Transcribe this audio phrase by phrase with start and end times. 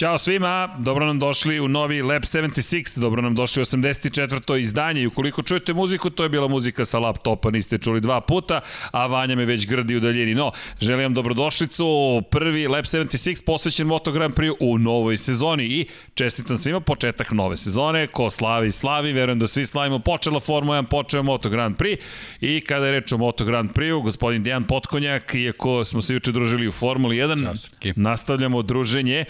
[0.00, 4.60] Ćao svima, dobro nam došli u novi Lab 76, dobro nam došli u 84.
[4.60, 8.60] izdanje i ukoliko čujete muziku, to je bila muzika sa laptopa, niste čuli dva puta,
[8.90, 10.34] a Vanja me već grdi u daljini.
[10.34, 15.86] No, želim vam dobrodošlicu, prvi Lab 76 posvećen Moto Grand Prix u novoj sezoni i
[16.14, 20.86] čestitam svima početak nove sezone, ko slavi, slavi, verujem da svi slavimo, počela Formula 1,
[20.86, 21.98] počeo Moto Grand Prix
[22.40, 26.32] i kada je reč o Moto Grand Prix, gospodin Dejan Potkonjak, iako smo se juče
[26.32, 27.92] družili u Formuli 1, Častki.
[27.96, 29.24] nastavljamo druženje,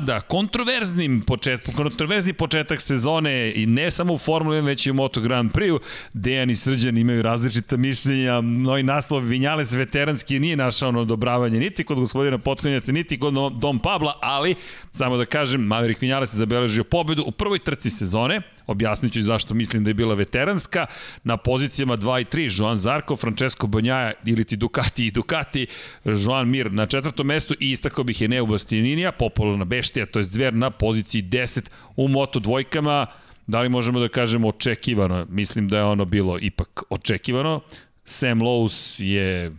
[0.00, 4.94] mada kontroverznim početkom, kontroverzni početak sezone i ne samo u Formuli 1, već i u
[4.94, 5.80] Moto Grand Prix-u,
[6.12, 11.84] Dejan i Srđan imaju različita mišljenja, novi naslov Vinjales veteranski nije našao na odobravanje niti
[11.84, 14.54] kod gospodina Potkonjaka, niti kod Dom Pabla, ali
[14.90, 19.54] samo da kažem, Maverick Vinjales je zabeležio pobedu u prvoj trci sezone, objasnit ću zašto
[19.54, 20.86] mislim da je bila veteranska,
[21.24, 25.66] na pozicijama 2 i 3, Joan Zarko, Francesco Banjaja ili ti Ducati i Ducati,
[26.04, 30.24] Joan Mir na četvrtom mestu i istakao bih je Neo Bastianinija, popularna beštija, to je
[30.24, 33.06] Zver na poziciji 10 u moto dvojkama,
[33.46, 37.60] da li možemo da kažemo očekivano, mislim da je ono bilo ipak očekivano,
[38.04, 39.52] Sam Lowe's je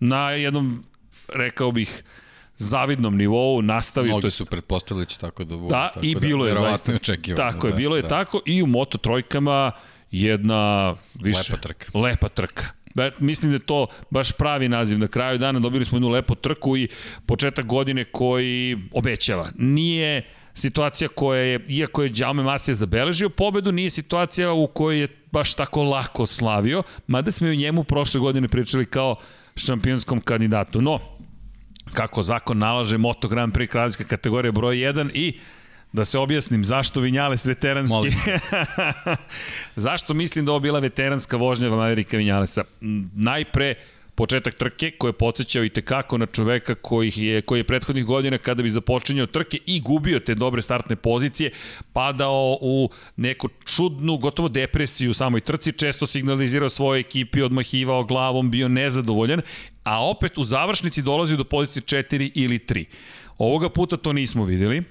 [0.00, 0.84] na jednom,
[1.28, 2.04] rekao bih,
[2.64, 4.12] zavidnom nivou nastavio.
[4.12, 5.68] Mnogi su pretpostavili da će tako da bude.
[5.68, 6.92] Da, tako i da, bilo je zaista.
[7.36, 8.08] Tako je, da, bilo je da.
[8.08, 9.72] tako i u Moto trojkama
[10.10, 11.52] jedna više...
[11.52, 11.98] Lepa trka.
[11.98, 12.64] Lepa trka.
[12.94, 14.98] Ba, mislim da je to baš pravi naziv.
[14.98, 16.88] Na kraju dana dobili smo jednu lepu trku i
[17.26, 19.48] početak godine koji obećava.
[19.58, 20.22] Nije
[20.54, 25.54] situacija koja je, iako je Jaume Masija zabeležio pobedu, nije situacija u kojoj je baš
[25.54, 29.16] tako lako slavio, mada smo i o njemu prošle godine pričali kao
[29.56, 30.82] šampionskom kandidatu.
[30.82, 30.98] No,
[31.92, 35.38] kako zakon nalaže Moto Grand Prix kraljevska kategorija broj 1 i
[35.92, 38.16] da se objasnim zašto Vinjales veteranski.
[39.76, 42.64] zašto mislim da ovo bila veteranska vožnja Amerika Vinjalesa?
[43.14, 43.74] Najpre,
[44.14, 48.38] početak trke koji je podsjećao i tekako na čoveka koji je, koji je prethodnih godina
[48.38, 51.50] kada bi započinjao trke i gubio te dobre startne pozicije,
[51.92, 58.50] padao u neku čudnu, gotovo depresiju u samoj trci, često signalizirao svoje ekipi, odmahivao glavom,
[58.50, 59.40] bio nezadovoljan,
[59.84, 62.84] a opet u završnici dolazi do pozicije 4 ili 3.
[63.38, 64.82] Ovoga puta to nismo videli,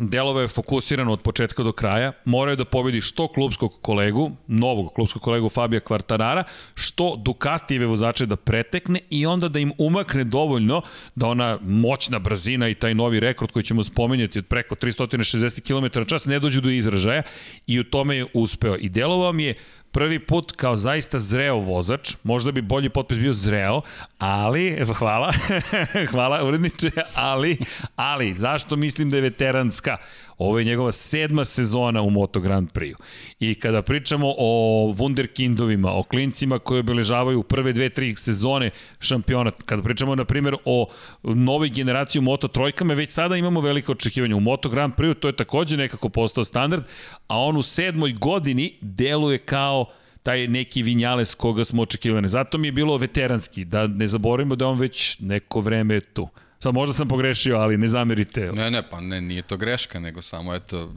[0.00, 5.22] Delove je fokusirano od početka do kraja, moraju da pobedi što klubskog kolegu, novog klubskog
[5.22, 6.44] kolegu Fabija Kvartarara,
[6.74, 10.82] što Ducatijeve vozače da pretekne i onda da im umakne dovoljno
[11.14, 16.08] da ona moćna brzina i taj novi rekord koji ćemo spomenjati od preko 360 km
[16.08, 17.22] čas ne dođu do izražaja
[17.66, 18.76] i u tome je uspeo.
[18.76, 19.54] I delovao mi je
[19.92, 23.80] prvi put kao zaista zreo vozač, možda bi bolji potpis bio zreo,
[24.18, 25.32] ali, hvala,
[26.12, 27.58] hvala uredniče, ali,
[27.96, 29.96] ali, zašto mislim da je veteranska?
[30.40, 32.94] Ovo je njegova sedma sezona u Moto Grand Prix.
[33.40, 38.70] I kada pričamo o wunderkindovima, o klincima koji obeležavaju prve dve, tri sezone
[39.00, 40.88] šampiona, kada pričamo, na primjer, o
[41.22, 44.34] novoj generaciji Moto trojkama, već sada imamo velike očekivanje.
[44.34, 46.84] U Moto Grand Prix to je takođe nekako postao standard,
[47.26, 49.86] a on u sedmoj godini deluje kao
[50.22, 52.28] taj neki Vinjales koga smo očekivali.
[52.28, 56.28] Zato mi je bilo veteranski, da ne zaboravimo da on već neko vreme tu.
[56.62, 58.52] Sad možda sam pogrešio, ali ne zamerite.
[58.52, 60.92] Ne, ne, pa ne, nije to greška, nego samo eto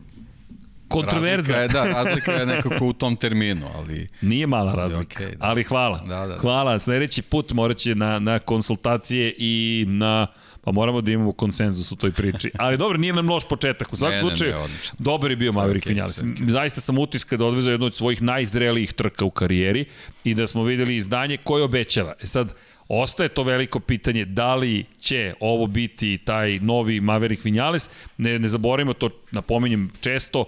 [0.87, 1.53] kontroverza.
[1.53, 4.07] Razlika je, da, razlika je nekako u tom terminu, ali...
[4.21, 5.45] Nije mala razlika, okay, da.
[5.45, 5.97] ali hvala.
[6.07, 6.37] Da, da, da.
[6.37, 10.27] Hvala, sledeći put morat će na, na konsultacije i na...
[10.65, 12.51] Pa moramo da imamo konsenzus u toj priči.
[12.59, 13.93] Ali dobro, nije nam loš početak.
[13.93, 14.55] U svakom slučaju,
[14.99, 16.21] dobar je bio sve Maverick okay, Vinales.
[16.21, 16.49] Okay.
[16.49, 19.85] Zaista sam utiska da odvezao jednu od svojih najzrelijih trka u karijeri
[20.23, 22.13] i da smo videli izdanje koje obećava.
[22.21, 22.53] E sad,
[23.01, 27.89] Ostaje to veliko pitanje da li će ovo biti taj novi Maverick Vinales.
[28.17, 30.45] Ne, ne zaboravimo to, napominjem često,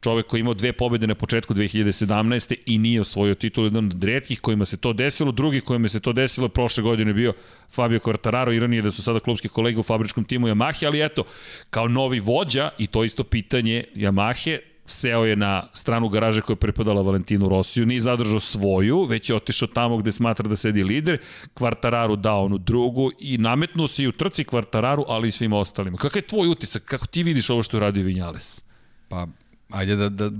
[0.00, 2.54] čovek koji imao dve pobede na početku 2017.
[2.66, 6.12] i nije osvojio titul, jedan od redkih kojima se to desilo, drugi kojima se to
[6.12, 7.32] desilo prošle godine je bio
[7.70, 11.24] Fabio Quartararo, ironije da su sada klubski kolege u fabričkom timu Yamahe, ali eto,
[11.70, 16.60] kao novi vođa i to isto pitanje Yamahe, seo je na stranu garaže koja je
[16.60, 21.18] pripadala Valentinu Rosiju, nije zadržao svoju, već je otišao tamo gde smatra da sedi lider,
[21.54, 25.96] Kvartararu dao onu drugu i nametnuo se i u trci Kvartararu, ali i svima ostalima.
[25.98, 26.84] Kakav je tvoj utisak?
[26.84, 28.62] Kako ti vidiš ovo što je radio Vinjales?
[29.08, 29.26] Pa,
[29.70, 30.30] ajde da, da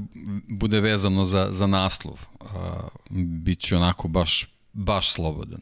[0.50, 2.18] bude vezano za, za naslov.
[2.40, 2.48] Uh,
[3.10, 5.60] Biće onako baš, baš slobodan.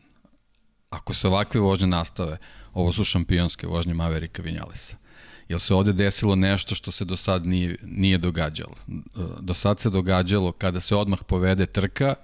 [0.91, 2.37] Ako se ovakve vožnje nastave,
[2.75, 4.97] ovo su šampionske vožnje Maverika Vinjalesa.
[5.51, 8.75] Jel se ovde desilo nešto što se do sad nije, nije događalo?
[9.41, 12.15] Do sad se događalo kada se odmah povede trka,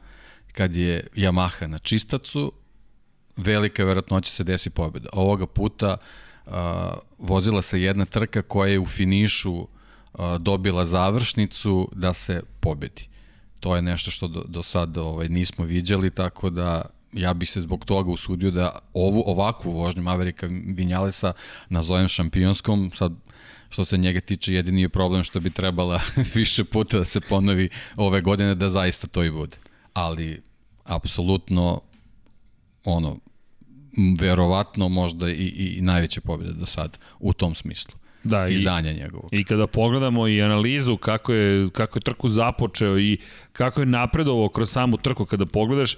[0.53, 2.53] kad je Yamaha na čistacu,
[3.37, 5.09] velika verovatnoća se desi pobjeda.
[5.13, 5.97] Ovoga puta
[6.47, 6.53] uh,
[7.19, 9.69] vozila se jedna trka koja je u finišu uh,
[10.39, 13.09] dobila završnicu da se pobedi.
[13.61, 16.83] To je nešto što do, do sad ovaj, nismo viđali, tako da
[17.17, 21.33] ja bi se zbog toga usudio da ovu, ovakvu vožnju Maverika Vinjalesa
[21.69, 23.13] nazovem šampionskom, sad
[23.69, 26.01] što se njega tiče jedini je problem što bi trebala
[26.35, 29.57] više puta da se ponovi ove godine da zaista to i bude.
[29.93, 30.43] Ali
[30.85, 31.81] apsolutno
[32.85, 33.19] ono
[34.21, 37.95] verovatno možda i, i, i najveće pobjede do sada u tom smislu
[38.27, 39.29] da, izdanja i, njegovog.
[39.33, 43.19] I kada pogledamo i analizu kako je, kako je trku započeo i
[43.53, 45.97] kako je napredovao kroz samu trku, kada pogledaš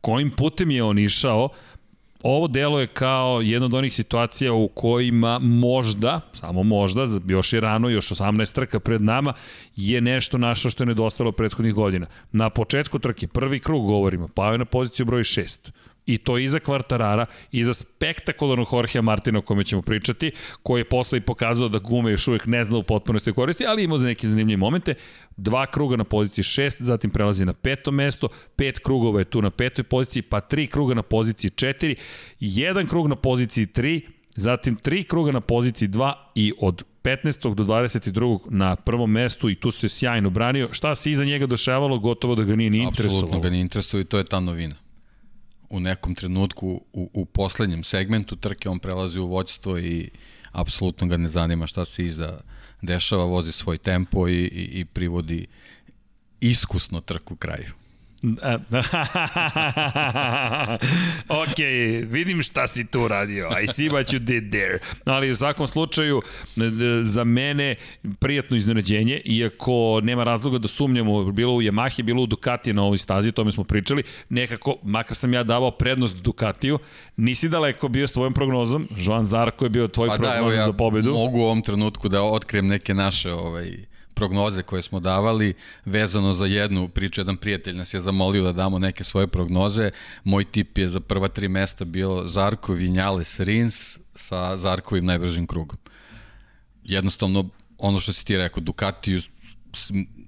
[0.00, 1.48] kojim putem je on išao,
[2.22, 7.60] ovo delo je kao jedna od onih situacija u kojima možda, samo možda, još je
[7.60, 9.32] rano, još 18 trka pred nama,
[9.76, 12.06] je nešto našo što je nedostalo prethodnih godina.
[12.32, 15.70] Na početku trke, prvi krug govorimo, pao je na poziciju broj 6
[16.14, 20.30] I to i za Kvartarara, i za spektakularnog Jorgea Martina o kome ćemo pričati,
[20.62, 23.84] koji je posle i pokazao da gume još uvijek ne zna u potpunosti koristi, ali
[23.84, 24.94] imao za neke zanimljive momente.
[25.36, 29.50] Dva kruga na poziciji 6, zatim prelazi na peto mesto, pet krugova je tu na
[29.50, 31.94] petoj poziciji, pa tri kruga na poziciji 4,
[32.40, 34.00] jedan krug na poziciji 3,
[34.36, 37.54] zatim tri kruga na poziciji 2 i od 15.
[37.54, 38.38] do 22.
[38.50, 40.68] na prvom mestu i tu se sjajno branio.
[40.72, 43.18] Šta se iza njega dešavalo, gotovo da ga nije ni interesovalo.
[43.18, 44.74] Apsolutno ga nije interesovalo i to je ta novina
[45.70, 50.10] u nekom trenutku u, u poslednjem segmentu trke on prelazi u voćstvo i
[50.52, 52.40] apsolutno ga ne zanima šta se iza
[52.82, 55.46] dešava, vozi svoj tempo i, i, i privodi
[56.40, 57.72] iskusno trku kraju.
[61.42, 61.58] ok,
[62.06, 63.48] vidim šta si tu radio.
[63.64, 64.78] I see what you did there.
[65.04, 66.22] Ali u svakom slučaju,
[67.02, 67.74] za mene
[68.18, 72.98] prijatno iznenađenje, iako nema razloga da sumnjamo, bilo u Yamahi, bilo u Ducati na ovoj
[72.98, 76.78] stazi, o tome smo pričali, nekako, makar sam ja davao prednost Ducatiju,
[77.16, 80.52] nisi daleko bio s tvojom prognozom, Joan Zarko je bio tvoj pa prognoz da, evo
[80.52, 81.12] ja za pobedu.
[81.12, 83.89] mogu u ovom trenutku da otkrijem neke naše ovaj,
[84.20, 88.78] prognoze koje smo davali vezano za jednu priču, jedan prijatelj nas je zamolio da damo
[88.78, 89.90] neke svoje prognoze.
[90.24, 95.78] Moj tip je za prva tri mesta bio Zarko Vinjales Rins sa Zarkovim najbržim krugom.
[96.84, 99.22] Jednostavno, ono što si ti rekao, Ducatiju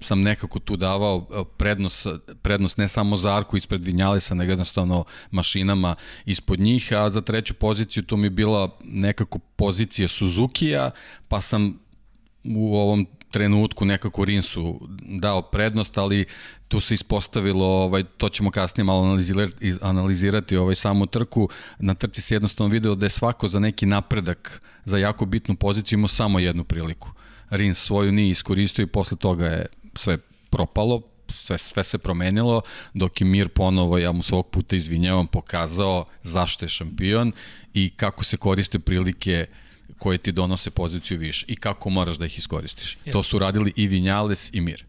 [0.00, 2.06] sam nekako tu davao e, prednost,
[2.42, 8.02] prednost ne samo Zarku ispred Vinjalesa, nego jednostavno mašinama ispod njih, a za treću poziciju
[8.02, 10.90] to mi je bila nekako pozicija Suzuki-a,
[11.28, 11.78] pa sam
[12.44, 14.80] u ovom trenutku nekako Rinsu
[15.20, 16.24] dao prednost, ali
[16.68, 21.48] tu se ispostavilo, ovaj, to ćemo kasnije malo analizirati, analizirati ovaj, samu trku.
[21.78, 25.96] Na trci se jednostavno video da je svako za neki napredak, za jako bitnu poziciju
[25.96, 27.10] imao samo jednu priliku.
[27.50, 30.18] Rins svoju nije iskoristio i posle toga je sve
[30.50, 32.62] propalo, sve, sve se promenilo,
[32.94, 37.32] dok je Mir ponovo, ja mu svog puta izvinjavam, pokazao zašto je šampion
[37.74, 42.26] i kako se koriste prilike uh, koje ti donose poziciju više i kako moraš da
[42.26, 42.98] ih iskoristiš.
[43.04, 43.12] Ja.
[43.12, 44.84] To su radili i Vinjales i Mir.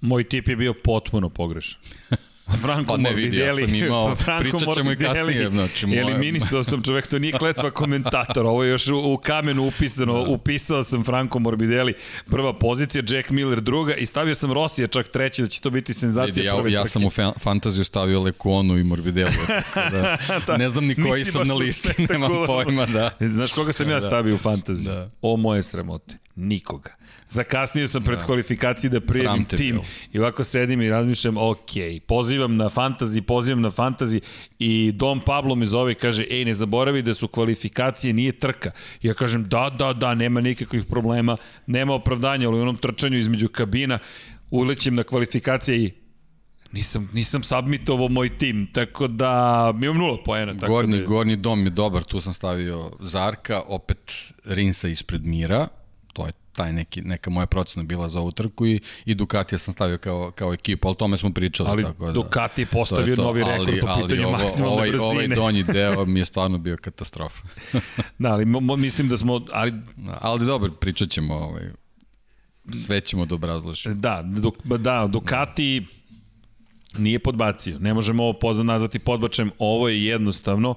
[0.00, 1.80] Moj tip je bio potpuno pogrešan.
[2.62, 5.50] Franco pa ne vidi, ja sam imao, pričat ćemo i kasnije.
[5.50, 6.00] Znači, moje...
[6.00, 10.30] Eliminisao sam čovek, to nije kletva komentator, ovo je još u, u kamenu upisano, da.
[10.30, 11.94] upisao sam Franco Morbidelli,
[12.30, 15.94] prva pozicija, Jack Miller druga i stavio sam Rosija čak treći, da će to biti
[15.94, 19.34] senzacija ja, ja sam u fa fantaziju stavio Lekuonu i Morbidelli,
[19.92, 23.10] da, da, ne znam ni koji sam na listi, nemam pojma, da.
[23.20, 24.00] Znaš koga sam ja da.
[24.00, 24.92] stavio u fantaziju?
[24.92, 25.10] Da.
[25.22, 26.90] O moje sramote, nikoga.
[27.28, 28.24] Zakasnio sam pred da.
[28.24, 29.80] kvalifikacije da prijavim tim
[30.12, 31.70] i ovako sedim i razmišljam, ok,
[32.06, 34.20] pozivam na fantazi, pozivam na fantazi
[34.58, 38.70] i Dom Pablo me zove i kaže, ej, ne zaboravi da su kvalifikacije, nije trka.
[39.02, 41.36] I ja kažem, da, da, da, nema nikakvih problema,
[41.66, 43.98] nema opravdanja, ali u onom trčanju između kabina
[44.50, 45.90] ulećem na kvalifikacije i
[46.72, 50.54] nisam, nisam submitovao moj tim, tako da imam nula poena.
[50.54, 51.06] Tako gornji, da...
[51.06, 54.12] gornji dom je dobar, tu sam stavio Zarka, opet
[54.44, 55.68] Rinsa ispred Mira,
[56.62, 60.30] taj neki, neka moja procena bila za ovu trku i, i Ducatija sam stavio kao,
[60.30, 61.68] kao ekipa, o tome smo pričali.
[61.70, 64.90] Ali tako da, Ducati postavio to to, novi rekord ali, po pitanju ovo, maksimalne ovaj,
[64.90, 65.10] brzine.
[65.10, 67.42] Ovaj donji deo mi je stvarno bio katastrofa.
[68.18, 69.40] da, ali mo, mislim da smo...
[69.52, 71.70] Ali, da, ali dobro, pričat ćemo ovaj,
[72.86, 73.94] sve ćemo da obrazložiti.
[73.94, 75.86] Da, dok, da, Ducati
[76.98, 77.78] nije podbacio.
[77.78, 79.50] Ne možemo ovo pozad nazvati podbačem.
[79.58, 80.74] Ovo je jednostavno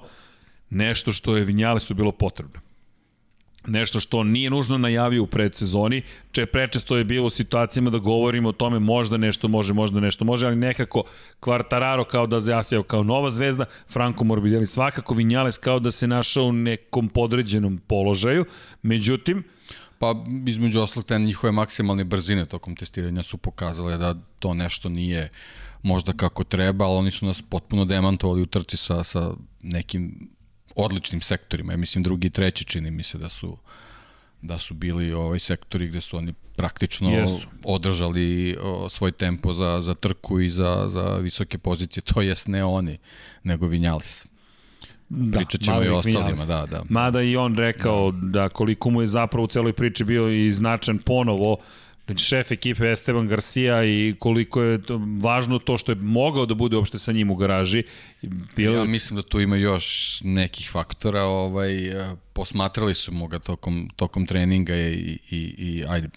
[0.70, 2.65] nešto što je Vinjalesu bilo potrebno
[3.66, 8.48] nešto što nije nužno najavio u predsezoni, če prečesto je bilo u situacijama da govorimo
[8.48, 11.02] o tome možda nešto može, možda nešto može, ali nekako
[11.40, 16.44] Kvartararo kao da se kao nova zvezda, Franco Morbidelli svakako, Vinjales kao da se našao
[16.44, 18.44] u nekom podređenom položaju,
[18.82, 19.44] međutim,
[19.98, 20.14] Pa
[20.46, 25.30] između oslog te njihove maksimalne brzine tokom testiranja su pokazale da to nešto nije
[25.82, 29.30] možda kako treba, ali oni su nas potpuno demantovali u trci sa, sa
[29.62, 30.28] nekim
[30.76, 31.72] odličnim sektorima.
[31.72, 33.56] Ja mislim drugi i treći čini mi se da su
[34.42, 37.46] da su bili ovaj sektori gde su oni praktično Jesu.
[37.64, 42.64] održali o, svoj tempo za, za trku i za, za visoke pozicije, to jest ne
[42.64, 42.98] oni,
[43.42, 44.26] nego Vinjales.
[45.08, 46.82] Da, Pričat ćemo i ostalima, da, da.
[46.88, 48.18] Mada i on rekao da.
[48.40, 51.56] da koliko mu je zapravo u celoj priči bio i značan ponovo
[52.06, 56.54] Znači, šef ekipe Esteban Garcia i koliko je to važno to što je mogao da
[56.54, 57.82] bude uopšte sa njim u garaži.
[58.56, 58.76] Bilo...
[58.76, 61.24] Ja mislim da tu ima još nekih faktora.
[61.24, 61.70] Ovaj,
[62.32, 66.08] posmatrali su mu ga tokom, tokom treninga i, i, i ajde,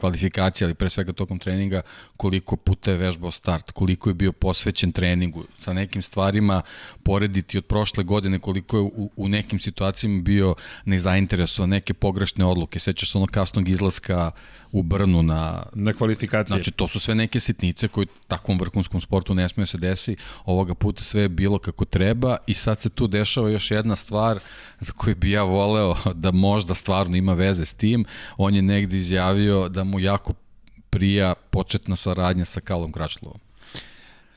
[0.00, 1.80] kvalifikacija, ali pre svega tokom treninga,
[2.16, 6.62] koliko puta je vežbao start, koliko je bio posvećen treningu, sa nekim stvarima
[7.02, 12.78] porediti od prošle godine, koliko je u, u nekim situacijama bio nezainteresovan, neke pogrešne odluke,
[12.78, 14.30] sećaš se onog kasnog izlaska
[14.72, 15.62] u Brnu na...
[15.74, 16.54] Na kvalifikacije.
[16.56, 20.16] Znači, to su sve neke sitnice koje takvom vrhunskom sportu ne smije se desi.
[20.44, 24.38] Ovoga puta sve je bilo kako treba i sad se tu dešava još jedna stvar
[24.80, 28.04] za koju bi ja voleo da možda stvarno ima veze s tim.
[28.36, 30.34] On je negde izjavio da mu jako
[30.90, 33.38] prija početna saradnja sa Kalom Kračlovom.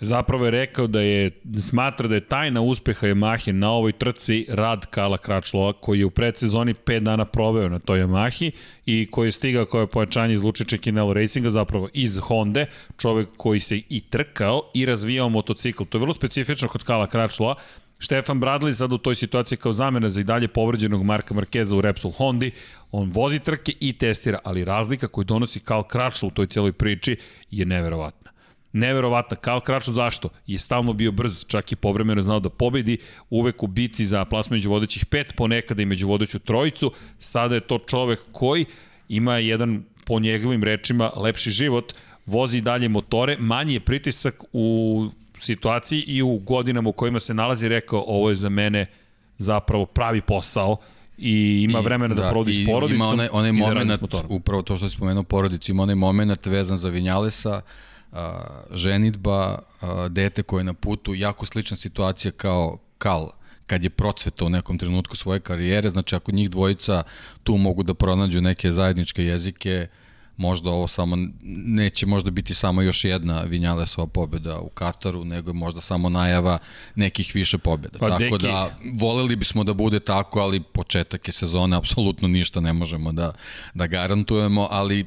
[0.01, 4.85] Zapravo je rekao da je smatra da je tajna uspeha Yamahe na ovoj trci rad
[4.85, 8.51] Kala Kračlova koji je u predsezoni 5 dana proveo na toj Yamahi
[8.85, 12.65] i koji je stigao kao je pojačanje iz Lučiće Kinelo Racinga zapravo iz Honda,
[12.97, 15.83] čovek koji se i trkao i razvijao motocikl.
[15.83, 17.55] To je vrlo specifično kod Kala Kračlova.
[17.99, 21.81] Štefan Bradley sad u toj situaciji kao zamena za i dalje povređenog Marka Markeza u
[21.81, 22.51] Repsol Hondi,
[22.91, 27.17] on vozi trke i testira, ali razlika koju donosi Kal Kračlo u toj cijeloj priči
[27.51, 28.31] je neverovatna.
[28.73, 30.29] Neverovatna, Kal Kračlo zašto?
[30.47, 32.97] Je stalno bio brz, čak i povremeno znao da pobedi,
[33.29, 37.61] uvek u bici za plas među vodećih pet, ponekada i među vodeću trojicu, sada je
[37.61, 38.65] to čovek koji
[39.09, 41.93] ima jedan, po njegovim rečima, lepši život,
[42.25, 47.67] vozi dalje motore, manji je pritisak u situaciji i u godinama u kojima se nalazi
[47.67, 48.85] rekao ovo je za mene
[49.37, 50.77] zapravo pravi posao
[51.17, 54.61] i ima vremena da, da provodi s porodicom ima onaj, onaj i da moment, upravo
[54.61, 57.61] to što si spomenuo porodicu, ima onaj moment vezan za Vinjalesa,
[58.11, 58.41] a,
[58.71, 63.29] ženitba, a, dete koje je na putu, jako slična situacija kao Kal
[63.69, 67.03] kad je procvetao u nekom trenutku svoje karijere, znači ako njih dvojica
[67.43, 69.87] tu mogu da pronađu neke zajedničke jezike,
[70.39, 71.17] možda ovo samo
[71.65, 76.57] neće možda biti samo još jedna Vinjalesova pobjeda u Kataru, nego je možda samo najava
[76.95, 77.99] nekih više pobjeda.
[77.99, 78.47] Pa, tako deki...
[78.47, 83.33] da voleli bismo da bude tako, ali početak je sezone, apsolutno ništa ne možemo da,
[83.73, 85.05] da garantujemo, ali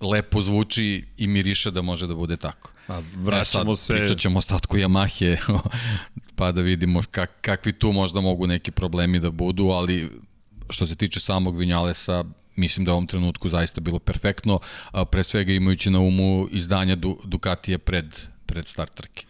[0.00, 2.70] lepo zvuči i miriše da može da bude tako.
[2.88, 3.94] A vraćamo e sad, se...
[3.94, 5.36] Pričat ćemo ostatku Yamahe,
[6.36, 10.10] pa da vidimo kak, kakvi tu možda mogu neki problemi da budu, ali
[10.70, 12.24] što se tiče samog Vinjalesa,
[12.56, 14.58] mislim da u ovom trenutku zaista bilo perfektno,
[15.10, 18.06] pre svega imajući na umu izdanja Ducatije pred,
[18.46, 19.29] pred start trke.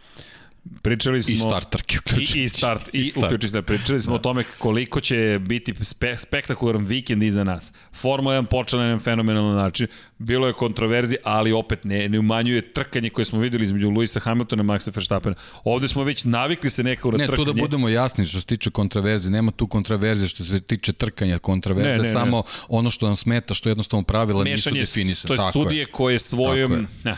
[0.81, 1.33] Pričali smo...
[1.33, 2.39] I start trke uključujući.
[2.39, 3.25] I, i start, i, i start.
[3.25, 3.65] uključujući.
[3.65, 4.15] Pričali smo da.
[4.15, 7.73] o tome koliko će biti spe, spektakularan vikend iza nas.
[7.93, 9.87] Formula 1 počela na jedan fenomenalan način.
[10.17, 14.63] Bilo je kontroverzi, ali opet ne, ne umanjuje trkanje koje smo videli između Luisa Hamiltona
[14.63, 15.35] i Maxa Verstappena.
[15.63, 17.45] Ovde smo već navikli se nekako na ne, trkanje.
[17.45, 19.29] Ne, tu da budemo jasni što se tiče kontroverzi.
[19.29, 21.39] Nema tu kontroverze što se tiče trkanja.
[21.39, 22.43] Kontroverze ne, ne, samo ne.
[22.67, 25.35] ono što nam smeta, što jednostavno pravila Mešanje, nisu definisane.
[25.35, 27.17] To je sudije koje svojom, na,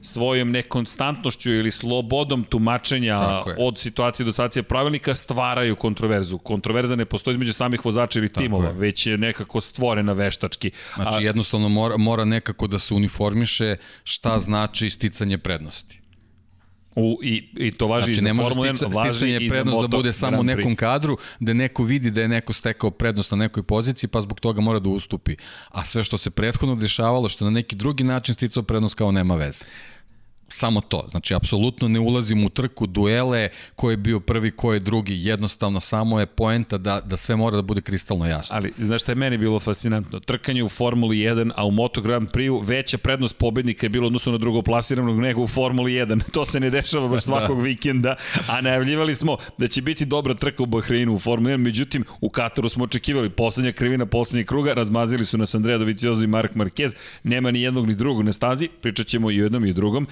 [0.00, 2.71] svojom nekonstantnošću ili slobodom tumačenja
[3.58, 6.38] od situacije do situacije pravilnika stvaraju kontroverzu.
[6.38, 8.74] Kontroverza ne postoji između samih vozača ili timova, je.
[8.74, 10.70] već je nekako stvorena veštački.
[10.94, 16.02] Znači A, jednostavno mora, mora nekako da se uniformiše šta znači sticanje prednosti.
[16.94, 20.12] U, i, I to važi znači, i za Formula 1, važi sticanje prednost da bude
[20.12, 24.08] samo u nekom kadru, da neko vidi da je neko stekao prednost na nekoj poziciji,
[24.08, 25.36] pa zbog toga mora da ustupi.
[25.68, 29.34] A sve što se prethodno dešavalo, što na neki drugi način sticao prednost kao nema
[29.34, 29.64] veze
[30.54, 31.06] samo to.
[31.10, 35.80] Znači, apsolutno ne ulazim u trku, duele, ko je bio prvi, ko je drugi, jednostavno
[35.80, 38.56] samo je poenta da, da sve mora da bude kristalno jasno.
[38.56, 40.20] Ali, znaš šta je meni bilo fascinantno?
[40.20, 44.32] Trkanje u Formuli 1, a u Moto Grand Prix veća prednost pobednika je bilo odnosno
[44.32, 46.22] na drugo plasiranog nego u Formuli 1.
[46.32, 47.26] To se ne dešava baš da.
[47.26, 47.62] svakog da.
[47.62, 48.16] vikenda,
[48.48, 52.28] a najavljivali smo da će biti dobra trka u Bahreinu u Formuli 1, međutim, u
[52.28, 56.96] Kataru smo očekivali poslednja krivina, poslednjeg kruga, razmazili su nas Andrea Doviciozo i Mark Marquez,
[57.22, 60.06] nema ni jednog ni drugog na stazi, pričat ćemo i o jednom i o drugom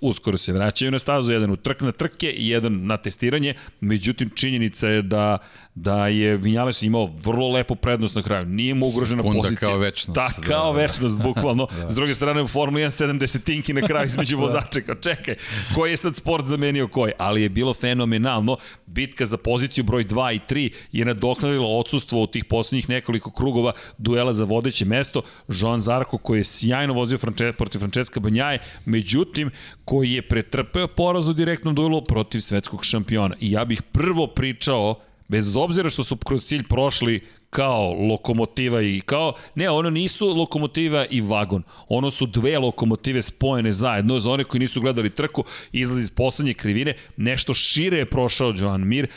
[0.00, 4.30] uskoro se vraćaju na stazu, jedan u trk na trke i jedan na testiranje, međutim
[4.30, 5.38] činjenica je da
[5.76, 8.46] da je Vinjales imao vrlo lepu prednost na kraju.
[8.46, 9.68] Nije mu ugrožena Sekunda pozicija.
[9.68, 10.14] kao večnost.
[10.14, 11.68] Ta, da, kao da, večnost, bukvalno.
[11.80, 11.92] da.
[11.92, 14.42] S druge strane, u Formula 1 70 tinki na kraju između da.
[14.42, 14.80] vozača.
[14.80, 15.34] Kao, čekaj,
[15.74, 17.12] koji je sad sport zamenio koji?
[17.18, 18.56] Ali je bilo fenomenalno.
[18.86, 23.72] Bitka za poziciju broj 2 i 3 je nadoknadila odsustvo u tih poslednjih nekoliko krugova
[23.98, 25.22] duela za vodeće mesto.
[25.48, 29.50] Joan Zarko koji je sjajno vozio Franče, protiv Francesca Banjaje, međutim,
[29.84, 33.36] koji je pretrpeo poraz u direktnom duelu protiv svetskog šampiona.
[33.40, 37.20] I ja bih prvo pričao bez obzira što su kroz cilj prošli
[37.56, 43.72] kao lokomotiva i kao, ne, ono nisu lokomotiva i vagon, ono su dve lokomotive spojene
[43.72, 48.52] zajedno, za one koji nisu gledali trku, izlazi iz poslednje krivine, nešto šire je prošao
[48.56, 49.08] Joan Mir,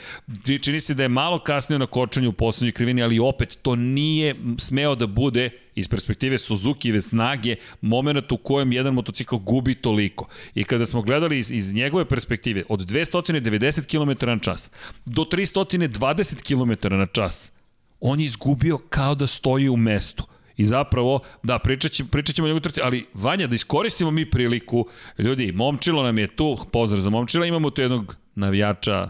[0.62, 4.36] čini se da je malo kasnije na kočenju u poslednjoj krivini, ali opet to nije
[4.58, 10.28] smeo da bude iz perspektive Suzuki-ve snage moment u kojem jedan motocikl gubi toliko.
[10.56, 14.70] I kada smo gledali iz, iz njegove perspektive od 290 km na čas
[15.06, 17.59] do 320 km na čas,
[18.00, 20.24] on je izgubio kao da stoji u mestu.
[20.58, 24.30] I zapravo, da, pričat, će, pričat ćemo o njegu trci, ali Vanja, da iskoristimo mi
[24.30, 24.86] priliku,
[25.18, 29.10] ljudi, Momčilo nam je tu, pozdrav za Momčila, imamo tu jednog navijača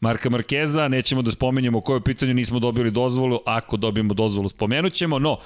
[0.00, 5.18] Marka Markeza, nećemo da spomenjamo koje pitanju nismo dobili dozvolu, ako dobijemo dozvolu spomenut ćemo,
[5.18, 5.38] no,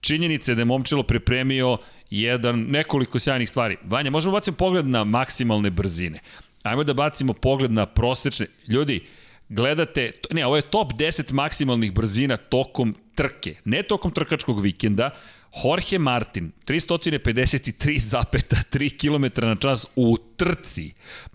[0.00, 1.78] činjenica je da je Momčilo pripremio
[2.10, 3.76] jedan, nekoliko sjajnih stvari.
[3.84, 6.18] Vanja, možemo baciti pogled na maksimalne brzine.
[6.62, 8.46] Ajmo da bacimo pogled na prosečne.
[8.68, 9.00] Ljudi,
[9.50, 15.10] gledate, ne, ovo je top 10 maksimalnih brzina tokom trke, ne tokom trkačkog vikenda,
[15.64, 20.92] Jorge Martin, 353,3 km na čas u trci.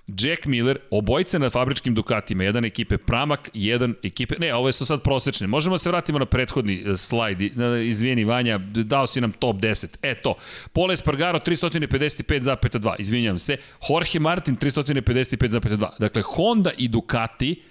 [0.08, 5.02] Jack Miller, obojice na fabričkim Dukatima, jedan ekipe Pramak, jedan ekipe, ne, ovo su sad
[5.02, 5.48] prosečne.
[5.48, 7.42] Možemo da se vratimo na prethodni e, slajd,
[7.86, 9.88] izvijeni Vanja, dao si nam top 10.
[10.02, 10.36] E to,
[10.74, 13.58] Pole Espargaro 355,2, izvinjam se,
[13.90, 15.90] Jorge Martin 355,2.
[16.00, 17.62] Dakle, Honda i Ducati,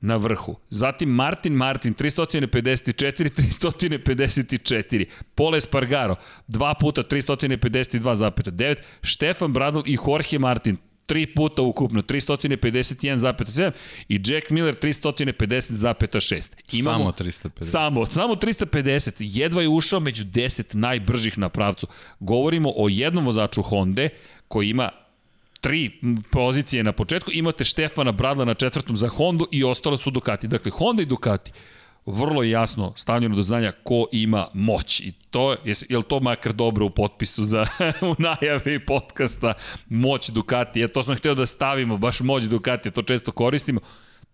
[0.00, 0.56] na vrhu.
[0.70, 5.06] Zatim Martin Martin 354, 354.
[5.34, 6.16] Pole Espargaro
[6.48, 8.76] dva puta 352,9.
[9.02, 10.76] Štefan Bradl i Jorge Martin
[11.10, 13.70] tri puta ukupno, 351,7
[14.08, 16.50] i Jack Miller 350,6.
[16.72, 17.64] Imamo, samo 350.
[17.64, 19.12] Samo, samo 350.
[19.18, 21.86] Jedva je ušao među 10 najbržih na pravcu.
[22.20, 24.08] Govorimo o jednom vozaču Honda
[24.48, 24.90] koji ima
[25.60, 25.90] tri
[26.30, 30.48] pozicije na početku, imate Štefana Bradla na četvrtom za Hondu i ostalo su Ducati.
[30.48, 31.52] Dakle, Honda i Ducati
[32.06, 35.00] vrlo jasno stavljeno do znanja ko ima moć.
[35.00, 37.66] I to je, je to makar dobro u potpisu za
[38.10, 39.54] u najavi podcasta
[39.88, 43.80] moć Ducati, ja to sam hteo da stavimo baš moć Ducati, to često koristimo.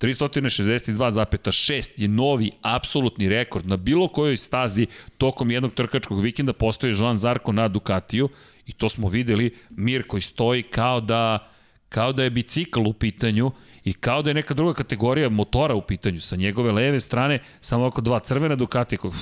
[0.00, 3.66] 362,6 je novi apsolutni rekord.
[3.66, 4.86] Na bilo kojoj stazi
[5.18, 8.28] tokom jednog trkačkog vikenda postoji Joan Zarko na Ducatiju
[8.66, 11.50] I to smo videli, Mir koji stoji kao da,
[11.88, 13.52] kao da je bicikl u pitanju
[13.84, 16.20] i kao da je neka druga kategorija motora u pitanju.
[16.20, 19.12] Sa njegove leve strane samo oko dva crvena Ducati koji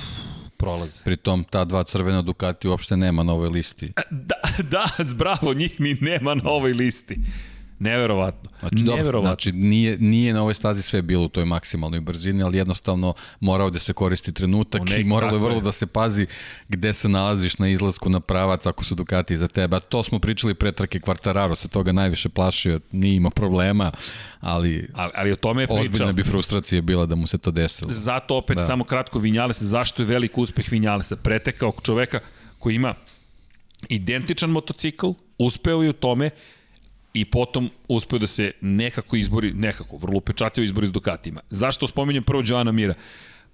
[0.57, 1.03] prolaze.
[1.03, 3.93] Pritom ta dva crvena Ducati uopšte nema na ovoj listi.
[4.11, 4.35] Da,
[4.73, 7.17] da, zbravo, njih ni nema na ovoj listi.
[7.79, 8.49] Neverovatno.
[8.59, 9.29] Znači, Neverovatno.
[9.29, 13.69] znači nije, nije na ovoj stazi sve bilo u toj maksimalnoj brzini, ali jednostavno morao
[13.69, 15.61] da se koristi trenutak nek, i moralo je vrlo je.
[15.61, 16.27] da se pazi
[16.69, 19.75] gde se nalaziš na izlasku na pravac ako su Ducati za tebe.
[19.75, 23.91] A to smo pričali pre trke Quartararo, se toga najviše plašio, nije imao problema,
[24.39, 25.83] ali, ali, ali o tome je pričao.
[25.83, 27.93] Ozbiljna bi frustracija bila da mu se to desilo.
[27.93, 28.65] Zato opet da.
[28.65, 31.15] samo kratko Vinjalesa, zašto je velik uspeh Vinjalesa?
[31.15, 32.19] Pretekao čoveka
[32.59, 32.93] koji ima
[33.89, 35.07] identičan motocikl,
[35.37, 36.29] uspeo je u tome,
[37.15, 41.41] i potom uspeo da se nekako izbori, nekako, vrlo upečatio izbori s Dukatima.
[41.49, 42.93] Zašto spominjem prvo Joana Mira?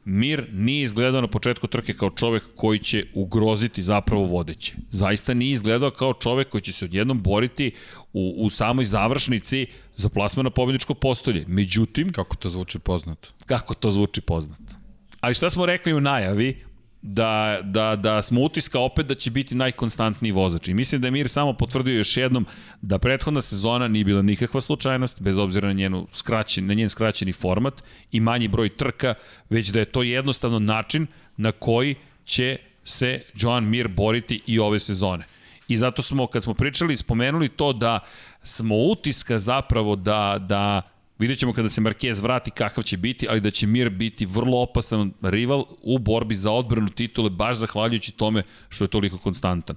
[0.05, 4.73] Mir nije izgledao na početku trke kao čovek koji će ugroziti zapravo vodeće.
[4.91, 7.71] Zaista nije izgledao kao čovek koji će se odjednom boriti
[8.13, 11.45] u, u samoj završnici za plasma na pobjedičko postolje.
[11.47, 12.09] Međutim...
[12.09, 13.29] Kako to zvuči poznato?
[13.45, 14.73] Kako to zvuči poznato?
[15.19, 16.57] Ali šta smo rekli u najavi,
[17.01, 20.67] da, da, da smo utiska opet da će biti najkonstantniji vozač.
[20.67, 22.45] I mislim da je Mir samo potvrdio još jednom
[22.81, 27.33] da prethodna sezona nije bila nikakva slučajnost, bez obzira na, njenu skraćen, na njen skraćeni
[27.33, 29.13] format i manji broj trka,
[29.49, 34.79] već da je to jednostavno način na koji će se Joan Mir boriti i ove
[34.79, 35.25] sezone.
[35.67, 37.99] I zato smo, kad smo pričali, spomenuli to da
[38.43, 40.90] smo utiska zapravo da, da
[41.21, 44.57] Vidjet ćemo kada se Marquez vrati kakav će biti, ali da će Mir biti vrlo
[44.57, 49.75] opasan rival u borbi za odbranu titule, baš zahvaljujući tome što je toliko konstantan.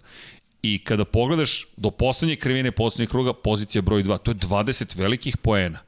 [0.62, 5.36] I kada pogledaš do poslednje krivine poslednjeg kruga, pozicija broj 2, to je 20 velikih
[5.36, 5.78] poena.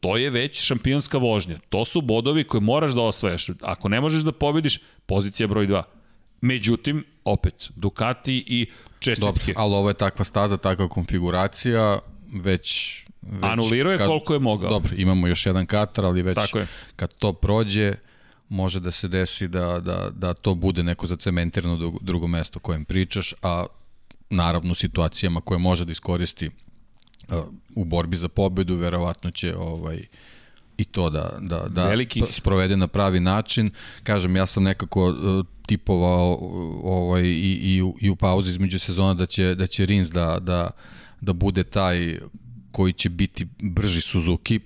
[0.00, 1.58] To je već šampionska vožnja.
[1.68, 3.50] To su bodovi koje moraš da osvajaš.
[3.60, 5.82] Ako ne možeš da pobediš, pozicija broj 2.
[6.40, 8.66] Međutim, opet, Ducati i
[8.98, 9.52] čestitke.
[9.52, 11.98] Dobro, ali ovo je takva staza, takva konfiguracija,
[12.32, 14.70] već Već Anulirao je kad, koliko je mogao.
[14.70, 16.38] Dobro, imamo još jedan katar, ali već
[16.96, 17.94] kad to prođe,
[18.48, 23.34] može da se desi da, da, da to bude neko zacementirano drugo mesto kojem pričaš,
[23.42, 23.66] a
[24.30, 26.46] naravno u situacijama koje može da iskoristi
[27.28, 27.36] uh,
[27.76, 30.06] u borbi za pobedu, verovatno će ovaj,
[30.78, 32.22] i to da, da, da Veliki.
[32.30, 33.70] sprovede na pravi način.
[34.02, 36.38] Kažem, ja sam nekako uh, tipovao
[36.82, 40.38] ovaj, i, i, u, i u pauzi između sezona da će, da će Rins da,
[40.40, 40.70] da,
[41.20, 42.18] da bude taj
[42.76, 44.60] koji će biti brži Suzuki,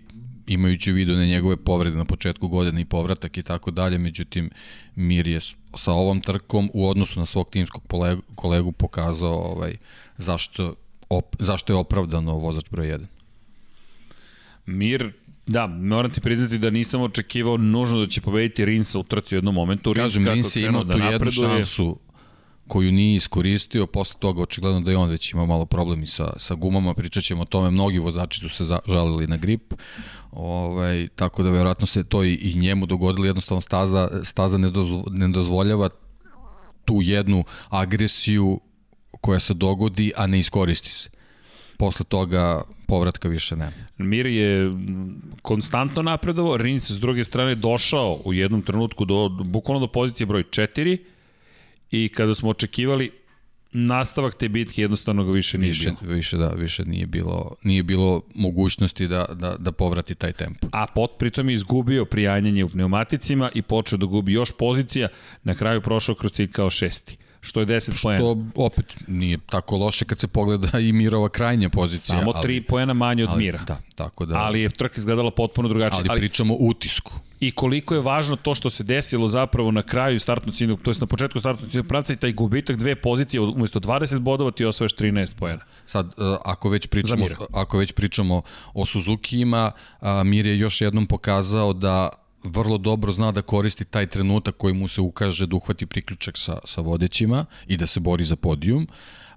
[0.47, 4.51] imajući u vidu na njegove povrede na početku godine i povratak i tako dalje, međutim
[4.97, 5.41] Mir je
[5.75, 9.77] sa ovom trkom u odnosu na svog timskog kolegu, kolegu pokazao ovaj,
[10.17, 10.75] zašto,
[11.09, 13.07] op, zašto je opravdano vozač broj 1.
[14.67, 15.13] Mir
[15.47, 19.39] Da, moram ti priznati da nisam očekivao nužno da će pobediti Rinsa u trci u
[19.39, 19.93] jednom momentu.
[19.95, 21.99] Kažem, Rins je imao da tu jednu šansu
[22.71, 26.55] koju nije iskoristio, posle toga očigledno da je on već imao malo problemi sa, sa
[26.55, 29.75] gumama, pričat ćemo o tome, mnogi vozači su se za, žalili na grip,
[30.33, 35.05] ovaj, tako da verovatno se to i, i njemu dogodilo, jednostavno staza, staza ne, dozvo,
[35.11, 35.89] ne dozvoljava
[36.85, 38.61] tu jednu agresiju
[39.21, 41.11] koja se dogodi, a ne iskoristi se.
[41.79, 43.73] Posle toga povratka više nema.
[43.99, 44.71] Mir je
[45.43, 50.45] konstantno napredovao, Rins s druge strane došao u jednom trenutku do, bukvalno do pozicije broj
[50.45, 50.99] 4
[51.91, 53.11] i kada smo očekivali
[53.73, 56.15] nastavak te bitke jednostavno ga više nije više, bilo.
[56.15, 60.69] Više da, više nije bilo, nije bilo mogućnosti da, da, da povrati taj tempo.
[60.73, 65.09] A pot pritom je izgubio prijanjanje u pneumaticima i počeo da gubi još pozicija,
[65.43, 68.21] na kraju prošao kroz cilj kao šesti što je 10 poena.
[68.21, 72.19] Što opet nije tako loše kad se pogleda i Mirova krajnja pozicija.
[72.19, 73.59] Samo 3 poena manje od ali, Mira.
[73.59, 74.37] Da, tako da.
[74.37, 75.99] Ali je trka izgledala potpuno drugačije.
[75.99, 77.13] Ali, ali pričamo o utisku.
[77.41, 80.95] I koliko je važno to što se desilo zapravo na kraju startnog ciljnog, to je
[81.01, 84.93] na početku startnog ciljnog pravca i taj gubitak dve pozicije, umesto 20 bodova ti osvojaš
[84.93, 85.65] 13 poena.
[85.87, 88.43] Sad, e, ako već pričamo, ako već pričamo
[88.75, 89.73] o Suzuki-ima,
[90.25, 92.09] Mir je još jednom pokazao da
[92.45, 96.59] vrlo dobro zna da koristi taj trenutak koji mu se ukaže da uhvati priključak sa,
[96.65, 98.89] sa vodećima i da se bori za podijum.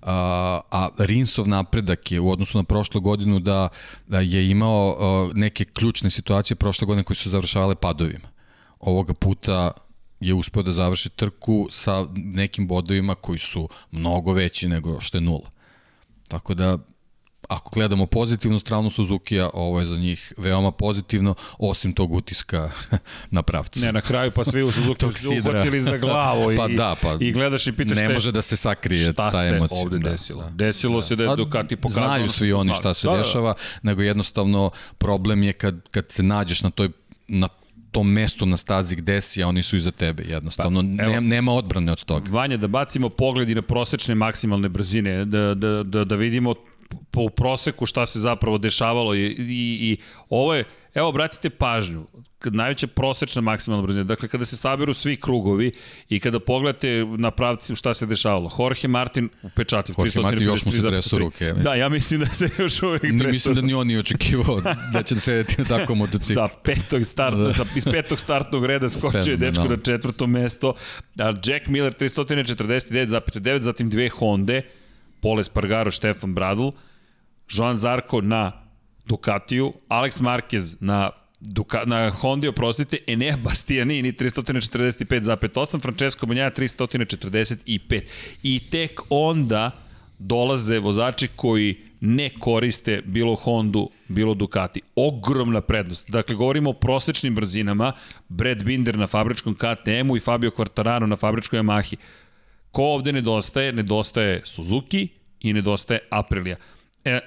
[0.02, 3.70] A, a Rinsov napredak je u odnosu na prošlu godinu da,
[4.08, 8.28] da je imao a, neke ključne situacije prošle godine koje su završavale padovima.
[8.80, 9.72] Ovoga puta
[10.20, 15.22] je uspeo da završi trku sa nekim bodovima koji su mnogo veći nego što je
[15.22, 15.50] nula.
[16.28, 16.78] Tako da
[17.50, 22.72] ako gledamo pozitivnu stranu Suzuki-a, ovo je za njih veoma pozitivno, osim tog utiska
[23.32, 23.80] na pravcu.
[23.80, 27.18] Ne, na kraju pa svi u Suzuki su uhvatili za glavu i, pa da, pa,
[27.20, 29.66] i gledaš i pitaš ne može da se sakrije ta emocija.
[29.66, 30.44] Šta se ovde da, desilo?
[30.44, 31.06] Da, desilo da.
[31.06, 32.08] se da je Ducati pokazano.
[32.08, 33.60] Znaju svi oni šta se da, dešava, da.
[33.90, 36.90] nego jednostavno problem je kad, kad se nađeš na toj
[37.28, 37.48] na
[37.94, 40.84] tom mestu na stazi gde si, a oni su iza tebe, jednostavno.
[40.98, 42.32] Pa, evo, nema odbrane od toga.
[42.32, 46.56] Vanja, da bacimo pogledi na prosečne maksimalne brzine, da, da, da, da vidimo
[47.12, 49.98] po proseku šta se zapravo dešavalo i, i, i
[50.30, 52.06] ovo je, evo obratite pažnju,
[52.52, 55.72] najveća prosečna maksimalna brzina, dakle kada se saberu svi krugovi
[56.10, 59.96] i kada pogledate na pravci šta se dešavalo, Jorge Martin upečatio.
[59.98, 61.46] Jorge Martin još mu se tresu ruke.
[61.46, 63.28] Ja da, ja mislim da se još uvek tresu.
[63.32, 64.62] Mislim da ni on nije očekivao
[64.94, 66.34] da će sedeti na takvom motociklu.
[66.36, 67.54] sa petog start, da.
[67.54, 70.74] sa, iz petog startnog reda skočio je dečko na četvrto mesto,
[71.20, 74.62] a Jack Miller 349,9, zatim dve Honda,
[75.24, 76.70] Pole Spargaro, Stefan Bradl,
[77.50, 78.52] Joan Zarko na
[79.06, 88.02] Ducatiju, Alex Marquez na Duka, na Honda, oprostite, Enea Bastianini 345,8, Francesco Banjaja 345.
[88.44, 89.72] I tek onda
[90.20, 94.82] dolaze vozači koji ne koriste bilo Hondu, bilo Ducati.
[94.96, 96.10] Ogromna prednost.
[96.10, 97.92] Dakle, govorimo o prosečnim brzinama,
[98.30, 101.96] Brad Binder na fabričkom KTM-u i Fabio Quartararo na fabričkoj Yamahi.
[102.74, 103.74] Ko ovde nedostaje?
[103.74, 105.08] Nedostaje Suzuki
[105.40, 106.56] i nedostaje Aprilia.
[107.06, 107.20] E,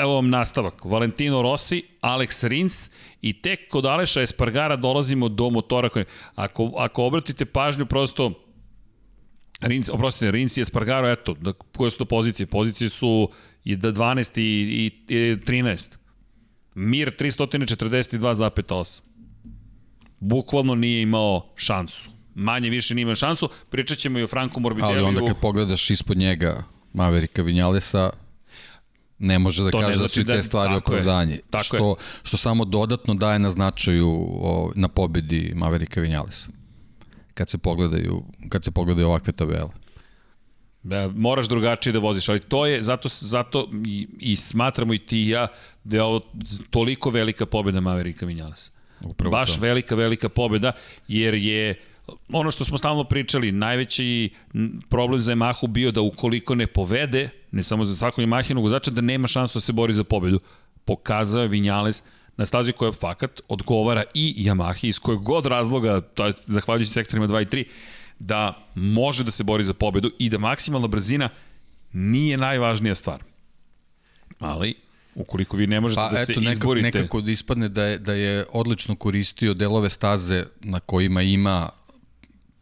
[0.00, 0.84] evo vam nastavak.
[0.84, 2.90] Valentino Rossi, Alex Rins
[3.20, 6.04] i tek kod Aleša Espargara dolazimo do motora koji...
[6.34, 8.32] Ako, ako obratite pažnju, prosto
[9.60, 12.46] Rins, oprostite, Rins i Espargaro, eto, da, koje su to pozicije?
[12.46, 13.28] Pozicije su
[13.64, 15.96] i 12 i, i, i 13.
[16.74, 19.02] Mir 342,8.
[20.20, 23.48] Bukvalno nije imao šansu manje više nima šansu.
[23.70, 24.98] Pričat ćemo i o Franku Morbideliju.
[24.98, 28.10] Ali onda kad pogledaš ispod njega Maverika Vinjalesa,
[29.18, 31.38] ne može da to kaže da su da, te stvari opravdanje.
[31.62, 31.94] Što, je.
[32.22, 34.08] što samo dodatno daje na značaju
[34.40, 36.48] o, na pobedi Maverika Vinjalesa.
[37.34, 39.68] Kad se pogledaju, kad se pogledaju ovakve tabele.
[40.82, 45.18] Da, moraš drugačije da voziš, ali to je, zato, zato i, i smatramo i ti
[45.18, 45.46] i ja
[45.84, 46.20] da je ovo
[46.70, 48.70] toliko velika pobeda Maverika Vinjalesa.
[49.00, 49.60] Upravo Baš to.
[49.60, 50.72] velika, velika pobeda,
[51.08, 51.74] jer je
[52.32, 54.30] ono što smo stalno pričali, najveći
[54.88, 59.00] problem za Yamahu bio da ukoliko ne povede, ne samo za svakog Yamahinog vozača, da
[59.00, 60.40] nema šansu da se bori za pobedu.
[60.84, 62.02] Pokazao je Vinjales
[62.36, 67.28] na stazi koja fakat odgovara i Yamahi iz kojeg god razloga, to je zahvaljujući sektorima
[67.28, 67.64] 2 i 3,
[68.18, 71.28] da može da se bori za pobedu i da maksimalna brzina
[71.92, 73.22] nije najvažnija stvar.
[74.38, 74.74] Ali,
[75.14, 76.98] ukoliko vi ne možete pa, da eto, se nekako, izborite...
[76.98, 81.68] nekako da ispadne da je, da je odlično koristio delove staze na kojima ima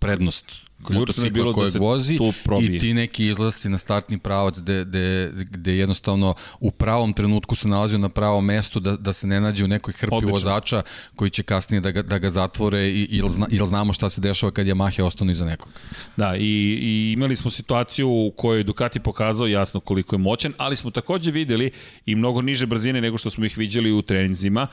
[0.03, 2.19] prednost motocikla je bilo kojeg da vozi
[2.62, 7.69] i ti neki izlasci na startni pravac gde, gde, gde jednostavno u pravom trenutku se
[7.69, 10.33] nalazio na pravom mestu da, da se ne nađe u nekoj hrpi Odlično.
[10.33, 10.83] vozača
[11.17, 14.21] koji će kasnije da ga, da ga zatvore i, ili, zna, ili znamo šta se
[14.21, 15.69] dešava kad Yamaha ostane iza nekog.
[16.17, 20.77] Da, i, i imali smo situaciju u kojoj Ducati pokazao jasno koliko je moćan, ali
[20.77, 21.71] smo takođe videli
[22.07, 24.67] i mnogo niže brzine nego što smo ih viđali u treninzima.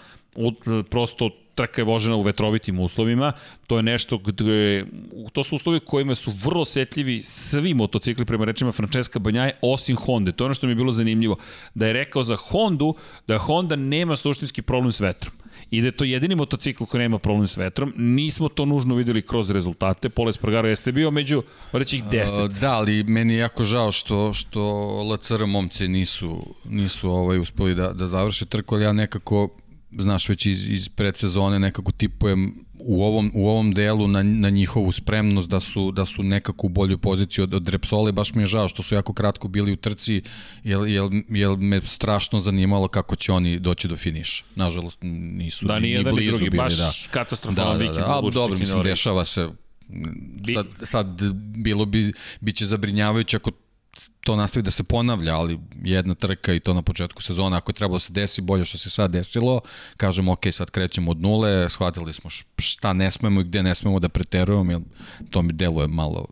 [0.89, 3.31] Prosto trka je vožena u vetrovitim uslovima,
[3.67, 4.85] to je nešto gde,
[5.33, 10.31] to su uslovi kojima su vrlo osetljivi svi motocikli prema rečima Francesca Banjaje, osim Honda.
[10.31, 11.37] To je ono što mi je bilo zanimljivo,
[11.75, 12.95] da je rekao za Hondu
[13.27, 15.33] da Honda nema suštinski problem s vetrom
[15.71, 17.93] i da je to jedini motocikl koji nema problem s vetrom.
[17.97, 20.09] Nismo to nužno videli kroz rezultate.
[20.09, 22.43] Pole Spargaro jeste bio među, reći 10.
[22.43, 27.75] Uh, da, ali meni je jako žao što, što LCR momci nisu, nisu ovaj, uspeli
[27.75, 29.49] da, da završe trku, ali ja nekako
[29.91, 34.91] znaš već iz, iz predsezone nekako tipujem u ovom, u ovom delu na, na njihovu
[34.91, 38.45] spremnost da su, da su nekako u bolju poziciju od, od Repsole, baš mi je
[38.45, 40.21] žao što su jako kratko bili u trci,
[40.63, 44.43] jer, jer, jer me strašno zanimalo kako će oni doći do finiša.
[44.55, 46.63] Nažalost, nisu da, ni, ni blizu drugi, bili.
[46.63, 46.91] Baš da.
[47.11, 49.49] katastrofalan da, da, da, da, da, dobro, mislim, dešava se
[50.53, 51.21] sad, sad
[51.55, 53.51] bilo bi, biće zabrinjavajuće ako
[54.21, 57.75] to nastavi da se ponavlja, ali jedna trka i to na početku sezona, ako je
[57.75, 59.61] trebalo da se desi bolje što se sad desilo,
[59.97, 63.99] kažemo ok, sad krećemo od nule, shvatili smo šta ne smemo i gde ne smemo
[63.99, 64.81] da preterujemo, jer
[65.29, 66.25] to mi deluje malo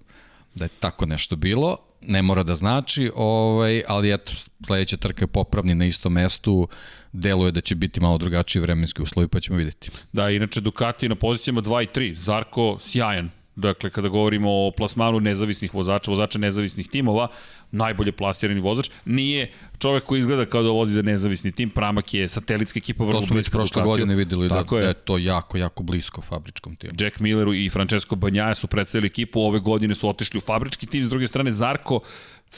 [0.55, 4.31] da je tako nešto bilo, ne mora da znači, ovaj, ali eto,
[4.65, 6.67] sledeća trka je popravni na istom mestu,
[7.11, 9.91] deluje da će biti malo drugačiji vremenski uslovi, pa ćemo videti.
[10.13, 15.19] Da, inače Ducati na pozicijama 2 i 3, Zarko sjajan, Dakle, kada govorimo o plasmanu
[15.19, 17.27] nezavisnih vozača, vozača nezavisnih timova,
[17.71, 22.29] najbolje plasirani vozač, nije čovek koji izgleda kao da vozi za nezavisni tim, Pramak je
[22.29, 23.27] satelitska ekipa vrlo bliska.
[23.27, 26.93] To smo već prošle godine videli da, da je to jako, jako blisko fabričkom timu.
[26.99, 31.03] Jack Milleru i Francesco Banjaja su predstavili ekipu, ove godine su otišli u fabrički tim,
[31.03, 31.99] s druge strane Zarko,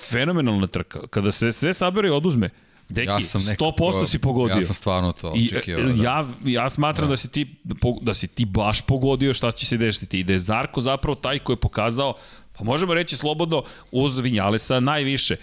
[0.10, 1.08] fenomenalna trka.
[1.08, 2.50] Kada se sve sabere i oduzme,
[2.90, 4.56] Deki, ja sam nekako, 100% si pogodio.
[4.56, 5.80] Ja sam stvarno to očekio.
[5.84, 6.04] Da.
[6.04, 7.14] Ja, ja smatram da.
[7.14, 7.56] da, si ti,
[8.02, 11.40] da si ti baš pogodio šta će se desiti i da je Zarko zapravo taj
[11.40, 12.14] koji je pokazao
[12.60, 15.36] Pa možemo reći slobodno uz Vinjalesa najviše.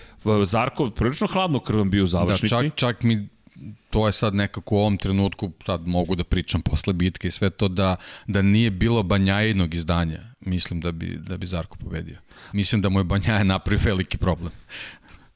[0.45, 2.55] Zarko prilično hladno krvan bio u završnici.
[2.55, 3.29] Da, čak, čak mi
[3.91, 7.51] to je sad nekako u ovom trenutku, sad mogu da pričam posle bitke i sve
[7.51, 12.19] to, da, da nije bilo Banjajinog izdanja, mislim da bi, da bi Zarko pobedio.
[12.53, 14.53] Mislim da mu je Banjaje napravio veliki problem.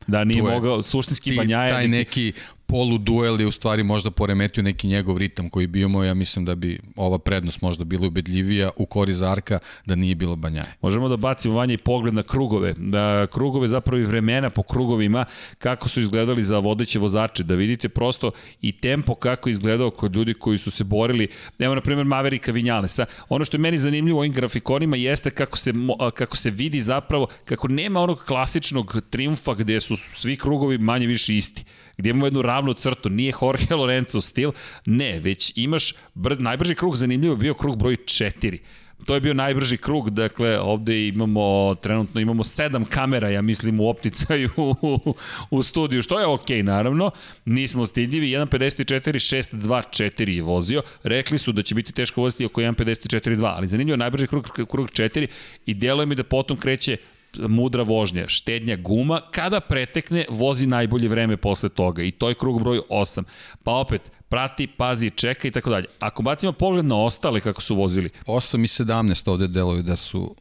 [0.07, 1.71] Da nije mogao, suštinski Banjaje...
[1.71, 2.33] Taj neki
[2.71, 6.45] polu duel je u stvari možda poremetio neki njegov ritam koji bi imao, ja mislim
[6.45, 10.75] da bi ova prednost možda bila ubedljivija u kori Zarka da nije bilo Banjaje.
[10.83, 15.25] Možemo da bacimo vanje i pogled na krugove, da krugove zapravo i vremena po krugovima,
[15.59, 18.31] kako su izgledali za vodeće vozače, da vidite prosto
[18.61, 21.29] i tempo kako je izgledao kod ljudi koji su se borili,
[21.59, 25.59] evo na primjer Maverika Vinjalesa, ono što je meni zanimljivo u ovim grafikonima jeste kako
[25.59, 25.73] se,
[26.15, 31.37] kako se vidi zapravo, kako nema onog klasičnog triumfa gde su svi krugovi manje više
[31.37, 31.65] isti
[32.01, 34.53] gdje imamo jednu ravnu crtu, nije Jorge Lorenzo stil,
[34.87, 38.59] ne, već imaš, brz, najbrži krug zanimljivo bio krug broj 4.
[39.05, 43.89] To je bio najbrži krug, dakle ovde imamo, trenutno imamo sedam kamera, ja mislim, u
[43.89, 45.15] opticaju u,
[45.51, 47.11] u studiju, što je okej okay, naravno,
[47.45, 53.53] nismo stidljivi, 1.54, 6.2.4 je vozio, rekli su da će biti teško voziti oko 1.54.2,
[53.57, 55.27] ali zanimljivo, najbrži krug, krug 4
[55.67, 56.97] i deluje mi da potom kreće
[57.39, 62.63] mudra vožnja, štednja guma, kada pretekne, vozi najbolje vreme posle toga i to je krug
[62.63, 63.25] broj 8.
[63.63, 65.87] Pa opet, prati, pazi, čeka i tako dalje.
[65.99, 68.11] Ako bacimo pogled na ostale kako su vozili.
[68.27, 70.37] 8 i 17 ovde delovi da su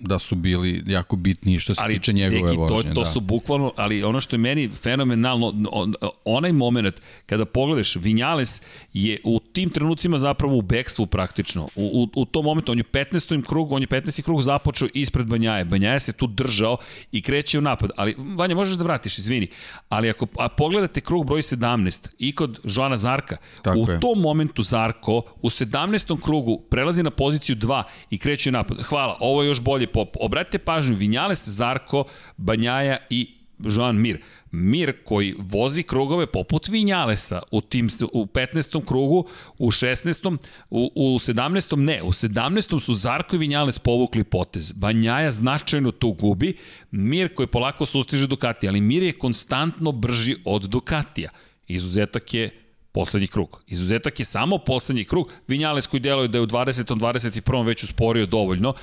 [0.00, 2.90] da su bili jako bitni što se ali, tiče njegove neki, vožnje.
[2.90, 3.06] To, to da.
[3.06, 5.54] su bukvalno, ali ono što je meni fenomenalno,
[6.24, 6.94] onaj moment
[7.26, 11.68] kada pogledaš, Vinjales je u tim trenucima zapravo u bekstvu praktično.
[11.76, 13.46] U, u, u tom momentu, on je 15.
[13.46, 14.22] krug, on je 15.
[14.22, 15.64] krug započeo ispred Banjaje.
[15.64, 16.76] Banjaje se tu držao
[17.12, 17.90] i kreće u napad.
[17.96, 19.48] Ali, Vanja, možeš da vratiš, izvini.
[19.88, 24.00] Ali ako a pogledate krug broj 17 i kod Joana Zarka, Tako u je.
[24.00, 26.22] tom momentu Zarko u 17.
[26.22, 28.82] krugu prelazi na poziciju 2 i kreće u napad.
[28.82, 30.16] Hvala, ovo je još bolje pop.
[30.20, 32.04] Obratite pažnju, Vinjales, Zarko,
[32.36, 34.20] Banjaja i Joan Mir.
[34.50, 38.86] Mir koji vozi krugove poput Vinjalesa u, tim, u 15.
[38.86, 39.26] krugu,
[39.58, 40.36] u 16.
[40.70, 41.76] U, u 17.
[41.76, 42.80] ne, u 17.
[42.80, 44.72] su Zarko i Vinjales povukli potez.
[44.72, 46.56] Banjaja značajno tu gubi,
[46.90, 51.30] Mir koji polako sustiže Ducati, ali Mir je konstantno brži od Ducatija.
[51.66, 52.50] Izuzetak je
[52.92, 53.62] poslednji krug.
[53.66, 55.32] Izuzetak je samo poslednji krug.
[55.48, 56.94] Vinjales koji deluje da je u 20.
[56.94, 57.66] 21.
[57.66, 58.74] već usporio dovoljno,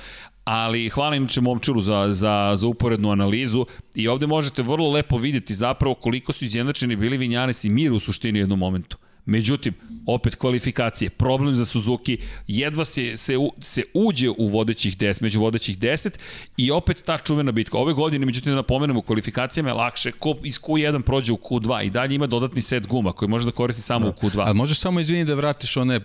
[0.46, 5.54] ali hvala inače Momčuru za, za, za uporednu analizu i ovde možete vrlo lepo vidjeti
[5.54, 8.96] zapravo koliko su izjednačeni bili Vinjanes i Mir u suštini u jednom momentu.
[9.24, 9.74] Međutim,
[10.06, 15.78] opet kvalifikacije, problem za Suzuki, jedva se, se, se uđe u vodećih 10, među vodećih
[15.78, 16.18] 10
[16.56, 17.78] i opet ta čuvena bitka.
[17.78, 21.90] Ove godine, međutim, da napomenemo, kvalifikacijama je lakše, ko iz Q1 prođe u Q2 i
[21.90, 24.10] dalje ima dodatni set guma koji može da koristi samo da.
[24.10, 24.50] u Q2.
[24.50, 26.02] A može samo, izvini, da vratiš one uh,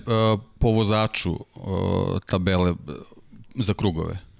[0.59, 2.77] po vozaču uh, tabele uh,
[3.55, 4.30] za krugove?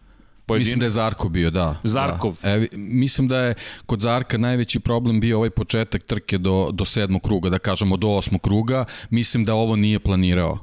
[0.52, 0.66] Pojedin...
[0.66, 1.80] Mislim da je Zarko bio, da.
[1.84, 2.38] Zarkov.
[2.42, 2.50] Da.
[2.50, 3.54] E, mislim da je
[3.86, 8.10] kod Zarka najveći problem bio ovaj početak trke do, do sedmog kruga, da kažemo do
[8.10, 8.86] osmog kruga.
[9.10, 10.60] Mislim da ovo nije planirao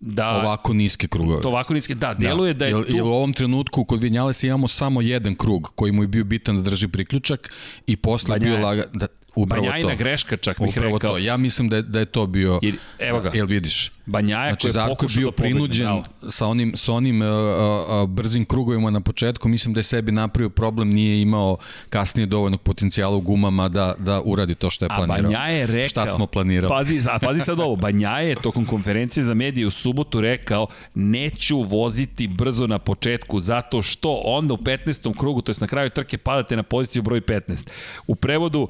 [0.00, 1.42] da ovako niske krugove.
[1.42, 2.96] To ovako niske, da, deluje da, da je tu...
[2.96, 6.56] Jel u ovom trenutku kod Vinjalesa imamo samo jedan krug koji mu je bio bitan
[6.56, 7.52] da drži priključak
[7.86, 8.84] i posle Banja, bio laga...
[8.92, 9.96] Da, Upravo Banjajna to.
[9.96, 11.12] greška čak bih Upravo rekao.
[11.12, 11.18] to.
[11.18, 12.58] Ja mislim da je, da je to bio...
[12.62, 13.30] I, evo ga.
[13.34, 13.90] Jel vidiš?
[14.06, 18.44] Banjaja znači, koji je pokušao bio da prinuđen sa onim, sa onim uh, uh, brzim
[18.44, 19.48] krugovima na početku.
[19.48, 21.56] Mislim da je sebi napravio problem, nije imao
[21.88, 25.18] kasnije dovoljnog potencijala u gumama da, da uradi to što je planirao.
[25.18, 25.88] A Banjaja je rekao...
[25.88, 26.68] Šta smo planirali.
[26.68, 27.76] Pazi, a pazi sad ovo.
[27.76, 33.82] Banjaja je tokom konferencije za medije u subotu rekao neću voziti brzo na početku zato
[33.82, 35.18] što onda u 15.
[35.18, 37.68] krugu, to je na kraju trke, padate na poziciju broj 15.
[38.06, 38.68] U prevodu,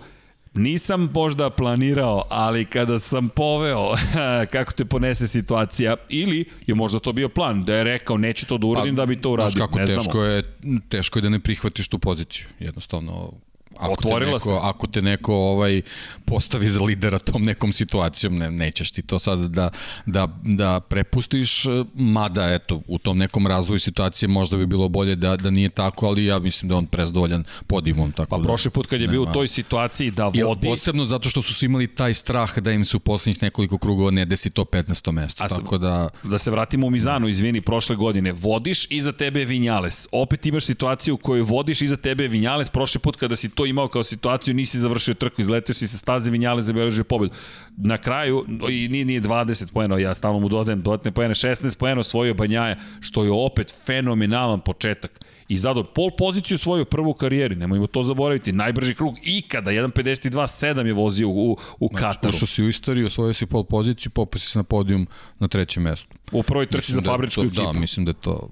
[0.54, 3.92] Nisam možda planirao, ali kada sam poveo
[4.52, 8.58] kako te ponese situacija, ili je možda to bio plan, da je rekao neću to
[8.58, 10.26] da uradim pa, da bi to uradio, kako ne teško znamo.
[10.26, 10.42] Je,
[10.88, 13.32] teško je da ne prihvatiš tu poziciju, jednostavno
[13.78, 14.60] Ako Otvorila te neko, se.
[14.62, 15.82] Ako te neko ovaj
[16.24, 19.70] postavi za lidera tom nekom situacijom, ne, nećeš ti to sad da,
[20.06, 25.36] da, da prepustiš, mada eto, u tom nekom razvoju situacije možda bi bilo bolje da,
[25.36, 28.12] da nije tako, ali ja mislim da on prezdovoljan podimom.
[28.12, 30.66] Tako pa da, prošli put kad je bio u toj situaciji da vodi...
[30.66, 34.10] I posebno zato što su imali taj strah da im se u poslednjih nekoliko krugova
[34.10, 35.12] ne desi to 15.
[35.12, 35.44] mesto.
[35.44, 36.08] A tako da...
[36.22, 38.32] Da se vratimo u Mizanu, izvini, prošle godine.
[38.32, 40.08] Vodiš, iza tebe je Vinjales.
[40.12, 42.70] Opet imaš situaciju u kojoj vodiš, iza tebe je Vinjales.
[42.70, 46.30] Prošli put kada si to imao kao situaciju, nisi završio trku, izletio si sa staze
[46.30, 47.34] Vinjale, zabeležio pobedu.
[47.76, 52.00] Na kraju, i nije, nije 20 poena, ja stalno mu dodajem dodatne poene, 16 poena
[52.00, 55.20] osvojio Banjaja, što je opet fenomenalan početak.
[55.48, 60.86] I zador pol poziciju svoju prvu u karijeri, nemojmo to zaboraviti, najbrži krug ikada, 1.52.7
[60.86, 62.34] je vozio u, u znači, Kataru.
[62.34, 65.06] Ušao si u istoriju, osvojio si pol poziciju, popao si na podijum
[65.38, 66.16] na trećem mestu.
[66.32, 67.62] U prvoj trci za da fabričku to, ekipu.
[67.62, 68.48] Da, mislim da je to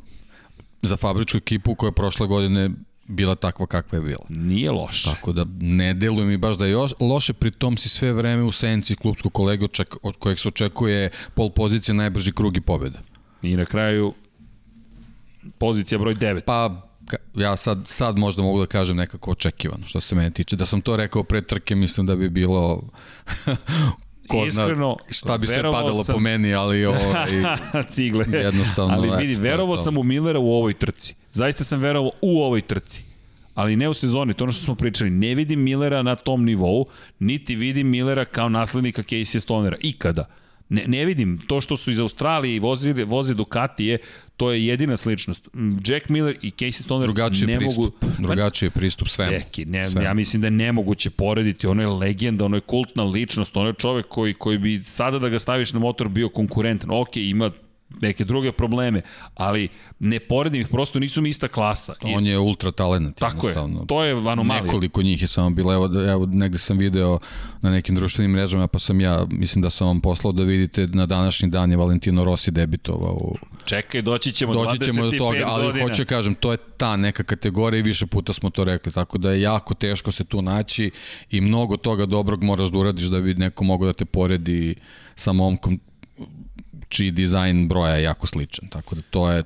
[0.83, 2.71] za fabričku ekipu koja je prošle godine
[3.11, 4.27] bila takva kakva je bila.
[4.29, 5.11] Nije loše.
[5.11, 8.53] Tako da ne deluje mi baš da je loše, pri tom si sve vreme u
[8.53, 9.67] senci klubskog kolege
[10.03, 12.99] od kojeg se očekuje pol pozicije najbrži krug i pobjeda.
[13.43, 14.15] I na kraju
[15.59, 16.41] pozicija broj 9.
[16.41, 16.87] Pa
[17.35, 20.57] ja sad, sad možda mogu da kažem nekako očekivano što se mene tiče.
[20.57, 22.83] Da sam to rekao pre trke, mislim da bi bilo
[24.31, 26.13] ko Iskreno, zna šta bi se padalo sam...
[26.13, 27.31] po meni, ali ovaj,
[27.95, 28.25] cigle.
[28.33, 28.95] jednostavno.
[28.95, 31.15] Ali vidi, verovao sam u Millera u ovoj trci.
[31.33, 33.03] Zaista sam verovao u ovoj trci.
[33.55, 35.11] Ali ne u sezoni, to ono što smo pričali.
[35.11, 36.87] Ne vidim Millera na tom nivou,
[37.19, 39.77] niti vidim Millera kao naslednika Casey Stonera.
[39.81, 40.25] Ikada.
[40.69, 43.99] Ne, ne vidim, to što su iz Australije vozili, voze Ducatije,
[44.41, 45.49] to je jedina sličnost.
[45.87, 48.17] Jack Miller i Casey Stoner drugačiji ne pristup, mogu...
[48.19, 49.31] Drugačiji je pristup svemu.
[49.31, 50.07] Deki, ne, svemu.
[50.07, 53.75] ja mislim da je nemoguće porediti, ono je legenda, ono je kultna ličnost, ono je
[53.75, 56.91] čovek koji, koji bi sada da ga staviš na motor bio konkurentan.
[56.91, 57.51] Ok, ima
[58.01, 59.03] neke druge probleme,
[59.35, 61.95] ali ne poredim ih, prosto nisu mi ista klasa.
[62.03, 63.19] On je ultra talent.
[63.19, 63.55] Tako je,
[63.87, 64.65] to je anomalija.
[64.65, 67.19] Nekoliko njih je samo bilo, evo, evo negde sam video
[67.61, 71.07] na nekim društvenim mrežama, pa sam ja, mislim da sam vam poslao da vidite na
[71.07, 73.37] današnji dan je Valentino Rossi debitovao u...
[73.65, 75.89] Čekaj, doći ćemo, doći ćemo do toga, ali godina.
[75.89, 79.33] hoću kažem, to je ta neka kategorija i više puta smo to rekli, tako da
[79.33, 80.91] je jako teško se tu naći
[81.31, 84.75] i mnogo toga dobrog moraš da uradiš da bi neko mogao da te poredi
[85.15, 85.81] sa momkom
[86.91, 88.69] čiji dizajn broja je jako sličan.
[88.69, 89.43] Tako da to je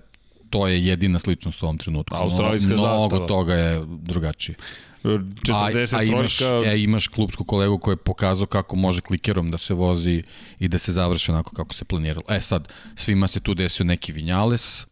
[0.50, 2.16] to je jedina sličnost u ovom trenutku.
[2.16, 3.08] Australijska Mnogo zastava.
[3.08, 4.56] Mnogo toga je drugačije.
[5.04, 6.70] 40 a, a imaš, trojka...
[6.70, 10.22] e, imaš klubsku kolegu koji je pokazao kako može klikerom da se vozi
[10.58, 12.24] i da se završi onako kako se planiralo.
[12.28, 14.86] E sad, svima se tu desio neki Vinjales,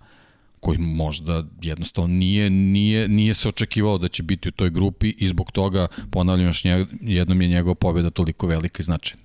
[0.60, 5.28] koji možda jednostavno nije, nije, nije se očekivao da će biti u toj grupi i
[5.28, 6.62] zbog toga, ponavljam još
[7.00, 9.22] jednom je njegova pobjeda toliko velika i značajna.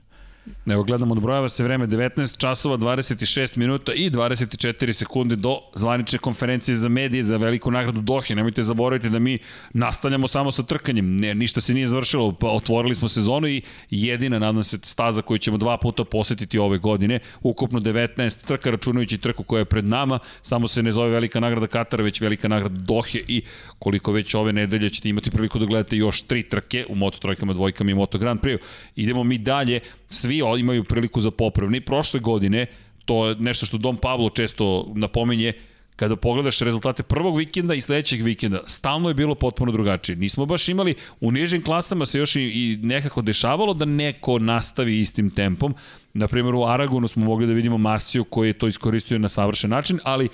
[0.66, 6.76] Evo gledamo, odbrojava se vreme 19 časova, 26 minuta i 24 sekunde do zvanične konferencije
[6.76, 8.36] za medije za veliku nagradu Dohe.
[8.36, 9.40] Nemojte zaboraviti da mi
[9.74, 11.18] nastavljamo samo sa trkanjem.
[11.18, 15.38] Ne, ništa se nije završilo, pa otvorili smo sezonu i jedina, nadam se, staza koju
[15.38, 17.20] ćemo dva puta posetiti ove godine.
[17.42, 20.20] Ukupno 19 trka, računajući trku koja je pred nama.
[20.42, 23.42] Samo se ne zove velika nagrada Katara, već velika nagrada Dohe i
[23.80, 27.54] koliko već ove nedelje ćete imati priliku da gledate još tri trke u Moto trojkama,
[27.54, 28.58] dvojkama i Moto Grand Prix.
[28.96, 29.80] Idemo mi dalje,
[30.10, 31.82] svi imaju priliku za popravni.
[31.82, 32.66] Prošle godine,
[33.06, 35.54] to je nešto što Dom Pablo često napominje,
[35.96, 40.16] kada pogledaš rezultate prvog vikenda i sledećeg vikenda, stalno je bilo potpuno drugačije.
[40.16, 45.00] Nismo baš imali, u nižim klasama se još i, i nekako dešavalo da neko nastavi
[45.00, 45.76] istim tempom.
[46.14, 50.00] Naprimjer, u Aragonu smo mogli da vidimo Masiju koji je to iskoristio na savršen način,
[50.04, 50.30] ali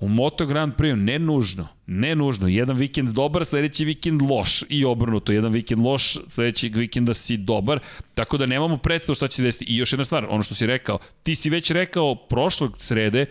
[0.00, 2.48] U Moto Grand Prix ne nužno, ne nužno.
[2.48, 5.32] Jedan vikend dobar, sledeći vikend loš i obrnuto.
[5.32, 7.80] Jedan vikend loš, sledećeg vikenda si dobar.
[8.14, 9.64] Tako da nemamo predstavu šta će se desiti.
[9.64, 13.26] I još jedna stvar, ono što si rekao, ti si već rekao prošlog srede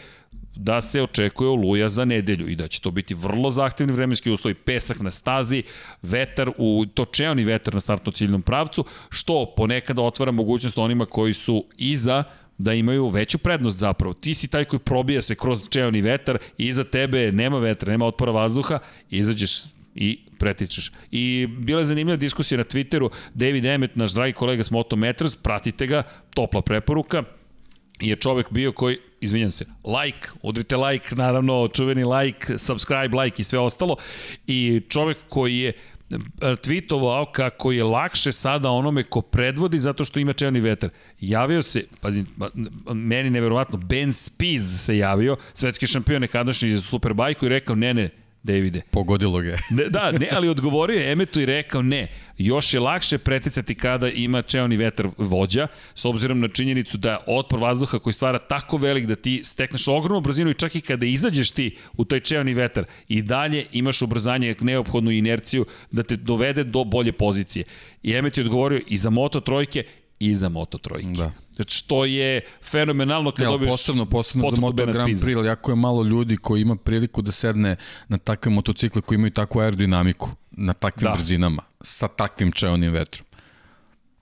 [0.56, 4.54] da se očekuje oluja za nedelju i da će to biti vrlo zahtevni vremenski uslovi,
[4.54, 5.64] pesak na stazi,
[6.02, 11.66] vetar u točeoni vetar na startno ciljnom pravcu, što ponekada otvara mogućnost onima koji su
[11.78, 12.24] iza
[12.60, 14.14] da imaju veću prednost zapravo.
[14.14, 18.06] Ti si taj koji probija se kroz čeoni vetar i iza tebe nema vetra, nema
[18.06, 18.80] otpora vazduha,
[19.10, 19.52] izađeš
[19.96, 20.92] i pretičeš.
[21.12, 25.88] I bila je zanimljiva diskusija na Twitteru, David Emmet, naš dragi kolega s Motometers, pratite
[25.88, 26.04] ga,
[26.34, 27.24] topla preporuka,
[28.00, 33.46] je čovek bio koji, izvinjam se, like, udrite like, naravno, čuveni like, subscribe, like i
[33.46, 33.96] sve ostalo,
[34.48, 35.74] i čovek koji je
[36.62, 40.90] tweetovao kako je lakše sada onome ko predvodi zato što ima čelni vetar.
[41.20, 42.26] Javio se, pazi,
[42.94, 48.10] meni neverovatno, Ben Spies se javio, svetski šampion nekadašnji za Superbajku i rekao, ne, ne,
[48.44, 48.82] Davide.
[48.92, 53.18] Pogodilo ga ne, da, ne, ali odgovorio je Emetu i rekao ne, još je lakše
[53.18, 58.40] preticati kada ima čeoni vetar vođa, s obzirom na činjenicu da otpor vazduha koji stvara
[58.40, 62.20] tako velik da ti stekneš ogromnu brzinu i čak i kada izađeš ti u taj
[62.20, 67.66] čeoni vetar i dalje imaš ubrzanje, neophodnu inerciju da te dovede do bolje pozicije.
[68.04, 69.84] I Emet je odgovorio i za Moto trojke
[70.20, 71.08] i za Moto trojke.
[71.08, 71.32] Da.
[71.56, 75.76] Znači, što je fenomenalno kad ja, dobiješ posebno, posebno za Moto Grand Prix, jako je
[75.76, 77.76] malo ljudi koji ima priliku da sedne
[78.08, 81.14] na takve motocikle koji imaju takvu aerodinamiku, na takvim da.
[81.16, 83.26] brzinama, sa takvim čeonim vetrom.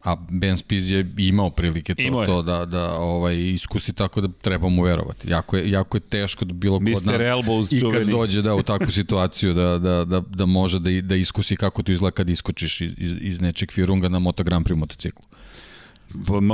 [0.03, 4.27] A Ben Spies je imao prilike to, imao to da, da ovaj, iskusi tako da
[4.41, 5.31] treba mu verovati.
[5.31, 8.11] Jako je, jako je teško da bilo kod nas Elbows, i kad čuveni.
[8.11, 11.91] dođe da, u takvu situaciju da, da, da, da može da, da iskusi kako to
[11.91, 12.91] izgleda kad iskočiš iz,
[13.21, 15.25] iz nečeg firunga na Moto Grand Prix motociklu.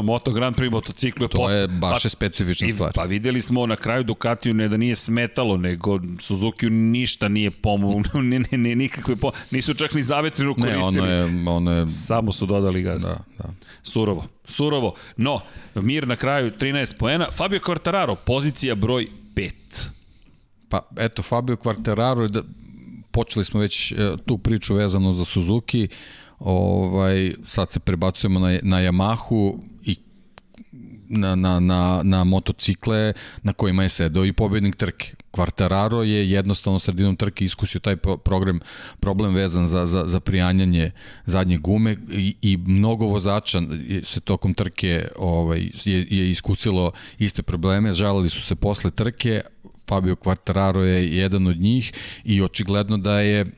[0.03, 2.91] Moto Grand Prix motociklu je To je baš pa, specifična stvar.
[2.95, 8.22] Pa videli smo na kraju Ducatiju ne da nije smetalo, nego Suzuki ništa nije pomoglo,
[8.22, 11.07] ne, ne, ne, nikakve po, nisu čak ni zavetrinu koristili.
[11.07, 11.88] Ne, ono je, ono je...
[11.88, 13.01] Samo su dodali gas.
[13.03, 13.49] Da, da.
[13.84, 14.95] Surovo, surovo.
[15.18, 15.39] No,
[15.76, 17.28] mir na kraju 13 poena.
[17.32, 19.51] Fabio Quartararo, pozicija broj 5.
[20.70, 22.41] Pa eto, Fabio Quartararo, da,
[23.11, 23.95] počeli smo već e,
[24.26, 25.88] tu priču vezano za Suzuki,
[26.44, 29.98] Ovaj, sad se prebacujemo na, na Yamahu i
[31.10, 33.14] na, na, na, na motocikle
[33.44, 35.14] na kojima je sedao i pobednik trke.
[35.32, 38.60] Quartararo je jednostavno sredinom trke iskusio taj program,
[39.00, 40.91] problem vezan za, za, za prijanjanje
[41.26, 43.62] zadnje gume i, i mnogo vozača
[44.04, 49.41] se tokom trke ovaj, je, je iskusilo iste probleme, žalili su se posle trke,
[49.88, 53.50] Fabio Quartararo je jedan od njih i očigledno da je uh,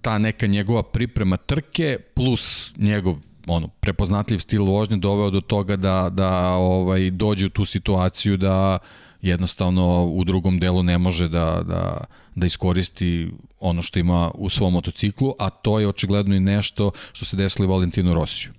[0.00, 3.16] ta neka njegova priprema trke plus njegov
[3.46, 8.78] ono prepoznatljiv stil vožnje doveo do toga da da ovaj dođe u tu situaciju da
[9.22, 12.04] jednostavno u drugom delu ne može da, da,
[12.34, 17.24] da iskoristi ono što ima u svom motociklu, a to je očigledno i nešto što
[17.24, 18.52] se desilo i Valentinu Rosiju.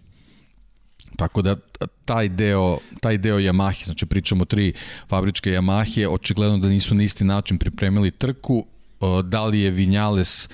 [1.16, 1.56] Tako da
[2.06, 4.74] taj deo, taj deo Yamahe, znači pričamo tri
[5.08, 8.66] fabričke Yamahe, očigledno da nisu na isti način pripremili trku,
[9.24, 10.52] da li je Vinjales uh,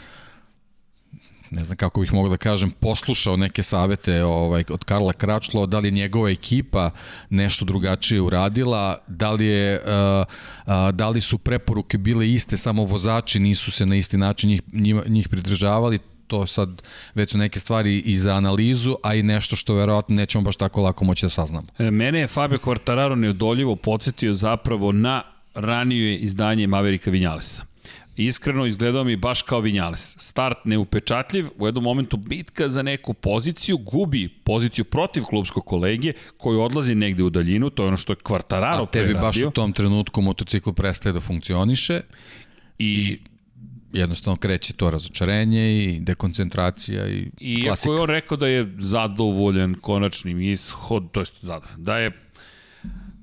[1.51, 5.79] ne znam kako bih mogao da kažem, poslušao neke savete ovaj, od Karla Kračlo, da
[5.79, 6.91] li je njegova ekipa
[7.29, 10.25] nešto drugačije uradila, da li, je, uh,
[10.65, 14.61] uh, da li su preporuke bile iste, samo vozači nisu se na isti način njih,
[14.73, 16.81] njih, njih pridržavali, to sad
[17.15, 20.81] već su neke stvari i za analizu, a i nešto što verovatno nećemo baš tako
[20.81, 21.67] lako moći da saznamo.
[21.79, 25.23] E, mene je Fabio Quartararo neodoljivo podsjetio zapravo na
[25.53, 27.70] ranije izdanje Maverika Vinjalesa
[28.15, 30.15] iskreno izgledao mi baš kao Vinjales.
[30.17, 36.57] Start neupečatljiv, u jednom momentu bitka za neku poziciju, gubi poziciju protiv klubskog kolege koji
[36.57, 39.73] odlazi negde u daljinu, to je ono što je Kvartararo A tebi baš u tom
[39.73, 42.01] trenutku motocikl prestaje da funkcioniše
[42.79, 43.19] i
[43.93, 47.89] jednostavno kreće to razočarenje i dekoncentracija i, I klasika.
[47.89, 51.25] Iako je on rekao da je zadovoljen konačnim ishod, to je
[51.77, 52.11] da je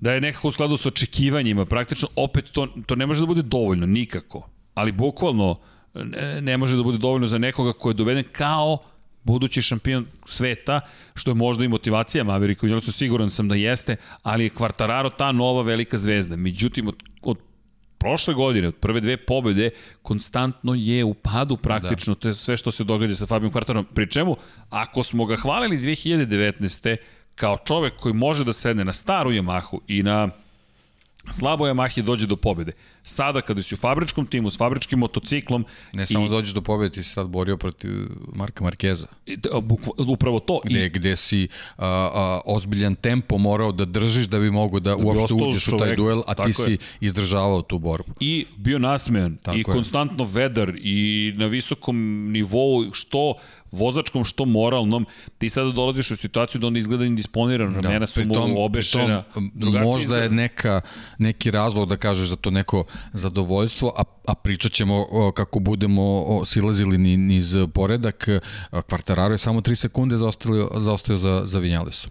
[0.00, 3.42] da je nekako u skladu sa očekivanjima, praktično opet to, to ne može da bude
[3.42, 5.58] dovoljno, nikako ali bukvalno
[5.94, 8.78] ne, ne može da bude dovoljno za nekoga ko je doveden kao
[9.24, 10.80] budući šampion sveta,
[11.14, 15.32] što je možda i motivacija Maverick Vinales, siguran sam da jeste, ali je Quartararo ta
[15.32, 16.36] nova velika zvezda.
[16.36, 17.38] Međutim, od, od
[17.98, 19.70] prošle godine, od prve dve pobede,
[20.02, 22.20] konstantno je u padu praktično da.
[22.20, 23.84] to je sve što se događa sa Fabijom Quartararom.
[23.94, 24.36] Pri čemu,
[24.70, 26.96] ako smo ga hvalili 2019.
[27.38, 30.28] kao čovek koji može da sedne na staru Yamahu i na
[31.30, 32.72] slabo Yamahi dođe do pobede.
[33.08, 36.94] Sada kada si u fabričkom timu s fabričkim motociklom ne samo i, dođeš do pobede,
[36.94, 37.90] ti si sad borio protiv
[38.34, 39.06] Marka Markeza.
[40.08, 40.60] Upravo to.
[40.64, 44.90] Gde, I, gde si a, a, ozbiljan tempo morao da držiš da bi mogo da,
[44.90, 46.78] da uopšte uđeš u taj duel, a ti si je.
[47.00, 48.12] izdržavao tu borbu.
[48.20, 49.64] I bio nasmejan tako i je.
[49.64, 51.96] konstantno vedar i na visokom
[52.32, 53.34] nivou što
[53.70, 55.06] vozačkom, što moralnom,
[55.38, 59.24] ti sada dolaziš u situaciju da on izgleda indisponiran, da, ramena su mu obešena.
[59.54, 60.22] Možda izgleda.
[60.22, 60.80] je neka,
[61.18, 66.98] neki razlog da kažeš da to neko zadovoljstvo, a, a pričat ćemo kako budemo silazili
[66.98, 68.28] ni, niz poredak,
[68.88, 72.10] Kvartararo je samo 3 sekunde zaostao, zaostao za, za Vinjalesom.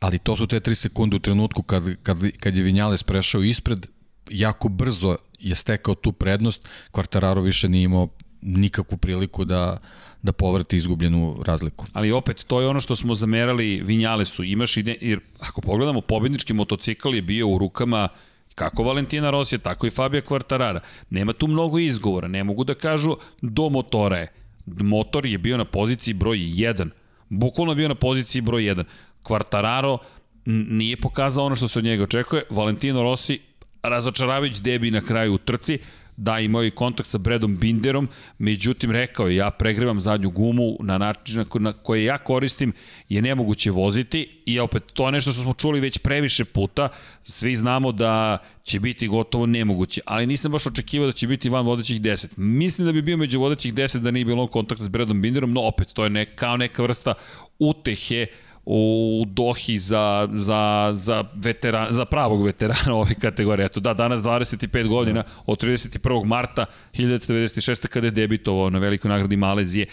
[0.00, 3.86] Ali to su te 3 sekunde u trenutku kad, kad, kad je Vinjales prešao ispred,
[4.30, 8.08] jako brzo je stekao tu prednost, Kvartararo više nije imao
[8.42, 9.78] nikakvu priliku da,
[10.22, 11.86] da povrati izgubljenu razliku.
[11.92, 14.44] Ali opet, to je ono što smo zamerali Vinjalesu.
[14.44, 18.08] Imaš ide, jer ako pogledamo, pobednički motocikl je bio u rukama
[18.56, 20.80] kako Valentina Rosija, tako i Fabio Quartarara.
[21.10, 24.32] Nema tu mnogo izgovora, ne mogu da kažu do motora je.
[24.66, 26.88] Motor je bio na poziciji broj 1.
[27.28, 28.84] Bukvalno bio na poziciji broj 1.
[29.22, 29.98] Quartararo
[30.46, 32.42] nije pokazao ono što se od njega očekuje.
[32.50, 33.40] Valentino Rossi
[33.82, 35.78] razočaravajući debi na kraju u trci,
[36.16, 38.08] da imao i kontakt sa Bredom Binderom,
[38.38, 42.72] međutim rekao je ja pregrevam zadnju gumu na način na koje ja koristim
[43.08, 46.88] je nemoguće voziti i opet to je nešto što smo čuli već previše puta,
[47.24, 51.66] svi znamo da će biti gotovo nemoguće, ali nisam baš očekivao da će biti van
[51.66, 52.26] vodećih 10.
[52.36, 55.60] Mislim da bi bio među vodećih 10 da nije bilo kontakta s Bredom Binderom, no
[55.60, 57.14] opet to je ne, kao neka vrsta
[57.58, 58.26] utehe
[58.66, 63.66] u Dohi za, za, za, veteran, za pravog veterana ove kategorije.
[63.66, 65.28] Eto da, danas 25 godina, da.
[65.46, 66.24] od 31.
[66.24, 67.86] marta 1996.
[67.86, 69.86] kada je debitovao na velikoj nagradi Malezije.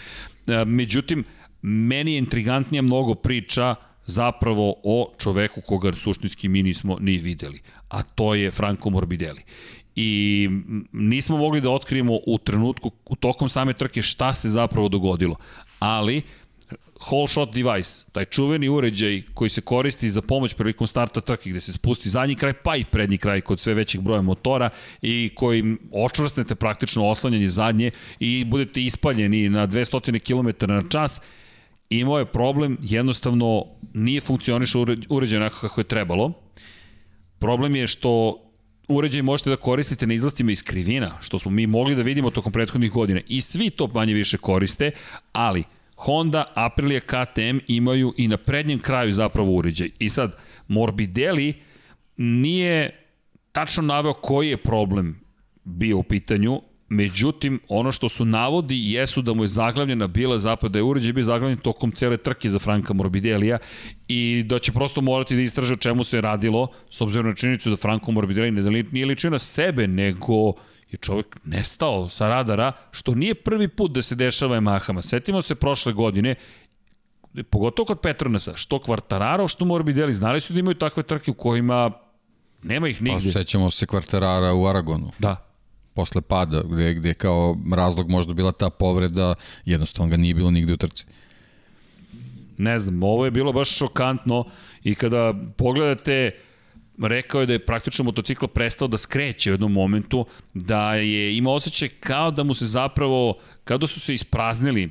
[0.46, 1.24] E, međutim,
[1.62, 3.74] meni je intrigantnija mnogo priča
[4.06, 9.42] zapravo o čoveku koga suštinski mi nismo ni videli, a to je Franco Morbidelli
[9.96, 10.48] i
[10.92, 15.36] nismo mogli da otkrijemo u trenutku, u tokom same trke šta se zapravo dogodilo.
[15.78, 16.22] Ali,
[17.10, 21.60] whole shot device, taj čuveni uređaj koji se koristi za pomoć prilikom starta trke gde
[21.60, 24.70] se spusti zadnji kraj pa i prednji kraj kod sve većih broja motora
[25.02, 27.90] i koji očvrsnete praktično oslanjanje zadnje
[28.20, 31.20] i budete ispaljeni na 200 km na čas,
[31.90, 36.32] imao je problem, jednostavno nije funkcionišao uređaj onako kako je trebalo.
[37.38, 38.40] Problem je što
[38.88, 42.52] uređaj možete da koristite na izlastima iz krivina, što smo mi mogli da vidimo tokom
[42.52, 43.20] prethodnih godina.
[43.28, 44.90] I svi to manje više koriste,
[45.32, 45.64] ali
[45.96, 49.90] Honda, Aprilia, KTM imaju i na prednjem kraju zapravo uređaj.
[49.98, 50.36] I sad,
[50.68, 51.54] Morbidelli
[52.16, 53.04] nije
[53.52, 55.20] tačno naveo koji je problem
[55.64, 60.68] bio u pitanju, Međutim, ono što su navodi jesu da mu je zaglavljena bila zapravo
[60.68, 63.58] da je uređaj bio zaglavljen tokom cele trke za Franka Morbidelija
[64.08, 67.70] i da će prosto morati da istraže o čemu se radilo, s obzirom na činjenicu
[67.70, 70.52] da Franko Morbidelli nije ličio na sebe, nego
[70.94, 75.02] je čovjek nestao sa radara, što nije prvi put da se dešava Yamahama.
[75.02, 76.34] Setimo se prošle godine,
[77.50, 81.90] pogotovo kod Petronesa, što Kvartararo, što Morbidelli, znali su da imaju takve trke u kojima
[82.62, 83.32] nema ih nigde.
[83.32, 85.10] Pa sećamo se Kvartarara u Aragonu.
[85.18, 85.36] Da.
[85.94, 89.34] Posle pada, gde, gde kao razlog možda bila ta povreda,
[89.64, 91.04] jednostavno ga nije bilo nigde u trci.
[92.58, 94.44] Ne znam, ovo je bilo baš šokantno
[94.82, 96.30] i kada pogledate
[97.02, 101.54] rekao je da je praktično motocikl prestao da skreće u jednom momentu, da je imao
[101.54, 104.90] osjećaj kao da mu se zapravo, kao da su se ispraznili,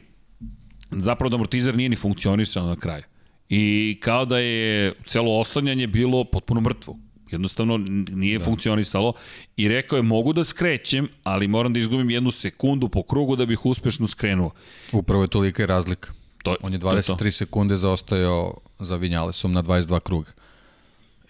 [0.91, 3.03] zapravo da amortizer nije ni funkcionisao na kraju.
[3.49, 6.97] I kao da je celo oslanjanje bilo potpuno mrtvo.
[7.31, 7.77] Jednostavno
[8.09, 8.45] nije da.
[8.45, 9.13] funkcionisalo
[9.57, 13.45] i rekao je mogu da skrećem, ali moram da izgubim jednu sekundu po krugu da
[13.45, 14.51] bih uspešno skrenuo.
[14.91, 16.13] Upravo je tolika razlika.
[16.43, 17.31] To, On je 23 to.
[17.31, 20.31] sekunde zaostajao za Vinjalesom na 22 kruga.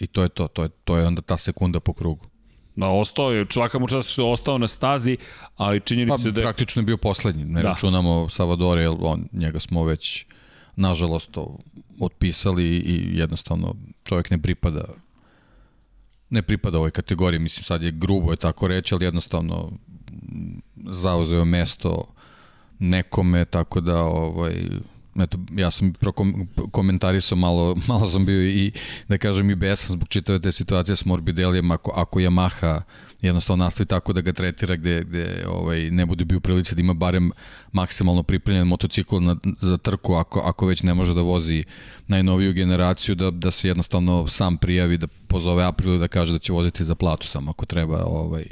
[0.03, 2.25] I to je to, to je, to je onda ta sekunda po krugu.
[2.75, 5.17] Da, ostao je, svaka mu čast što je ostao na stazi,
[5.55, 6.43] ali činjenica pa, da je...
[6.43, 7.69] praktično je bio poslednji, ne da.
[7.69, 10.25] računamo Salvadore, jer on, njega smo već,
[10.75, 11.57] nažalost, to
[11.99, 14.85] otpisali i jednostavno čovjek ne pripada
[16.29, 19.71] ne pripada ovoj kategoriji, mislim sad je grubo je tako reći, ali jednostavno
[20.85, 22.13] zauzeo mesto
[22.79, 24.55] nekome, tako da ovaj,
[25.19, 28.71] eto, ja sam prokom, komentarisao malo, malo sam bio i,
[29.07, 32.81] da kažem, i besan zbog čitave te situacije s Morbidelijem, ako, ako Yamaha
[33.21, 36.93] jednostavno nastavi tako da ga tretira gde, gde ovaj, ne bude bio prilice da ima
[36.93, 37.31] barem
[37.71, 41.63] maksimalno pripremljen motocikl na, za trku ako, ako već ne može da vozi
[42.07, 46.53] najnoviju generaciju da, da se jednostavno sam prijavi da pozove Aprilu da kaže da će
[46.53, 48.45] voziti za platu samo ako treba ovaj,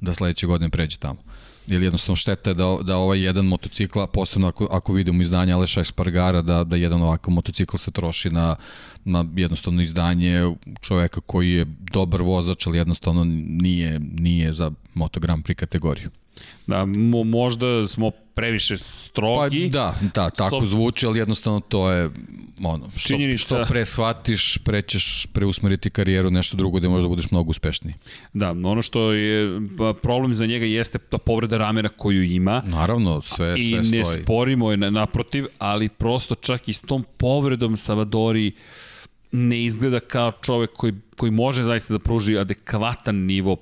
[0.00, 1.33] da sledeće godine pređe tamo.
[1.66, 5.80] Ili jednostavno šteta je da, da ovaj jedan motocikla, posebno ako, ako vidimo izdanje Aleša
[5.80, 8.56] Espargara, da, da jedan ovakav motocikl se troši na,
[9.04, 15.44] na jednostavno izdanje čoveka koji je dobar vozač, ali jednostavno nije, nije za Moto Grand
[15.44, 16.10] Prix kategoriju.
[16.66, 19.70] Da, mo, možda smo previše strogi.
[19.72, 20.66] Pa da, da, tako so...
[20.66, 22.10] zvuči, ali jednostavno to je
[22.64, 23.44] ono, što, Činjenica...
[23.44, 27.94] što pre shvatiš, pre ćeš preusmeriti karijeru nešto drugo gde možda budeš mnogo uspešniji.
[28.32, 32.62] Da, ono što je pa, problem za njega jeste ta povreda ramena koju ima.
[32.66, 33.90] Naravno, sve, sve I stoji.
[33.90, 38.52] ne sporimo je naprotiv, ali prosto čak i s tom povredom Savadori
[39.32, 43.56] ne izgleda kao čovek koji, koji može zaista da pruži adekvatan nivo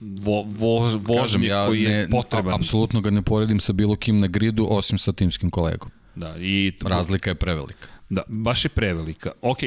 [0.00, 2.54] vo, vo, vožnje ja koji je ne, potreban.
[2.54, 5.90] Apsolutno ga ne poredim sa bilo kim na gridu, osim sa timskim kolegom.
[6.14, 6.72] Da, i...
[6.84, 7.88] Razlika je prevelika.
[8.10, 9.32] Da, baš je prevelika.
[9.42, 9.58] Ok,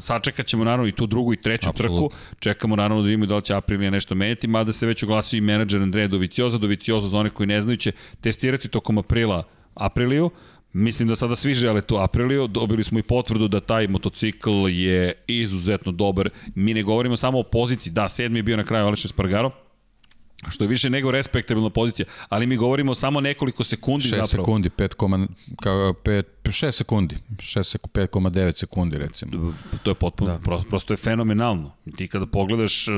[0.00, 2.12] sačekat ćemo naravno i tu drugu i treću Absolut.
[2.12, 2.22] trku.
[2.38, 5.40] Čekamo naravno da vidimo da li će Aprilija nešto menjati, mada se već oglasio i
[5.40, 6.58] menadžer Andreja Dovicioza.
[6.58, 9.42] Dovicioza za one koji ne znaju će testirati tokom aprila
[9.74, 10.30] Apriliju.
[10.76, 15.12] Mislim da sada svi žele tu Apriliju, dobili smo i potvrdu da taj motocikl je
[15.26, 16.30] izuzetno dobar.
[16.54, 19.50] Mi ne govorimo samo o poziciji, da, sedmi je bio na kraju Aleš Espargaro,
[20.48, 24.26] što je više nego respektabilna pozicija, ali mi govorimo samo nekoliko sekundi 6 zapravo.
[24.26, 25.28] 6 sekundi, 5,
[26.04, 29.54] 5, 6 sekundi, 5,9 sekundi recimo.
[29.82, 30.38] To je potpuno, da.
[30.38, 31.72] prosto, prosto je fenomenalno.
[31.96, 32.94] Ti kada pogledaš e, e,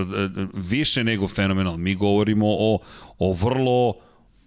[0.54, 2.78] više nego fenomenalno, mi govorimo o,
[3.18, 3.94] o vrlo,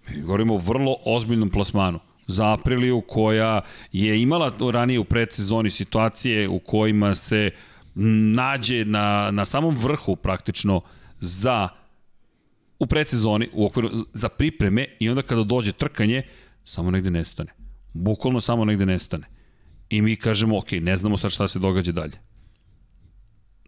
[0.09, 1.99] mi govorimo o vrlo ozbiljnom plasmanu
[2.31, 3.61] za Apriliju koja
[3.91, 7.51] je imala ranije u predsezoni situacije u kojima se
[8.35, 10.81] nađe na, na samom vrhu praktično
[11.19, 11.69] za
[12.79, 16.23] u predsezoni, u okviru za pripreme i onda kada dođe trkanje,
[16.63, 17.51] samo negde nestane.
[17.93, 19.27] Bukvalno samo negde nestane.
[19.89, 22.17] I mi kažemo, ok, ne znamo sad šta se događa dalje.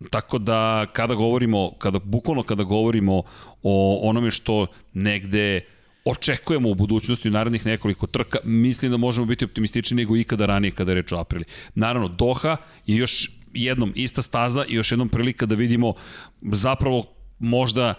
[0.10, 3.24] Tako da kada govorimo, kada bukvalno kada govorimo
[3.64, 5.62] o onome što negde
[6.06, 10.72] očekujemo u budućnosti u narednih nekoliko trka, mislim da možemo biti optimistični nego ikada ranije
[10.72, 11.46] kada je reč o aprili.
[11.76, 15.94] Naravno, Doha je još jednom ista staza i još jednom prilika da vidimo
[16.42, 17.06] zapravo
[17.40, 17.96] možda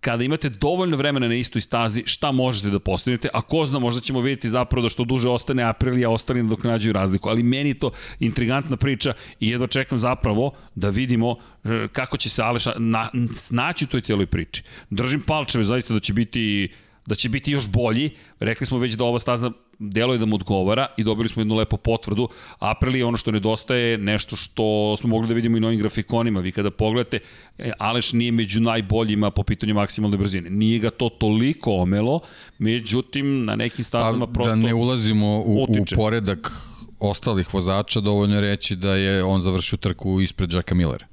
[0.00, 4.00] kada imate dovoljno vremena na istoj stazi, šta možete da postignete, a ko zna, možda
[4.00, 7.78] ćemo vidjeti zapravo da što duže ostane Aprilija, ostane dok nađaju razliku, ali meni je
[7.78, 7.90] to
[8.20, 13.84] intrigantna priča i jedva čekam zapravo da vidimo e, kako će se Aleša na, snaći
[13.84, 14.62] u toj cijeloj priči.
[14.90, 16.68] Držim palčeve zaista da će biti
[17.06, 18.10] da će biti još bolji.
[18.40, 21.76] Rekli smo već da ova staza deluje da mu odgovara i dobili smo jednu lepu
[21.76, 22.28] potvrdu.
[22.58, 26.40] Aprili je ono što nedostaje, nešto što smo mogli da vidimo i novim grafikonima.
[26.40, 27.18] Vi kada pogledate,
[27.58, 30.50] e, Aleš nije među najboljima po pitanju maksimalne brzine.
[30.50, 32.20] Nije ga to toliko omelo,
[32.58, 36.52] međutim, na nekim stazama pa, prosto Da ne ulazimo u, u poredak
[36.98, 41.06] ostalih vozača, dovoljno reći da je on završio trku ispred Jacka Millera.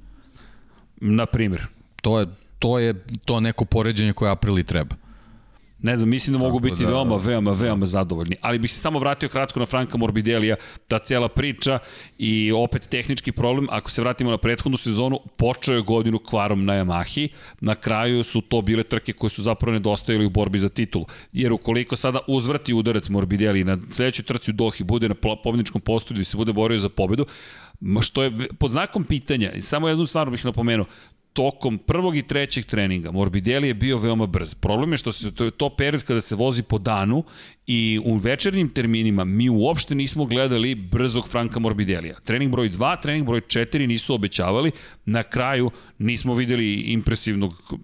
[1.00, 1.66] Na primjer.
[2.02, 2.26] To je,
[2.58, 5.03] to je to neko poređenje koje Aprili treba.
[5.78, 6.90] Ne znam, mislim da mogu Tako biti da...
[6.90, 8.36] veoma, veoma, veoma zadovoljni.
[8.40, 10.56] Ali bih se samo vratio kratko na Franka Morbidelija,
[10.88, 11.78] ta cijela priča
[12.18, 13.66] i opet tehnički problem.
[13.70, 17.28] Ako se vratimo na prethodnu sezonu, počeo je godinu kvarom na Yamahi.
[17.60, 21.06] Na kraju su to bile trke koje su zapravo nedostajali u borbi za titulu.
[21.32, 26.20] Jer ukoliko sada uzvrati udarac Morbidelija na sledećoj trci u Dohi bude na pobedničkom postolju
[26.20, 27.26] i se bude borio za pobedu,
[28.00, 30.86] što je pod znakom pitanja, i samo jednu stvar bih napomenuo,
[31.34, 34.54] tokom prvog i trećeg treninga Morbidelli je bio veoma brz.
[34.54, 37.24] Problem je što se to je to period kada se vozi po danu
[37.66, 42.14] i u večernjim terminima mi uopšte nismo gledali brzog Franka Morbidelija.
[42.24, 44.70] Trening broj 2, trening broj 4 nisu obećavali,
[45.04, 47.74] na kraju nismo videli impresivnog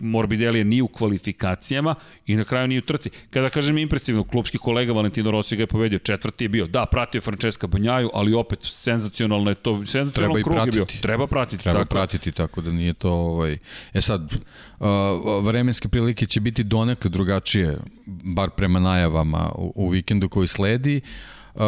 [0.00, 1.94] Morbidelija ni u kvalifikacijama
[2.26, 3.10] i na kraju ni u trci.
[3.30, 6.66] Kada kažem impresivno, klubski kolega Valentino Rossi ga je povedio, četvrti je bio.
[6.66, 10.86] Da, pratio Francesca Banjaju, ali opet senzacionalno je to, senzacionalno krug je bio.
[11.02, 11.62] Treba pratiti.
[11.62, 11.94] Treba tako.
[11.94, 13.58] pratiti, tako da nije to ovaj...
[13.92, 14.32] E sad,
[15.42, 18.78] vremenske prilike će biti donekle drugačije, bar prema
[19.24, 21.00] najavama u, u vikendu koji sledi.
[21.54, 21.62] Uh,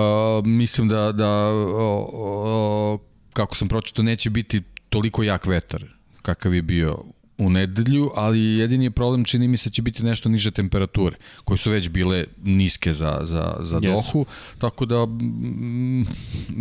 [0.45, 3.01] mislim da, da uh, uh,
[3.33, 5.85] kako sam pročito, neće biti toliko jak vetar
[6.23, 6.99] kakav je bio
[7.47, 11.59] u nedelju, ali jedini je problem čini mi se će biti nešto niže temperature, koje
[11.59, 13.93] su već bile niske za, za, za yes.
[13.93, 14.27] Dohu,
[14.59, 16.07] tako da mm,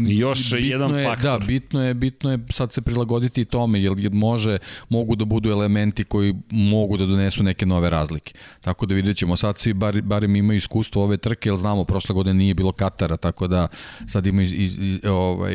[0.07, 1.39] još jedan je, faktor.
[1.39, 4.57] Da, bitno je, bitno je sad se prilagoditi tome, jer može,
[4.89, 8.33] mogu da budu elementi koji mogu da donesu neke nove razlike.
[8.61, 12.13] Tako da vidjet ćemo, sad svi bar, barem imaju iskustvo ove trke, jer znamo, prošle
[12.13, 13.67] godine nije bilo Katara, tako da
[14.07, 15.53] sad imaju iz, iz, ovaj,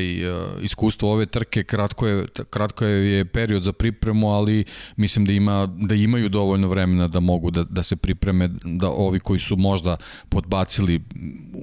[0.62, 4.64] iskustvo ove trke, kratko je, kratko je period za pripremu, ali
[4.96, 8.88] mislim mislim da ima da imaju dovoljno vremena da mogu da, da se pripreme da
[8.88, 9.96] ovi koji su možda
[10.28, 11.00] podbacili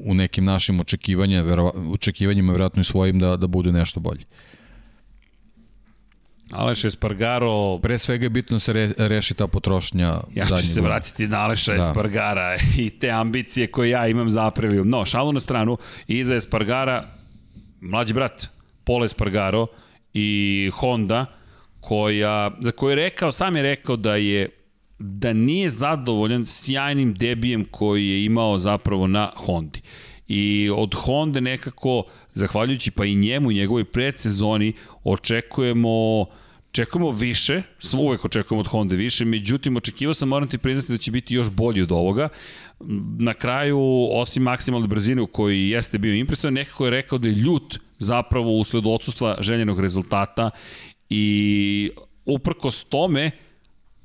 [0.06, 4.26] u nekim našim očekivanjima, verova, očekivanjima verovatno i svojim da da budu nešto bolji.
[6.52, 7.80] Aleš Espargaro...
[7.82, 10.22] Pre svega je bitno da se re, reši ta potrošnja.
[10.36, 11.84] Ja ću se vratiti na Aleša da.
[11.84, 14.86] Espargara i te ambicije koje ja imam za Apriliju.
[14.86, 15.78] No, šalu na stranu,
[16.08, 17.06] iza Espargara,
[17.82, 18.48] mlađi brat,
[18.84, 19.68] Paul Espargaro
[20.14, 21.26] i Honda,
[21.84, 24.50] koja, za koju je rekao, sam je rekao da je
[25.00, 29.82] da nije zadovoljan sjajnim debijem koji je imao zapravo na Hondi.
[30.28, 32.04] I od Honda nekako,
[32.34, 34.74] zahvaljujući pa i njemu i njegovoj predsezoni,
[35.04, 36.26] očekujemo
[36.74, 37.62] Čekujemo više,
[38.00, 41.50] uvek očekujemo od Honda više, međutim očekivao sam, moram ti priznati da će biti još
[41.50, 42.30] bolji od ovoga.
[43.20, 43.80] Na kraju,
[44.12, 48.58] osim maksimalne brzine u kojoj jeste bio impresan, nekako je rekao da je ljut zapravo
[48.58, 50.50] usled odsustva željenog rezultata
[51.16, 51.92] i
[52.26, 53.32] uprkos tome,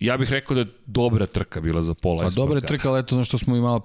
[0.00, 3.00] ja bih rekao da je dobra trka bila za pola Pa dobra je trka, ali
[3.00, 3.80] eto ono što smo i malo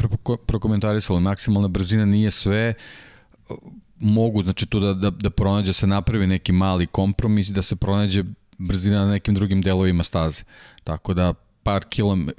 [0.46, 2.74] prokomentarisali, maksimalna brzina nije sve,
[4.00, 8.24] mogu znači tu da, da, da pronađe se napravi neki mali kompromis, da se pronađe
[8.58, 10.44] brzina na nekim drugim delovima staze.
[10.84, 11.34] Tako da
[11.64, 11.86] par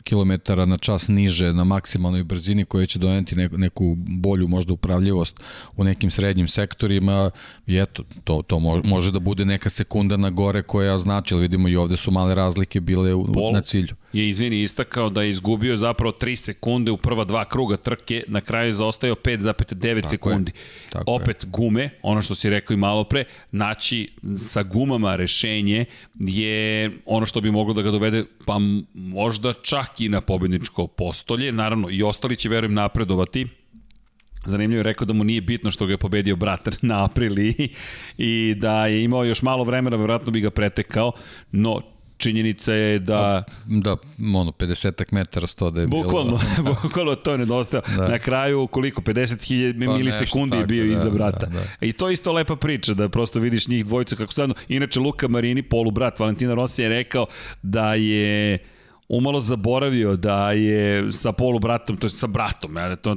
[0.05, 5.41] kilometara na čas niže na maksimalnoj brzini koja će doneti neku, neku bolju možda upravljivost
[5.77, 7.31] u nekim srednjim sektorima
[7.67, 11.69] i eto, to, to može da bude neka sekunda na gore koja znači, ali vidimo
[11.69, 13.95] i ovde su male razlike bile u, Pol na cilju.
[14.13, 18.41] je izvini istakao da je izgubio zapravo 3 sekunde u prva dva kruga trke, na
[18.41, 20.53] kraju je zaostajao 5,9 sekundi.
[20.55, 21.51] Je, tako Opet je.
[21.51, 25.85] gume, ono što si rekao i malo pre, naći sa gumama rešenje
[26.21, 28.59] je ono što bi moglo da ga dovede pa
[29.15, 31.53] možda čak i na pobedničko postolje.
[31.53, 33.47] Naravno, i ostali će, verujem, napredovati.
[34.45, 37.69] Zanimljivo je rekao da mu nije bitno što ga je pobedio brat na aprili
[38.19, 41.13] i da je imao još malo vremena, verovatno bi ga pretekao,
[41.53, 41.81] no
[42.17, 43.45] činjenica je da...
[43.67, 43.97] Da,
[44.35, 46.77] ono, 50 metara 100 da je bukvalno, bilo.
[46.83, 47.81] bukvalno to je nedostao.
[47.97, 48.09] Da.
[48.09, 51.47] Na kraju, koliko, 50.000 pa milisekundi je bio da, iza brata.
[51.47, 51.65] Da, da.
[51.81, 54.55] I to je isto lepa priča, da prosto vidiš njih dvojicu kako sadno.
[54.69, 57.27] Inače, Luka Marini, polu brat Valentina Rossi je rekao
[57.63, 58.59] da je
[59.09, 63.17] umalo zaboravio da je sa polubratom, to je sa bratom, ja, to,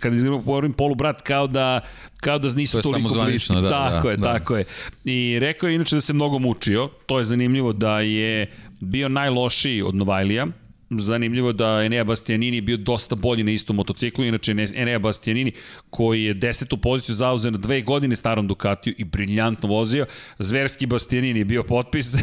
[0.00, 1.80] kad govorim polubrat kao da
[2.16, 3.54] kao da nisu to toliko bliski.
[3.54, 4.32] Da, tako da, je, da.
[4.32, 4.64] tako je.
[5.04, 9.82] I rekao je inače da se mnogo mučio, to je zanimljivo da je bio najlošiji
[9.82, 10.46] od Novajlija,
[10.90, 15.52] zanimljivo da Enea Bastianini bio dosta bolji na istom motociklu, inače Enea Bastianini
[15.90, 20.06] koji je desetu poziciju zauzeo na dve godine starom Ducatiju i briljantno vozio,
[20.38, 22.14] zverski Bastianini je bio potpis,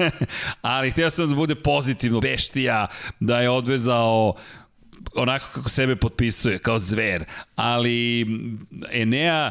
[0.60, 2.86] ali htio sam da bude pozitivno, beštija,
[3.20, 4.34] da je odvezao
[5.14, 7.24] onako kako sebe potpisuje, kao zver,
[7.54, 8.26] ali
[8.92, 9.50] Enea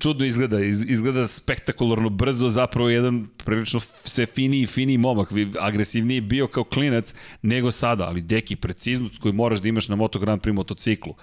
[0.00, 5.28] čudno izgleda, izgleda spektakularno brzo, zapravo jedan prilično sve finiji, finiji momak,
[5.60, 10.18] agresivniji bio kao klinac nego sada, ali deki preciznost koju moraš da imaš na Moto
[10.18, 11.14] Grand Prix motociklu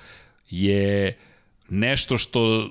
[0.49, 1.17] je
[1.69, 2.69] nešto što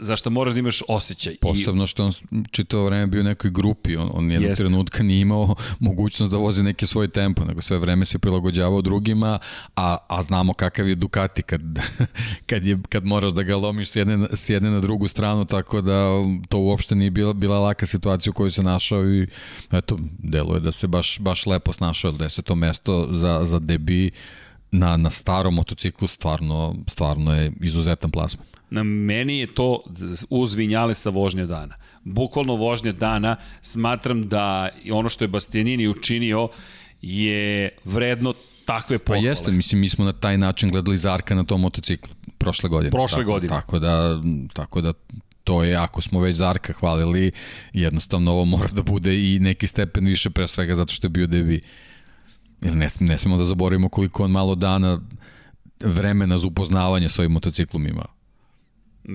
[0.00, 1.36] za što moraš da imaš osjećaj.
[1.40, 2.12] Posebno što on
[2.50, 4.64] čitao vreme bio u nekoj grupi, on, on jednog Jeste.
[4.64, 9.38] trenutka nije imao mogućnost da vozi neke svoj tempo, nego sve vreme se prilagođavao drugima,
[9.76, 11.62] a, a znamo kakav je Ducati kad,
[12.50, 15.80] kad, je, kad moraš da ga lomiš s jedne, s jedne na drugu stranu, tako
[15.80, 16.08] da
[16.48, 19.26] to uopšte nije bila, bila laka situacija u kojoj se našao i
[19.72, 24.10] eto, deluje da se baš, baš lepo snašao, deseto mesto za, za debi
[24.72, 29.82] na, na starom motociklu stvarno, stvarno je izuzetan plasman meni je to
[30.30, 30.56] uz
[30.94, 31.74] sa vožnje dana.
[32.04, 36.48] Bukvalno vožnje dana smatram da ono što je Bastianini učinio
[37.02, 39.22] je vredno takve pohvale.
[39.22, 42.90] Pa jeste, mislim, mi smo na taj način gledali Zarka na tom motociklu prošle godine.
[42.90, 43.48] Prošle tako, godine.
[43.48, 44.92] Tako da, tako da
[45.44, 47.32] to je, ako smo već Zarka hvalili,
[47.72, 51.26] jednostavno ovo mora da bude i neki stepen više pre svega zato što je bio
[51.26, 51.60] debi.
[52.60, 55.00] Jer ne, ne smemo da zaboravimo koliko on malo dana
[55.80, 58.19] vremena za upoznavanje s ovim motociklom imao.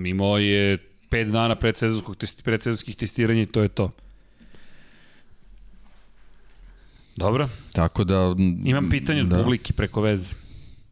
[0.05, 0.77] Imao je
[1.09, 3.91] 5 dana predsezonskog testi, predsezonskih testiranja i to je to.
[7.15, 7.49] Dobro.
[7.73, 8.35] Tako da...
[8.65, 9.37] Imam pitanje od da.
[9.43, 10.33] publike preko veze.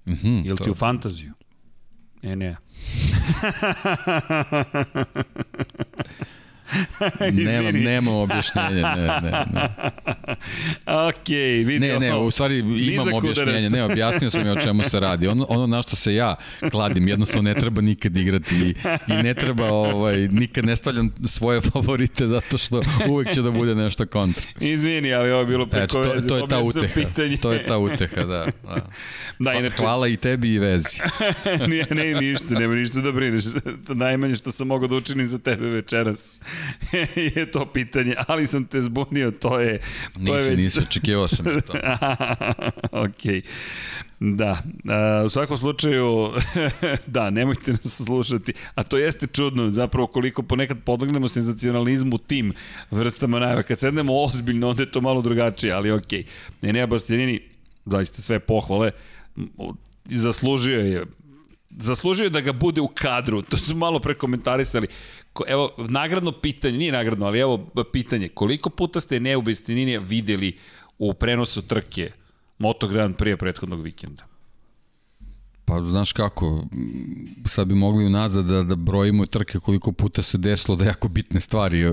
[0.06, 0.64] Mm -hmm, Jel to...
[0.64, 1.34] ti u fantaziju?
[2.22, 2.56] E, ne.
[7.32, 9.70] nema, nema objašnjenja, ne, ne, ne.
[11.09, 11.28] ok,
[11.66, 11.80] vidio.
[11.80, 15.28] Ne, ne, u stvari imam objašnjenje, ne, objasnio sam je o čemu se radi.
[15.28, 16.36] Ono, ono na što se ja
[16.72, 18.76] kladim, jednostavno ne treba nikad igrati i,
[19.07, 23.76] i ne treba, ovaj, nikad ne stavljam svoje favorite zato što uvek će da bude
[23.76, 24.43] nešto kontra.
[24.59, 26.93] Izvini, ali ovo je bilo preko Eto, to, to je ta uteha.
[26.93, 27.38] Pitanje.
[27.38, 28.26] To je ta uteha, da.
[28.26, 28.76] da.
[29.39, 29.76] da pa, inače...
[29.78, 30.99] Hvala i tebi i vezi.
[31.68, 33.43] ne, ne, ništa, nema ništa da brineš.
[33.88, 36.32] To najmanje što sam mogao da učinim za tebe večeras
[37.36, 39.80] je to pitanje, ali sam te zbunio, to je...
[40.14, 40.58] To nisi, je već...
[40.58, 41.74] nisi, očekivao sam to.
[43.06, 43.43] ok.
[44.20, 44.64] Da,
[45.26, 46.32] u svakom slučaju,
[47.08, 52.54] da, nemojte nas slušati, a to jeste čudno, zapravo koliko ponekad podlegnemo senzacionalizmu tim
[52.91, 53.64] vrstama najava.
[53.64, 56.12] Kad sednemo ozbiljno, onda je to malo drugačije, ali ok.
[56.62, 57.41] Nenea Bastianini,
[57.86, 58.91] zaista sve pohvale,
[60.06, 61.06] zaslužio je
[61.78, 64.88] zaslužio da ga bude u kadru, to su malo prekomentarisali.
[65.47, 70.57] Evo, nagradno pitanje, nije nagradno, ali evo pitanje, koliko puta ste Neu Bastianini videli
[70.97, 72.11] u prenosu trke
[72.57, 74.32] Moto Grand prije prethodnog vikenda?
[75.66, 76.68] Pa znaš kako,
[77.45, 81.39] sad bi mogli unazad da, da brojimo trke koliko puta se desilo da jako bitne
[81.39, 81.84] stvari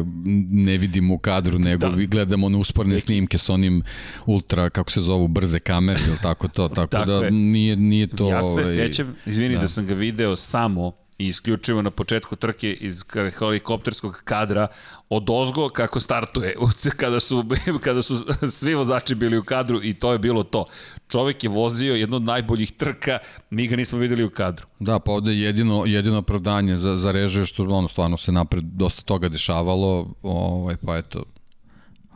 [0.51, 2.05] ne vidimo u kadru, nego da.
[2.07, 3.07] gledamo na usporne Neki.
[3.07, 3.83] snimke sa onim
[4.27, 7.31] ultra, kako se zovu, brze kamere ili tako to, tako, tako da je.
[7.31, 8.29] nije, nije to...
[8.29, 9.61] Ja se ovaj, sećam, izvini da.
[9.61, 13.05] da sam ga video samo i isključivo na početku trke iz
[13.39, 14.67] helikopterskog kadra
[15.09, 16.55] od ozgo kako startuje
[16.97, 17.45] kada su,
[17.85, 20.65] kada su svi vozači bili u kadru i to je bilo to.
[21.09, 23.19] Čovek je vozio jedno od najboljih trka,
[23.51, 24.67] mi ga nismo videli u kadru.
[24.79, 29.03] Da, pa ovde jedino, jedino opravdanje za, za režije što ono stvarno se napred dosta
[29.03, 31.25] toga dešavalo, ovaj, pa eto,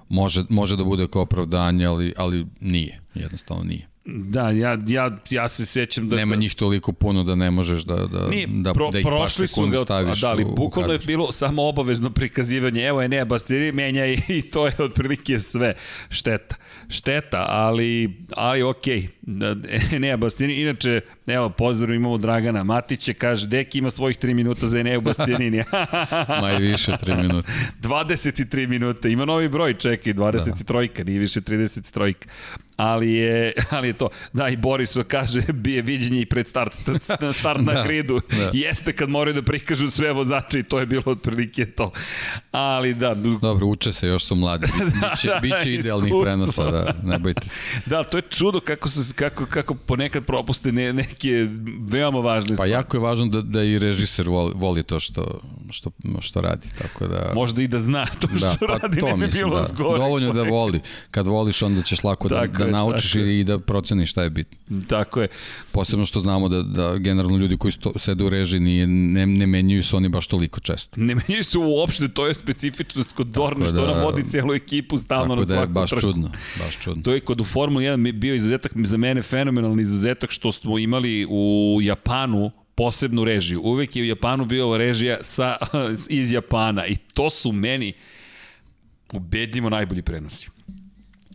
[0.09, 3.94] može, može da bude kao opravdanje, ali, ali nije, jednostavno nije.
[4.07, 6.17] Da, ja, ja, ja se sećam da...
[6.17, 9.31] Nema njih toliko puno da ne možeš da, da, Mi, da, pro, da ih par
[9.31, 14.07] sekund staviš da, ali bukvalno je bilo samo obavezno prikazivanje, evo je Nea Bastiri, menja
[14.07, 15.75] i, i to je otprilike sve.
[16.09, 16.57] Šteta.
[16.89, 19.01] Šteta, ali, ali okej.
[19.01, 19.09] Okay.
[19.27, 19.57] Da,
[19.97, 24.79] Enea Bastini, inače, evo, pozdrav imamo Dragana Matića, kaže, Deki ima svojih 3 minuta za
[24.79, 25.63] Enea Bastinini.
[26.43, 27.53] Maj više 3 minuta.
[27.81, 31.05] 23 minuta, ima novi broj, čekaj, 23, da.
[31.05, 32.15] nije više 33
[32.77, 34.09] ali je, ali je to.
[34.33, 36.73] Da, i Boris kaže, bije viđenje i pred start,
[37.33, 38.21] start na da, gridu.
[38.31, 38.51] Da.
[38.53, 41.93] Jeste kad moraju da prikažu sve vozače i to je bilo otprilike to.
[42.51, 43.15] Ali da.
[43.15, 44.67] Dobro, uče se, još su mladi.
[44.85, 46.23] Biće, da, biće da, idealnih iskustvo.
[46.23, 47.61] prenosa, da, ne bojte se.
[47.87, 51.49] Da, to je čudo kako, su, kako, kako ponekad propuste ne, neke
[51.81, 52.73] veoma važne pa stvari.
[52.73, 55.41] Pa jako je važno da, da i režiser voli, voli to što,
[55.71, 55.91] što,
[56.21, 56.69] što radi.
[56.79, 57.33] Tako da...
[57.35, 59.63] Možda i da zna to što da, pa radi, to, ne bi mislim, bilo da.
[59.63, 59.99] zgore.
[59.99, 60.81] Dovoljno da voli.
[61.11, 64.81] Kad voliš, onda ćeš lako da, da da naučiš i, da proceniš šta je bitno.
[64.89, 65.29] Tako je.
[65.73, 69.47] Posebno što znamo da, da generalno ljudi koji sto, sede u režiji nije, ne, ne
[69.47, 71.01] menjaju se oni baš toliko često.
[71.01, 74.99] Ne menjaju se uopšte, to je specifičnost kod Dorna, što da, ona vodi celu ekipu
[74.99, 75.75] stalno na svaku trku.
[75.75, 76.01] Tako da je baš trku.
[76.01, 77.03] čudno, baš čudno.
[77.03, 81.27] To je kod u Formuli 1 bio izuzetak, za mene fenomenalni izuzetak što smo imali
[81.31, 83.61] u Japanu posebnu režiju.
[83.63, 85.57] Uvek je u Japanu bio režija sa,
[86.21, 87.93] iz Japana i to su meni
[89.13, 90.49] ubedljivo najbolji prenosi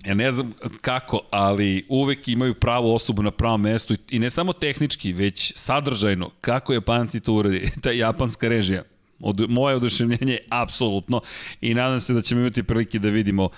[0.06, 4.54] ja ne znam kako, ali uvek imaju pravu osobu na pravom mestu i ne samo
[4.54, 8.84] tehnički, već sadržajno, kako Japanci to uradi, ta japanska režija.
[9.20, 11.22] Od, moje oduševljenje je apsolutno
[11.62, 13.50] i nadam se da ćemo imati prilike da vidimo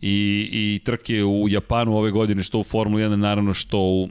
[0.00, 4.08] i, i trke u Japanu ove godine, što u Formuli 1, naravno što u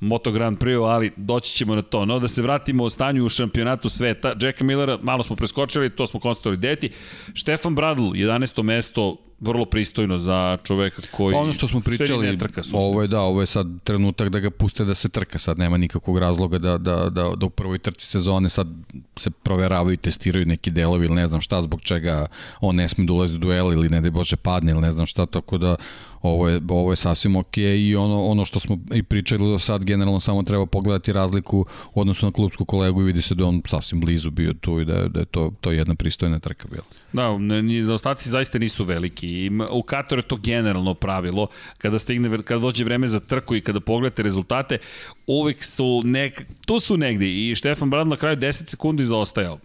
[0.00, 2.04] Moto Grand Prix, ali doći ćemo na to.
[2.04, 4.34] No, da se vratimo o stanju u šampionatu sveta.
[4.42, 6.90] Jacka Millera, malo smo preskočili, to smo konstatovali deti.
[7.34, 8.62] Štefan Bradl, 11.
[8.62, 13.20] mesto, vrlo pristojno za čoveka koji pa ono što smo pričali trka, ovo je da
[13.20, 16.78] ovo je sad trenutak da ga puste da se trka sad nema nikakvog razloga da,
[16.78, 18.68] da, da, da u prvoj trci sezone sad
[19.16, 22.26] se proveravaju i testiraju neki delovi ili ne znam šta zbog čega
[22.60, 25.06] on ne sme da ulazi u duel ili ne da bože padne ili ne znam
[25.06, 25.76] šta tako da
[26.22, 29.84] ovo je, ovo je sasvim ok i ono, ono što smo i pričali do sad
[29.84, 33.62] generalno samo treba pogledati razliku u odnosu na klubsku kolegu i vidi se da on
[33.66, 36.84] sasvim blizu bio tu i da je, da je to, to jedna pristojna trka bila.
[37.12, 39.28] Da, ni zaostaci zaista nisu veliki.
[39.28, 41.46] I u Kataru je to generalno pravilo.
[41.78, 44.78] Kada stigne kada dođe vreme za trku i kada pogledate rezultate
[45.26, 49.58] uvek su nek, tu su negde i Štefan Brad na kraju 10 sekundi zaostajao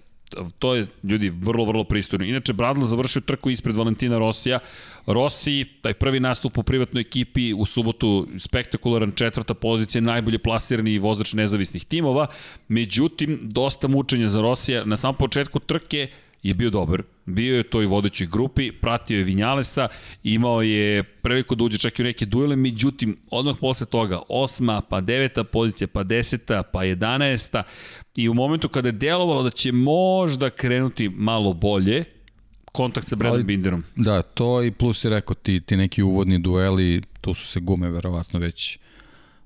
[0.60, 2.26] to je, ljudi, vrlo, vrlo pristojno.
[2.26, 4.60] Inače, Bradlo završio trku ispred Valentina Rosija.
[5.06, 11.34] Rossi, taj prvi nastup u privatnoj ekipi, u subotu spektakularan četvrta pozicija, najbolje plasirani vozač
[11.34, 12.28] nezavisnih timova.
[12.68, 14.86] Međutim, dosta mučenja za Rosija.
[14.86, 16.08] Na samom početku trke
[16.44, 17.04] je bio dobar.
[17.26, 19.88] Bio je to i vodećoj grupi, pratio je Vinjalesa,
[20.24, 24.82] imao je priliku da uđe čak i u neke duele, međutim, odmah posle toga, osma,
[24.82, 27.64] pa deveta pozicija, pa deseta, pa jedanesta,
[28.16, 32.04] i u momentu kada je delovalo da će možda krenuti malo bolje,
[32.72, 33.84] kontakt sa Bradom Binderom.
[33.96, 37.90] Da, to i plus je rekao ti, ti neki uvodni dueli, tu su se gume
[37.90, 38.78] verovatno već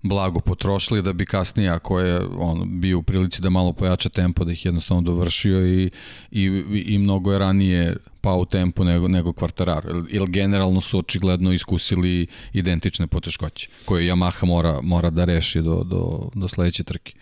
[0.01, 4.43] blago potrošili da bi kasnije ako je on bio u prilici da malo pojača tempo
[4.43, 5.91] da ih jednostavno dovršio i,
[6.32, 6.43] i,
[6.86, 9.86] i mnogo je ranije pao tempo nego, nego kvartarar.
[10.09, 16.30] Ili generalno su očigledno iskusili identične poteškoće koje Yamaha mora, mora da reši do, do,
[16.34, 17.13] do sledeće trke.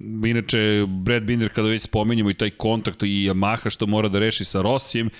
[0.00, 4.44] Inače, Brad Binder, kada već spomenjamo i taj kontakt i Yamaha što mora da reši
[4.44, 5.10] sa Rossijem,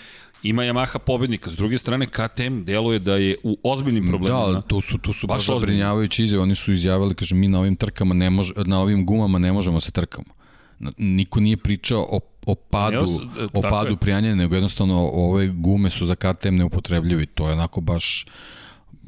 [0.42, 1.50] ima Yamaha pobednika.
[1.50, 4.52] S druge strane, KTM deluje da je u ozbiljnim problemima.
[4.52, 6.42] Da, tu su, tu su baš, baš zabrinjavajući izjave.
[6.42, 9.80] Oni su izjavili, kaže, mi na ovim trkama ne mož, na ovim gumama ne možemo
[9.80, 10.38] se trkamo.
[10.98, 13.04] Niko nije pričao o o padu,
[13.52, 17.26] o padu prijanjanja, nego jednostavno ove gume su za KTM neupotrebljivi.
[17.26, 18.26] To je onako baš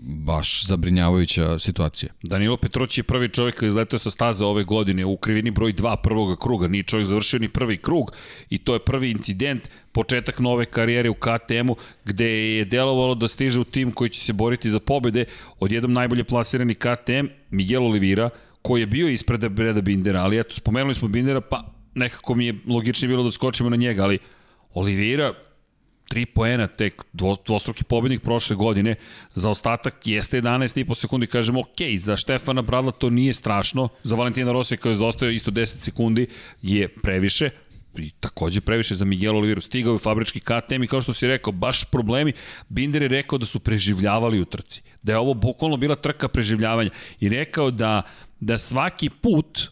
[0.02, 2.12] baš zabrinjavajuća situacija.
[2.22, 5.96] Danilo Petrović je prvi čovjek koji izletao sa staza ove godine u krivini broj 2
[6.02, 6.68] prvog kruga.
[6.68, 8.12] Nije čovjek završio ni prvi krug
[8.50, 13.60] i to je prvi incident, početak nove karijere u KTM-u gde je delovalo da stiže
[13.60, 15.24] u tim koji će se boriti za pobede.
[15.60, 18.30] Odjednom najbolje plasirani KTM, Miguel Oliveira,
[18.62, 22.54] koji je bio ispred Breda Bindera, ali eto, spomenuli smo Bindera, pa nekako mi je
[22.66, 24.18] logičnije bilo da skočimo na njega, ali
[24.74, 25.32] Oliveira,
[26.10, 28.94] 3 poena tek dvo, dvostruki pobednik prošle godine,
[29.34, 33.88] za ostatak jeste 11 i po sekundi, kažemo ok, za Štefana Bradla to nije strašno,
[34.02, 36.26] za Valentina Rosija koji je zaostao isto 10 sekundi
[36.62, 37.50] je previše,
[37.96, 39.60] i takođe previše za Miguel Oliveira.
[39.60, 42.32] Stigao je fabrički KTM i kao što si rekao, baš problemi.
[42.68, 44.82] Binder je rekao da su preživljavali u trci.
[45.02, 46.90] Da je ovo bukvalno bila trka preživljavanja.
[47.20, 48.02] I rekao da,
[48.40, 49.70] da svaki put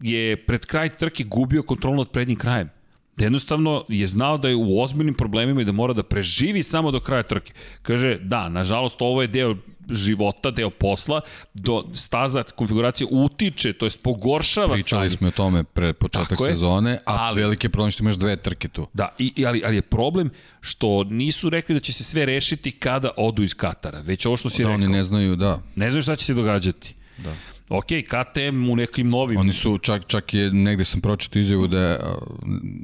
[0.00, 2.70] je pred kraj trke gubio kontrolu nad prednjim krajem.
[3.16, 6.90] Da jednostavno je znao da je u ozbiljnim problemima i da mora da preživi samo
[6.90, 7.52] do kraja trke.
[7.82, 9.56] Kaže, da, nažalost, ovo je deo
[9.90, 11.20] života, deo posla,
[11.54, 15.18] do staza konfiguracije utiče, to jest pogoršava Pričali stanje.
[15.18, 18.86] smo o tome pre početak sezone, a ali, velike problem što imaš dve trke tu.
[18.92, 23.10] Da, i, ali, ali je problem što nisu rekli da će se sve rešiti kada
[23.16, 24.78] odu iz Katara, već ovo što si da, rekao.
[24.78, 25.62] Da, oni ne znaju, da.
[25.74, 26.94] Ne znaju šta će se događati.
[27.18, 27.34] Da
[27.68, 29.40] ok, KTM u nekim novim...
[29.40, 32.14] Oni su, čak, čak je, negde sam pročito izjavu da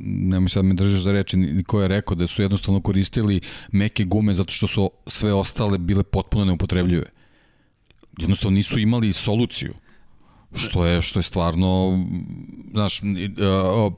[0.05, 3.41] nemoj sad me držaš za reči, ni ko je rekao da su jednostavno koristili
[3.72, 7.07] meke gume zato što su sve ostale bile potpuno neupotrebljive.
[8.18, 9.74] Jednostavno nisu imali soluciju.
[10.55, 11.98] Što je, što je stvarno,
[12.72, 13.00] znaš,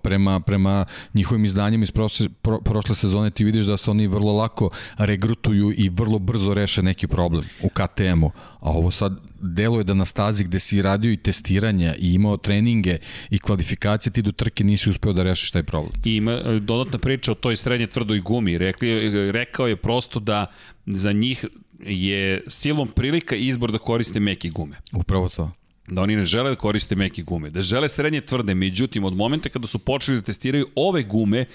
[0.02, 0.84] prema, prema
[1.14, 5.72] njihovim izdanjima iz prošle, pro, prošle sezone ti vidiš da se oni vrlo lako regrutuju
[5.76, 8.30] i vrlo brzo reše neki problem u KTM-u.
[8.60, 12.98] A ovo sad deluje da na stazi gde si radio i testiranja i imao treninge
[13.30, 15.92] i kvalifikacije, ti do trke nisi uspeo da rešiš taj problem.
[16.04, 18.58] I ima e, dodatna priča o toj srednje tvrdoj gumi.
[18.58, 20.46] Rekli, rekao je prosto da
[20.86, 21.44] za njih
[21.86, 24.76] je silom prilika izbor da koriste meke gume.
[24.92, 25.50] Upravo to
[25.88, 29.48] da oni ne žele da koriste meke gume, da žele srednje tvrde, međutim od momenta
[29.48, 31.46] kada su počeli da testiraju ove gume,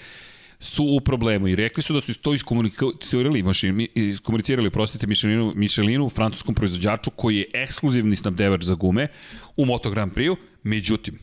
[0.60, 6.08] su u problemu i rekli su da su to iskomunicirali, mašin, iskomunicirali prostite, Michelinu, Michelinu,
[6.08, 9.08] francuskom proizvođaču koji je ekskluzivni snabdevač za gume
[9.56, 11.18] u Moto Grand Prix-u, međutim,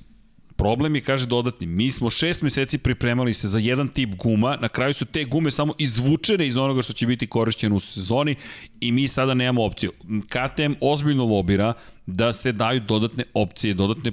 [0.57, 1.67] Problem je, kaže, dodatni.
[1.67, 5.51] Mi smo šest meseci pripremali se za jedan tip guma, na kraju su te gume
[5.51, 8.35] samo izvučene iz onoga što će biti korišćeno u sezoni
[8.79, 9.91] i mi sada nemamo opciju.
[10.27, 11.73] KTM ozbiljno lobira
[12.05, 14.11] da se daju dodatne opcije, dodatne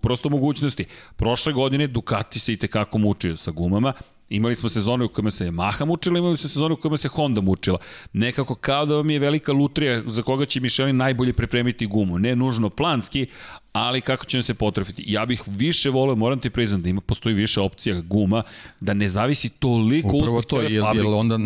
[0.00, 0.84] prosto mogućnosti.
[1.16, 3.92] Prošle godine Ducati se i tekako mučio sa gumama,
[4.28, 7.40] Imali smo sezone u kojima se Yamaha mučila, imali smo sezone u kojima se Honda
[7.40, 7.78] mučila.
[8.12, 12.18] Nekako kao da vam je velika lutrija za koga će Michelin najbolje pripremiti gumu.
[12.18, 13.26] Ne nužno planski,
[13.72, 15.04] ali kako će nam se potrefiti.
[15.06, 18.42] Ja bih više voleo, moram ti priznam, da ima postoji više opcija guma,
[18.80, 21.38] da ne zavisi toliko Upravo to, je, je onda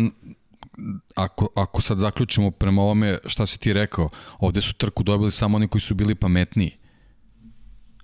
[1.15, 4.09] ako, ako sad zaključimo prema ovome šta si ti rekao,
[4.39, 6.71] ovde su trku dobili samo oni koji su bili pametniji.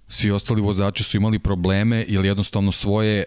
[0.08, 3.24] Svi ostali vozači su imali probleme ili jednostavno svoje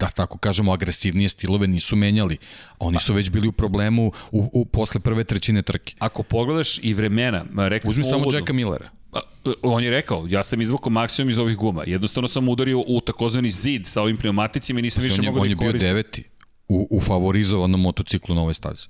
[0.00, 2.36] da tako kažemo, agresivnije stilove nisu menjali.
[2.78, 5.94] Oni su već bili u problemu u, u posle prve trećine trke.
[5.98, 8.90] Ako pogledaš i vremena, rekli Uzmi samo Jacka Millera.
[9.14, 11.82] E, on je rekao, ja sam izvukao maksimum iz ovih guma.
[11.86, 15.68] Jednostavno sam udario u takozvani zid sa ovim pneumaticima i nisam više mogao da koristim.
[15.68, 16.24] On je bio deveti
[16.68, 18.88] u, u favorizovanom motociklu na ovoj stazi.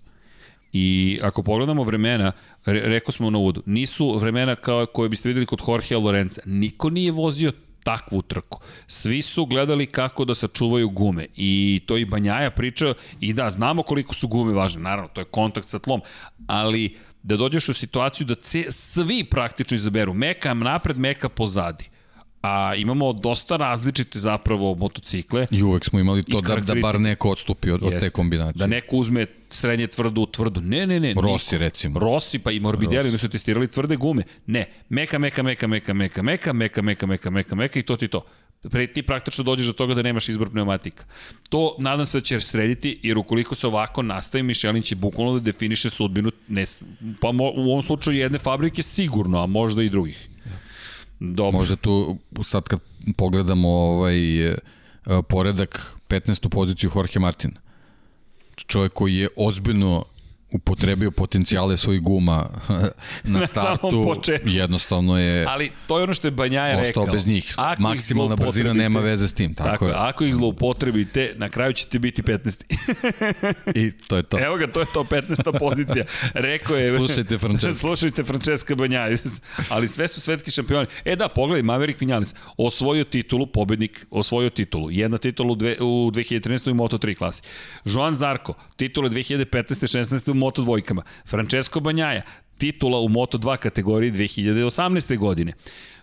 [0.72, 2.32] I ako pogledamo vremena,
[2.64, 6.42] re, rekao smo na uvodu, nisu vremena kao koje biste videli kod Jorge Lorenza.
[6.44, 7.52] Niko nije vozio
[7.82, 8.60] takvu trku.
[8.86, 13.82] Svi su gledali kako da sačuvaju gume i to i Banjaja pričao i da, znamo
[13.82, 16.00] koliko su gume važne, naravno, to je kontakt sa tlom,
[16.46, 21.90] ali da dođeš u situaciju da ce, svi praktično izaberu meka napred, meka pozadi
[22.42, 25.44] a imamo dosta različite zapravo motocikle.
[25.50, 28.58] I uvek smo imali to da, da bar neko odstupi od, od te kombinacije.
[28.58, 30.60] Da neko uzme srednje tvrdu u tvrdu.
[30.60, 31.14] Ne, ne, ne.
[31.14, 31.64] Rossi niko.
[31.64, 32.00] recimo.
[32.00, 34.22] Rossi pa i Morbidelli su testirali tvrde gume.
[34.46, 38.08] Ne, meka, meka, meka, meka, meka, meka, meka, meka, meka, meka, meka i to ti
[38.08, 38.24] to.
[38.70, 41.04] Pre, ti praktično dođeš do toga da nemaš izbor pneumatika.
[41.48, 45.40] To nadam se da će srediti, jer ukoliko se ovako nastavi, Michelin će bukvalno da
[45.40, 46.64] definiše sudbinu, ne,
[47.20, 50.28] pa mo, u ovom slučaju jedne fabrike sigurno, a možda i drugih.
[51.20, 51.58] Dobro.
[51.58, 52.80] Možda tu, sad kad
[53.16, 54.56] pogledamo ovaj e,
[55.28, 56.48] poredak, 15.
[56.48, 57.56] poziciju Jorge Martin.
[58.56, 60.04] Čovjek koji je ozbiljno
[60.52, 62.46] upotrebio potencijale svojih guma
[63.24, 67.02] na startu, na jednostavno je Ali to je ono što je Banjaja rekao.
[67.02, 67.54] Ostao bez njih.
[67.56, 69.54] Ako Maksimalna brzina nema veze s tim.
[69.54, 69.92] Tako, tako je.
[69.96, 72.62] Ako ih zloupotrebite, na kraju ćete biti 15.
[73.74, 74.38] I to je to.
[74.44, 75.58] Evo ga, to je to, 15.
[75.58, 76.04] pozicija.
[76.34, 76.88] Rekao je...
[76.88, 77.78] Slušajte Francesca.
[77.86, 79.16] Slušajte Francesca Banjaja.
[79.68, 80.86] Ali sve su svetski šampioni.
[81.04, 84.90] E da, pogledaj, Maverick Vinales osvojio titulu, pobednik osvojio titulu.
[84.90, 86.70] Jedna titula u, dve, u 2013.
[86.70, 87.42] u Moto3 klasi.
[87.84, 89.98] Joan Zarko, titule 2015.
[89.98, 90.39] 16.
[90.40, 91.02] Moto dvojkama.
[91.26, 92.22] Francesco Banjaja,
[92.58, 95.18] titula u Moto2 kategoriji 2018.
[95.18, 95.52] godine.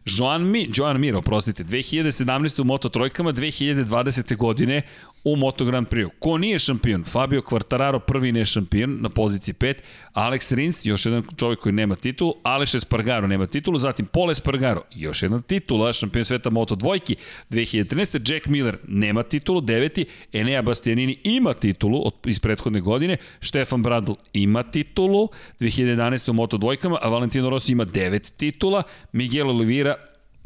[0.08, 2.62] Joan Mi, Joan Mir, oprostite, 2017.
[2.62, 4.36] u Moto trojkama, 2020.
[4.36, 4.82] godine
[5.24, 6.10] u Moto Grand Prix.
[6.20, 7.04] Ko nije šampion?
[7.04, 9.76] Fabio Quartararo prvi ne šampion na poziciji 5,
[10.14, 14.82] Alex Rins, još jedan čovjek koji nema titulu, Aleš Espargaro nema titulu, zatim Paul Espargaro,
[14.96, 17.16] još jedna titula, šampion sveta Moto dvojki,
[17.50, 18.34] 2013.
[18.34, 24.12] Jack Miller nema titulu, deveti, Enea Bastianini ima titulu od, iz prethodne godine, Stefan Bradl
[24.34, 25.30] ima titulu,
[25.60, 26.30] 2011.
[26.30, 29.97] u Moto dvojkama, a Valentino Rossi ima devet titula, Miguel Oliveira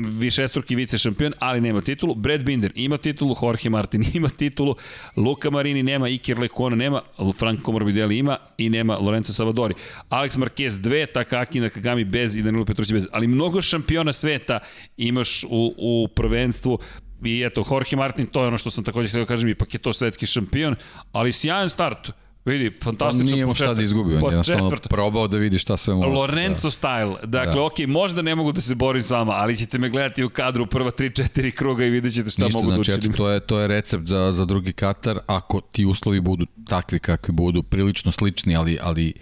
[0.07, 2.15] višestruki vice šampion, ali nema titulu.
[2.15, 4.75] Brad Binder ima titulu, Jorge Martin ima titulu,
[5.17, 7.01] Luka Marini nema, Iker Lekona nema,
[7.39, 9.73] Franco Morbidelli ima i nema Lorenzo Savadori.
[10.09, 13.07] Alex Marquez dve, Takaki Nakagami bez i Danilo Petrući bez.
[13.11, 14.59] Ali mnogo šampiona sveta
[14.97, 16.79] imaš u, u prvenstvu
[17.25, 19.79] I eto, Jorge Martin, to je ono što sam takođe htio da kažem, ipak je
[19.79, 20.75] to svetski šampion,
[21.11, 22.11] ali sjajan start.
[22.45, 23.39] Vidi, fantastičan početak.
[23.39, 26.09] On nije šta da izgubio, on je jednostavno probao da vidi šta sve može.
[26.09, 26.69] Lorenzo da.
[26.69, 27.25] style.
[27.25, 27.63] Dakle, da.
[27.63, 30.65] ok, možda ne mogu da se borim s vama, ali ćete me gledati u kadru
[30.65, 33.17] prva 3-4 kruga i vidjet ćete šta Ništa, mogu znači, da učinim.
[33.17, 37.31] To je, to je recept za, za drugi Katar, ako ti uslovi budu takvi kakvi
[37.31, 39.13] budu, prilično slični, ali, ali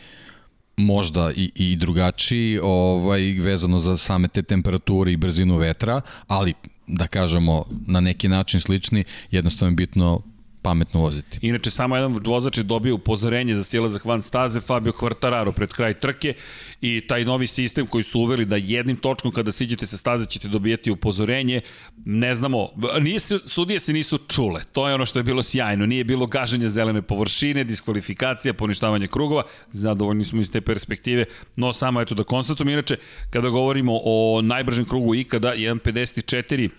[0.78, 6.54] možda i, i drugačiji, ovaj, vezano za same te temperature i brzinu vetra, ali
[6.88, 10.22] da kažemo na neki način slični, jednostavno je bitno
[10.62, 11.40] pametno voziti.
[11.42, 15.94] Inače, samo jedan vozač je dobio upozorenje za silazak van staze, Fabio Quartararo pred kraj
[15.94, 16.34] trke.
[16.82, 20.48] I taj novi sistem koji su uveli da jednim točkom kada siđete sa staze ćete
[20.48, 21.62] dobijeti upozorenje,
[22.06, 22.70] ne znamo,
[23.02, 26.68] nije sudije se nisu čule, to je ono što je bilo sjajno, nije bilo gaženje
[26.68, 32.70] zelene površine, diskvalifikacija, poništavanje krugova, zadovoljni smo iz te perspektive, no samo eto da konstatujem,
[32.70, 32.98] inače,
[33.30, 36.70] kada govorimo o najbržem krugu ikada, 1.54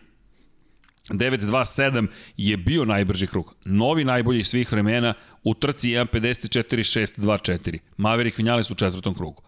[1.11, 2.07] 927
[2.37, 3.55] je bio najbrži krug.
[3.65, 7.79] Novi najbolji svih vremena u trci 1.54.624.
[7.97, 9.43] Maverick Vinales u četvrtom krugu.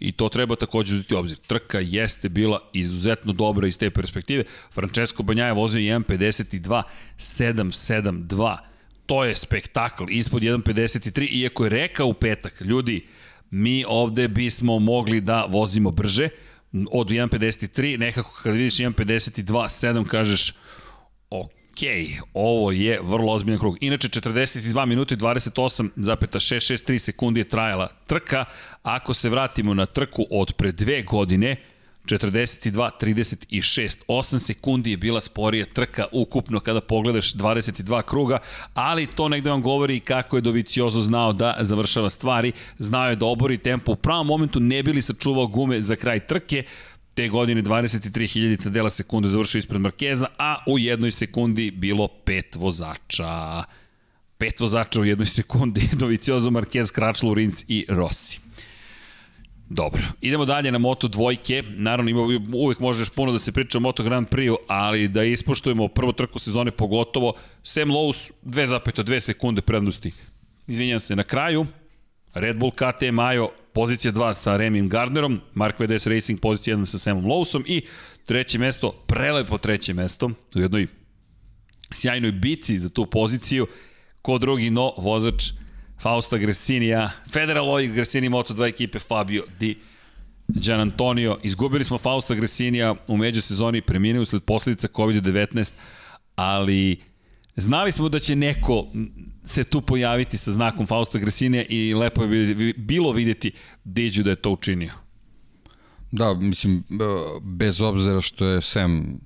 [0.00, 1.38] I to treba takođe uzeti u obzir.
[1.46, 4.44] Trka jeste bila izuzetno dobra iz te perspektive.
[4.70, 8.56] Francesco Banjaja vozio 1.52.772.
[9.06, 13.06] To je spektakl, ispod 1.53, iako je rekao u petak, ljudi,
[13.50, 16.28] mi ovde bismo mogli da vozimo brže,
[16.90, 20.52] od 1.53, nekako kad vidiš 1.52.7 kažeš,
[22.34, 23.76] ovo je vrlo ozbiljan krug.
[23.80, 28.44] Inače, 42 minuta i 28,663 sekundi je trajala trka.
[28.82, 31.56] Ako se vratimo na trku od pre dve godine,
[32.04, 38.38] 42, 36, 8 sekundi je bila sporija trka ukupno kada pogledaš 22 kruga,
[38.74, 43.26] ali to negde vam govori kako je Doviciozo znao da završava stvari, znao je da
[43.26, 46.64] obori tempo u pravom momentu, ne bili sačuvao gume za kraj trke,
[47.14, 53.64] Te godine 23.000 dela sekunde završio ispred Markeza, a u jednoj sekundi bilo pet vozača.
[54.38, 58.40] Pet vozača u jednoj sekundi, Doviciozo, Marquez, Kračlo, Rins i Rossi.
[59.68, 61.62] Dobro, idemo dalje na Moto dvojke.
[61.76, 62.20] Naravno, ima,
[62.54, 66.38] uvek možeš puno da se priča o Moto Grand Prix, ali da ispoštujemo prvo trku
[66.38, 70.12] sezone pogotovo, Sam Lowe's 2,2 sekunde prednosti.
[70.66, 71.66] Izvinjam se, na kraju,
[72.34, 76.98] Red Bull KTM Majo pozicija 2 sa Remim Gardnerom, Mark VDS Racing pozicija 1 sa
[76.98, 77.82] Samom Lowsom i
[78.26, 80.86] treće mesto, prelepo treće mesto u jednoj
[81.94, 83.66] sjajnoj bici za tu poziciju,
[84.22, 85.44] ko drugi no vozač
[86.02, 89.76] Fausta Gresinija, Federal Oil Gresini Moto2 ekipe Fabio Di
[90.48, 91.38] Gian Antonio.
[91.42, 95.72] Izgubili smo Fausta Gresinija u međusezoni, preminuo usled posledica COVID-19,
[96.36, 97.00] ali
[97.56, 98.86] Znali smo da će neko
[99.44, 103.52] se tu pojaviti sa znakom Fausta Gresinija i lepo je bilo videti
[103.84, 104.92] Diđu da je to učinio.
[106.12, 106.84] Da, mislim,
[107.42, 109.20] bez obzira što je Sam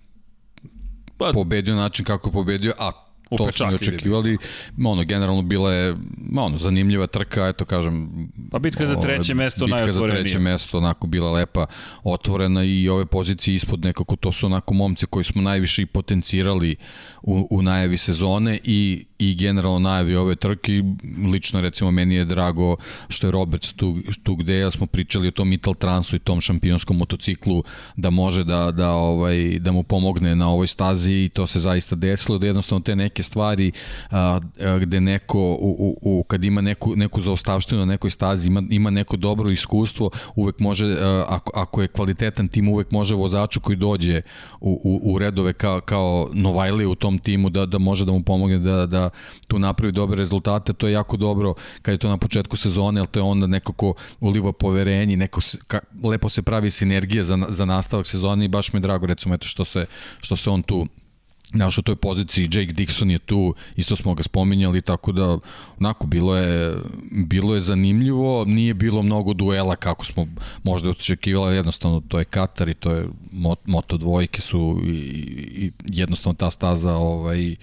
[1.16, 4.38] pa, pobedio način kako je pobedio, a to smo očekivali.
[4.84, 5.96] Ono, generalno bila je
[6.36, 8.08] ono, zanimljiva trka, eto kažem.
[8.50, 10.02] Pa bitka za treće mesto najotvorenije.
[10.02, 11.66] Bitka za treće mesto, onako bila lepa,
[12.02, 16.76] otvorena i ove pozicije ispod nekako, to su onako momci koji smo najviše i potencirali
[17.22, 20.82] u, u najavi sezone i i generalno najavi ove trke
[21.32, 22.76] lično recimo meni je drago
[23.08, 26.40] što je Roberts tu, tu gde ja smo pričali o tom Ital Transu i tom
[26.40, 27.64] šampionskom motociklu
[27.96, 31.96] da može da, da, ovaj, da mu pomogne na ovoj stazi i to se zaista
[31.96, 33.72] desilo da jednostavno te neke neke stvari
[34.10, 38.46] a, a, gde neko, u, u, u, kad ima neku, neku zaostavštinu na nekoj stazi,
[38.46, 43.14] ima, ima neko dobro iskustvo, uvek može, a, ako, ako je kvalitetan tim, uvek može
[43.14, 44.22] vozaču koji dođe
[44.60, 48.22] u, u, u redove kao, kao Novajli u tom timu da, da može da mu
[48.22, 49.10] pomogne da, da
[49.46, 50.72] tu napravi dobre rezultate.
[50.72, 53.94] To je jako dobro kad je to na početku sezone, ali to je onda nekako
[54.20, 58.76] uliva poverenje, neko ka, lepo se pravi sinergija za, za nastavak sezone i baš mi
[58.78, 59.86] je drago recimo eto što se,
[60.20, 60.86] što se on tu
[61.52, 65.38] Znaš, u toj poziciji Jake Dixon je tu, isto smo ga spominjali, tako da
[65.80, 66.76] onako bilo je,
[67.10, 70.26] bilo je zanimljivo, nije bilo mnogo duela kako smo
[70.62, 73.08] možda očekivali, jednostavno to je Katar i to je
[73.66, 74.90] moto dvojke su i,
[75.54, 77.56] i jednostavno ta staza ovaj,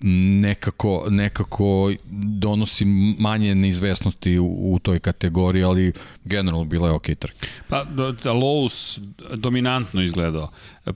[0.00, 1.92] nekako, nekako
[2.38, 2.84] donosi
[3.18, 5.92] manje neizvesnosti u, u toj kategoriji, ali
[6.24, 7.46] generalno bila je ok trka.
[7.68, 9.00] Pa, da, Lowe's
[9.34, 10.50] dominantno izgledao.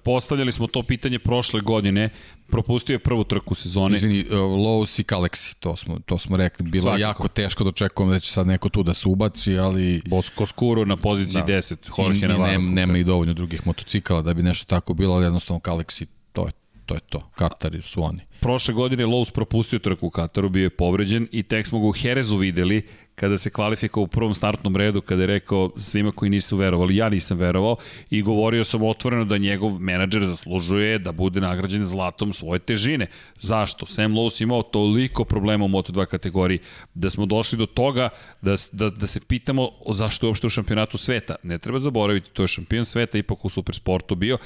[0.04, 2.10] Postavljali smo to pitanje prošle godine,
[2.48, 3.96] propustio je prvu trku sezone.
[3.96, 6.66] Izvini, e, Lowe's i Galaxy, to smo, to smo rekli.
[6.68, 6.98] Bilo Svakako.
[6.98, 10.02] je jako teško da očekujemo da će sad neko tu da se ubaci, ali...
[10.06, 11.52] Bosco Scuro na poziciji da.
[11.52, 12.52] 10, Jorge Navarro.
[12.52, 16.46] Nema, nema i dovoljno drugih motocikala da bi nešto tako bilo, ali jednostavno Galaxy, to
[16.46, 16.52] je
[16.86, 16.94] to.
[16.94, 17.30] Je to.
[17.34, 21.66] Katari su oni prošle godine Lowe's propustio trku u Kataru, bio je povređen i tek
[21.66, 22.82] smo ga u Herezu videli
[23.14, 27.08] kada se kvalifikao u prvom startnom redu, kada je rekao svima koji nisu verovali, ja
[27.08, 27.76] nisam verovao
[28.10, 33.06] i govorio sam otvoreno da njegov menadžer zaslužuje da bude nagrađen zlatom svoje težine.
[33.40, 33.86] Zašto?
[33.86, 36.58] Sam Lowe's imao toliko problema u Moto2 kategoriji
[36.94, 38.08] da smo došli do toga
[38.40, 41.34] da, da, da se pitamo zašto je uopšte u šampionatu sveta.
[41.42, 44.38] Ne treba zaboraviti, to je šampion sveta ipak u supersportu bio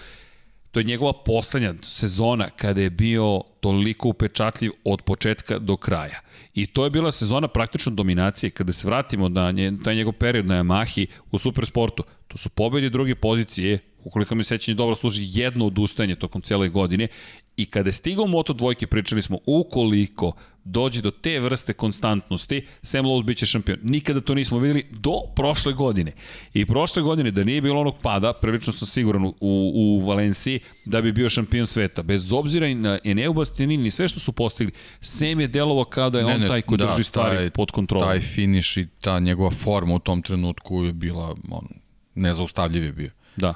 [0.71, 6.21] To je njegova poslednja sezona kada je bio toliko upečatljiv od početka do kraja.
[6.55, 8.51] I to je bila sezona praktično dominacije.
[8.51, 12.91] Kada se vratimo na nje, taj njegov period na Yamahi u supersportu, to su pobedi
[12.91, 17.09] druge pozicije, ukoliko mi sećanje dobro služi jedno odustajanje tokom cele godine
[17.57, 20.33] i kada je stigao Moto dvojke pričali smo ukoliko
[20.67, 23.79] dođe do te vrste konstantnosti, Sam Lowe's biće šampion.
[23.83, 26.13] Nikada to nismo videli do prošle godine.
[26.55, 31.01] I prošle godine da nije bilo onog pada, prilično sam siguran u, u Valenciji, da
[31.03, 32.03] bi bio šampion sveta.
[32.03, 36.11] Bez obzira i na Eneu Bastianini, ni sve što su postigli, Sam je delovo kao
[36.11, 38.09] da je ne, on taj koji da, drži stvari taj, pod kontrolom.
[38.09, 41.69] Taj finiš i ta njegova forma u tom trenutku je bila on,
[42.15, 43.11] nezaustavljiv je bio.
[43.37, 43.55] Da.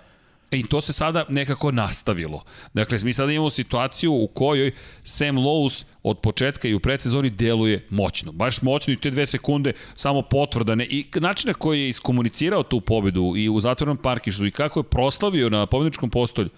[0.50, 2.44] I to se sada nekako nastavilo.
[2.74, 4.72] Dakle, mi sada imamo situaciju u kojoj
[5.02, 8.32] Sam Lowe's od početka i u predsezoni deluje moćno.
[8.32, 10.74] Baš moćno i te dve sekunde samo potvrda.
[10.74, 14.80] Ne, I način na koji je iskomunicirao tu pobedu i u zatvornom parkišu i kako
[14.80, 16.48] je proslavio na pobedničkom postolju,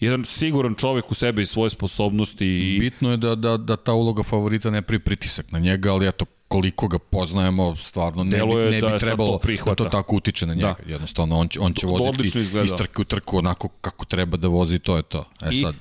[0.00, 2.46] jedan siguran čovek u sebe i svoje sposobnosti.
[2.46, 2.78] I...
[2.80, 6.24] Bitno je da, da, da ta uloga favorita ne pri pritisak na njega, ali eto,
[6.48, 10.46] koliko ga poznajemo, stvarno ne bi, ne bi da trebalo to da to tako utiče
[10.46, 10.76] na njega.
[10.86, 10.92] Da.
[10.92, 14.78] Jednostavno, on će, on će voziti iz trke u trku onako kako treba da vozi,
[14.78, 15.24] to je to.
[15.42, 15.74] E I, sad.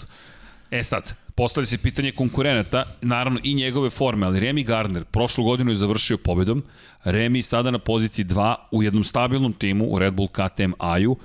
[0.71, 5.71] E sad, postavlja se pitanje konkurenata, naravno i njegove forme, ali Remy Gardner prošlu godinu
[5.71, 6.63] je završio pobedom,
[7.05, 11.15] Remy sada na poziciji 2 u jednom stabilnom timu u Red Bull KTM Aju,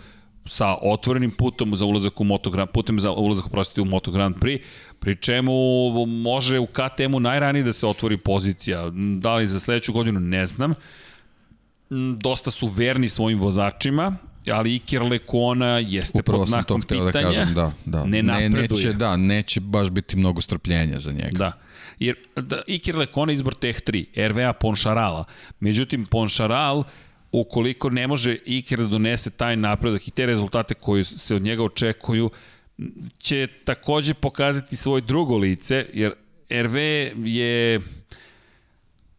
[0.47, 4.37] sa otvorenim putom za ulazak u Moto Grand, putem za ulazak prostite u Moto Grand
[4.37, 4.63] Prix,
[5.01, 5.53] pri čemu
[6.07, 8.91] može u KTM-u najranije da se otvori pozicija.
[9.21, 10.75] Da li za sledeću godinu, ne znam.
[12.17, 14.17] Dosta su verni svojim vozačima,
[14.51, 17.11] ali Iker Lekona jeste Upravo pod znakom pitanja.
[17.11, 18.05] Da, kažem, da, da.
[18.05, 18.51] Ne napreduje.
[18.51, 21.39] Ne, neće, da, neće baš biti mnogo strpljenja za njega.
[21.39, 21.53] Da.
[21.99, 25.25] Jer da, Iker Lekona izbor Teh 3, RVA Ponšarala.
[25.61, 26.85] Međutim, Ponšaral
[27.33, 31.63] ukoliko ne može Iker da donese taj napredak i te rezultate koji se od njega
[31.63, 32.31] očekuju,
[33.19, 36.13] će takođe pokazati svoje drugo lice, jer
[36.51, 36.77] RV
[37.25, 37.81] je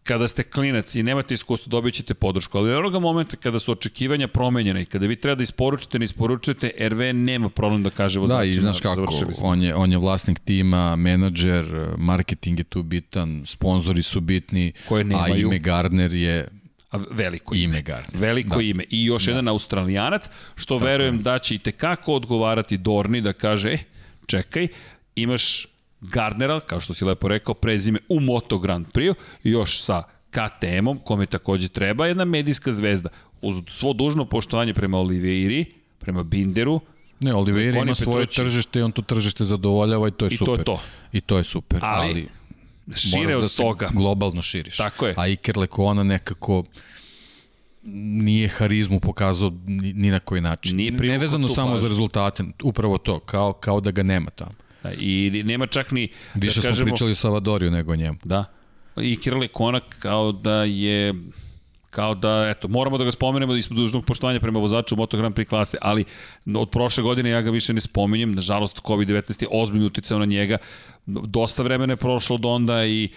[0.03, 2.57] kada ste klinac i nemate iskustvo, dobit ćete podršku.
[2.57, 6.71] Ali onoga momenta kada su očekivanja promenjene i kada vi treba da isporučite, ne isporučujete,
[6.79, 8.43] RV nema problem da kaže vozačima.
[8.43, 9.05] Da, i znaš kako,
[9.41, 11.65] on je, on je vlasnik tima, menadžer,
[11.97, 14.73] marketing je tu bitan, sponzori su bitni,
[15.15, 16.47] a ime Gardner je
[17.11, 17.79] veliko ime.
[17.79, 18.03] ime.
[18.13, 18.61] Veliko da.
[18.61, 18.83] ime.
[18.89, 19.31] I još da.
[19.31, 21.21] jedan australijanac, što Tako verujem je.
[21.21, 23.79] da će i tekako odgovarati Dorni da kaže, e,
[24.25, 24.67] čekaj,
[25.15, 25.67] imaš
[26.01, 29.13] Gardnera, kao što si lepo rekao, prezime u Moto Grand Prix,
[29.43, 33.09] još sa KTM-om, kome takođe treba jedna medijska zvezda.
[33.41, 35.65] Uz svo dužno poštovanje prema Oliveiri,
[35.99, 36.81] prema Binderu,
[37.23, 40.55] Ne, Oliveira ima svoje tržište i on to tržište zadovoljava i to je I super.
[40.55, 40.81] To je to.
[41.11, 41.79] I to je super.
[41.81, 42.27] Ali, ali
[42.95, 43.89] šire od da toga.
[43.93, 44.77] globalno širiš.
[44.77, 45.13] Tako je.
[45.17, 46.63] A Iker Lekona nekako
[47.83, 50.75] nije harizmu pokazao ni, ni na koji način.
[50.77, 51.81] Nije Nevezano samo pažu.
[51.81, 54.51] za rezultate, upravo to, kao, kao da ga nema tamo.
[54.83, 56.07] Da, I nema čak ni...
[56.35, 58.17] Da Više da smo pričali o Savadoriju nego o njemu.
[58.23, 58.45] Da.
[58.97, 61.13] I Kirle Konak kao da je
[61.93, 65.49] kao da, eto, moramo da ga spomenemo ispod dužnog poštovanja prema vozaču Moto Grand Prix
[65.49, 66.05] klase, ali
[66.55, 70.57] od prošle godine ja ga više ne spominjem, nažalost COVID-19 je ozbiljno uticao na njega,
[71.05, 73.09] dosta vremena je prošlo od onda i,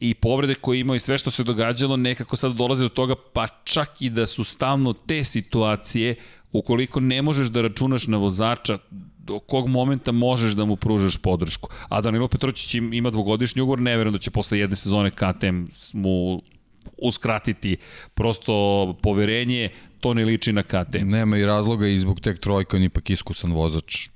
[0.00, 3.46] i povrede koje imao i sve što se događalo nekako sad dolaze do toga, pa
[3.64, 6.14] čak i da su stavno te situacije,
[6.52, 8.78] ukoliko ne možeš da računaš na vozača,
[9.18, 11.68] do kog momenta možeš da mu pružaš podršku.
[11.88, 16.42] A Danilo Petrović ima dvogodišnji ugovor, ne verujem da će posle jedne sezone KTM mu
[16.98, 17.76] uskratiti
[18.14, 18.54] prosto
[19.02, 19.68] poverenje,
[20.00, 21.08] to ne liči na KTM.
[21.08, 24.08] Nema i razloga i zbog tek trojka on ipak iskusan vozač.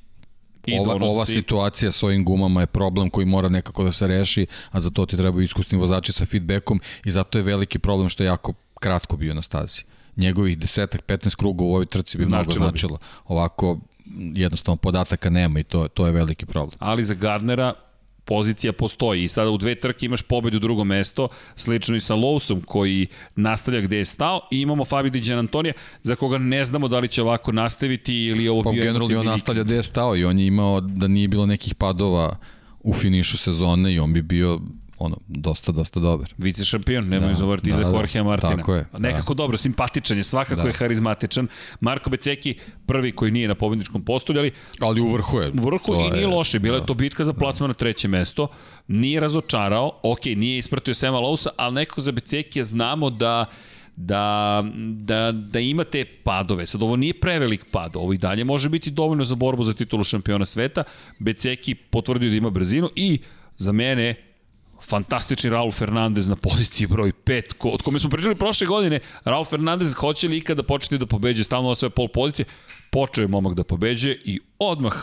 [0.66, 4.46] I ova, ova situacija s ovim gumama je problem koji mora nekako da se reši,
[4.70, 8.22] a za to ti trebaju iskusni vozači sa feedbackom i zato je veliki problem što
[8.22, 9.82] je jako kratko bio na stazi.
[10.16, 12.96] Njegovih desetak, 15 kruga u ovoj trci bi značilo mnogo značilo.
[12.96, 13.04] Bi.
[13.26, 13.78] Ovako
[14.34, 16.78] jednostavno podataka nema i to, to je veliki problem.
[16.80, 17.74] Ali za Gardnera
[18.24, 19.24] pozicija postoji.
[19.24, 23.06] I sada u dve trke imaš pobedu u drugo mesto, slično i sa Lowsom koji
[23.36, 24.40] nastavlja gde je stao.
[24.50, 28.48] I imamo Fabio Di Antonija za koga ne znamo da li će ovako nastaviti ili
[28.48, 31.28] ovo pa, bio generalno on nastavlja gde je stao i on je imao da nije
[31.28, 32.36] bilo nekih padova
[32.80, 34.60] u finišu sezone i on bi bio
[35.04, 36.34] ono, dosta, dosta dobar.
[36.38, 38.56] Vice šampion, nemoj da, zavoriti da, za da, Jorge Martina.
[38.56, 38.86] Tako je.
[38.98, 39.38] Nekako da.
[39.38, 40.68] dobro, simpatičan je, svakako da.
[40.68, 41.48] je harizmatičan.
[41.80, 44.52] Marko Beceki, prvi koji nije na pobedničkom postolju, ali...
[44.80, 45.52] Ali u vrhu je.
[45.60, 46.82] U vrhu i nije je, loše, bila da.
[46.82, 48.48] je to bitka za plasman na treće mesto.
[48.88, 53.46] Nije razočarao, ok, nije ispratio Sema Lousa, ali nekako za Beceki znamo da
[53.96, 54.64] da,
[54.94, 56.66] da, da imate padove.
[56.66, 60.04] Sad, ovo nije prevelik pad, ovo i dalje može biti dovoljno za borbu za titulu
[60.04, 60.84] šampiona sveta.
[61.18, 63.18] Beceki potvrdio da ima brzinu i
[63.56, 64.14] za mene
[64.88, 69.44] fantastični Raul Fernandez na poziciji broj 5, ko, od kome smo pričali prošle godine, Raul
[69.44, 72.46] Fernandez hoće li ikada početi da pobeđe stalno na sve pol pozicije,
[72.90, 74.94] počeo je momak da pobeđe i odmah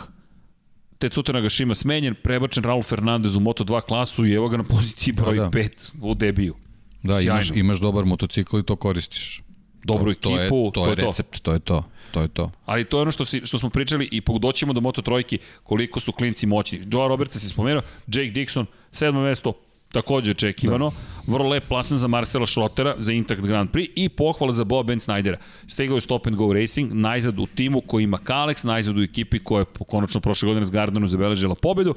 [0.98, 5.36] Tetsuta Nagashima smenjen, prebačen Raul Fernandez u Moto2 klasu i evo ga na poziciji broj
[5.36, 5.50] da, da.
[5.50, 6.54] 5 u debiju.
[7.02, 7.30] Da, Sjajno.
[7.30, 9.42] imaš, imaš dobar motocikl i to koristiš.
[9.84, 11.40] Dobru to, ekipu, to je, to, to je recept, to.
[11.40, 11.84] to je to.
[12.12, 12.50] To je to.
[12.64, 16.00] Ali to je ono što, si, što smo pričali i doćemo do Moto trojki koliko
[16.00, 16.78] su klinci moćni.
[16.92, 19.52] Joe Roberts se spomenuo, Jake Dixon, sedmo mesto,
[19.92, 20.90] takođe očekivano.
[20.90, 21.32] Da.
[21.32, 25.00] Vrlo lep plasan za Marcela Schrottera za Intact Grand Prix i pohvala za Boba Ben
[25.00, 25.36] Snydera.
[25.66, 29.38] Stegao je Stop and Go Racing, najzad u timu koji ima Kalex, najzad u ekipi
[29.38, 31.94] koja je konačno prošle godine s Gardenom zabeležila pobedu.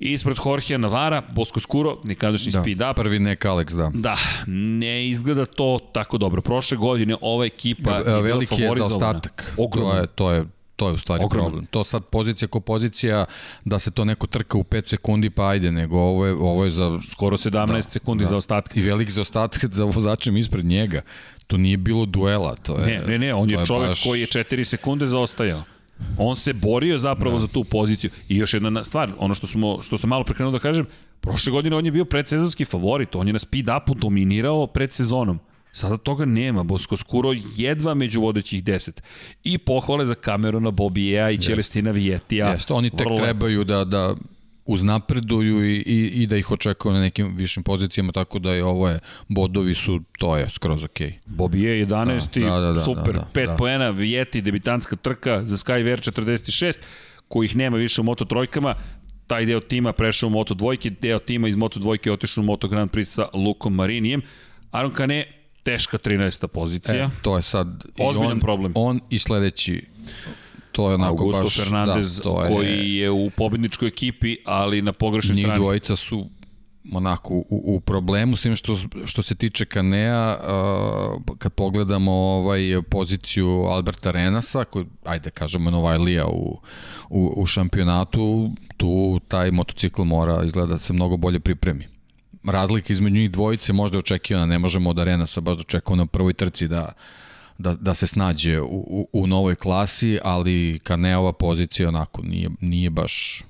[0.00, 2.96] I ispred Jorge Navara, Bosko Skuro, nekadašnji da, speed up.
[2.96, 3.90] Prvi nek Alex, da.
[3.94, 6.42] Da, ne izgleda to tako dobro.
[6.42, 9.54] Prošle godine ova ekipa e, je veliki je za ostatak.
[9.58, 9.92] Ogromno.
[9.92, 10.44] To je, to je
[10.76, 11.48] To je u stvari Ogromno.
[11.48, 11.66] problem.
[11.66, 13.24] To sad pozicija ko pozicija
[13.64, 16.70] da se to neko trka u 5 sekundi pa ajde, nego ovo je, ovo je
[16.70, 16.98] za...
[17.10, 18.30] Skoro 17 da, sekundi da.
[18.30, 18.76] za ostatak.
[18.76, 21.00] I velik za ostatak za vozačem ispred njega.
[21.46, 22.54] To nije bilo duela.
[22.54, 24.02] To je, ne, ne, ne, on je, je čovek baš...
[24.04, 25.62] koji je 4 sekunde zaostajao.
[26.18, 27.40] On se borio zapravo da.
[27.40, 28.10] za tu poziciju.
[28.28, 30.86] I još jedna stvar, ono što, smo, što sam malo prekrenuo da kažem,
[31.20, 35.40] prošle godine on je bio predsezonski favorit, on je na speed upu dominirao pred sezonom.
[35.76, 39.02] Sada toga nema, Bosko Skuro jedva među vodećih deset.
[39.44, 42.46] I pohvale za Camerona Bobija i Celestina Vijetija.
[42.52, 43.16] Jeste, oni tek Vrlo...
[43.16, 44.14] trebaju da, da
[44.64, 48.88] uznapreduju i, i, i da ih očekuju na nekim višim pozicijama, tako da je ovo
[48.88, 48.98] je,
[49.28, 51.06] bodovi su, to je skroz okej.
[51.06, 51.14] Okay.
[51.26, 52.40] Bobije 11.
[52.40, 53.56] Da, da, da, da, super, da, da, 5 da.
[53.56, 56.76] poena, Vijeti, debitanska trka za Skyver 46,
[57.28, 58.74] kojih nema više u Moto trojkama,
[59.26, 62.68] taj deo tima prešao u Moto dvojke, deo tima iz Moto dvojke otišao u Moto
[62.68, 64.22] Grand Prix sa Lukom Marinijem.
[64.70, 65.35] Aron Kane
[65.66, 66.46] teška 13.
[66.46, 67.04] pozicija.
[67.04, 68.72] E, to je sad ozbiljan on, problem.
[68.74, 69.82] On i sledeći
[70.72, 74.82] to je onako Augusto baš Fernandez da, to je, koji je u pobedničkoj ekipi, ali
[74.82, 75.48] na pogrešnoj strani.
[75.48, 76.26] Njih dvojica su
[76.92, 82.60] onako u, u problemu s tim što, što se tiče Kanea uh, kad pogledamo ovaj
[82.90, 86.60] poziciju Alberta Renasa koji ajde kažemo Novajlija u,
[87.10, 91.95] u, u šampionatu tu taj motocikl mora izgleda da se mnogo bolje pripremi
[92.46, 96.32] razlika između njih dvojice možda je očekivana, ne možemo od Arenasa baš dočekao na prvoj
[96.32, 96.92] trci da,
[97.58, 102.22] da, da se snađe u, u, u novoj klasi, ali kad ne ova pozicija onako
[102.22, 103.42] nije, nije baš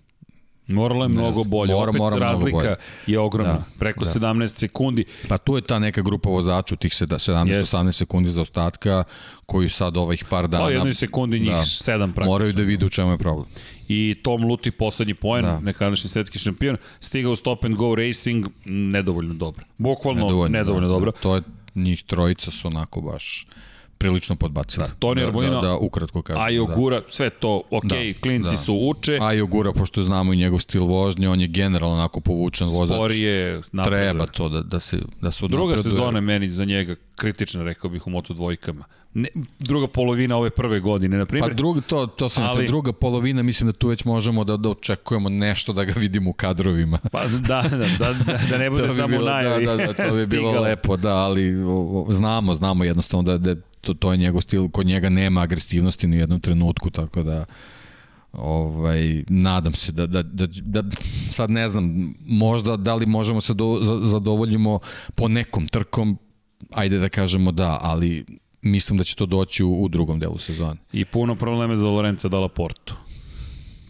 [0.67, 2.77] Morala je mnogo bolje, mora, opet mora razlika bolje.
[3.07, 4.11] je ogromna, da, preko da.
[4.11, 5.05] 17 sekundi.
[5.29, 9.05] Pa tu je ta neka grupa vozača u tih 17-18 sekundi za ostatka,
[9.47, 10.65] koji sad ovih par dana...
[10.65, 12.25] Pa jednoj sekundi njih da, 7 praktično.
[12.25, 13.47] Moraju da vide u čemu je problem.
[13.89, 15.61] I Tom Luti, poslednji poen, da.
[15.61, 19.65] nekadašnji svetski šampion, stigao u Stop and Go Racing, nedovoljno dobro.
[19.79, 21.13] Bukvalno nedovoljno, nedovoljno da, dobro.
[21.13, 21.43] To je,
[21.75, 23.47] njih trojica su onako baš
[23.99, 24.87] prilično podbacili.
[24.87, 26.43] Da, Toni Arbolino, da, da, ukratko kažem.
[26.43, 27.07] A i Ogura, da.
[27.09, 28.57] sve to, ok, da, klinci da.
[28.57, 29.19] su uče.
[29.23, 32.97] A i Ogura, pošto znamo i njegov stil vožnje, on je generalno onako povučen vozač.
[32.97, 34.11] Sporije, napreduje.
[34.11, 35.83] Treba to da, da se, da se Druga napreduje.
[35.83, 38.85] sezona meni za njega kritična, rekao bih, u Moto dvojkama.
[39.19, 39.29] Ne,
[39.59, 41.51] druga polovina ove prve godine, na primjer.
[41.51, 44.69] Pa druga, to, to sam ali, druga polovina, mislim da tu već možemo da, da
[44.69, 46.99] očekujemo nešto da ga vidimo u kadrovima.
[47.13, 48.15] Pa da, da, da,
[48.51, 49.67] da ne bude bi samo bilo, najavi.
[49.67, 53.39] Da, da, da, to bi bilo lepo, da, ali o, o, znamo, znamo jednostavno da,
[53.39, 57.23] da to, to je njegov stil, kod njega nema agresivnosti ni u jednom trenutku, tako
[57.23, 57.45] da
[58.33, 60.83] ovaj, nadam se da, da, da, da
[61.29, 64.79] sad ne znam, možda da li možemo se do, zadovoljimo
[65.15, 66.19] po nekom trkom,
[66.71, 68.25] ajde da kažemo da, ali
[68.71, 70.77] mislim da će to doći u, u drugom delu sezone.
[70.93, 72.95] I puno probleme za Lorenza Dalla Porto.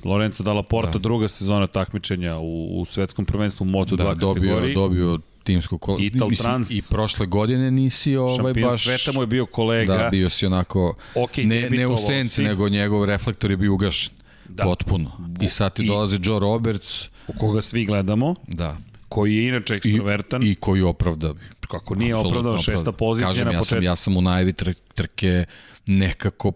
[0.04, 0.98] Lorenzo Dalla Porto, da.
[0.98, 4.74] druga sezona takmičenja u, u svetskom prvenstvu u Moto2 da, dobio, kategoriji.
[4.74, 5.98] dobio timsko kolo.
[6.00, 6.70] Ital Mislim, Trans.
[6.70, 8.84] I prošle godine nisi ovaj baš...
[8.84, 9.96] sveta mu je bio kolega.
[9.96, 10.94] Da, bio si onako...
[11.14, 12.42] Okay, ne, ne u senci, si.
[12.42, 14.14] nego njegov reflektor je bio ugašen.
[14.48, 14.62] Da.
[14.62, 15.10] Potpuno.
[15.40, 17.08] I sad ti I, dolazi Joe Roberts.
[17.28, 18.34] U koga svi gledamo.
[18.46, 18.76] Da
[19.08, 20.42] koji je inače ekstrovertan.
[20.42, 21.34] I, i koji opravda.
[21.68, 23.74] Kako nije opravdao šesta pozicija Kažem, na ja početku.
[23.76, 24.52] Sam, ja sam u najavi
[24.94, 25.44] trke
[25.86, 26.52] nekako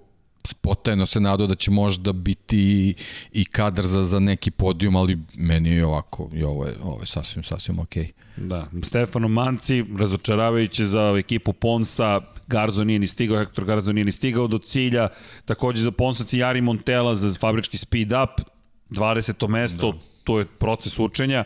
[0.60, 2.94] potajno se nadao da će možda biti
[3.32, 7.06] i kadar za, za neki podijum, ali meni je ovako, i ovo je, ovo je
[7.06, 8.04] sasvim, sasvim okej.
[8.04, 8.12] Okay.
[8.36, 14.12] Da, Stefano Manci, razočaravajuće za ekipu Ponsa, Garzo nije ni stigao, Hector Garzo nije ni
[14.12, 15.08] stigao do cilja,
[15.44, 18.46] takođe za Ponsa Cijari Montela za fabrički speed up,
[18.90, 19.48] 20.
[19.48, 19.98] mesto, da.
[20.24, 21.44] to je proces učenja.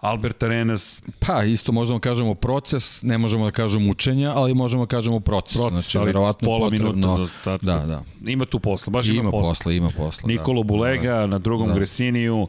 [0.00, 1.02] Albert Arenas...
[1.18, 5.20] Pa, isto možemo da kažemo proces, ne možemo da kažemo učenja, ali možemo da kažemo
[5.20, 5.56] proces.
[5.56, 7.58] Proces, znači, ali verovatno pola potrebno, minuta za.
[7.62, 8.02] Da, da.
[8.30, 9.48] Ima tu posla, baš ima, ima posla.
[9.50, 9.72] posla.
[9.72, 10.66] Ima posla, Nikolo da.
[10.66, 11.26] Bulega da.
[11.26, 11.74] na drugom da.
[11.74, 12.48] Gresiniju,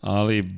[0.00, 0.50] ali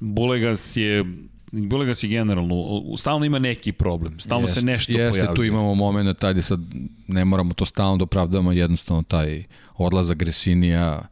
[0.00, 1.04] Bulegas je
[1.52, 5.22] Bulegas je generalno, stalno ima neki problem, stalno jest, se nešto jeste, pojavlja.
[5.22, 6.60] Jeste, tu imamo moment, ajde sad
[7.08, 9.44] ne moramo to stalno da opravdamo, jednostavno taj
[9.76, 11.02] odlazak Gresinija,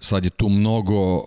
[0.00, 1.24] sad je tu mnogo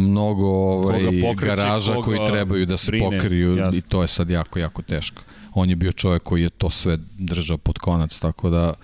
[0.00, 1.00] mnogo ovaj
[1.34, 3.78] garaža koji trebaju da se brine, pokriju jasno.
[3.78, 5.22] i to je sad jako jako teško.
[5.54, 8.74] On je bio čovjek koji je to sve držao pod konac, tako da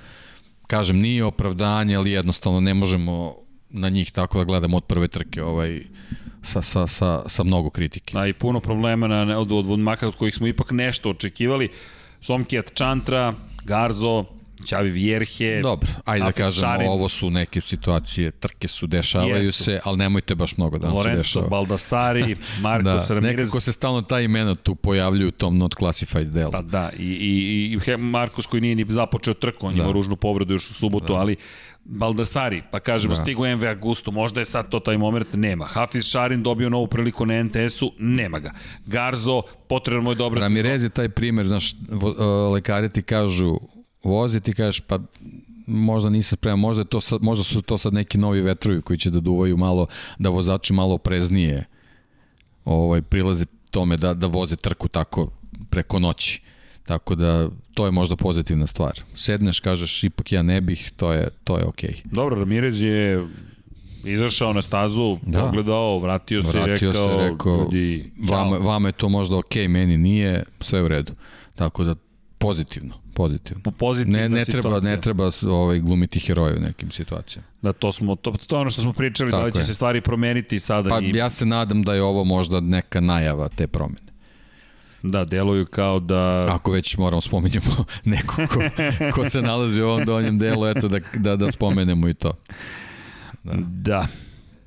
[0.67, 3.35] kažem nije opravdanje, ali jednostavno ne možemo
[3.71, 5.83] na njih tako da gledamo od prve trke ovaj
[6.43, 8.19] sa, sa, sa, sa mnogo kritike.
[8.19, 11.69] A i puno problema na, od, od, od Maka od kojih smo ipak nešto očekivali.
[12.21, 13.35] Somkijat Čantra,
[13.65, 14.25] Garzo,
[14.67, 15.61] Čavi Vjerhe.
[15.63, 16.89] Dobro, ajde da kažemo, Šarin.
[16.89, 19.65] ovo su neke situacije, trke su, dešavaju Jesu.
[19.65, 21.49] se, ali nemojte baš mnogo da nam Lorenzo, se dešava.
[21.49, 23.37] Baldassari, Marko da, Ramirez.
[23.39, 26.53] Nekako se stalno ta imena tu pojavljuju u tom not classified delu.
[26.53, 29.83] Pa da, i, i, i Markus koji nije ni započeo trku, on da.
[29.83, 31.19] ima ružnu povredu još u subotu, da.
[31.19, 31.37] ali
[31.85, 33.23] Baldassari, pa kažemo, da.
[33.23, 35.65] stigu MV Augusto, možda je sad to taj moment, nema.
[35.65, 38.53] Hafiz Šarin dobio novu priliku na NTS-u, nema ga.
[38.87, 40.41] Garzo, potrebno je dobro...
[40.41, 41.75] Ramirez je taj primer, znaš,
[42.53, 43.59] lekari ti kažu,
[44.05, 44.99] vozi, ti kažeš, pa
[45.67, 49.11] možda nisam spreman, možda, to sad, možda su to sad neki novi vetrovi koji će
[49.11, 49.87] da duvaju malo,
[50.19, 51.65] da vozači malo preznije
[52.65, 55.31] ovaj, prilaze tome da, da voze trku tako
[55.71, 56.41] preko noći.
[56.85, 58.93] Tako da to je možda pozitivna stvar.
[59.15, 61.91] Sedneš, kažeš ipak ja ne bih, to je to je okej.
[61.91, 62.15] Okay.
[62.15, 63.27] Dobro, Ramirez je
[64.05, 65.41] izašao na stazu, da.
[65.41, 69.65] pogledao, vratio se vratio i rekao, se, rekao ljudi, vama, vama je to možda okej,
[69.65, 71.13] okay, meni nije, sve u redu.
[71.55, 71.95] Tako da
[72.39, 73.71] pozitivno pozitivno.
[73.71, 77.49] Pozitivna ne, ne treba, ne treba ovaj, glumiti heroje u nekim situacijama.
[77.63, 79.65] Da, to, smo, to, to je ono što smo pričali, Tako da li će je.
[79.65, 80.91] se stvari promeniti sada.
[80.91, 81.11] Pa i...
[81.11, 84.15] ja se nadam da je ovo možda neka najava te promene.
[85.03, 86.47] Da, deluju kao da...
[86.55, 88.61] Ako već moramo spominjemo neko ko,
[89.15, 92.33] ko se nalazi u ovom donjem delu, eto da, da, da spomenemo i to.
[93.45, 93.53] Da.
[93.57, 94.07] da,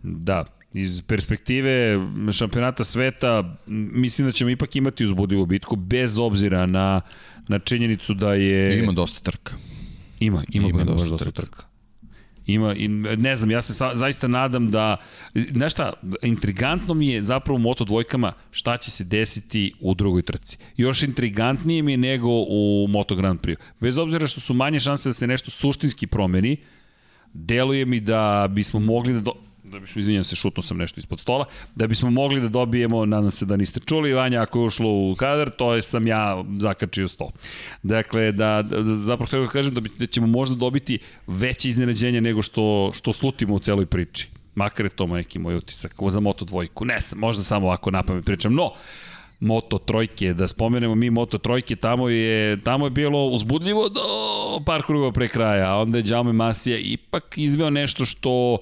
[0.04, 0.57] da.
[0.74, 2.00] Iz perspektive
[2.32, 7.02] šampionata sveta, mislim da ćemo ipak imati uzbudivu bitku, bez obzira na
[7.48, 8.80] na činjenicu da je...
[8.80, 9.54] Ima dosta trka.
[10.20, 11.42] Ima, ima, ima, ima dosta, dosta trka.
[11.42, 11.64] trka.
[12.46, 14.98] Ima, i ne znam, ja se sa, zaista nadam da,
[15.52, 20.22] znaš šta, intrigantno mi je zapravo u Moto dvojkama šta će se desiti u drugoj
[20.22, 20.58] trci.
[20.78, 23.56] Još intrigantnije mi je nego u Moto Grand Prix.
[23.80, 26.58] Bez obzira što su manje šanse da se nešto suštinski promeni,
[27.34, 29.34] deluje mi da bismo mogli da do,
[29.72, 31.46] da bismo, izvinjam se, šutno sam nešto ispod stola,
[31.76, 35.16] da bismo mogli da dobijemo, nadam se da niste čuli, Vanja, ako je ušlo u
[35.16, 37.30] kadar, to je sam ja zakačio sto.
[37.84, 42.22] Dakle, da, da zapravo treba da kažem da, bi, da ćemo možda dobiti veće iznenađenje
[42.22, 44.30] nego što, što slutimo u celoj priči.
[44.56, 46.86] Makar je to neki moj utisak za Moto dvojku.
[46.86, 48.54] Ne, možda samo ovako na pamet pričam.
[48.54, 48.72] No,
[49.40, 54.02] Moto trojke, da spomenemo mi Moto trojke, tamo je, tamo je bilo uzbudljivo do
[54.66, 58.58] par krugova pre kraja, a onda je Jaume Masija ipak izveo nešto što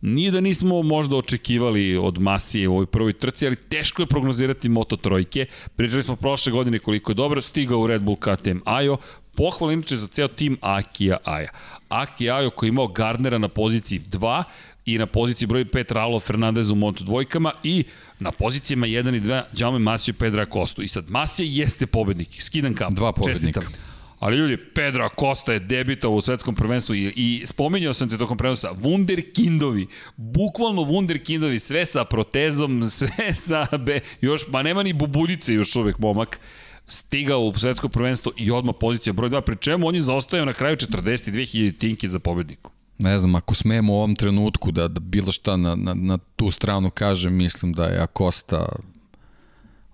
[0.00, 4.68] Nije da nismo možda očekivali od Masije u ovoj prvoj trci, ali teško je prognozirati
[4.68, 5.46] Moto trojke.
[5.76, 8.96] Pričali smo prošle godine koliko je dobro stigao u Red Bull KTM Ajo,
[9.34, 11.48] pohvala inače za ceo tim Akija Aja.
[11.88, 14.42] Aki Ajo koji je imao Gardnera na poziciji 2
[14.86, 17.84] i na poziciji broj 5 Ralo Fernandez u Moto dvojkama i
[18.18, 20.82] na pozicijama 1 i 2 Jaume Masio i Pedra Kostu.
[20.82, 22.92] I sad Masija jeste pobednik, skidan kap.
[22.92, 23.60] Dva pobednika.
[23.60, 23.87] Čestitam.
[24.18, 28.38] Ali ljudi, Pedro Acosta je debitao u svetskom prvenstvu i, i spominjao sam te tokom
[28.38, 29.86] prenosa, Wunderkindovi,
[30.16, 35.98] bukvalno Wunderkindovi, sve sa protezom, sve sa, be, još, ma nema ni bubuljice još uvek
[35.98, 36.40] momak,
[36.86, 40.02] stigao u svetsko prvenstvo i odmah pozicija broj 2, pri čemu on je
[40.44, 42.70] na kraju 42.000 tinke za pobedniku.
[42.98, 46.50] Ne znam, ako smemo u ovom trenutku da, da bilo šta na, na, na tu
[46.50, 48.68] stranu kažem, mislim da je Acosta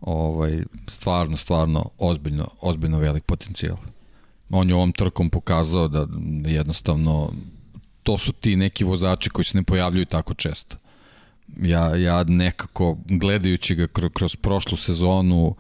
[0.01, 3.77] ovaj, stvarno, stvarno ozbiljno, ozbiljno velik potencijal
[4.51, 6.07] on je ovom trkom pokazao da
[6.47, 7.33] jednostavno
[8.03, 10.77] to su ti neki vozači koji se ne pojavljuju tako često.
[11.63, 15.57] Ja, ja nekako gledajući ga kroz, kroz prošlu sezonu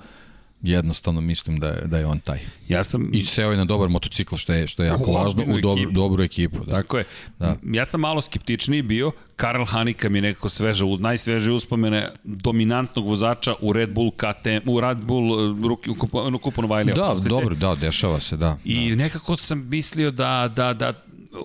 [0.64, 2.40] jednostavno mislim da je, da je on taj.
[2.68, 3.10] Ja sam...
[3.12, 5.92] I seo je na dobar motocikl, što je, što je jako važno, u dobru, ekipu.
[5.92, 6.64] dobru ekipu.
[6.64, 6.72] Da.
[6.72, 7.04] Tako je.
[7.38, 7.56] Da.
[7.62, 9.12] Ja sam malo skeptičniji bio.
[9.36, 14.80] Karl Hanika mi je nekako sveža, najsveže uspomene dominantnog vozača u Red Bull KTM, u
[14.80, 16.94] Red Bull ruki, u, kupu, u kupu Novajlija.
[16.94, 18.58] Da, dobro, da, dešava se, da.
[18.64, 18.96] I da.
[18.96, 20.92] nekako sam mislio da, da, da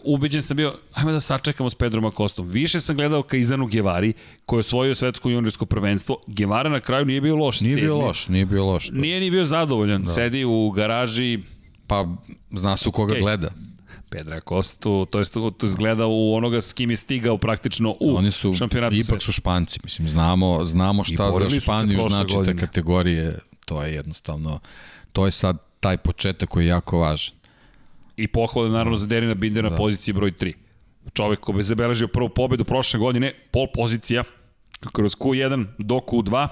[0.03, 2.47] ubeđen sam bio, ajmo da sačekamo s Pedrom Akostom.
[2.47, 4.13] Više sam gledao ka Izanu Gevari,
[4.45, 6.17] koji je osvojio svetsko juniorsko prvenstvo.
[6.27, 7.61] Gevara na kraju nije bio loš.
[7.61, 8.89] Nije bio loš, nije bio loš.
[8.89, 9.01] Da.
[9.01, 10.03] Nije ni bio zadovoljan.
[10.03, 10.13] Da.
[10.13, 11.39] Sedi u garaži.
[11.87, 12.07] Pa,
[12.51, 13.21] zna se u koga okay.
[13.21, 13.49] gleda.
[14.09, 15.25] Pedra Kostu, to je
[15.57, 19.31] to izgleda u onoga s kim je stigao praktično u Oni su, šampionatu ipak su
[19.31, 24.59] Španci, mislim, znamo, znamo šta za Španiju znači te kategorije, to je jednostavno,
[25.11, 27.38] to je sad taj početak koji je jako važan.
[28.19, 29.77] I pohvale naravno za Derina Bindera na da.
[29.77, 30.53] poziciji broj 3.
[31.13, 34.23] Čovek koji je zabeležio prvu pobedu prošle godine, pol pozicija,
[34.93, 36.47] kroz Q1 do Q2,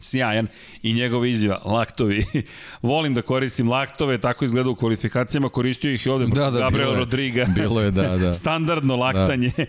[0.00, 0.46] sjajan
[0.82, 2.24] i njegova izjava, laktovi.
[2.82, 6.88] Volim da koristim laktove, tako izgleda u kvalifikacijama, koristio ih i ovde da, da, Gabriel
[6.88, 7.46] bilo Rodriga.
[7.54, 8.34] Bilo je, da, da.
[8.40, 9.00] Standardno da.
[9.00, 9.50] laktanje.
[9.56, 9.64] Da.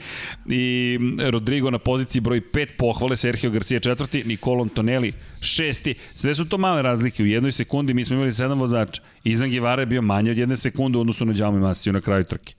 [0.56, 1.00] I
[1.30, 5.96] Rodrigo na poziciji broj 5 pohvale, Sergio Garcia četvrti, Nicolo Antonelli šesti.
[6.16, 7.24] Sve su to male razlike.
[7.24, 9.02] U jednoj sekundi mi smo imali sedam vozača.
[9.24, 12.24] Izan Givara je bio manje od jedne sekunde u odnosu na Džami Masiju na kraju
[12.24, 12.59] trke.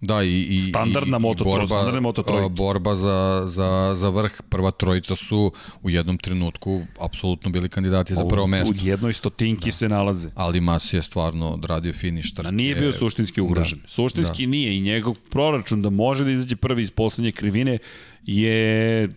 [0.00, 2.48] Da, i, i, standardna moto borba, standardna moto trojka.
[2.48, 5.52] Borba za, za, za vrh, prva trojica su
[5.82, 8.74] u jednom trenutku apsolutno bili kandidati za prvo mesto.
[8.74, 9.72] U jednoj stotinki da.
[9.72, 10.30] se nalaze.
[10.34, 12.48] Ali Masi je stvarno odradio finiš trke.
[12.48, 13.78] A nije bio suštinski ugrožen.
[13.78, 13.88] Da.
[13.88, 14.50] Suštinski da.
[14.50, 17.78] nije i njegov proračun da može da izađe prvi iz poslednje krivine
[18.22, 19.08] je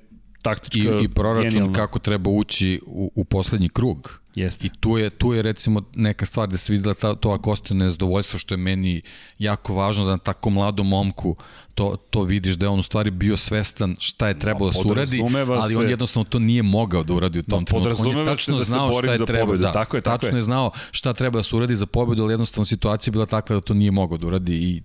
[0.42, 1.74] taktička I, i proračun genijalna.
[1.74, 4.20] kako treba ući u, u poslednji krug.
[4.36, 4.68] Jeste.
[4.68, 7.78] I tu je, tu je recimo neka stvar da se videla ta, to ako ostaje
[7.78, 9.02] nezadovoljstvo što je meni
[9.40, 11.36] jako važno da na tako mladom momku
[11.76, 14.88] to, to vidiš da je on u stvari bio svestan šta je trebalo da se
[14.88, 18.10] uradi, ali on jednostavno to nije mogao da uradi u tom trenutku.
[18.10, 19.58] On je tačno da znao šta je trebalo.
[19.58, 20.40] Da, tako je, tako tačno je.
[20.40, 23.54] je znao šta treba da se uradi za pobedu, ali jednostavno situacija je bila takva
[23.54, 24.82] da to nije mogao da uradi i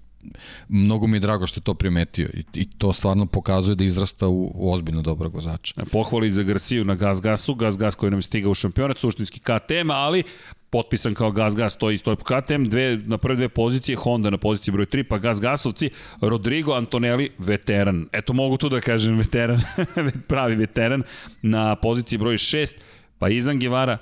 [0.68, 4.28] mnogo mi je drago što je to primetio i, i to stvarno pokazuje da izrasta
[4.28, 5.74] u, u ozbiljno dobrog vozača.
[5.76, 8.98] E, pohvali za Garciju na Gas Gasu, Gas Gas koji nam je stigao u šampionat,
[8.98, 10.22] suštinski KTM, ali
[10.70, 14.38] potpisan kao Gas Gas, stoji stoji po KTM, dve, na prve dve pozicije, Honda na
[14.38, 15.90] poziciji broj 3, pa Gas Gasovci,
[16.20, 18.08] Rodrigo Antonelli, veteran.
[18.12, 19.60] Eto mogu tu da kažem veteran,
[20.30, 21.02] pravi veteran,
[21.42, 22.74] na poziciji broj 6,
[23.18, 23.98] pa Izan Givara,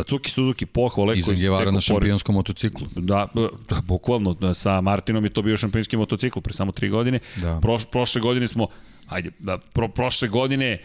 [0.00, 2.86] Tatsuki Suzuki pohvale Izan Guevara na šampionskom motociklu.
[2.96, 7.20] Da, da, bukvalno, da, sa Martinom je to bio šampionski motocikl pre samo tri godine.
[7.36, 7.58] Da.
[7.62, 8.68] Proš, prošle godine smo,
[9.08, 10.78] ajde, da, pro, prošle godine,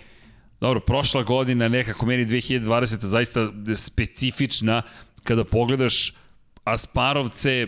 [0.61, 4.81] dobro, prošla godina nekako meni 2020 zaista specifična
[5.23, 6.13] kada pogledaš
[6.63, 7.67] Asparovce,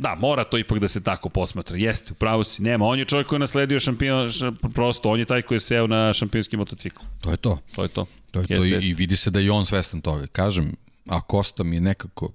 [0.00, 1.76] Da, mora to ipak da se tako posmatra.
[1.76, 2.86] Jeste, upravo si, nema.
[2.86, 4.28] On je čovjek koji je nasledio šampion,
[4.74, 7.02] prosto, on je taj koji je seo na šampionski motocikl.
[7.20, 7.58] To je to.
[7.74, 8.06] To je to.
[8.30, 8.88] To je jeste, to i, jeste.
[8.88, 10.26] i vidi se da je on svestan toga.
[10.26, 10.72] Kažem,
[11.08, 12.32] a Kosta mi je nekako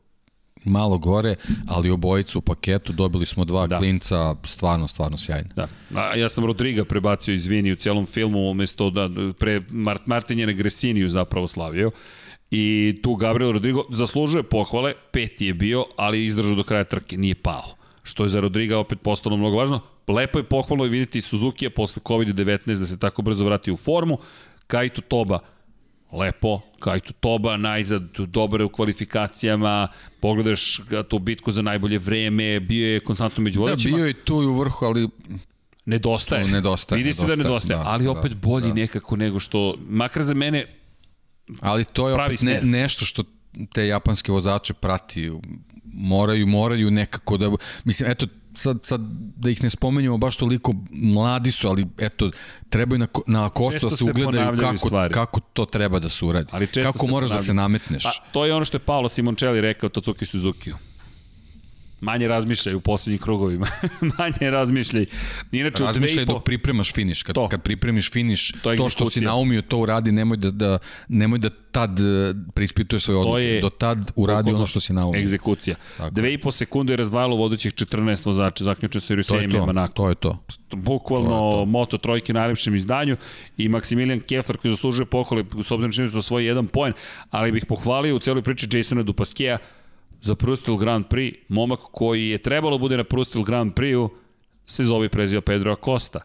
[0.66, 1.36] malo gore,
[1.68, 3.78] ali obojicu u paketu dobili smo dva da.
[3.78, 5.50] klinca, stvarno, stvarno sjajno.
[5.56, 5.68] Da.
[5.96, 9.10] A ja sam Rodriga prebacio, izvini, u celom filmu, umesto da
[9.40, 11.92] pre Mart, Martin je na Gresiniju zapravo slavio.
[12.57, 17.36] I tu Gabriel Rodrigo zaslužuje pohvale, peti je bio, ali izdržao do kraja trke, nije
[17.36, 17.76] pao.
[18.03, 19.80] Što je za Rodriga opet postalo mnogo važno.
[20.07, 24.18] Lepo je pohvalno vidjeti Suzuki-a posle COVID-19 da se tako brzo vrati u formu.
[24.68, 25.40] Kaito Toba,
[26.11, 29.88] lepo, Kaito Toba najzad dobre u kvalifikacijama,
[30.19, 33.91] pogledaš tu bitku za najbolje vreme, bio je konstantno među vodećima.
[33.91, 35.10] Da, bio je tu i u vrhu, ali
[35.86, 36.48] Nedostaje.
[36.48, 36.98] nedostaje.
[36.98, 38.73] Vidi se da nedostaje, da, ali opet da, bolji da.
[38.73, 40.65] nekako nego što, makar za mene,
[41.62, 43.24] Ali to je opet ne, nešto što
[43.74, 45.32] te japanske vozače prati
[45.94, 47.52] moraju moraju nekako da
[47.84, 48.28] mislim eto
[48.58, 49.02] sad, sad
[49.36, 52.30] da ih ne spomenjamo baš toliko mladi su, ali eto,
[52.70, 55.14] trebaju na, na kostu da se ugledaju kako, stvari.
[55.14, 56.48] kako to treba da se uradi.
[56.52, 57.42] Ali kako moraš ponavljaju.
[57.42, 58.04] da se nametneš.
[58.04, 60.76] Pa, to je ono što je Paolo Simoncelli rekao Tocuki Suzuki-u
[62.06, 63.68] manje razmišljaj u poslednjim krugovima.
[64.19, 65.06] manje razmišljaj.
[65.52, 66.34] Inače, razmišljaj po...
[66.34, 67.23] dok pripremaš finiš.
[67.23, 67.48] Kad, to.
[67.49, 70.77] kad pripremiš finiš, to, to što si naumio, to uradi, nemoj da, da,
[71.07, 73.60] nemoj da tad e, preispituješ svoje odluke.
[73.61, 75.19] Do tad uradi ono što si naumio.
[75.22, 75.76] Egzekucija.
[75.98, 76.10] Tako.
[76.10, 79.94] Dve i po sekunde je razdvajalo vodećih 14 vozača, zaključio se Rusejim i Manako.
[79.94, 80.44] To je to.
[80.72, 81.65] Bukvalno to je to.
[81.65, 83.18] moto trojke na najlepšem izdanju
[83.57, 86.94] i Maksimilijan Kefler koji zaslužuje pohvale s obzirom čini da svoj jedan poen,
[87.30, 89.57] ali bih pohvalio u celoj priči Jasona Dupaskeja
[90.26, 94.10] za Prustil Grand Prix, momak koji je trebalo bude na Prustil Grand Prix-u,
[94.65, 96.19] se zove i preziva Pedro Acosta.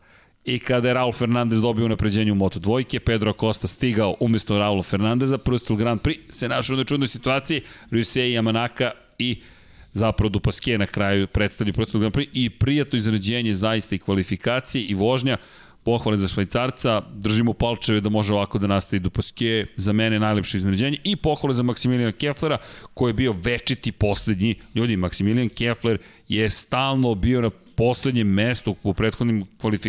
[0.44, 4.82] I kada je Raul Fernandez dobio napređenje u Moto dvojke, Pedro Acosta stigao umesto Raula
[4.82, 9.43] Fernandeza, Prustil Grand Prix se našao u čudnoj situaciji, Rusije i Yamanaka i
[9.93, 14.94] zapravo Dupaske na kraju predstavlja Prustil Grand Prix i prijatno izrađenje zaista i kvalifikacije i
[14.94, 15.36] vožnja
[15.82, 20.98] pohvale za Švajcarca, držimo palčeve da može ovako da nastavi Dupaske, za mene najlepše iznenađenje
[21.05, 22.59] i pohvale za Maksimilijana Keflera
[22.94, 24.55] koji je bio večiti poslednji.
[24.74, 25.98] Ljudi, Maksimilijan Kefler
[26.31, 29.43] je stalno bio na poslednjem mestu u, prethodnim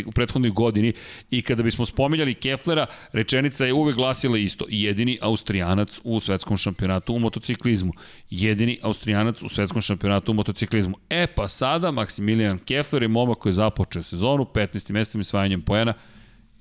[0.06, 0.94] u prethodnoj godini
[1.32, 4.66] i kada bismo spominjali Keflera, rečenica je uvek glasila isto.
[4.70, 7.94] Jedini Austrijanac u svetskom šampionatu u motociklizmu.
[8.30, 10.98] Jedini Austrijanac u svetskom šampionatu u motociklizmu.
[11.10, 14.92] E pa sada Maksimilijan Kefler je momak koji je započeo sezonu 15.
[14.92, 15.94] mestom i svajanjem poena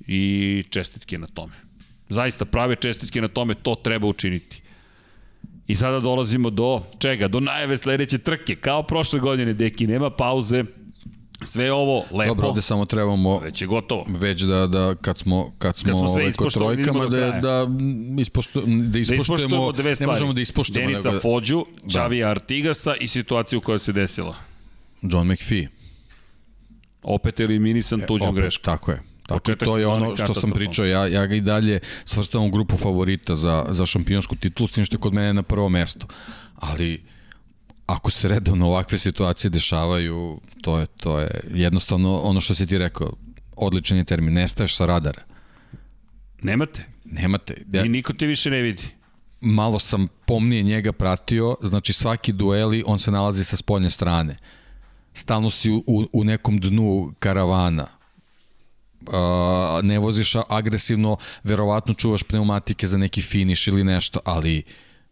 [0.07, 1.55] i čestitke na tome.
[2.09, 4.63] Zaista prave čestitke na tome, to treba učiniti.
[5.71, 7.29] I sada dolazimo do čega?
[7.29, 8.57] Do najave sledeće trke.
[8.57, 10.65] Kao prošle godine, deki, nema pauze,
[11.43, 12.35] Sve ovo lepo.
[12.35, 14.05] Dobro, ovde samo trebamo već je gotovo.
[14.09, 17.67] Već da da kad smo kad smo, kad smo sve kod trojkama da da
[18.21, 20.09] ispošto, da ispoštujemo, da dve stvari.
[20.09, 21.21] Ne možemo da ispoštujemo Denisa nego...
[21.21, 22.31] Fođu, Xavi da.
[22.31, 24.35] Artigasa i situaciju koja se desila.
[25.03, 25.69] John McPhee.
[27.03, 28.65] Opet eliminisan e, tuđom opet, greškom.
[28.65, 29.10] Tako je.
[29.39, 32.77] Tako, to je ono što sam pričao, ja, ja ga i dalje svrstavam u grupu
[32.77, 36.07] favorita za, za šampionsku titulu, s tim što je kod mene na prvo mesto.
[36.57, 37.03] Ali
[37.87, 42.79] ako se redovno ovakve situacije dešavaju, to je, to je jednostavno ono što si ti
[42.79, 43.13] rekao,
[43.57, 45.23] odličan je termin, nestaješ sa radara.
[46.43, 46.85] Nemate?
[47.05, 47.63] Nemate.
[47.73, 48.83] Ja, I niko te više ne vidi.
[49.41, 54.37] Malo sam pomnije njega pratio, znači svaki dueli on se nalazi sa spoljne strane.
[55.15, 57.87] Stalno si u, u nekom dnu karavana,
[59.01, 59.15] Uh,
[59.83, 64.63] ne voziš agresivno, verovatno čuvaš pneumatike za neki finiš ili nešto, ali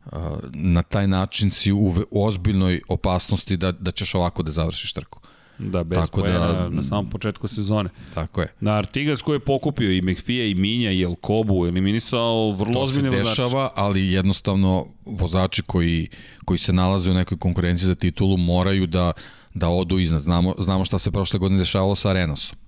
[0.06, 0.12] uh,
[0.52, 5.20] na taj način si u, ozbiljnoj opasnosti da, da ćeš ovako da završiš trku.
[5.58, 7.90] Da, bez tako da, na samom početku sezone.
[8.14, 8.52] Tako je.
[8.60, 13.24] Na Artigas koji je pokupio i Mekfija i Minja i Elkobu, eliminisao vrlo ozbiljne vozače.
[13.24, 16.08] To se dešava, ali jednostavno vozači koji,
[16.44, 19.12] koji se nalaze u nekoj konkurenciji za titulu moraju da,
[19.54, 20.20] da odu iznad.
[20.20, 22.58] Znamo, znamo šta se prošle godine dešavalo sa Arenasom.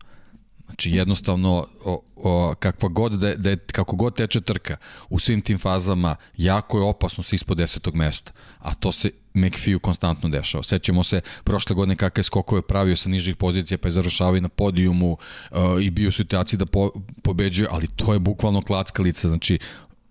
[0.70, 4.76] Znači jednostavno o, o, kakva god da, da je, kako god teče trka
[5.08, 9.78] u svim tim fazama jako je opasno se ispod desetog mesta, a to se McPhee
[9.78, 10.62] konstantno dešava.
[10.62, 14.48] Sećamo se prošle godine kakve skokove pravio sa nižih pozicija pa je završavao i na
[14.48, 15.12] podijumu
[15.50, 16.90] uh, i bio u situaciji da po,
[17.22, 19.58] pobeđuje, ali to je bukvalno klackalica, znači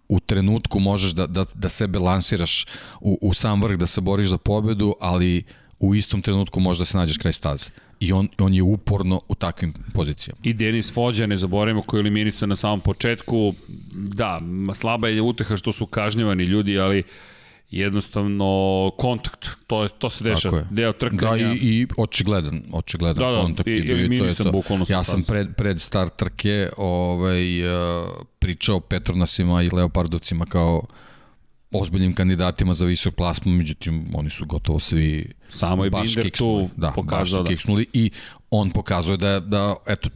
[0.09, 2.65] u trenutku možeš da, da, da sebe lansiraš
[3.01, 5.43] u, u sam vrh, da se boriš za pobedu, ali
[5.79, 7.69] u istom trenutku možda se nađeš kraj staze
[7.99, 10.39] i on, on je uporno u takvim pozicijama.
[10.43, 13.53] I Denis Fođa, ne zaboravimo, koji je eliminisan na samom početku,
[13.91, 14.41] da,
[14.75, 17.03] slaba je uteha što su kažnjavani ljudi, ali
[17.71, 21.47] jednostavno kontakt, to, je, to se dešava, deo trkanja.
[21.47, 23.67] Da, i, i očigledan, očigledan da, da, kontakt.
[23.67, 28.09] I, i eliminisan to bukvalno Ja sam pred, pred start trke ovaj, uh,
[28.39, 30.85] pričao Petronasima i Leopardovcima kao
[31.71, 36.67] ozbiljnim kandidatima za visok plasma, međutim oni su gotovo svi samo je Binder kiksnuli.
[36.67, 37.83] tu da, pokazao baš da.
[37.93, 38.11] i
[38.49, 40.09] on pokazuje da, da eto,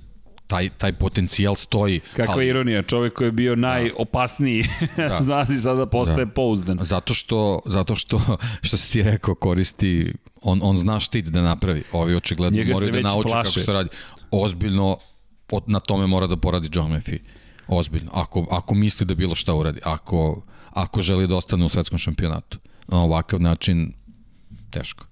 [0.48, 2.00] taj, taj potencijal stoji.
[2.16, 4.64] Kakva ali, ironija, čovek koji je bio najopasniji,
[4.98, 5.20] da.
[5.26, 6.32] zna si sada postaje da.
[6.32, 6.78] pouzdan.
[6.82, 11.84] Zato što, zato što, što si ti rekao, koristi, on, on zna štit da napravi.
[11.92, 13.54] Ovi očigledno Njega moraju da nauči plaše.
[13.54, 13.90] kako se radi.
[14.32, 14.98] Ozbiljno,
[15.68, 17.20] na tome mora da poradi John Murphy.
[17.68, 18.12] Ozbiljno.
[18.14, 19.80] Ako, ako misli da bilo šta uradi.
[19.84, 20.42] Ako
[20.76, 22.58] ako želi da ostane u svetskom šampionatu.
[22.88, 23.94] Na ovakav način,
[24.70, 25.06] teško.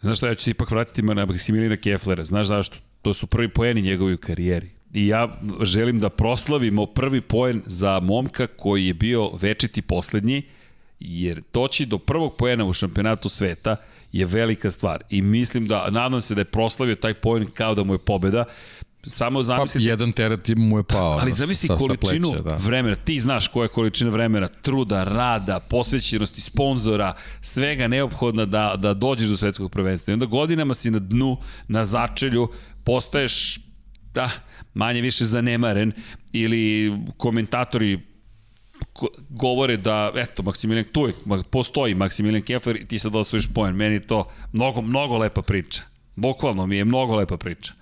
[0.00, 2.24] Znaš šta, ja ću se ipak vratiti na Maksimilina Keflera.
[2.24, 2.76] Znaš zašto?
[3.02, 4.70] To su prvi poeni njegovi u karijeri.
[4.94, 10.42] I ja želim da proslavimo prvi poen za momka koji je bio večiti poslednji,
[11.00, 13.76] jer toći do prvog poena u šampionatu sveta
[14.12, 15.02] je velika stvar.
[15.10, 18.44] I mislim da, nadam se da je proslavio taj poen kao da mu je pobeda.
[19.06, 21.12] Samo Pa zamislite jedan teret mu je pao.
[21.12, 22.56] Ali sa- zamisli sa- sa količinu pleća, da.
[22.56, 28.94] vremena, ti znaš koja je količina vremena, truda, rada, posvećenosti, sponzora, svega neophodna da, da
[28.94, 30.12] dođeš do svetskog prvenstva.
[30.12, 31.36] I onda godinama si na dnu,
[31.68, 32.48] na začelju,
[32.84, 33.58] postaješ
[34.14, 34.30] da,
[34.74, 35.92] manje više zanemaren
[36.32, 38.00] ili komentatori
[38.92, 43.76] ko- govore da, eto, Maksimilijan, tu je, postoji Maksimilijan Kefler i ti sad osvojiš poen.
[43.76, 45.82] Meni to mnogo, mnogo lepa priča.
[46.16, 47.72] Bukvalno mi je mnogo lepa priča.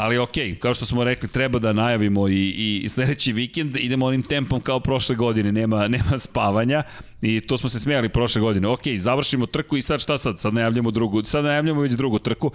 [0.00, 4.22] Ali ok, kao što smo rekli, treba da najavimo i, i sledeći vikend idemo onim
[4.22, 6.82] tempom kao prošle godine, nema, nema spavanja
[7.22, 8.68] i to smo se smijali prošle godine.
[8.68, 10.40] Ok, završimo trku i sad šta sad?
[10.40, 12.50] Sad najavljamo drugu, sad najavljamo već drugu trku.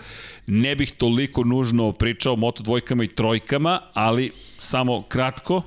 [0.48, 5.62] Ne bih toliko nužno pričao o moto dvojkama i trojkama, ali samo kratko,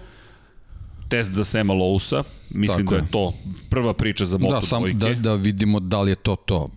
[1.09, 3.03] test za Sema Lousa, mislim Tako da je.
[3.03, 3.35] je to
[3.70, 4.98] prva priča za moto Da, sam, dvojke.
[4.98, 6.70] da, da vidimo da li je to to.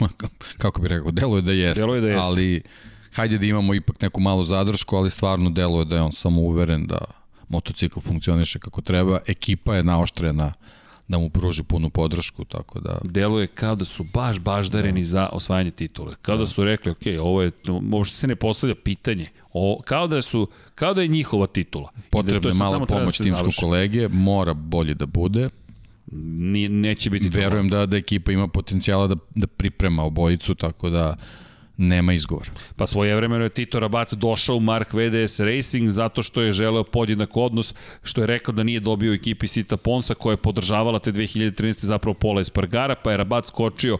[0.58, 1.80] Kako bih rekao, deluje da jeste.
[1.80, 2.26] Deluje da jeste.
[2.26, 2.62] Ali
[3.12, 6.86] hajde da imamo ipak neku malu zadršku, ali stvarno deluje da je on samo uveren
[6.86, 6.98] da
[7.48, 9.18] motocikl funkcioniše kako treba.
[9.26, 10.52] Ekipa je naoštrena
[11.08, 12.98] da mu pruži punu podršku, tako da...
[13.04, 15.06] deluje kao da su baš baždareni da.
[15.06, 16.14] za osvajanje titule.
[16.22, 17.50] Kao da su rekli, ok, ovo je,
[17.92, 19.28] uopšte se ne postavlja pitanje.
[19.52, 21.90] O, kao da su, kao da je njihova titula.
[21.96, 25.48] Da Potrebna je sad mala da pomoć se timskog kolege, mora bolje da bude.
[26.12, 27.28] Nije, neće biti.
[27.28, 31.16] Verujem da, da ekipa ima potencijala da, da priprema obojicu, tako da
[31.82, 32.50] nema izgovora.
[32.76, 36.84] Pa svoje vremeno je Tito Rabat došao u Mark VDS Racing zato što je želeo
[36.84, 41.12] podjednak odnos, što je rekao da nije dobio ekipi Sita Ponsa koja je podržavala te
[41.12, 41.84] 2013.
[41.84, 43.98] zapravo Pola Espargara, pa je Rabat skočio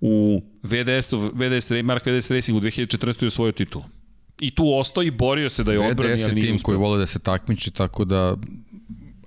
[0.00, 3.22] u VDS, VDS, Mark VDS Racing u 2014.
[3.22, 3.84] i osvojio titulu.
[4.40, 7.06] I tu ostao i borio se da je odbrani, VDS je tim koji vole da
[7.06, 8.36] se takmiči, tako da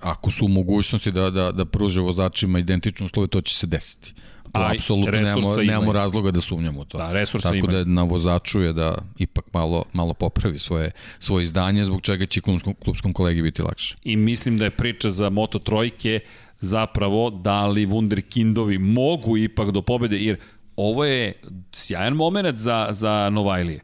[0.01, 4.13] ako su u mogućnosti da, da, da pruže vozačima identične uslove, to će se desiti.
[4.57, 5.67] To A, apsolutno nemamo, imaju.
[5.67, 6.97] nemamo razloga da sumnjamo u to.
[6.97, 7.83] Da, resursa Tako imaju.
[7.83, 12.41] da na vozaču je da ipak malo, malo popravi svoje, svoje izdanje, zbog čega će
[12.41, 13.95] klubskom, klubskom kolegi biti lakše.
[14.03, 16.19] I mislim da je priča za Moto Trojke
[16.59, 20.37] zapravo da li Wunderkindovi mogu ipak do pobede, jer
[20.75, 21.33] ovo je
[21.71, 23.79] sjajan moment za, za Novajlije.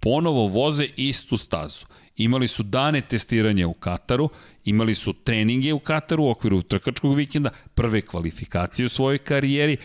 [0.00, 1.84] Ponovo voze istu stazu.
[2.16, 4.28] Imali su dane testiranja u Kataru,
[4.64, 9.76] imali su treninge u Kataru u okviru trkačkog vikenda, prve kvalifikacije u svojoj karijeri,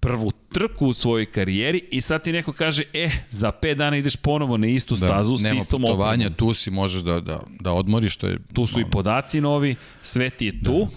[0.00, 4.16] prvu trku u svojoj karijeri i sad ti neko kaže, e, za 5 dana ideš
[4.16, 6.34] ponovo na istu stazu s nema istom opremom.
[6.34, 10.30] tu si možeš da, da, da odmoriš, to je Tu su i podaci novi, sve
[10.30, 10.88] ti je tu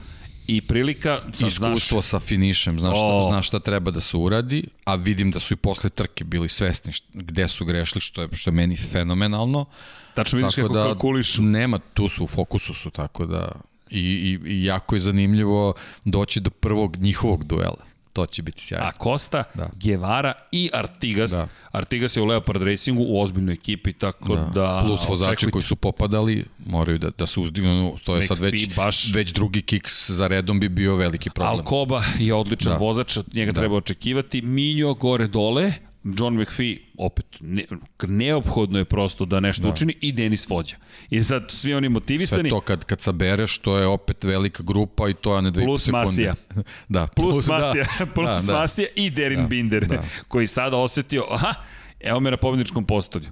[0.47, 4.63] i prilika, sad iskustvo znaš, sa finišem, znaš šta, znaš šta treba da se uradi,
[4.85, 8.27] a vidim da su i posle trke bili svesni št- gde su grešili, što je,
[8.31, 9.65] što je meni fenomenalno.
[10.13, 11.41] tačno vidiš tako kako da, kalkulišu.
[11.41, 13.51] Nema, tu su u fokusu su, tako da
[13.89, 15.73] i, i, i jako je zanimljivo
[16.05, 17.92] doći do prvog njihovog duela.
[18.13, 18.85] To će biti sjajno.
[18.85, 19.69] A Costa, Da.
[19.75, 21.31] Guevara i Artigas.
[21.31, 21.47] Da.
[21.71, 24.41] Artigas je u Leopard Racingu u ozbiljnoj ekipi, tako da...
[24.45, 25.51] da Plus vozači očekujte.
[25.51, 29.61] koji su popadali moraju da, da se uzdignu, to je sad već, baš- već drugi
[29.61, 31.55] kiks za redom bi bio veliki problem.
[31.55, 32.77] Alcoba je odličan Da.
[32.77, 33.61] vozač, od njega Da.
[33.61, 34.41] treba očekivati.
[34.41, 35.73] Minjo gore dole,
[36.03, 37.63] John McPhee opet ne,
[38.07, 39.69] neophodno je prosto da nešto da.
[39.69, 40.75] učini i Denis Vođa.
[41.09, 45.09] I sad svi oni Sve motivisani, to kad, kad sabereš, to je opet velika grupa
[45.09, 46.05] i to je ne dve Plus sekunde.
[46.05, 46.35] Masija.
[46.89, 47.85] da, plus da, Masija,
[48.15, 48.59] plus da, da.
[48.59, 50.03] Masija i Derin Da, Binder, da.
[50.27, 51.53] koji sada osetio, aha,
[51.99, 53.29] evo me na pobedničkom postolju.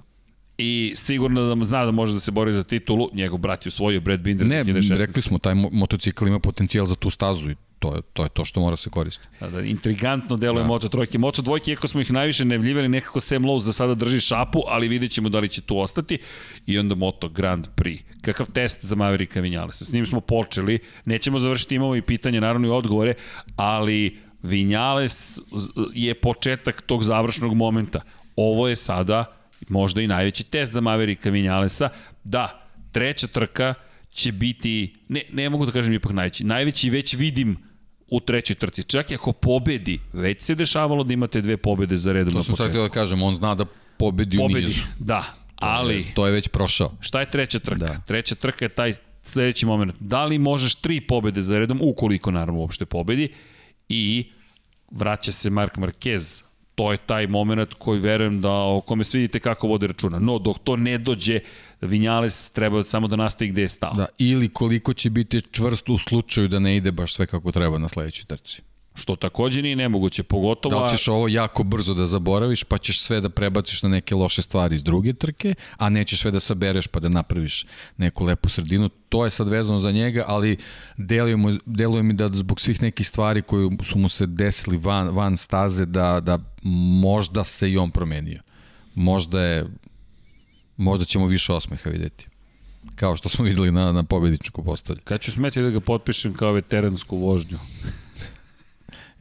[0.58, 4.00] I sigurno da zna da može da se bori za titulu, njegov brat je osvojio
[4.00, 4.96] Brad Binder Ne, 2016.
[4.96, 8.28] rekli smo, taj mo- motocikl ima potencijal za tu stazu i to je to, je
[8.28, 9.28] to što mora se koristiti.
[9.40, 10.68] Da, da, intrigantno deluje da.
[10.68, 11.18] Moto trojke.
[11.18, 14.88] Moto dvojke, iako smo ih najviše nevljivali, nekako Sam Lowe za sada drži šapu, ali
[14.88, 16.18] vidjet ćemo da li će tu ostati.
[16.66, 18.02] I onda Moto Grand Prix.
[18.20, 19.84] Kakav test za Mavericka Vinjalesa?
[19.84, 23.14] S njim smo počeli, nećemo završiti imamo i pitanje, naravno i odgovore,
[23.56, 25.38] ali Vinjales
[25.94, 28.00] je početak tog završnog momenta.
[28.36, 29.24] Ovo je sada
[29.68, 31.88] možda i najveći test za Mavericka Vinjalesa.
[32.24, 33.74] Da, treća trka
[34.12, 37.71] će biti, ne, ne mogu da kažem ipak najveći, najveći već vidim
[38.12, 38.82] u trećoj trci.
[38.82, 42.42] Čak i ako pobedi, već se dešavalo da imate dve pobede za redom To na
[42.42, 42.70] sam sad početku.
[42.70, 43.64] htio da kažem, on zna da
[43.96, 44.80] pobedi, u Pobedi, nizu.
[44.98, 45.24] da,
[45.56, 46.92] ali To je već prošao.
[47.00, 47.78] šta je treća trka?
[47.78, 48.00] Da.
[48.00, 49.94] Treća trka je taj sledeći moment.
[50.00, 53.28] Da li možeš tri pobede za redom, ukoliko naravno uopšte pobedi,
[53.88, 54.30] i
[54.90, 56.42] vraća se Mark Marquez.
[56.74, 60.18] To je taj moment koji verujem da o kome svi vidite kako vode računa.
[60.18, 61.40] No, dok to ne dođe,
[61.80, 63.94] Vinjales treba samo da nastavi gde je stao.
[63.94, 67.78] Da, ili koliko će biti čvrst u slučaju da ne ide baš sve kako treba
[67.78, 68.62] na sledećoj trci.
[68.94, 70.74] Što takođe nije nemoguće, pogotovo...
[70.74, 74.14] Da li ćeš ovo jako brzo da zaboraviš, pa ćeš sve da prebaciš na neke
[74.14, 77.66] loše stvari iz druge trke, a nećeš sve da sabereš pa da napraviš
[77.96, 78.88] neku lepu sredinu.
[78.88, 80.56] To je sad vezano za njega, ali
[80.96, 85.08] deluje, mu, deluje mi da zbog svih nekih stvari koje su mu se desili van,
[85.08, 86.38] van staze, da, da
[87.02, 88.40] možda se i on promenio.
[88.94, 89.66] Možda je
[90.76, 92.26] Možda ćemo više osmeha videti.
[92.94, 95.00] Kao što smo videli na, na pobedničku postolju.
[95.04, 97.58] Kad ću smeti da ga potpišem kao veteransku vožnju?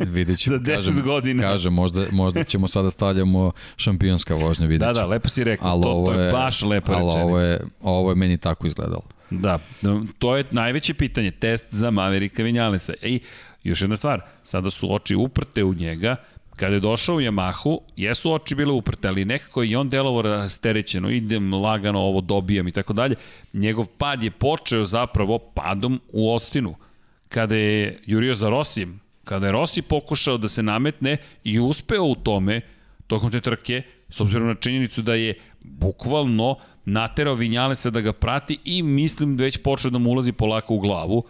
[0.05, 1.43] Vidjet ćemo, Za 10 kažem, godina.
[1.43, 4.95] Kažem, možda, možda ćemo sada stavljamo šampionska vožnja, vidjet Da, ćemo.
[4.95, 5.67] da, lepo si rekao.
[5.67, 7.25] Ali to, ovo to je baš lepa ali rečenica.
[7.25, 9.01] ovo je, ovo je meni tako izgledalo.
[9.29, 9.59] Da,
[10.19, 12.93] to je najveće pitanje, test za Maverika Vinjalesa.
[13.01, 13.19] I
[13.63, 16.15] još jedna stvar, sada su oči uprte u njega,
[16.55, 20.21] kada je došao u Yamahu, jesu oči bile uprte, ali nekako je i on delovo
[20.21, 23.15] rasterećeno, idem lagano, ovo dobijam i tako dalje.
[23.53, 26.75] Njegov pad je počeo zapravo padom u Ostinu,
[27.29, 32.15] kada je jurio za Rosijem, kada je Rossi pokušao da se nametne i uspeo u
[32.15, 32.61] tome,
[33.07, 38.57] tokom te trke, s obzirom na činjenicu da je bukvalno naterao Vinjalesa da ga prati
[38.65, 41.23] i mislim da već počeo da mu ulazi polako u glavu,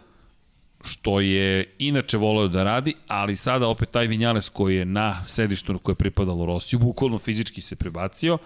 [0.84, 5.80] što je inače voleo da radi, ali sada opet taj Vinjales koji je na sedištu
[5.80, 8.38] koje je pripadalo Rosiju, bukvalno fizički se prebacio,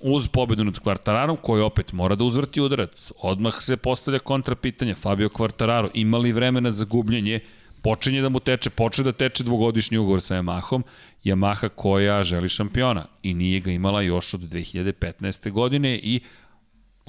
[0.00, 3.12] uz pobedu nad Kvartararom, koji opet mora da uzvrti udarac.
[3.18, 7.40] Odmah se postavlja kontra pitanja, Fabio Kvartararo, ima li vremena za gubljenje,
[7.84, 10.82] počinje da mu teče, počne da teče dvogodišnji ugovor sa Yamahom,
[11.24, 15.50] Yamaha koja želi šampiona i nije ga imala još od 2015.
[15.50, 16.20] godine i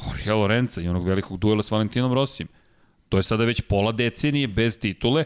[0.07, 2.49] Jorge Lorenza i onog velikog duela s Valentinom Rosijem.
[3.10, 5.23] To je sada već pola decenije bez titule,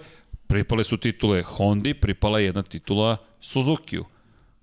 [0.48, 4.06] pripale su titule Hondi, pripala je jedna titula Suzukiju,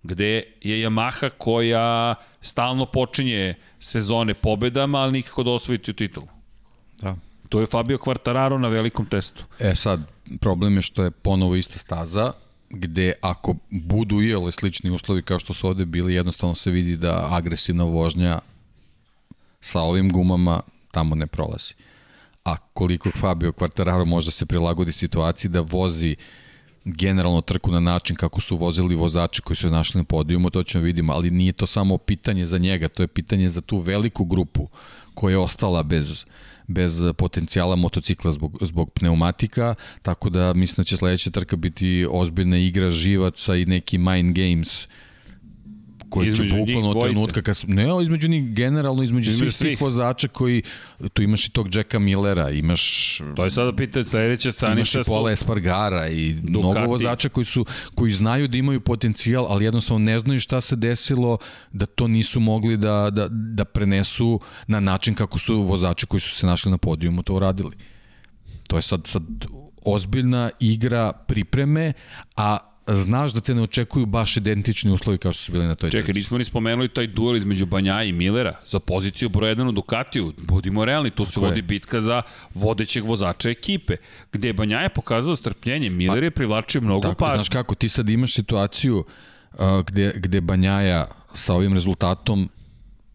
[0.02, 6.26] gde je Yamaha koja stalno počinje sezone pobedama, ali nikako da osvoji tu titulu.
[7.00, 7.16] Da.
[7.48, 9.44] To je Fabio Quartararo na velikom testu.
[9.58, 10.00] E sad,
[10.40, 12.32] problem je što je ponovo ista staza,
[12.70, 16.96] gde ako budu i ole slični uslovi kao što su ovde bili, jednostavno se vidi
[16.96, 18.38] da agresivna vožnja
[19.60, 20.60] sa ovim gumama
[20.90, 21.74] tamo ne prolazi.
[22.44, 26.16] A koliko Fabio Quartararo može da se prilagodi situaciji da vozi
[26.84, 30.84] generalno trku na način kako su vozili vozači koji su našli na podijumu, to ćemo
[30.84, 34.68] vidimo, ali nije to samo pitanje za njega, to je pitanje za tu veliku grupu
[35.14, 36.26] koja je ostala bez,
[36.68, 42.58] bez potencijala motocikla zbog, zbog pneumatika, tako da mislim da će sledeća trka biti ozbiljna
[42.58, 44.88] igra živaca i neki mind games
[46.10, 49.52] koji će Između njih bukvalno od trenutka kad su, ne, između njih generalno između, Između
[49.52, 50.62] svih, svih vozača koji
[51.12, 55.04] tu imaš i tog Jacka Millera, imaš To je sada pitanje, sledeća imaš stanica i.
[55.04, 56.58] Pola Espargara i Ducati.
[56.58, 60.76] mnogo vozača koji su koji znaju da imaju potencijal, ali jednostavno ne znaju šta se
[60.76, 61.38] desilo
[61.72, 66.34] da to nisu mogli da, da, da prenesu na način kako su vozači koji su
[66.34, 67.76] se našli na podijumu to uradili.
[68.68, 69.22] To je sad, sad
[69.84, 71.92] ozbiljna igra pripreme,
[72.36, 72.58] a
[72.94, 76.14] znaš da te ne očekuju baš identični uslovi kao što su bili na toj Čekaj,
[76.14, 80.32] nismo ni spomenuli taj duel između Banja i Millera za poziciju broj 1 u Ducatiju.
[80.38, 81.50] Budimo realni, tu se Tako je.
[81.50, 82.22] vodi bitka za
[82.54, 83.96] vodećeg vozača ekipe,
[84.32, 87.34] gde Banja je pokazao strpljenje, Miller je privlačio mnogo Pa, Tako, pažnje.
[87.34, 89.04] znaš kako, ti sad imaš situaciju
[89.52, 92.48] uh, gde, gde Banjaja sa ovim rezultatom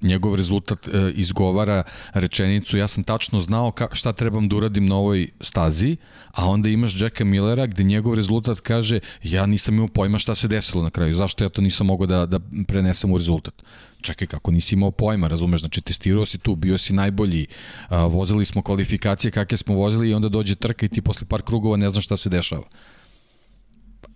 [0.01, 1.83] njegov rezultat e, izgovara
[2.13, 5.97] rečenicu ja sam tačno znao ka, šta trebam da uradim na ovoj stazi,
[6.31, 10.47] a onda imaš Jacka Millera gde njegov rezultat kaže ja nisam imao pojma šta se
[10.47, 13.53] desilo na kraju, zašto ja to nisam mogao da, da prenesem u rezultat.
[14.01, 17.47] Čekaj, kako nisi imao pojma, razumeš, znači testirao si tu, bio si najbolji,
[17.89, 21.41] a, vozili smo kvalifikacije kakve smo vozili i onda dođe trka i ti posle par
[21.41, 22.63] krugova ne znaš šta se dešava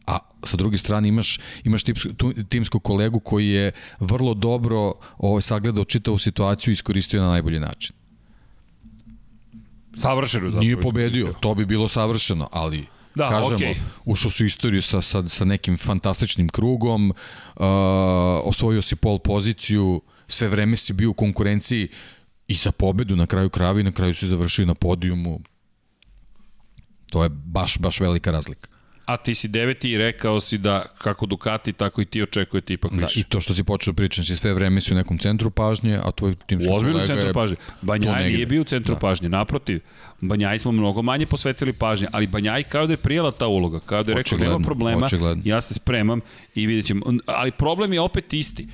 [0.08, 1.82] a sa druge strane imaš imaš
[2.50, 7.96] timskog kolegu koji je vrlo dobro ovaj sagledao čitavu situaciju i iskoristio na najbolji način.
[9.96, 10.64] Savršeno zapravo.
[10.64, 13.76] Nije pobedio, to bi bilo savršeno, ali Da, kažemo, okej.
[14.06, 17.66] ušao su istoriju sa, sa, sa nekim fantastičnim krugom, uh,
[18.44, 21.88] osvojio si pol poziciju, sve vreme si bio u konkurenciji
[22.48, 25.40] i za pobedu na kraju krava i na kraju si završio na podijumu.
[27.12, 28.75] To je baš, baš velika razlika.
[29.06, 32.92] A ti si deveti i rekao si da kako Ducati, tako i ti očekujete ipak
[32.94, 33.20] Da, više.
[33.20, 36.00] I to što si počeo da pričaš, si sve vreme si u nekom centru pažnje,
[36.04, 37.34] a tvoj timski U ozbiljnom kolega centru je...
[37.34, 37.58] pažnje.
[37.82, 38.96] Banjaj nije bio u centru Da.
[38.96, 39.00] da.
[39.00, 39.80] pažnje, naprotiv.
[40.22, 44.04] Banjaj smo mnogo manje posvetili pažnje, ali Banjaj kao da je prijela ta uloga, kao
[44.04, 45.44] da je rekao nema Očigledno, problema, očigledno.
[45.46, 46.22] ja se spremam
[46.56, 47.06] i vidjet ćemo.
[47.26, 48.68] Ali problem je opet isti.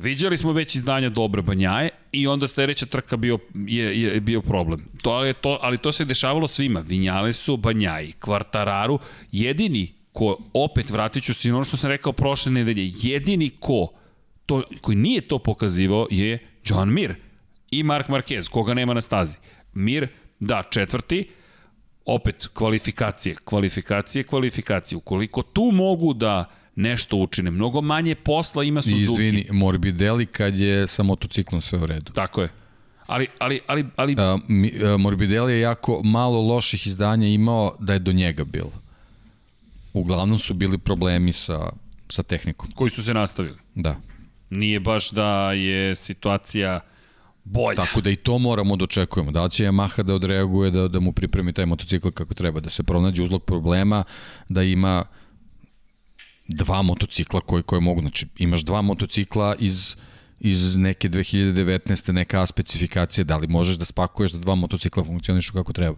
[0.00, 4.84] Viđali smo već izdanja dobra Banjaje i onda sledeća trka bio, je, je bio problem.
[5.02, 6.80] To, ali, to, ali to se dešavalo svima.
[6.80, 8.98] Vinjale su Banjaji, Kvartararu,
[9.32, 13.88] jedini ko, opet vratit ću se ono što sam rekao prošle nedelje, jedini ko
[14.46, 17.14] to, koji nije to pokazivao je John Mir
[17.70, 19.36] i Mark Marquez, koga nema na stazi.
[19.74, 20.08] Mir,
[20.40, 21.28] da, četvrti,
[22.04, 24.96] opet kvalifikacije, kvalifikacije, kvalifikacije.
[24.96, 26.44] Ukoliko tu mogu da
[26.78, 29.02] nešto učine, mnogo manje posla ima Suzuki.
[29.02, 32.12] izvini, Morbidelli kad je sa motociklom sve u redu.
[32.12, 32.48] Tako je.
[33.06, 37.92] Ali, ali, ali, ali A, mi, a, Morbidelli je jako malo loših izdanja imao da
[37.92, 38.72] je do njega bilo.
[39.92, 41.70] Uglavnom su bili problemi sa,
[42.08, 42.68] sa tehnikom.
[42.74, 43.56] koji su se nastavili.
[43.74, 43.96] Da.
[44.50, 46.80] Nije baš da je situacija
[47.44, 47.76] bolja.
[47.76, 49.30] Tako da i to moramo da očekujemo.
[49.30, 52.70] Da li će Yamaha da odreaguje, da, da mu pripremi taj motocikl kako treba, da
[52.70, 54.04] se pronađe uzlog problema,
[54.48, 55.04] da ima
[56.48, 58.00] dva motocikla koje, koje mogu.
[58.00, 59.96] Znači, imaš dva motocikla iz
[60.40, 62.12] iz neke 2019.
[62.12, 65.96] neka A specifikacije, da li možeš da spakuješ da dva motocikla funkcionišu kako treba?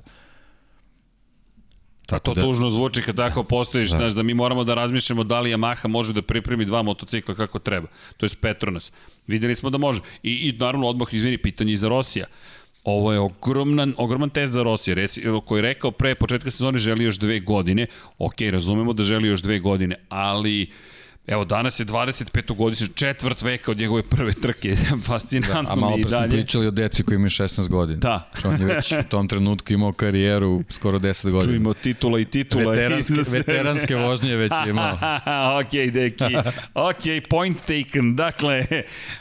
[2.06, 3.96] Tako to da, tužno zvuči kad tako postojiš, da.
[3.96, 7.58] znaš, da mi moramo da razmišljamo da li Yamaha može da pripremi dva motocikla kako
[7.58, 7.88] treba.
[8.16, 8.92] To je Petronas.
[9.26, 10.00] Videli smo da može.
[10.22, 12.26] I, i naravno odmah, izvini, pitanje i za Rosija.
[12.84, 17.04] Ovo je ogroman, ogroman test za Rosija, reci, koji je rekao pre početka sezone želi
[17.04, 17.86] još dve godine.
[18.18, 20.70] Ok, razumemo da želi još dve godine, ali
[21.26, 24.76] Evo, danas je 25-godišnji četvrt veka od njegove prve trke.
[25.06, 27.98] Fascinantno da, a malo pre smo pričali o deci koji imaju 16 godina.
[27.98, 28.30] Da.
[28.40, 31.52] Znači, on je već u tom trenutku imao karijeru skoro 10 godina.
[31.52, 32.70] Čujemo titula i titula.
[32.72, 34.92] Veteranske, veteranske vožnje već je imao.
[35.60, 36.24] ok, deki.
[36.74, 38.16] Ok, point taken.
[38.16, 38.66] Dakle,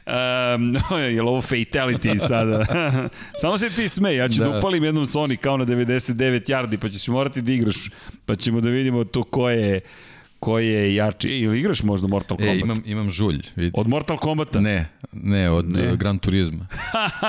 [0.05, 2.65] um, je li ovo fatality sada?
[3.41, 6.77] Samo se ti smej, ja ću da, da upalim jednom Sony kao na 99 yardi,
[6.77, 7.75] pa ćeš morati da igraš,
[8.25, 9.81] pa ćemo da vidimo to ko je
[10.39, 11.29] Ko je jači?
[11.29, 12.55] Ili igraš možda Mortal Kombat?
[12.55, 13.41] E, imam, imam žulj.
[13.55, 13.71] Vidi.
[13.73, 14.59] Od Mortal Kombata?
[14.61, 15.95] Ne, ne, od ne.
[15.95, 16.67] Gran Turizma.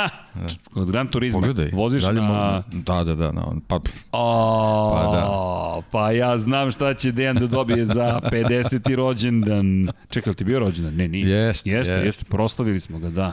[0.74, 1.40] od Gran Turizma?
[1.40, 1.70] Pogledaj.
[1.72, 2.62] Voziš Dalje na...
[2.70, 2.82] Mogu...
[2.84, 3.32] Da, da, da.
[3.32, 3.80] Na, pa...
[4.12, 5.82] O, pa, da.
[5.90, 8.94] pa ja znam šta će Dejan da dobije za 50.
[8.94, 9.88] rođendan.
[10.10, 10.94] Čekaj, ti bio rođendan?
[10.94, 11.28] Ne, nije.
[11.28, 11.92] Jeste, jeste.
[11.92, 12.24] Jeste, jeste.
[12.24, 13.32] Proslavili smo ga, da.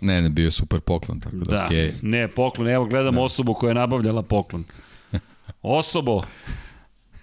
[0.00, 1.64] Ne, ne, bio super poklon, tako da, da.
[1.64, 1.78] okej.
[1.78, 1.92] Okay.
[2.02, 3.20] Ne, poklon, evo gledam da.
[3.20, 4.64] osobu koja je nabavljala poklon.
[5.62, 6.22] Osobo,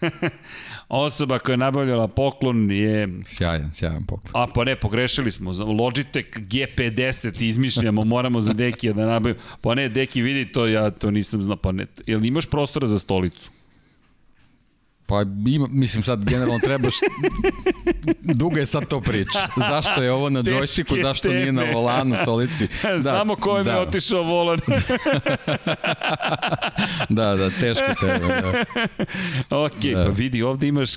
[0.90, 3.10] Osoba koja je nabavljala poklon je...
[3.26, 4.44] Sjajan, sjajan poklon.
[4.44, 5.52] A pa ne, pogrešili smo.
[5.52, 9.40] Logitech G50 izmišljamo, moramo za Dekija da nabavimo.
[9.62, 11.58] Pa ne, Deki vidi to, ja to nisam znao.
[11.58, 13.52] Pa ne, jel imaš prostora za stolicu?
[15.12, 16.94] Pa ima, mislim sad generalno trebaš
[18.22, 19.40] duga je sad to priča.
[19.70, 21.40] Zašto je ovo na džojstiku, zašto teme.
[21.40, 22.68] nije na volanu, stolici?
[22.84, 23.72] Da, Znamo ko je da.
[23.72, 24.60] mi otišao volan.
[27.10, 28.20] da, da, teške teme.
[28.20, 29.58] Da.
[29.58, 30.04] ok, da.
[30.06, 30.90] pa vidi, ovde imaš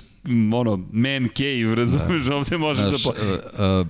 [0.55, 2.37] ono, man cave, razumeš, da.
[2.37, 3.11] ovde možeš Znaš, da...
[3.11, 3.17] Po...
[3.65, 3.87] Uh, uh,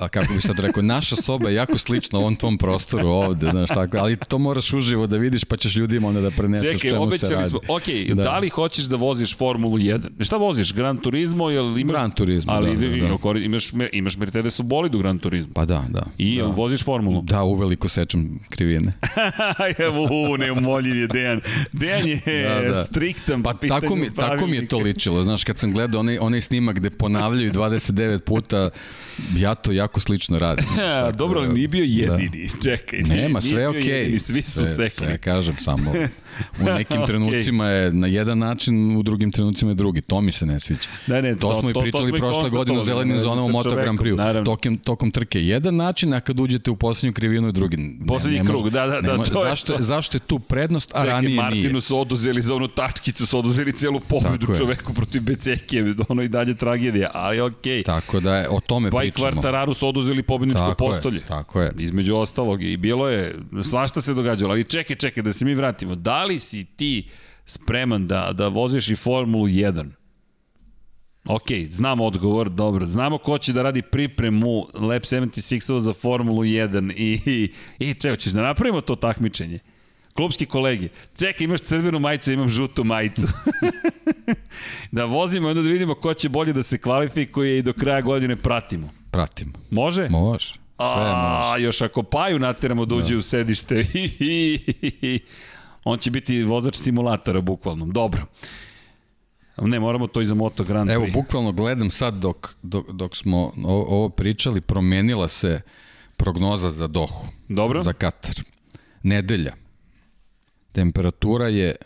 [0.00, 3.68] a kako bi sad rekao, naša soba je jako slična ovom tvom prostoru ovde, znaš
[3.68, 7.10] tako, ali to moraš uživo da vidiš pa ćeš ljudima onda da preneseš Čekaj, čemu
[7.10, 7.50] se radi.
[7.50, 8.22] Smo, ok, da.
[8.22, 8.38] da.
[8.38, 10.24] li hoćeš da voziš Formulu 1?
[10.24, 10.74] Šta voziš?
[10.74, 11.50] Gran Turismo?
[11.50, 13.38] Jel imaš, Gran Turismo, ali, da, da, da.
[13.38, 15.52] Imaš, imaš Mercedes u bolidu Gran Turismo.
[15.54, 16.06] Pa da, da.
[16.18, 16.46] I da.
[16.46, 17.22] voziš Formulu?
[17.22, 18.92] Da, uveliko sečem krivine.
[19.86, 21.40] Evo, u, neumoljiv je Dejan.
[21.72, 22.20] Dejan je
[22.62, 22.80] da, da.
[22.80, 25.24] striktan pa tako mi, tako mi je to ličilo.
[25.24, 28.70] Znaš, kad sam gledao onaj, onaj snimak gde ponavljaju 29 puta,
[29.36, 30.64] ja to jako slično radim.
[30.78, 32.14] Ja, dobro, ali nije bio da.
[32.14, 32.46] jedini.
[32.46, 32.60] Da.
[32.70, 33.82] Čekaj, Nema, sve je okej.
[33.82, 34.18] Okay.
[34.18, 35.06] Svi su sve, sekli.
[35.06, 35.90] Sve kažem, samo
[36.60, 37.06] u nekim okay.
[37.06, 40.00] trenucima je na jedan način, u drugim trenucima je drugi.
[40.00, 40.88] To mi se ne sviđa.
[41.06, 43.74] Ne, ne, to, to smo i pričali to prošle godine u zelenim zonama u Moto
[43.74, 44.44] Grand Prix.
[44.44, 47.98] Tokom, tokom trke jedan način, a kad uđete u poslednju krivinu je drugi.
[48.06, 49.16] Poslednji ne, krug, da, da, da.
[49.16, 49.82] to zašto, je to.
[49.82, 51.62] zašto je tu prednost, a Čekaj, ranije Martinu nije?
[51.62, 56.28] Martinu su oduzeli za onu tačkicu, su oduzeli celu pobedu čoveku protiv Beceke, ono i
[56.28, 57.72] dalje tragedija, ali okej.
[57.72, 57.84] Okay.
[57.84, 59.00] Tako da o tome pričamo.
[59.00, 61.16] Pa i Kvartararu su oduzeli pobedničko tako postolje.
[61.16, 61.72] Je, tako je.
[61.78, 65.94] Između ostalog i bilo je, svašta se događalo, ali čekaj, čekaj, da se mi vratimo.
[65.94, 67.08] Da li si ti
[67.46, 69.90] spreman da, da voziš i Formulu 1?
[71.28, 72.86] Ok, znamo odgovor, dobro.
[72.86, 78.16] Znamo ko će da radi pripremu Lab 76 za Formulu 1 i, i, i čeo,
[78.16, 79.58] ćeš da napravimo to takmičenje?
[80.14, 83.22] Klubski kolegi, čekaj, imaš crvenu majicu, imam žutu majicu.
[84.92, 88.36] da vozimo onda da vidimo ko će bolje da se kvalifikuje i do kraja godine
[88.36, 88.90] pratimo.
[89.14, 89.52] Pratimo.
[89.70, 90.08] Može?
[90.10, 90.52] Može.
[90.52, 91.64] Sve A, može.
[91.64, 93.18] još ako Paju nateramo da uđe da.
[93.18, 93.86] u sedište,
[95.84, 97.86] on će biti vozač simulatora, bukvalno.
[97.86, 98.26] Dobro.
[99.56, 100.94] Ne, moramo to i za Moto Grand Prix.
[100.94, 105.60] Evo, bukvalno gledam sad dok, dok, dok smo ovo pričali, promenila se
[106.16, 107.26] prognoza za Dohu.
[107.48, 107.82] Dobro.
[107.82, 108.34] Za Katar.
[109.02, 109.52] Nedelja.
[110.72, 111.76] Temperatura je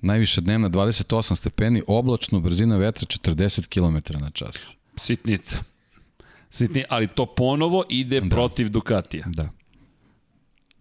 [0.00, 4.76] najviše dnevna 28 stepeni, oblačno, brzina vetra 40 km na čas.
[4.96, 5.58] Sitnica.
[6.50, 8.28] Sitni, ali to ponovo ide da.
[8.28, 9.24] protiv Ducatija.
[9.26, 9.48] Da.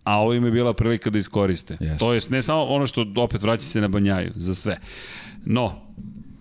[0.04, 1.78] A ovo im je bila prilika da iskoriste.
[1.80, 2.00] Yes.
[2.00, 4.80] To je ne samo ono što opet vraća se na banjaju, za sve.
[5.46, 5.82] No,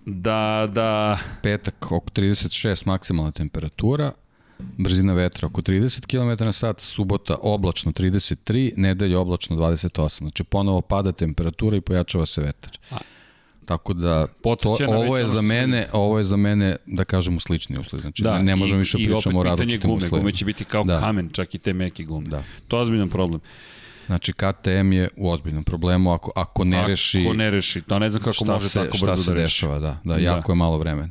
[0.05, 1.19] da, da...
[1.41, 4.11] Petak oko 36 maksimalna temperatura,
[4.77, 10.17] brzina vetra oko 30 km na sat, subota oblačno 33, nedelja oblačno 28.
[10.17, 12.77] Znači ponovo pada temperatura i pojačava se vetar.
[12.91, 12.97] A,
[13.65, 14.27] Tako da
[14.61, 18.01] to, ovo je za mene, ovo je za mene da kažemo slični uslovi.
[18.01, 20.19] Znači da, ne, ne možemo više pričamo o različitim gume, uslovima.
[20.19, 20.99] Gume će biti kao da.
[20.99, 22.29] kamen, čak i te meke gume.
[22.29, 22.43] Da.
[22.67, 23.41] To je ozbiljan problem.
[24.05, 28.09] Znači KTM je u ozbiljnom problemu ako ako ne reši Ako ne reši, to ne
[28.09, 29.43] znam kako može se, tako brzo da reši.
[29.43, 29.99] dešava, da.
[30.03, 30.53] Da, jako da.
[30.53, 31.09] je malo vremena.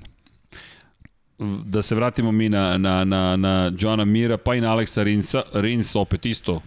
[1.64, 5.42] da se vratimo mi na, na, na, na Joana Mira, pa i na Aleksa Rinsa.
[5.52, 6.62] Rins opet isto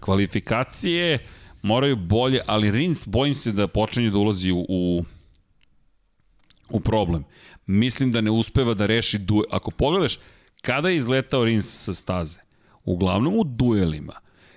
[0.00, 1.18] kvalifikacije,
[1.64, 5.04] moraju bolje, ali Rins bojim se da počinje da ulazi u, u,
[6.70, 7.24] u problem.
[7.66, 9.44] Mislim da ne uspeva da reši duel.
[9.50, 10.18] Ako pogledaš,
[10.62, 12.40] kada je izletao Rins sa staze?
[12.84, 14.12] Uglavnom u duelima.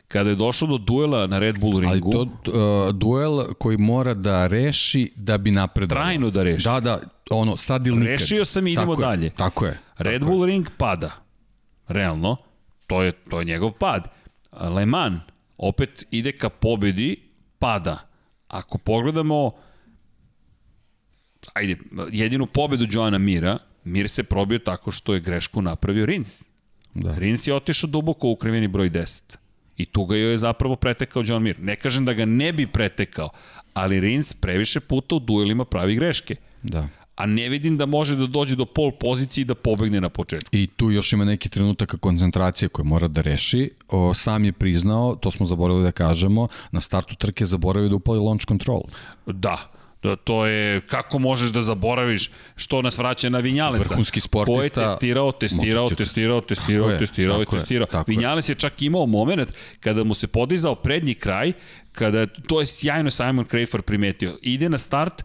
[0.08, 2.12] Kada je došlo do duela na Red Bull ringu...
[2.18, 6.04] Ali to uh, duel koji mora da reši da bi napredovao.
[6.04, 6.64] Trajno da reši.
[6.64, 8.12] Da, da, ono, sad ili nikad.
[8.12, 9.26] Rešio sam i idemo tako dalje.
[9.26, 9.80] Je, tako je.
[9.98, 10.52] Red tako Bull je.
[10.52, 11.12] ring pada.
[11.88, 12.36] Realno.
[12.88, 14.08] To je, to je njegov pad.
[14.76, 15.22] Le Mans
[15.58, 17.18] opet ide ka pobedi,
[17.60, 18.08] pada.
[18.48, 19.52] Ako pogledamo
[21.54, 21.78] ajde,
[22.12, 26.44] jedinu pobedu Joana Mira, Mir se probio tako što je grešku napravio Rins.
[26.94, 27.16] Da.
[27.18, 29.38] Rins je otišao duboko u kriveni broj 10.
[29.78, 31.60] I tu ga je zapravo pretekao John Mir.
[31.60, 33.30] Ne kažem da ga ne bi pretekao,
[33.74, 36.36] ali Rins previše puta u duelima pravi greške.
[36.64, 36.88] Da.
[37.18, 40.50] A ne vidim da može da dođe do pol pozicije i da pobegne na početku.
[40.52, 43.72] I tu još ima neki trenutaka koncentracije koje mora da reši.
[43.90, 48.20] O, sam je priznao, to smo zaboravili da kažemo, na startu trke zaboravio da upali
[48.20, 48.82] launch control.
[49.26, 49.58] Da,
[50.04, 53.90] Da, to je, kako možeš da zaboraviš što nas vraća na Vinjalesa.
[53.90, 54.82] Vrhunski sportista.
[54.82, 56.04] Ko je testirao, testirao, motocikl.
[56.04, 57.88] testirao, testirao, Tako je, testirao tako testirao.
[57.92, 58.04] je.
[58.08, 61.54] Vinjales je čak imao moment kada mu se podizao prednji kraj,
[61.92, 64.38] kada to je sjajno Simon Crafer primetio.
[64.42, 65.24] Ide na start,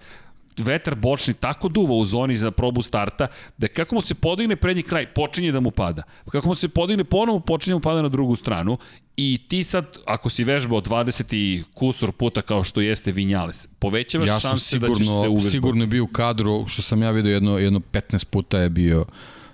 [0.58, 3.26] vetar bočni tako duva u zoni za probu starta,
[3.58, 6.02] da kako mu se podigne prednji kraj, počinje da mu pada.
[6.30, 8.78] Kako mu se podigne ponovo, počinje da mu pada na drugu stranu
[9.16, 14.28] i ti sad, ako si vežbao 20 i kusur puta kao što jeste Vinjales, povećavaš
[14.28, 15.50] Ja sam šanse da ćeš se sigurno, uvežbati.
[15.50, 19.04] sigurno je bio u kadru, što sam ja vidio jedno, jedno 15 puta je bio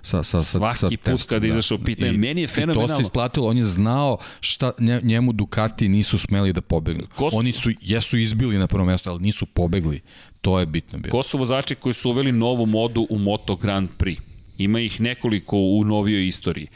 [0.01, 2.87] sa, sa, sa, Svaki sa put kada je izašao pitanje, meni je I to fenomenalno.
[2.89, 7.07] se isplatilo, on je znao šta nje- njemu Ducati nisu smeli da pobegnu.
[7.15, 10.01] Ko su- Oni su, jesu izbili na prvo mesto, ali nisu pobegli.
[10.41, 11.11] To je bitno bilo.
[11.11, 14.19] Ko su vozači koji su uveli novu modu u Moto Grand Prix?
[14.57, 16.67] Ima ih nekoliko u novijoj istoriji.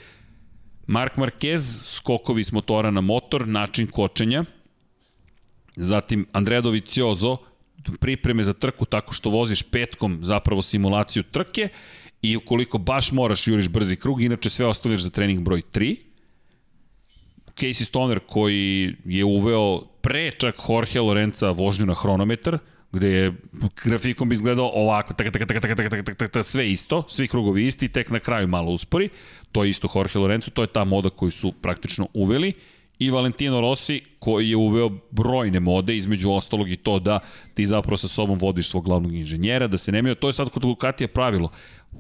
[0.88, 4.44] Mark Marquez, skokovi s motora na motor, način kočenja.
[5.76, 7.38] Zatim Andrea Dovizioso,
[8.00, 11.70] pripreme za trku tako što voziš petkom zapravo simulaciju trke
[12.24, 15.96] i ukoliko baš moraš juriš brzi krug, inače sve ostavljaš za trening broj 3.
[17.56, 22.58] Casey Stoner koji je uveo pre čak Jorge Lorenza vožnju na hronometar,
[22.92, 23.34] gde je
[23.84, 27.04] grafikom bi izgledao ovako, tak, tak, tak, tak, tak, tak, tak, tak, tak, sve isto,
[27.10, 29.10] svi krugovi isti, tek na kraju malo uspori.
[29.52, 32.54] To je isto Jorge Lorenzo, to je ta moda koju su praktično uveli.
[33.00, 37.20] I Valentino Rossi koji je uveo brojne mode, između ostalog i to da
[37.54, 40.62] ti zapravo sa sobom vodiš svog glavnog inženjera, da se nemaju, to je sad kod
[40.62, 41.50] Ducatija pravilo.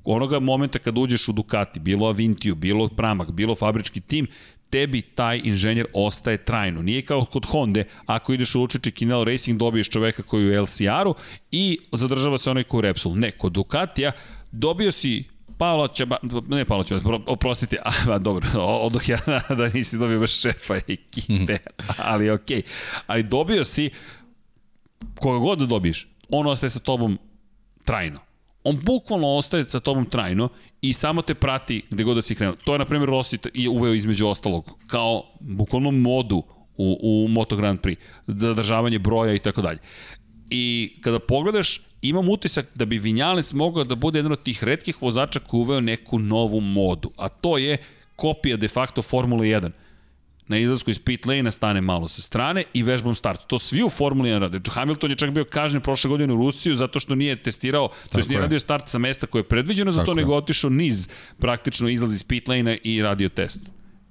[0.03, 4.27] Onoga momenta kad uđeš u Ducati, bilo Avintiju, bilo Pramak, bilo fabrički tim,
[4.69, 6.81] tebi taj inženjer ostaje trajno.
[6.81, 10.63] Nije kao kod Honda, ako ideš u Lučići Kinel Racing, dobiješ čoveka koji je u
[10.63, 11.15] LCR-u
[11.51, 13.15] i zadržava se onaj koji je u Repsol.
[13.15, 14.11] Ne, kod Ducatija
[14.51, 15.23] dobio si
[15.57, 16.17] Paolo Čaba,
[16.47, 17.77] ne Paolo Čaba, oprostite,
[18.09, 19.19] a, dobro, odoh ja
[19.57, 21.57] da nisi dobio baš šefa ekipe,
[22.11, 22.61] ali okej.
[22.61, 22.65] Okay.
[23.07, 23.89] Ali dobio si,
[25.15, 27.19] koga god da dobiješ, on ostaje sa tobom
[27.85, 28.19] trajno.
[28.63, 30.49] On bukvalno ostaje sa tobom trajno
[30.81, 32.55] i samo te prati gde god da si krenuo.
[32.65, 36.43] To je, na primjer, Rossi je uveo između ostalog kao bukvalno modu
[36.77, 39.79] u, u Moto Grand Prix, zadržavanje broja i tako dalje.
[40.49, 45.01] I kada pogledaš, imam utisak da bi Vinjales mogao da bude jedan od tih redkih
[45.01, 47.77] vozača koji uveo neku novu modu, a to je
[48.15, 49.71] kopija de facto Formule 1
[50.47, 53.47] na izlasku iz pit lane stane malo sa strane i vežbom start.
[53.47, 54.59] To svi u Formuli 1 rade.
[54.69, 58.29] Hamilton je čak bio kažnjen prošle godine u Rusiju zato što nije testirao, to jest
[58.29, 61.07] nije radio start sa mesta koje je predviđeno za to, nego otišao niz
[61.39, 63.59] praktično izlaz iz pit lane i radio test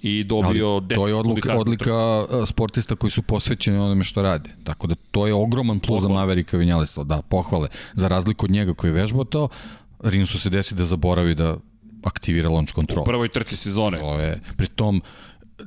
[0.03, 4.51] i dobio Ali 10 to je odluka, odlika sportista koji su posvećeni onome što rade.
[4.65, 6.15] Tako da to je ogroman plus Pohvala.
[6.15, 7.69] za Maverika Vinjalista, da, pohvale.
[7.95, 9.49] Za razliku od njega koji je vežbao to,
[10.01, 11.57] Rinsu se desi da zaboravi da
[12.05, 13.03] aktivira launch control.
[13.03, 13.99] U prvoj trci sezone.
[13.99, 15.03] To je, pri tom,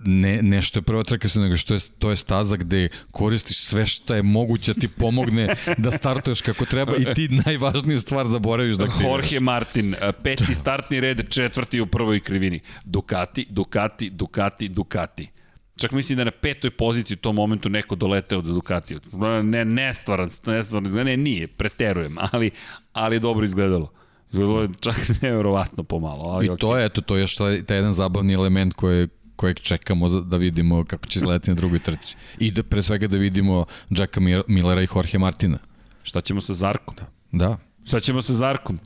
[0.04, 3.86] ne, nešto je prva trka se nego što je, to je staza gde koristiš sve
[3.86, 8.76] što je moguće da ti pomogne da startuješ kako treba i ti najvažniju stvar zaboraviš
[8.76, 9.12] da aktiviraš.
[9.12, 12.60] Jorge Martin, peti startni red, četvrti u prvoj krivini.
[12.86, 15.32] Ducati, Ducati, Ducati, Ducati.
[15.78, 18.98] Čak mislim da na petoj poziciji u tom momentu neko doleteo do Ducati.
[19.44, 22.52] Ne, nestvaran, nestvaran, ne, nije, preterujem, ali,
[22.94, 23.92] ali je dobro izgledalo.
[24.32, 26.24] Izgledalo je čak nevjerovatno pomalo.
[26.24, 26.78] Ali I to okay.
[26.78, 30.86] je, eto, to je još taj, taj jedan zabavni element koji kojeg čekamo da vidimo
[30.86, 32.16] kako će izgledati na drugoj trci.
[32.40, 35.58] I da pre svega da vidimo Jacka Millera i Jorge Martina.
[36.04, 36.96] Šta ćemo sa Zarkom?
[36.96, 37.06] Da.
[37.32, 37.58] da.
[37.86, 38.80] Šta ćemo sa Zarkom?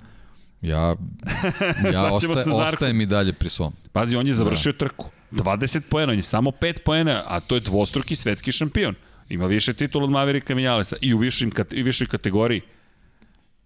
[0.61, 0.77] Ja,
[1.93, 3.73] ja ostaje, ostajem i dalje pri svom.
[3.91, 4.77] Pazi, on je završio da.
[4.77, 5.09] trku.
[5.31, 8.95] 20 poena, on je samo 5 poena, a to je dvostruki svetski šampion.
[9.29, 12.61] Ima više titula od Maverika Vinjalesa i u višim, i višoj kategoriji.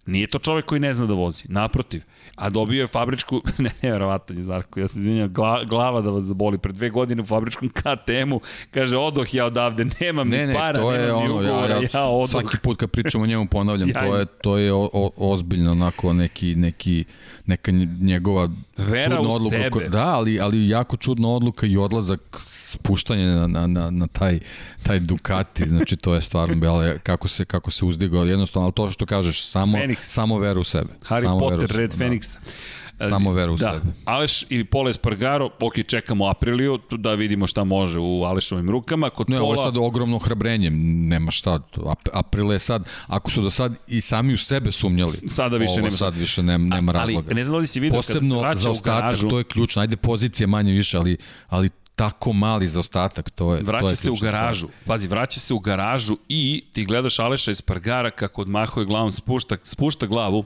[0.05, 2.03] Nije to čovek koji ne zna da vozi, naprotiv.
[2.35, 6.23] A dobio je fabričku, ne, nevjerovatan je Zarko, ja se izvinjam, gla, glava da vas
[6.23, 6.57] zaboli.
[6.57, 10.91] Pred dve godine u fabričkom KTM-u, kaže, odoh ja odavde, nemam ne, ni para, to
[10.91, 12.29] nemam je ni ono, ugovora, ja, ja, ja, odoh.
[12.29, 16.13] Svaki put kad pričam o njemu ponavljam, to je, to je o, o, ozbiljno onako
[16.13, 17.05] neki, neki,
[17.45, 17.71] neka
[18.01, 19.55] njegova Vera čudna u odluka.
[19.55, 19.89] sebe.
[19.89, 22.41] Da, ali, ali jako čudna odluka i odlazak
[22.73, 24.39] spuštanje na, na, na, na taj,
[24.83, 28.91] taj Ducati, znači to je stvarno bela, kako se, kako se uzdigao, jednostavno, ali to
[28.91, 29.97] što kažeš, samo, Fenix.
[30.01, 30.89] samo veru u sebe.
[31.09, 32.37] Harry samo Potter, Red sebe, Phoenixa.
[32.99, 33.09] Da.
[33.09, 33.71] Samo veru u da.
[33.73, 33.93] sebe.
[34.05, 39.09] Aleš i Pole Espargaro, ok, čekamo Apriliju, da vidimo šta može u Alešovim rukama.
[39.09, 40.69] Kod Ne, Pola, ovo je sad ogromno hrabrenje,
[41.09, 41.59] nema šta.
[41.75, 45.71] Ap- April je sad, ako su do sad i sami u sebe sumnjali, Sada više
[45.71, 45.91] ovo nema.
[45.97, 47.27] sad više nema, nema razloga.
[47.27, 49.29] Ali ne znam da li si vidio kada se Posebno vraća za u ostatak, garažu,
[49.29, 49.81] to je ključno.
[49.81, 51.17] Ajde pozicije manje više, ali,
[51.49, 54.67] ali tako mali za ostatak, to je to vraća je se u garažu.
[54.85, 60.05] Pazi, vraća se u garažu i ti gledaš Aleša Espargara kako odmahuje glavom, spušta, spušta
[60.05, 60.45] glavu,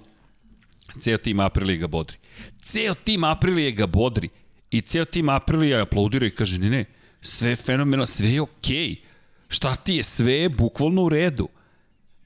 [0.99, 2.18] ceo tim Aprilije ga bodri.
[2.60, 4.30] Ceo tim Aprilije ga bodri.
[4.72, 6.86] I ceo tim Aprilije aplaudira i kaže, ne, ne,
[7.22, 8.76] sve je fenomenalno, sve je okej.
[8.76, 8.98] Okay.
[9.48, 10.03] Šta ti je?
[10.03, 11.48] Sve je bukvalno u redu.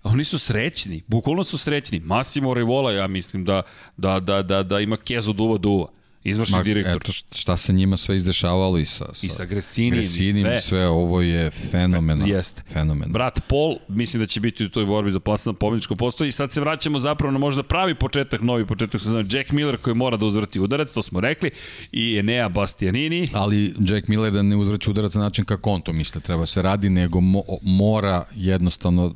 [0.03, 1.99] Oni su srećni, bukvalno su srećni.
[1.99, 3.61] Massimo Revola, ja mislim da,
[3.97, 5.87] da, da, da, da ima kezu duva duva.
[6.23, 6.95] Izvršni Ma, direktor.
[6.95, 10.61] Eto šta se njima sve izdešavalo i sa, sa, I sa Gresinijem, i Gresinim, sve.
[10.61, 10.87] sve.
[10.87, 12.35] ovo je fenomenalno.
[12.35, 12.61] Jeste.
[12.73, 13.13] Fenomenalno.
[13.13, 16.51] Brat Paul, mislim da će biti u toj borbi za plasman pobjedičko postoji i sad
[16.51, 19.23] se vraćamo zapravo na možda pravi početak, novi početak sezona.
[19.31, 21.51] Jack Miller koji mora da uzvrti udarac, to smo rekli,
[21.91, 23.27] i Enea Bastianini.
[23.33, 26.61] Ali Jack Miller da ne uzvrće udarac na način kako on to misle, treba se
[26.61, 29.15] radi, nego mo, mora jednostavno,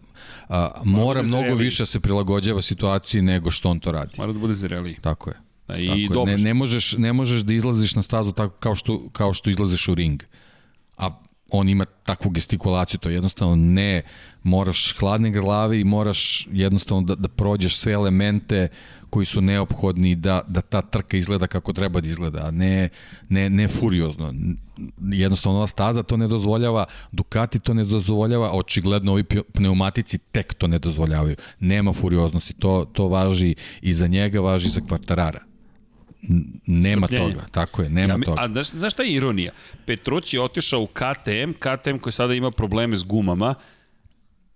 [0.49, 1.63] a, mora da mnogo zreli.
[1.63, 4.13] više se prilagođava situaciji nego što on to radi.
[4.17, 4.97] Mora da bude zreliji.
[5.01, 5.44] Tako je.
[5.69, 6.37] I Tako dobro.
[6.37, 9.87] Ne, ne, možeš, ne možeš da izlaziš na stazu tako kao što, kao što izlaziš
[9.87, 10.23] u ring.
[10.97, 11.09] A
[11.51, 14.01] on ima takvu gestikulaciju, to jednostavno ne,
[14.43, 18.67] moraš hladne glave i moraš jednostavno da, da prođeš sve elemente
[19.09, 22.89] koji su neophodni da, da ta trka izgleda kako treba da izgleda, a ne,
[23.29, 24.33] ne, ne furiozno.
[25.01, 29.23] Jednostavno ova staza to ne dozvoljava, Ducati to ne dozvoljava, a očigledno ovi
[29.53, 31.35] pneumatici tek to ne dozvoljavaju.
[31.59, 35.54] Nema furioznosti, to, to važi i za njega, važi i za kvartarara.
[36.65, 38.41] Nema toga, tako je, nema Ja, mi- toga.
[38.41, 39.51] a znaš, znaš šta je ironija?
[39.85, 43.55] Petrući je otišao u KTM, KTM koji sada ima probleme s gumama,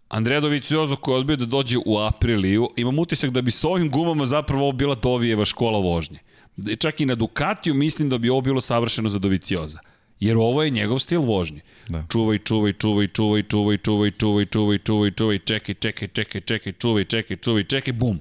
[0.09, 3.91] Andrea Doviciozo koji je odbio da dođe u Apriliju, imam utisak da bi s ovim
[3.91, 6.19] gumama zapravo ovo bila Dovijeva škola vožnje.
[6.57, 9.79] Da- Čak i na Ducatiju mislim da bi ovo bilo savršeno za Dovicioza.
[10.19, 11.61] Jer ovo je njegov stil vožnje.
[11.89, 12.05] Da.
[12.09, 17.03] Čuvaj, čuvaj, čuvaj, čuvaj, čuvaj, čuvaj, čuvaj, čuvaj, čuvaj, čuvaj, čekaj, čekaj, čekaj, čekaj, čuvaj,
[17.05, 18.19] čekaj, čuvaj, čekaj, bum.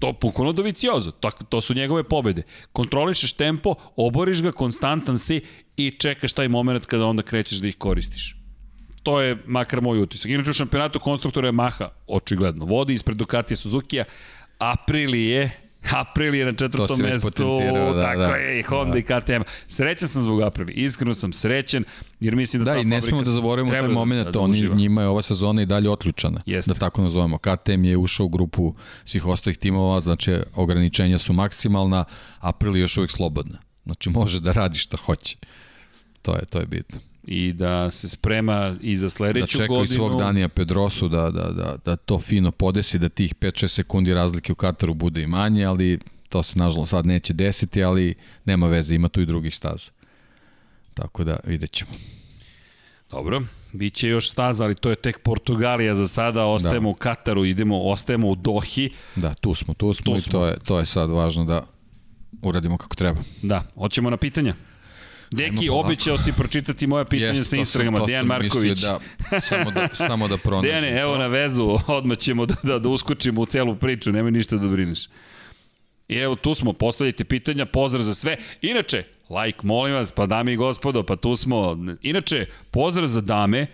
[0.00, 2.42] To bukvalno Doviciozo, to, to su njegove pobede.
[2.72, 5.40] Kontrolišeš tempo, oboriš ga, konstantan si
[5.76, 8.36] i čekaš taj moment kada onda krećeš da ih koristiš.
[9.02, 10.30] To je makar moj utisak.
[10.30, 14.04] Inače u šampionatu konstruktora je Maha, očigledno, vodi ispred Ducatija Suzuki-a,
[14.58, 15.59] Aprilije,
[15.90, 17.30] Aprilije na četvrtom mestu,
[17.94, 18.36] da, tako da.
[18.36, 18.98] je, i Honda da.
[18.98, 19.42] i KTM.
[19.68, 21.84] Srećan sam zbog Aprilije, iskreno sam srećen,
[22.20, 24.52] jer mislim da, Da, ta i ne smemo da zaboravimo taj moment, da, da oni,
[24.52, 24.76] uživa.
[24.76, 26.72] njima je ova sezona i dalje otključana, Jeste.
[26.72, 27.38] da tako nazovemo.
[27.38, 28.74] KTM je ušao u grupu
[29.04, 32.04] svih ostalih timova, znači ograničenja su maksimalna,
[32.38, 33.58] April je još uvijek slobodna.
[33.84, 35.36] Znači može da radi šta hoće.
[36.22, 37.00] To je, to je bitno.
[37.24, 39.86] I da se sprema i za Da sledeću čeka i godinu.
[39.86, 44.52] svog Danija Pedrosu da, da, da, da to fino podesi, da tih 5-6 sekundi razlike
[44.52, 45.98] u Kataru bude i manje, ali
[46.28, 48.14] to se nažalost sad neće desiti, ali
[48.44, 49.90] nema veze, ima tu i drugih staza.
[50.94, 51.90] Tako da vidjet ćemo.
[53.10, 53.42] Dobro,
[53.72, 56.90] biće još staza, ali to je tek Portugalija za sada, ostajemo da.
[56.90, 58.90] u Kataru, idemo, ostajemo u Dohi.
[59.16, 60.32] Da, tu smo, tu smo Tu i smo.
[60.32, 61.64] to je, to je sad važno da
[62.42, 63.20] uradimo kako treba.
[63.42, 64.54] Da, hoćemo na pitanja.
[65.30, 68.70] Deki, obećao si pročitati moja pitanja Jeste, sa sam- Instagrama, to Dejan sam Marković.
[68.70, 68.98] mislio
[69.30, 70.70] Da, samo da, samo da pronađem.
[70.72, 74.56] Dejane, evo na vezu, odmah ćemo da, da, da uskočimo u celu priču, nemoj ništa
[74.56, 75.00] da brineš.
[76.08, 78.36] I evo, tu smo, postavljajte pitanja, pozdrav za sve.
[78.62, 79.04] Inače,
[79.44, 81.76] like, molim vas, pa dame i gospodo, pa tu smo.
[82.02, 83.66] Inače, pozdrav za dame,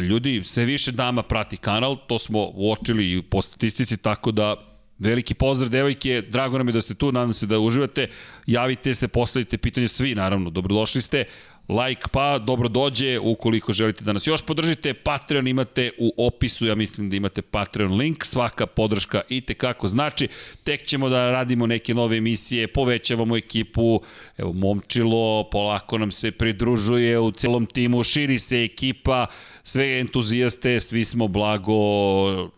[0.00, 4.73] ljudi, sve više dama prati kanal, to smo uočili i po statistici, tako da
[5.04, 8.08] veliki pozdrav devojke, drago nam je da ste tu, nadam se da uživate,
[8.46, 11.24] javite se, postavite pitanje svi, naravno, dobrodošli ste,
[11.68, 16.74] like pa dobro dođe, ukoliko želite da nas još podržite, Patreon imate u opisu, ja
[16.74, 20.28] mislim da imate Patreon link, svaka podrška i tekako znači,
[20.64, 24.00] tek ćemo da radimo neke nove emisije, povećavamo ekipu,
[24.38, 29.26] evo Momčilo, polako nam se pridružuje u celom timu, širi se ekipa,
[29.62, 31.74] sve entuzijaste, svi smo blago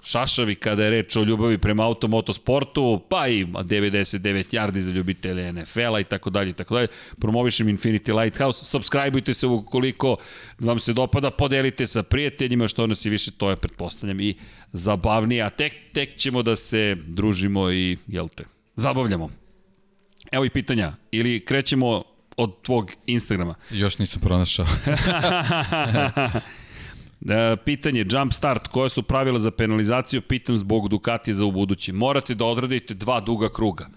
[0.02, 6.00] šašavi kada je reč o ljubavi prema automotosportu, pa i 99 yardi za ljubitelje NFL-a
[6.00, 6.88] i tako dalje i tako dalje.
[7.20, 10.16] Promovišem Infinity Lighthouse, subscribe subscribeujte se ukoliko
[10.58, 14.34] vam se dopada, podelite sa prijateljima, što nas je više, to je, pretpostavljam, i
[14.72, 18.44] zabavnije, a tek, tek ćemo da se družimo i, jel te,
[18.76, 19.30] zabavljamo.
[20.32, 22.02] Evo i pitanja, ili krećemo
[22.36, 23.54] od tvog Instagrama.
[23.70, 24.66] Još nisam pronašao.
[27.30, 31.92] E, pitanje, jump start, koje su pravila za penalizaciju, pitam zbog Ducati za u budući.
[31.92, 33.88] Morate da odradite dva duga kruga.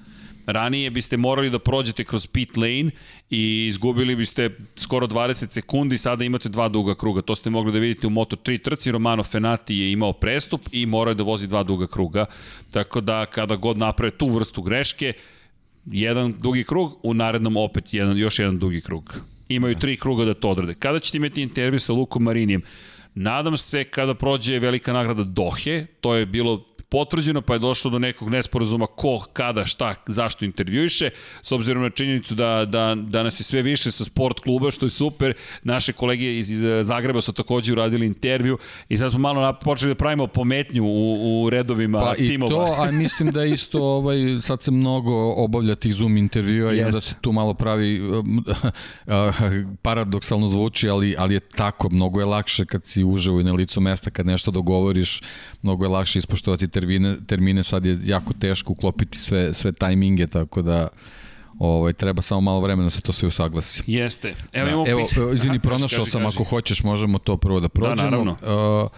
[0.51, 2.91] Ranije biste morali da prođete kroz pit lane
[3.30, 7.21] i izgubili biste skoro 20 sekundi, sada imate dva duga kruga.
[7.21, 11.11] To ste mogli da vidite u Moto3 trci, Romano Fenati je imao prestup i morao
[11.11, 12.26] je da vozi dva duga kruga.
[12.71, 15.13] Tako da kada god naprave tu vrstu greške,
[15.85, 19.21] jedan dugi krug, u narednom opet jedan, još jedan dugi krug.
[19.49, 20.73] Imaju tri kruga da to odrade.
[20.73, 22.61] Kada ćete imati intervju sa Lukom Marinijem?
[23.15, 27.99] Nadam se kada prođe velika nagrada Dohe, to je bilo potvrđeno, pa je došlo do
[27.99, 31.10] nekog nesporazuma ko, kada, šta, zašto intervjuiše,
[31.44, 34.86] s obzirom na činjenicu da, da, da nas je sve više sa sport kluba, što
[34.86, 35.34] je super,
[35.64, 38.57] naše kolege iz, iz Zagreba su takođe uradili intervju
[38.90, 42.66] i sad smo malo počeli da pravimo pometnju u, u redovima pa timova.
[42.66, 46.74] Pa i to, a mislim da isto ovaj, sad se mnogo obavlja tih Zoom intervjua
[46.74, 48.02] i onda se tu malo pravi
[49.82, 53.82] paradoksalno zvuči, ali, ali je tako, mnogo je lakše kad si uživo i na licu
[53.82, 55.22] mesta, kad nešto dogovoriš,
[55.61, 60.61] mnogo je lakše ispoštovati termine, termine sad je jako teško uklopiti sve, sve tajminge, tako
[60.61, 60.88] da
[61.60, 63.84] ovaj, treba samo malo vremena da se to sve usaglasi.
[63.88, 64.35] Jeste.
[64.53, 65.18] Evo, da, imamo evo pih...
[65.34, 66.35] izvini, pronašao sam, kaži.
[66.35, 67.95] ako hoćeš, možemo to prvo da prođemo.
[67.95, 68.31] Da, naravno.
[68.31, 68.89] Uh,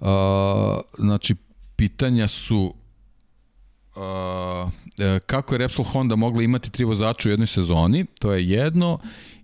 [0.00, 1.34] uh, znači,
[1.76, 2.74] pitanja su
[3.96, 4.02] uh,
[5.26, 8.98] kako je Repsol Honda mogla imati tri vozača u jednoj sezoni, to je jedno,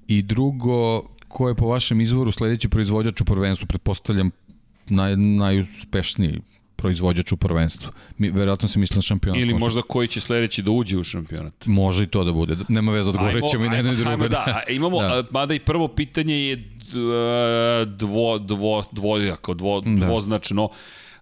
[0.07, 4.31] i drugo, ko je po vašem izvoru sledeći proizvođač u prvenstvu, pretpostavljam
[4.89, 6.41] naj, najuspešniji
[6.83, 7.91] proizvođač u prvenstvu.
[8.19, 9.41] Mi, verovatno se misli na šampionat.
[9.41, 11.67] Ili možda koji će sledeći da uđe u šampionat.
[11.67, 12.57] Može i to da bude.
[12.69, 14.29] Nema veze, odgovorit ćemo i na jedno i drugo.
[14.29, 14.63] Da, da.
[14.69, 15.23] imamo, da.
[15.31, 16.57] mada i prvo pitanje je
[17.87, 20.07] dvo, dvo, dvojako, dvo, da.
[20.07, 20.69] dvoznačno.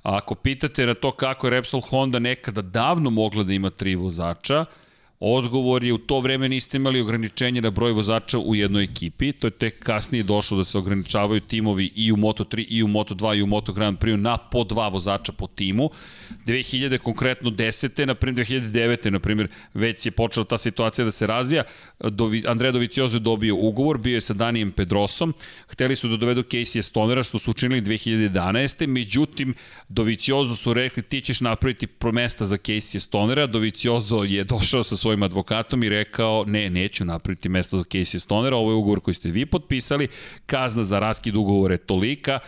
[0.02, 4.64] Ako pitate na to kako je Repsol Honda nekada davno mogla da ima tri vozača,
[5.22, 9.46] Odgovor je u to vreme niste imali ograničenje na broj vozača u jednoj ekipi, to
[9.46, 13.42] je tek kasnije došlo da se ograničavaju timovi i u Moto3 i u Moto2 i
[13.42, 15.90] u Moto Grand Prix na po dva vozača po timu.
[16.46, 18.06] 2000 konkretno 10.
[18.06, 19.10] na primjer 2009.
[19.10, 21.62] na primjer već je počela ta situacija da se razvija.
[22.00, 25.34] Dovi, Andrea Doviciozo je dobio ugovor, bio je sa Danijem Pedrosom,
[25.68, 28.86] hteli su da dovedu Casey Stonera što su učinili 2011.
[28.86, 29.54] Međutim,
[29.88, 35.09] Doviciozo su rekli ti ćeš napraviti promesta za Casey Stonera, Doviciozo je došao sa svojim
[35.10, 39.14] svojim advokatom i rekao ne, neću napraviti mesto za Casey Stonera, ovo je ugovor koji
[39.14, 40.08] ste vi potpisali,
[40.46, 42.38] kazna za raskid ugovora je tolika,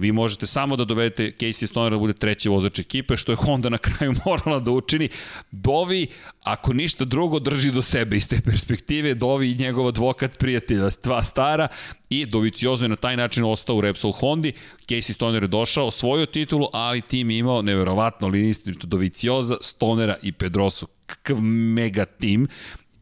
[0.00, 3.68] Vi možete samo da dovedete Casey Stoner da bude treći vozač ekipe, što je Honda
[3.68, 5.08] na kraju morala da učini.
[5.50, 6.06] Dovi,
[6.44, 9.14] ako ništa drugo, drži do sebe iz te perspektive.
[9.14, 11.68] Dovi i njegov advokat prijatelja, dva stara
[12.10, 14.52] i Doviciozo je na taj način ostao u Repsol Hondi.
[14.88, 20.32] Casey Stoner je došao, osvojio titulu, ali tim je imao neverovatno linijstvito Dovicioza, Stonera i
[20.32, 22.48] Pedrosu kakav mega tim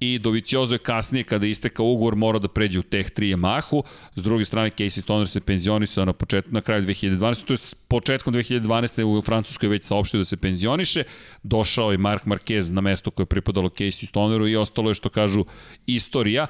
[0.00, 3.82] i Doviciozo je kasnije kada je istekao ugovor morao da pređe u Tech 3 Yamahu.
[4.14, 7.44] S druge strane Casey Stoner se penzionisao na početku na kraju 2012.
[7.44, 7.58] To je
[7.88, 9.02] početkom 2012.
[9.02, 11.04] u Francuskoj već saopštio da se penzioniše.
[11.42, 15.08] Došao je Mark Marquez na mesto koje je pripadalo Casey Stoneru i ostalo je što
[15.08, 15.44] kažu
[15.86, 16.46] istorija.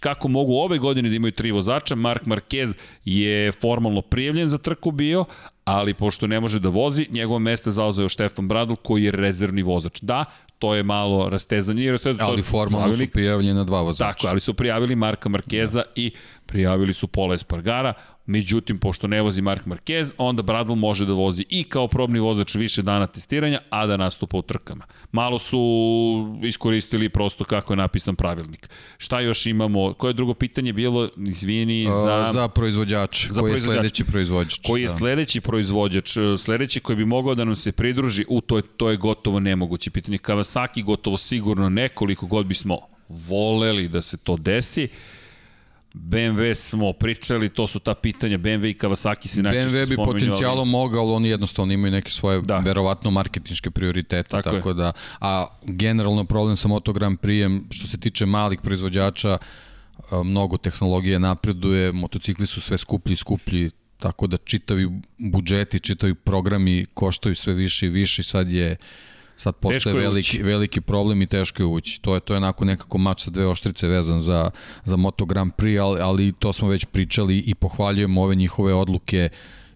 [0.00, 1.94] Kako mogu ove godine da imaju tri vozača?
[1.94, 5.24] Mark Marquez je formalno prijavljen za trku bio,
[5.64, 10.00] ali pošto ne može da vozi, njegovo mesto zauzeo Štefan Bradl koji je rezervni vozač.
[10.00, 10.24] Da,
[10.58, 11.90] to je malo rastezanje.
[11.90, 14.12] rastezanje ali formalno su prijavljeni na dva vozača.
[14.12, 15.90] Tako, ali su prijavili Marka Markeza da.
[15.94, 16.12] i
[16.48, 17.92] prijavili su Pola Espargara.
[18.26, 22.54] Međutim, pošto ne vozi Mark Marquez, onda Bradl može da vozi i kao probni vozač
[22.54, 24.84] više dana testiranja, a da nastupa u trkama.
[25.12, 25.60] Malo su
[26.42, 28.68] iskoristili prosto kako je napisan pravilnik.
[28.98, 29.94] Šta još imamo?
[29.94, 32.30] Koje drugo pitanje bilo, izvini, za...
[32.32, 33.26] za proizvođač.
[33.30, 33.76] Za koji proizvođač.
[33.76, 34.60] je sledeći proizvođač.
[34.66, 34.94] Koji je da.
[34.94, 36.16] sledeći proizvođač?
[36.38, 39.90] Sledeći koji bi mogao da nam se pridruži, u, to je, to je gotovo nemoguće
[39.90, 40.18] pitanje.
[40.18, 44.88] Kawasaki gotovo sigurno nekoliko god bismo voleli da se to desi.
[45.94, 50.64] BMW smo pričali, to su ta pitanja, BMW i Kawasaki se najčešće BMW bi potencijalno
[50.64, 52.58] mogao, ali oni jednostavno imaju neke svoje da.
[52.58, 58.00] verovatno marketinške prioritete, tako, tako da, a generalno problem sa Moto Grand Prix, što se
[58.00, 59.38] tiče malih proizvođača,
[60.24, 64.88] mnogo tehnologije napreduje, motocikli su sve skuplji i skuplji, tako da čitavi
[65.18, 68.76] budžeti, čitavi programi koštaju sve više i više, sad je
[69.38, 72.00] sad postaje veliki, veliki problem i teško je ući.
[72.02, 74.50] To je, to je onako nekako mač sa dve oštrice vezan za,
[74.84, 79.28] za Moto Grand Prix, ali, ali to smo već pričali i pohvaljujemo ove njihove odluke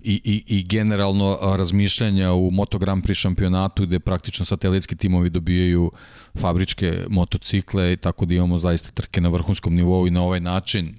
[0.02, 5.90] i, i, i generalno razmišljanja u Moto Grand Prix šampionatu gde praktično satelitski timovi dobijaju
[6.34, 10.94] fabričke motocikle i tako da imamo zaista trke na vrhunskom nivou i na ovaj način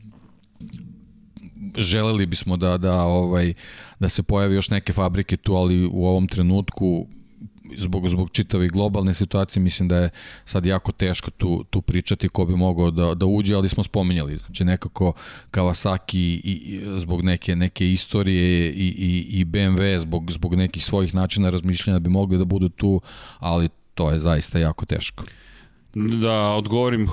[1.77, 3.53] želeli bismo da, da, ovaj,
[3.99, 7.07] da se pojavi još neke fabrike tu, ali u ovom trenutku
[7.77, 10.09] zbog, zbog čitave globalne situacije mislim da je
[10.45, 14.37] sad jako teško tu, tu pričati ko bi mogao da, da uđe, ali smo spominjali.
[14.37, 15.13] Znači nekako
[15.51, 21.15] Kawasaki i, i zbog neke, neke istorije i, i, i BMW zbog, zbog nekih svojih
[21.15, 23.01] načina razmišljanja bi mogli da budu tu,
[23.39, 25.23] ali to je zaista jako teško.
[25.95, 27.07] Da odgovorim,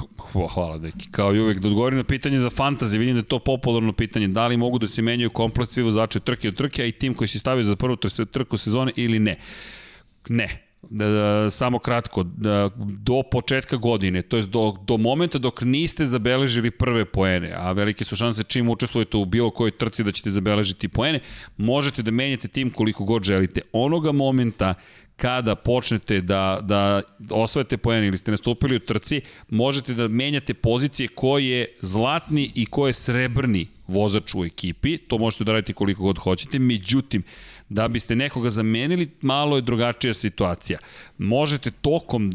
[0.55, 3.39] hvala deki, kao i uvek, da odgovorim na pitanje za fantasy, vidim da je to
[3.39, 6.87] popularno pitanje, da li mogu da se menjaju komplet svi vozači trke od trke, a
[6.87, 7.97] i tim koji se stavio za prvu
[8.33, 9.39] trku sezone ili ne.
[10.29, 15.63] Ne, da, da, samo kratko, da, do početka godine, to je do, do momenta dok
[15.63, 20.13] niste zabeležili prve poene, a velike su šanse čim učestvujete u bilo kojoj trci da
[20.13, 21.21] ćete zabeležiti poene,
[21.57, 23.61] možete da menjate tim koliko god želite.
[23.73, 24.75] Onoga momenta
[25.17, 31.09] kada počnete da, da osvajate poene ili ste nastupili u trci, možete da menjate pozicije
[31.09, 36.03] ko je zlatni i ko je srebrni vozač u ekipi, to možete da radite koliko
[36.03, 37.23] god hoćete, međutim,
[37.71, 40.79] da biste nekoga zamenili, malo je drugačija situacija.
[41.19, 42.33] Možete tokom,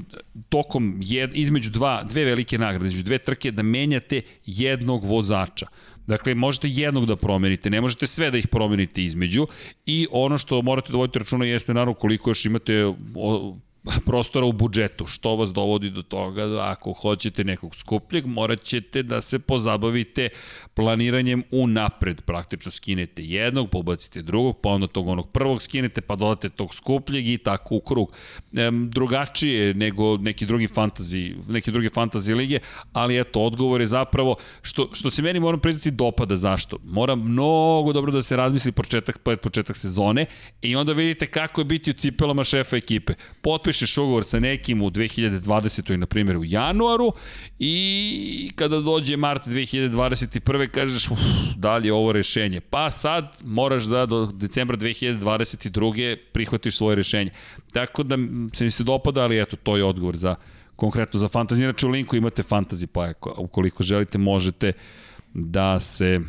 [0.49, 5.67] tokom jed, između dva, dve velike nagrade, između dve trke, da menjate jednog vozača.
[6.07, 9.47] Dakle, možete jednog da promenite, ne možete sve da ih promenite između
[9.85, 12.93] i ono što morate da vodite računa jeste naravno koliko još imate
[14.05, 19.03] prostora u budžetu, što vas dovodi do toga da ako hoćete nekog skupljeg, morat ćete
[19.03, 20.29] da se pozabavite
[20.73, 22.21] planiranjem u napred.
[22.21, 27.27] Praktično skinete jednog, pobacite drugog, pa onda tog onog prvog skinete, pa dodate tog skupljeg
[27.27, 28.11] i tako u krug.
[28.57, 32.59] Ehm, drugačije nego neki drugi fantazi, neke druge fantazi lige,
[32.93, 36.77] ali eto, odgovor je zapravo, što, što se meni moram priznati dopada, zašto?
[36.83, 40.25] Mora mnogo dobro da se razmisli početak, početak sezone
[40.61, 43.13] i onda vidite kako je biti u cipelama šefa ekipe.
[43.41, 45.95] Potpiš potpišeš ugovor sa nekim u 2020.
[45.97, 47.13] na primjer u januaru
[47.59, 50.69] i kada dođe mart 2021.
[50.69, 51.19] kažeš uf,
[51.55, 52.61] da li je ovo rešenje.
[52.61, 56.17] Pa sad moraš da do decembra 2022.
[56.31, 57.31] prihvatiš svoje rešenje.
[57.73, 58.17] Tako da
[58.53, 60.35] se mi se dopada, ali eto, to je odgovor za
[60.75, 61.63] konkretno za fantasy.
[61.63, 64.73] Inače u linku imate fantasy, pa ukoliko želite možete
[65.33, 66.21] da se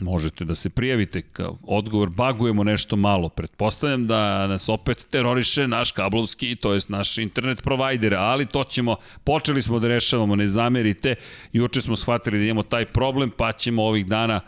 [0.00, 3.28] Možete da se prijavite kao odgovor, bagujemo nešto malo.
[3.28, 8.96] Pretpostavljam da nas opet teroriše naš kablovski, to jest naš internet provider, ali to ćemo,
[9.24, 11.14] počeli smo da rešavamo, ne zamerite.
[11.52, 14.40] Juče smo shvatili da imamo taj problem, pa ćemo ovih dana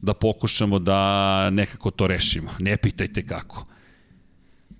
[0.00, 2.50] da pokušamo da nekako to rešimo.
[2.58, 3.66] Ne pitajte kako.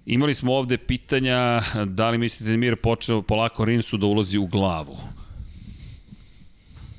[0.07, 4.47] Imali smo ovde pitanja da li mislite da Mir počeo polako Rinsu da ulazi u
[4.47, 4.97] glavu.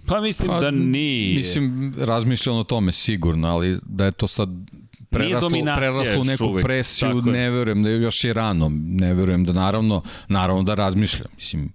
[0.05, 1.35] Pa mislim pa, da nije.
[1.35, 4.49] Mislim, razmišljam o tome sigurno, ali da je to sad
[5.09, 6.65] preraslo, preraslo u neku uvek.
[6.65, 11.27] presiju, ne verujem da je još i rano, ne verujem da naravno, naravno da razmišljam.
[11.35, 11.71] Mislim,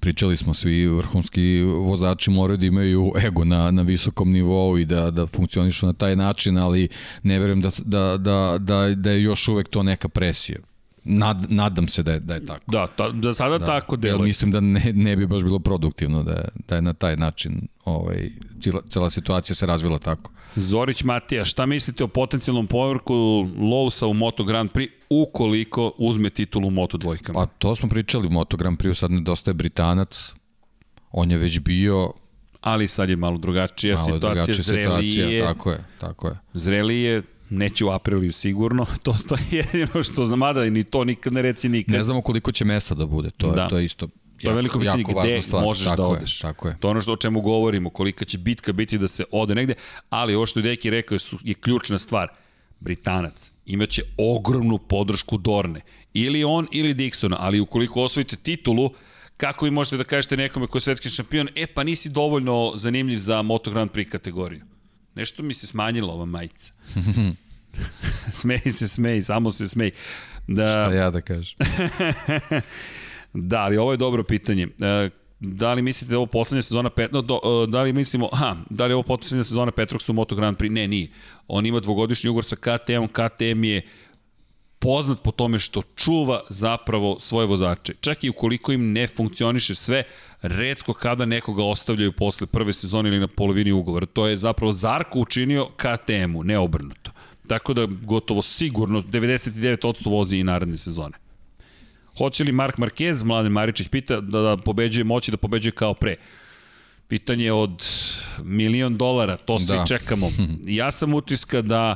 [0.00, 5.10] pričali smo svi vrhunski vozači moraju da imaju ego na, na visokom nivou i da,
[5.10, 6.88] da funkcionišu na taj način, ali
[7.22, 10.58] ne verujem da, da, da, da, da je još uvek to neka presija.
[11.04, 12.70] Nad, nadam se da je, da je tako.
[12.72, 14.26] Da, ta, da sada da, tako deluje.
[14.26, 18.30] Mislim da ne, ne bi baš bilo produktivno da, da je na taj način ovaj,
[18.60, 20.30] cijela, cijela situacija se razvila tako.
[20.56, 23.14] Zorić Matija, šta mislite o potencijalnom povrku
[23.58, 27.40] Lousa u Moto Grand Prix ukoliko uzme titulu u Moto dvojkama?
[27.40, 30.34] Pa to smo pričali u Moto Grand Prix, sad nedostaje Britanac,
[31.12, 32.12] on je već bio
[32.60, 35.10] ali sad je malo drugačija malo situacija, drugačija zrelije.
[35.10, 36.38] Situacija, tako je, tako je.
[36.54, 41.32] Zrelije, neće u apriliju sigurno, to, to je jedino što znam, mada ni to nikad
[41.32, 41.94] ne reci nikad.
[41.94, 43.62] Ne znamo koliko će mesta da bude, to, da.
[43.62, 44.08] je, to je isto
[44.42, 45.64] To je veliko pitanje gde stvar.
[45.64, 46.38] možeš tako da odeš.
[46.38, 46.76] Je, tako je.
[46.80, 49.74] To je ono što o čemu govorimo, kolika će bitka biti da se ode negde,
[50.10, 52.28] ali ovo što je Deki rekao je, je ključna stvar.
[52.80, 55.80] Britanac imaće ogromnu podršku Dorne.
[56.14, 58.90] Ili on, ili Dixona, ali ukoliko osvojite titulu,
[59.36, 63.18] kako vi možete da kažete nekome ko je svetski šampion, e pa nisi dovoljno zanimljiv
[63.18, 64.62] za Moto Grand Prix kategoriju.
[65.20, 66.72] Nešto mi se smanjila ova majica.
[68.40, 69.90] smej se, smej, samo se smej.
[70.46, 70.72] Da...
[70.72, 71.58] Šta ja da kažem?
[73.50, 74.68] da, ali ovo je dobro pitanje.
[74.80, 75.10] E,
[75.40, 77.12] da li mislite da ovo poslednja sezona Pet...
[77.12, 80.14] No, do, e, da li mislimo, aha, da li je ovo poslednja sezona Petroxa u
[80.14, 80.72] Moto Grand Prix?
[80.72, 81.10] Ne, nije.
[81.48, 83.82] On ima dvogodišnji ugor sa KTM, KTM je
[84.80, 87.94] poznat po tome što čuva zapravo svoje vozače.
[88.00, 90.02] Čak i ukoliko im ne funkcioniše sve,
[90.42, 94.06] redko kada nekoga ostavljaju posle prve sezone ili na polovini ugovora.
[94.06, 97.10] To je zapravo Zarko učinio KTM-u, ne obrnuto.
[97.48, 101.16] Tako da gotovo sigurno 99% vozi i naredne sezone.
[102.18, 106.16] Hoće li Mark Marquez, Mladen Maričić pita, da, da pobeđuje, moći da pobeđuje kao pre?
[107.08, 107.84] Pitanje od
[108.42, 109.84] milion dolara, to svi da.
[109.86, 110.28] čekamo.
[110.80, 111.94] Ja sam utiska da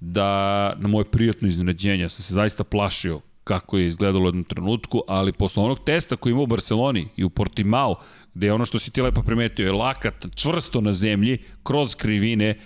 [0.00, 5.02] da na moje prijatno iznenađenje, sam se zaista plašio kako je izgledalo u jednom trenutku,
[5.08, 8.00] ali posle onog testa koji ima u Barceloni i u Portimao,
[8.34, 12.58] gde je ono što si ti lepo primetio je lakat čvrsto na zemlji, kroz krivine,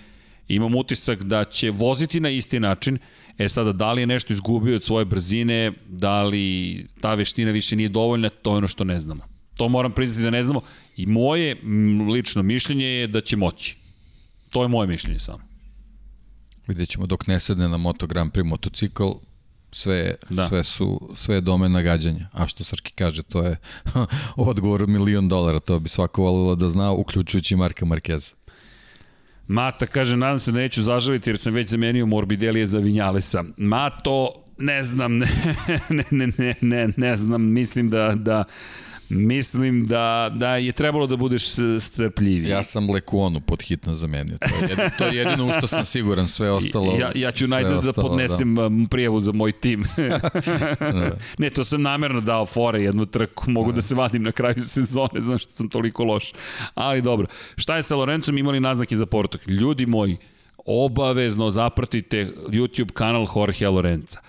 [0.47, 2.97] Imam utisak da će voziti na isti način,
[3.37, 7.75] E sada, da li je nešto izgubio od svoje brzine, da li ta veština više
[7.75, 9.23] nije dovoljna, to je ono što ne znamo.
[9.57, 10.61] To moram priznati da ne znamo.
[10.97, 11.55] I moje
[12.11, 13.77] lično mišljenje je da će moći.
[14.49, 15.52] To je moje mišljenje samo.
[16.67, 19.09] Vidjet ćemo dok ne sedne na Moto Grand Prix motocikl,
[19.71, 20.47] sve, da.
[20.47, 22.29] sve su sve je domen nagađanja.
[22.31, 23.57] A što Srki kaže, to je
[24.35, 28.33] odgovor milion dolara, to bi svako volilo da zna, uključujući Marka Markeza.
[29.47, 33.43] Mata kaže, nadam se da neću zažaliti jer sam već zamenio Morbidelije za Vinjalesa.
[33.57, 35.27] Mato, ne znam, ne,
[35.89, 38.43] ne, ne, ne, ne, ne znam, mislim da, da
[39.15, 41.43] Mislim da, da je trebalo da budeš
[41.79, 42.49] strpljiviji.
[42.49, 44.37] Ja sam Lekuonu pod hitno zamenio.
[44.37, 46.97] To je, jedino, to je jedino u što sam siguran, sve ostalo...
[46.99, 48.69] Ja, ja ću najzad da podnesem da.
[48.89, 49.83] Prijavu za moj tim.
[50.79, 51.17] da.
[51.37, 53.75] Ne, to sam namerno dao fore jednu trku, mogu da.
[53.75, 56.31] da se vadim na kraju sezone, znam što sam toliko loš.
[56.73, 59.47] Ali dobro, šta je sa Lorencom, imali naznake za Portok?
[59.47, 60.17] Ljudi moji,
[60.65, 64.19] obavezno zapratite YouTube kanal Jorge Lorenza.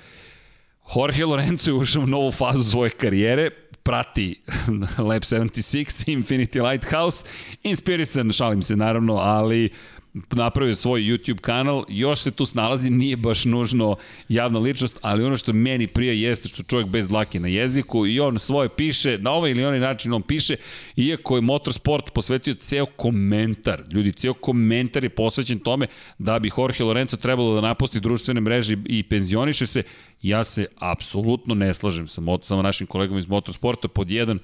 [0.97, 3.51] Jorge Lorenzo je ušao u novu fazu svoje karijere,
[3.85, 4.41] prati
[5.09, 7.25] Lab 76, Infinity Lighthouse,
[7.63, 9.71] Inspirisan, šalim se naravno, ali
[10.15, 13.97] napravio svoj YouTube kanal, još se tu snalazi, nije baš nužno
[14.29, 18.21] javna ličnost, ali ono što meni prije jeste što čovjek bez dlake na jeziku i
[18.21, 20.57] on svoje piše, na ovaj ili onaj način on piše,
[20.97, 25.87] iako je motorsport posvetio ceo komentar, ljudi, ceo komentar je posvećen tome
[26.19, 29.83] da bi Jorge Lorenzo trebalo da napusti društvene mreže i penzioniše se,
[30.23, 34.39] ja se apsolutno ne slažem sa, sa našim kolegom iz motorsporta, pod jedan,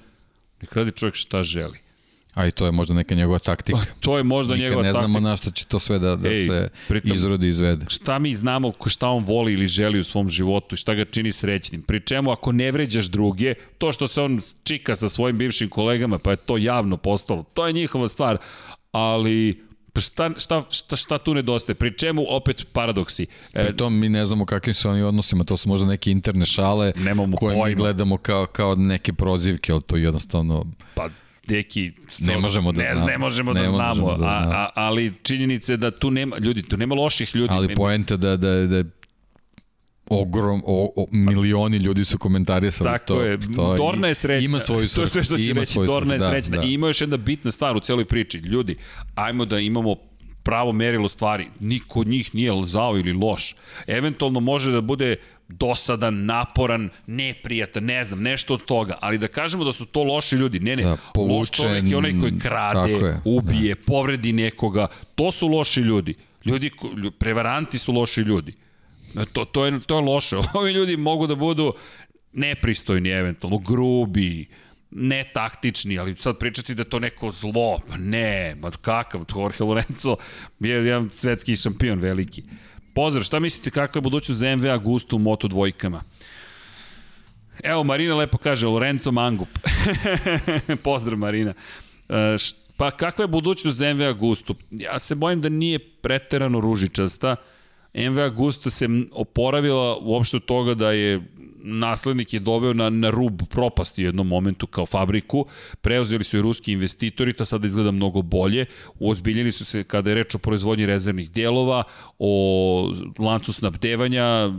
[0.61, 1.90] nek radi čovjek šta želi
[2.33, 3.77] A i to je možda neka njegova taktika.
[3.79, 5.01] Pa, to je možda Nikad njegova taktika.
[5.01, 7.85] ne znamo na što će to sve da, da Ej, se pritom, izrodi i izvede.
[7.89, 11.31] Šta mi znamo šta on voli ili želi u svom životu i šta ga čini
[11.31, 11.81] srećnim.
[11.81, 16.19] Pri čemu ako ne vređaš druge, to što se on čika sa svojim bivšim kolegama,
[16.19, 18.37] pa je to javno postalo, to je njihova stvar.
[18.91, 19.63] Ali
[19.99, 21.75] šta, šta, šta, šta tu nedostaje?
[21.75, 23.25] Pri čemu opet paradoksi?
[23.53, 26.45] E, Pri tom mi ne znamo kakvim su oni odnosima, to su možda neke interne
[26.45, 27.69] šale Nemamo koje pojma.
[27.69, 30.65] mi gledamo kao, kao neke prozivke, ali to jednostavno...
[30.95, 31.09] Pa
[31.47, 33.07] deki ne možemo da ne, znamo.
[33.07, 36.37] Ne možemo ne da znamo, možemo da a, a, ali činjenica je da tu nema
[36.37, 37.53] ljudi, tu nema loših ljudi.
[37.53, 38.83] Ali poenta da da da
[40.11, 43.21] ogrom, o, o, milioni ljudi su komentarisali Tako to.
[43.21, 44.45] je, to Dorna je srećna.
[44.45, 45.01] Ima svoju svrhu.
[45.01, 46.57] To je sve što će reći, Dorna je da, srećna.
[46.57, 46.63] Da.
[46.63, 48.37] I ima još jedna bitna stvar u celoj priči.
[48.37, 48.75] Ljudi,
[49.15, 49.95] ajmo da imamo
[50.43, 51.47] pravo merilo stvari.
[51.59, 53.55] Niko od njih nije zao ili loš.
[53.87, 55.15] Eventualno može da bude
[55.51, 58.97] dosadan, naporan, neprijatan, ne znam, nešto od toga.
[59.01, 60.83] Ali da kažemo da su to loši ljudi, ne, ne.
[60.83, 63.81] Da, povučen, loš čovjek je onaj koji krade, je, ubije, da.
[63.85, 64.87] povredi nekoga.
[65.15, 66.15] To su loši ljudi.
[66.45, 66.71] Ljudi,
[67.19, 68.53] prevaranti su loši ljudi.
[69.33, 70.35] To, to, je, to je loše.
[70.53, 71.73] Ovi ljudi mogu da budu
[72.33, 74.47] nepristojni, eventualno, grubi,
[74.91, 80.15] ne taktični, ali sad pričati da to neko zlo, pa ne, ma kakav, Jorge Lorenzo
[80.59, 82.43] je jedan svetski šampion veliki.
[82.93, 86.03] Pozdrav, šta mislite kakva je budućnost za MV Agustu u Moto dvojkama?
[87.63, 89.49] Evo, Marina lepo kaže, Lorenzo Mangup.
[90.83, 91.53] Pozdrav, Marina.
[92.09, 92.35] E,
[92.77, 94.55] pa kakva je budućnost za MV Agustu?
[94.71, 97.35] Ja se bojim da nije preterano ružičasta.
[97.93, 101.21] MV Agusta se oporavila uopšte od toga da je
[101.63, 105.45] naslednik je doveo na, na rub propasti u jednom momentu kao fabriku,
[105.81, 108.65] preuzeli su i ruski investitori, to sada izgleda mnogo bolje,
[108.99, 111.83] uozbiljili su se kada je reč o proizvodnji rezervnih delova,
[112.19, 114.49] o lancu snabdevanja,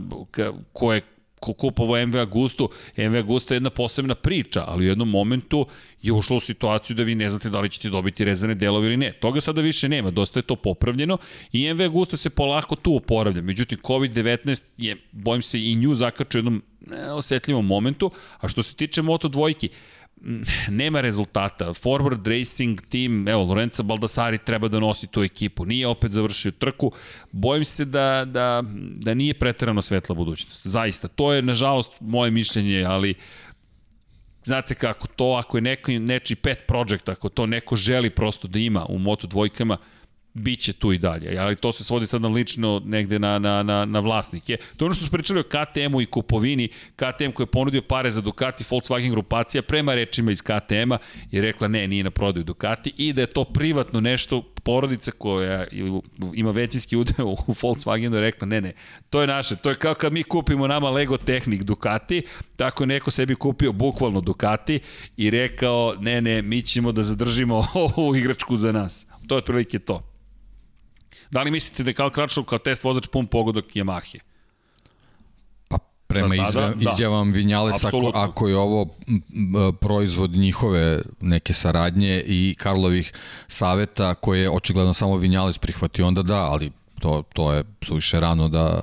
[0.73, 1.01] koje
[1.45, 2.69] kupovao MV Agustu.
[2.97, 5.65] MV Agusta je jedna posebna priča, ali u jednom momentu
[6.01, 8.97] je ušlo u situaciju da vi ne znate da li ćete dobiti rezane delove ili
[8.97, 9.11] ne.
[9.11, 11.17] Toga sada više nema, dosta je to popravljeno
[11.51, 13.41] i MV Agusta se polako tu oporavlja.
[13.41, 16.63] Međutim, COVID-19 je, bojim se, i nju zakaču u jednom
[17.11, 19.69] osetljivom momentu, a što se tiče Moto dvojki,
[20.69, 21.73] nema rezultata.
[21.73, 25.65] Forward Racing team, evo, Lorenza Baldassari treba da nosi tu ekipu.
[25.65, 26.91] Nije opet završio trku.
[27.31, 28.63] Bojim se da, da,
[28.95, 30.67] da nije preterano svetla budućnost.
[30.67, 31.07] Zaista.
[31.07, 33.15] To je, nažalost, moje mišljenje, ali
[34.43, 38.59] znate kako, to ako je neko, nečiji pet project, ako to neko želi prosto da
[38.59, 39.77] ima u Moto dvojkama,
[40.33, 43.85] biće tu i dalje, ali to se svodi sad na lično negde na, na, na,
[43.85, 44.57] na vlasnike.
[44.77, 48.11] To je ono što su pričali o KTM-u i kupovini, KTM koji je ponudio pare
[48.11, 50.97] za Ducati, Volkswagen grupacija, prema rečima iz KTM-a
[51.31, 55.65] je rekla ne, nije na prodaju Ducati i da je to privatno nešto, porodica koja
[56.33, 58.73] ima većinski udeo u Volkswagenu je rekla ne, ne,
[59.09, 62.21] to je naše, to je kao kad mi kupimo nama Lego Technic Ducati,
[62.55, 64.79] tako je neko sebi kupio bukvalno Ducati
[65.17, 67.65] i rekao ne, ne, mi ćemo da zadržimo
[67.95, 69.05] ovu igračku za nas.
[69.27, 70.12] To je otprilike to.
[71.33, 74.19] Da li mislite da je Karl Kračov kao test vozač pun pogodak Yamahe?
[75.67, 75.77] Pa
[76.07, 76.91] prema sada, da.
[76.91, 77.37] izjavam da.
[77.37, 78.87] Vinjales ako, ako je ovo
[79.81, 83.13] proizvod njihove neke saradnje i Karlovih
[83.47, 86.71] saveta koje je očigledno samo Vinjales prihvatio, onda da, ali
[87.03, 88.81] To, to je suviše rano da,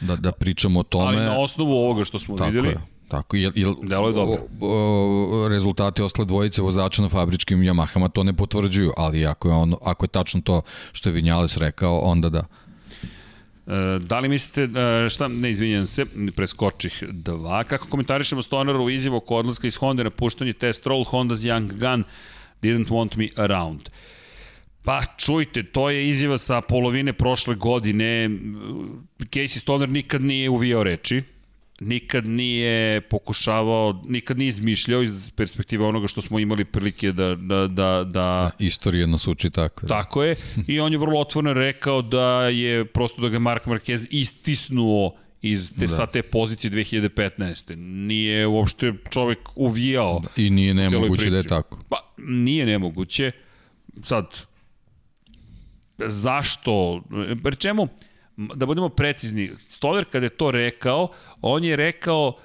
[0.00, 1.06] da, da pričamo o tome.
[1.06, 2.80] Ali na osnovu ovoga što smo Tako videli, je.
[3.08, 4.40] Tako, jel, jel, Delo je dobro.
[4.60, 9.54] o- o- rezultati ostale dvojice vozača na fabričkim Yamahama to ne potvrđuju, ali ako je,
[9.54, 10.62] on, ako je tačno to
[10.92, 12.44] što je Vinjales rekao, onda da.
[13.66, 16.06] E, da li mislite, e, šta, ne izvinjam se,
[16.36, 21.46] preskočih dva, kako komentarišemo Stonerovu izjavu oko odlaska iz Honda na puštanje test roll, Honda's
[21.46, 22.04] young gun
[22.62, 23.80] didn't want me around.
[24.82, 28.30] Pa čujte, to je izjava sa polovine prošle godine.
[29.18, 31.22] Casey Stoner nikad nije uvijao reči,
[31.80, 37.66] nikad nije pokušavao, nikad nije izmišljao iz perspektive onoga što smo imali prilike da, da,
[37.66, 39.86] da, da Istorija nas uči tako.
[39.86, 40.36] Tako je.
[40.66, 45.12] I on je vrlo otvoreno rekao da je prosto da ga Mark Marquez istisnuo
[45.42, 45.88] iz te, da.
[45.88, 47.74] sa te pozicije 2015.
[48.06, 50.20] Nije uopšte čovek uvijao.
[50.20, 50.42] Da.
[50.42, 51.82] I nije nemoguće da je tako.
[51.88, 53.32] Pa, nije nemoguće.
[54.02, 54.26] Sad,
[55.98, 57.02] zašto?
[57.42, 57.88] Pre čemu?
[58.36, 61.08] Da budemo precizni, Stoller kada je to rekao,
[61.42, 62.38] on je rekao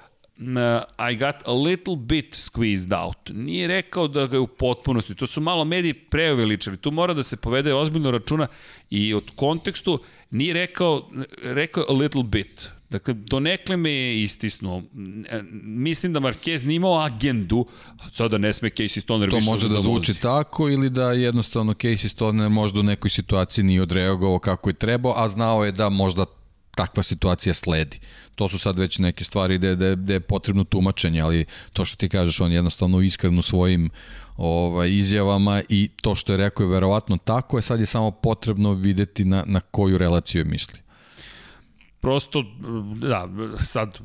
[0.98, 3.16] I got a little bit squeezed out.
[3.34, 5.14] Nije rekao da ga je u potpunosti.
[5.14, 6.76] To su malo mediji preuveličali.
[6.76, 8.46] Tu mora da se povede ozbiljno računa
[8.90, 9.98] i od kontekstu
[10.30, 11.10] nije rekao,
[11.42, 12.70] rekao a little bit.
[12.90, 14.82] Dakle, donekle me je istisnuo.
[15.62, 17.66] Mislim da Marquez nije imao agendu,
[18.12, 21.72] sada ne sme Casey Stoner to više može da, da zvuči tako ili da jednostavno
[21.72, 25.88] Casey Stoner možda u nekoj situaciji nije odreagovao kako je trebao, a znao je da
[25.88, 26.24] možda
[26.76, 28.00] takva situacija sledi.
[28.34, 31.96] To su sad već neke stvari gde, gde, gde je potrebno tumačenje, ali to što
[31.96, 33.90] ti kažeš, on jednostavno iskreno u svojim
[34.36, 38.72] ovaj, izjavama i to što je rekao je verovatno tako, je sad je samo potrebno
[38.72, 40.78] videti na, na koju relaciju je misli.
[42.00, 42.44] Prosto,
[42.96, 43.28] da,
[43.66, 43.98] sad,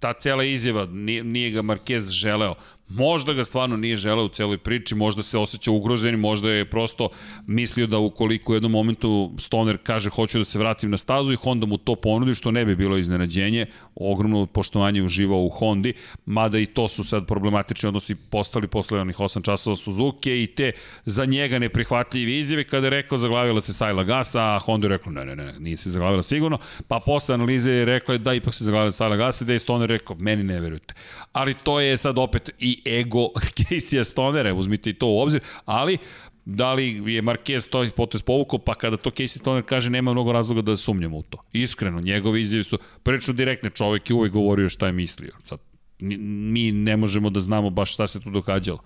[0.00, 2.54] ta cela izjava, nije, nije ga Marquez želeo,
[2.88, 7.08] Možda ga stvarno nije želeo u celoj priči, možda se osjeća ugrožen, možda je prosto
[7.46, 11.36] mislio da ukoliko u jednom momentu Stoner kaže hoću da se vratim na stazu i
[11.36, 15.92] Honda mu to ponudi, što ne bi bilo iznenađenje, ogromno poštovanje uživao u Hondi,
[16.26, 20.72] mada i to su sad problematični odnosi postali posle onih 8 časova Suzuki i te
[21.04, 25.12] za njega neprihvatljive izjave kada je rekao zaglavila se Sajla Gasa, a Honda je rekao
[25.12, 26.58] ne, ne, ne, nije se zaglavila sigurno,
[26.88, 30.16] pa posle analize je rekla da ipak se zaglavila Sajla Gasa, da je Stoner rekao
[30.16, 30.94] meni ne verujete.
[31.32, 33.28] Ali to je sad opet i ego
[33.58, 35.98] Casey Stonera, uzmite i to u obzir, ali
[36.44, 40.32] da li je Marquez to potez povukao, pa kada to Casey Stoner kaže nema mnogo
[40.32, 41.38] razloga da sumnjamo u to.
[41.52, 45.32] Iskreno, njegove izjave su prilično direktne, čovek je uvek govorio šta je mislio.
[45.44, 45.58] Sad,
[46.00, 48.78] mi ne možemo da znamo baš šta se tu događalo.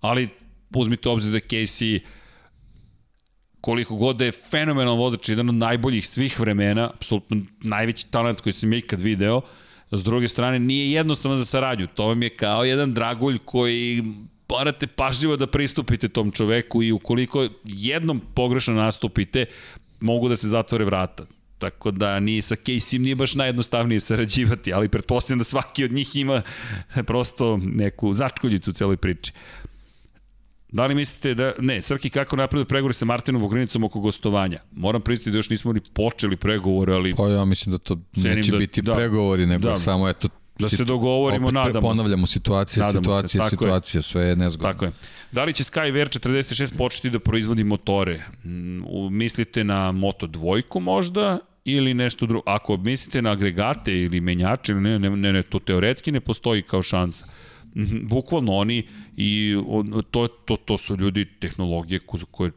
[0.00, 0.28] Ali
[0.74, 2.00] uzmite obzir da Casey
[3.60, 8.52] koliko god da je fenomenal vozač, jedan od najboljih svih vremena, apsolutno najveći talent koji
[8.52, 9.44] sam ikad video, uh,
[9.90, 11.86] S druge strane, nije jednostavno za saradnju.
[11.86, 14.04] To vam je kao jedan dragulj koji
[14.48, 19.44] morate pažljivo da pristupite tom čoveku i ukoliko jednom pogrešno nastupite,
[20.00, 21.26] mogu da se zatvore vrata.
[21.58, 26.16] Tako da ni sa Casey nije baš najjednostavnije sarađivati, ali pretpostavljam da svaki od njih
[26.16, 26.42] ima
[27.06, 29.32] prosto neku začkoljicu u celoj priči.
[30.76, 31.52] Da li mislite da...
[31.58, 34.60] Ne, Srki, kako napredu pregovori sa Martinom Vogrinicom oko gostovanja?
[34.72, 37.14] Moram pristiti da još nismo ni počeli pregovore, ali...
[37.14, 40.28] Pa ja mislim da to neće da, biti da, pregovori, nego da, samo eto
[40.58, 44.02] Da se dogovorimo, opet nadamo ponavljamo situacija, nadamo situacija, se, situacija, je.
[44.02, 44.72] sve je nezgodno.
[44.72, 44.92] Tako je.
[45.32, 48.22] Da li će Sky VR46 početi da proizvodi motore?
[48.44, 52.42] Mm, mislite na Moto dvojku možda ili nešto drugo?
[52.46, 56.82] Ako mislite na agregate ili menjače, ne, ne, ne, ne, to teoretski ne postoji kao
[56.82, 57.26] šansa.
[57.76, 59.54] Mhm, bukvalno oni i
[60.10, 62.00] to, to, to su ljudi tehnologije
[62.30, 62.52] koje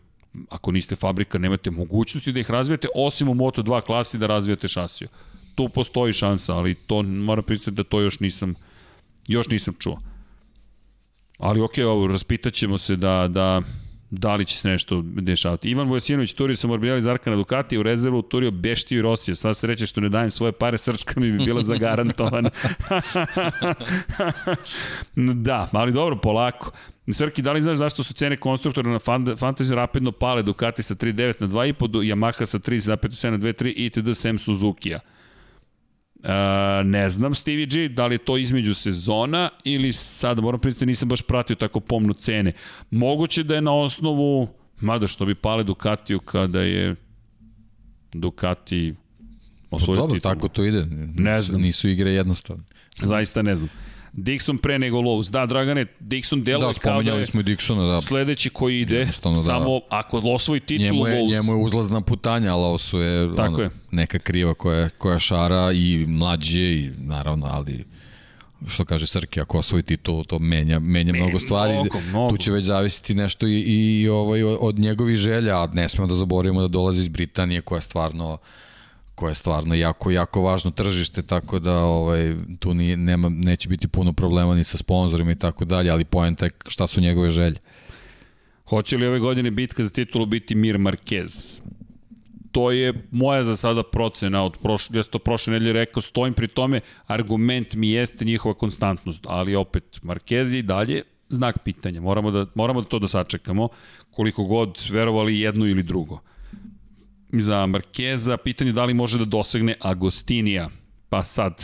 [0.50, 5.08] ako niste fabrika nemate mogućnosti da ih razvijete osim u Moto2 klasi da razvijate šasiju.
[5.56, 8.54] Tu postoji šansa, ali to moram priznati da to još nisam
[9.28, 10.00] još nisam čuo.
[11.38, 13.62] Ali okej, okay, ovo raspitaćemo se da da
[14.12, 15.70] da li će se nešto dešavati.
[15.70, 19.36] Ivan Vojsinović turio sa Morbidelli Zarka na Ducati, u rezervu turio Beštiju i Rosije.
[19.36, 22.50] Sva sreće što ne dajem svoje pare, srčka mi bi bila zagarantovana.
[25.46, 26.72] da, ali dobro, polako.
[27.12, 31.42] Srki, da li znaš zašto su cene konstruktora na Fantasy rapidno pale Ducati sa 3.9
[31.42, 34.18] na 2.5, Yamaha sa 3.7 na 2.3 itd.
[34.18, 35.00] sem Suzuki-a?
[36.24, 36.30] Uh,
[36.86, 41.10] ne znam, Stevie G, da li je to između sezona ili sada moram priznati nisam
[41.10, 42.52] baš pratio tako pomnu cene.
[42.92, 44.48] Moguće da je na osnovu,
[44.82, 46.96] mada što bi pale Ducatiju kada je
[48.14, 48.96] Ducati
[49.72, 50.86] osvojio pa Dobro, tako to ide.
[51.18, 51.62] Ne znam.
[51.62, 52.64] Nisu igre jednostavne.
[53.02, 53.70] Zaista ne znam.
[54.24, 55.32] Dixon pre nego Lowe's.
[55.32, 58.02] Da, Dragane, Dixon deluje da, kao da je smo Dixona, da.
[58.02, 59.36] sledeći koji ide, da.
[59.36, 61.32] samo ako osvoji titul njemu je, Lowe's.
[61.32, 63.70] Njemu je uzlazna putanja, a Lowe'su je, Tako ono, je.
[63.92, 67.86] neka kriva koja, koja šara i mlađe i naravno, ali
[68.68, 71.74] što kaže Srki, ako osvoji titul, to menja, menja Me, mnogo stvari.
[71.74, 72.30] Mnogo, mnogo.
[72.30, 76.16] Tu će već zavisiti nešto i, i ovaj, od njegovih želja, a ne smemo da
[76.16, 78.38] zaboravimo da dolazi iz Britanije koja stvarno
[79.20, 83.88] koja je stvarno jako, jako važno tržište, tako da ovaj, tu ni, nema, neće biti
[83.88, 87.60] puno problema ni sa sponsorima i tako dalje, ali poenta je šta su njegove želje.
[88.70, 91.62] Hoće li ove godine bitka za titulu biti Mir Marquez?
[92.52, 96.48] To je moja za sada procena od prošle, ja to prošle nedelje rekao, stojim pri
[96.48, 102.02] tome, argument mi jeste njihova konstantnost, ali opet Marquez i dalje znak pitanja.
[102.02, 103.68] Moramo da, moramo da to da sačekamo,
[104.12, 106.22] koliko god verovali jedno ili drugo.
[107.32, 110.70] Za Markeza pitanje da li može da dosegne Agostinija.
[111.10, 111.64] Pa sad,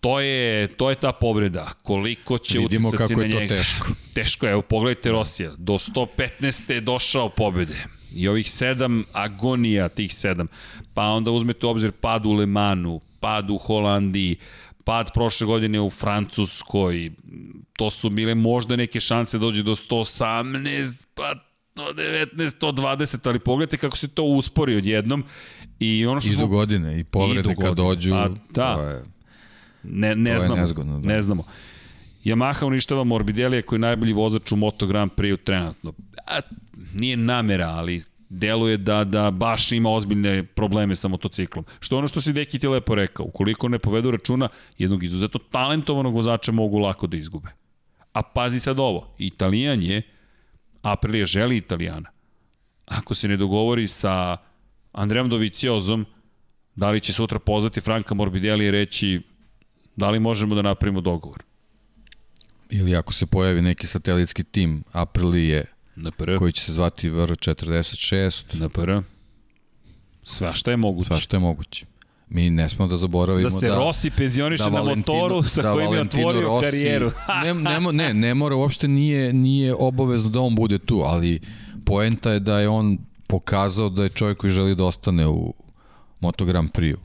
[0.00, 1.70] to je, to je ta povreda.
[1.82, 3.40] Koliko će Vidimo uticati kako na njega.
[3.40, 3.88] je to teško.
[4.14, 5.54] Teško je, evo pogledajte Rosija.
[5.58, 6.72] Do 115.
[6.72, 7.84] je došao pobede.
[8.14, 10.46] I ovih sedam agonija, tih sedam.
[10.94, 14.36] Pa onda uzmete u obzir pad u Lemanu, pad u Holandiji,
[14.84, 17.10] pad prošle godine u Francuskoj.
[17.72, 21.34] To su bile možda neke šanse da dođe do 118, pa
[21.76, 25.24] 119, 120, ali pogledajte kako se to uspori odjednom.
[25.78, 26.46] I ono što I do smo...
[26.46, 28.74] godine, i povrede kad dođu, Pa, da.
[28.76, 29.04] to je,
[29.82, 30.56] Ne, ne To je znamo.
[30.56, 31.08] nezgodno, da.
[31.08, 31.44] Ne znamo.
[32.24, 35.92] Yamaha uništava Morbidelija koji je najbolji vozač u Moto Grand Prix trenutno.
[36.26, 36.40] A,
[36.94, 41.64] nije namera, ali deluje da, da baš ima ozbiljne probleme sa motociklom.
[41.80, 45.40] Što je ono što si Deki ti lepo rekao, ukoliko ne povedu računa, jednog izuzetno
[45.50, 47.48] talentovanog vozača mogu lako da izgube.
[48.12, 50.02] A pazi sad ovo, Italijan je,
[50.82, 52.10] Aprilia želi Italijana.
[52.86, 54.36] Ako se ne dogovori sa
[54.92, 56.06] Andrejom Doviciozom,
[56.74, 59.20] da li će sutra pozvati Franka Morbidelli i reći
[59.96, 61.42] da li možemo da napravimo dogovor?
[62.74, 65.64] ili ako se pojavi neki satelitski tim Aprilije,
[65.96, 68.90] Na PR, koji će se zvati VR46, na PR.
[70.24, 71.06] Sva šta je moguće.
[71.06, 71.86] sva što je moguće.
[72.34, 73.76] Mi ne smemo da zaboravimo da se da...
[73.76, 77.10] Rossi penzioniše da na Valentino- motoru sa da kojim je Valentino otvorio Rossi- karijeru.
[77.44, 81.40] ne, ne, ne, ne mora, uopšte nije, nije obavezno da on bude tu, ali
[81.84, 85.54] poenta je da je on pokazao da je čovjek koji želi da ostane u
[86.20, 86.96] Moto Grand Prix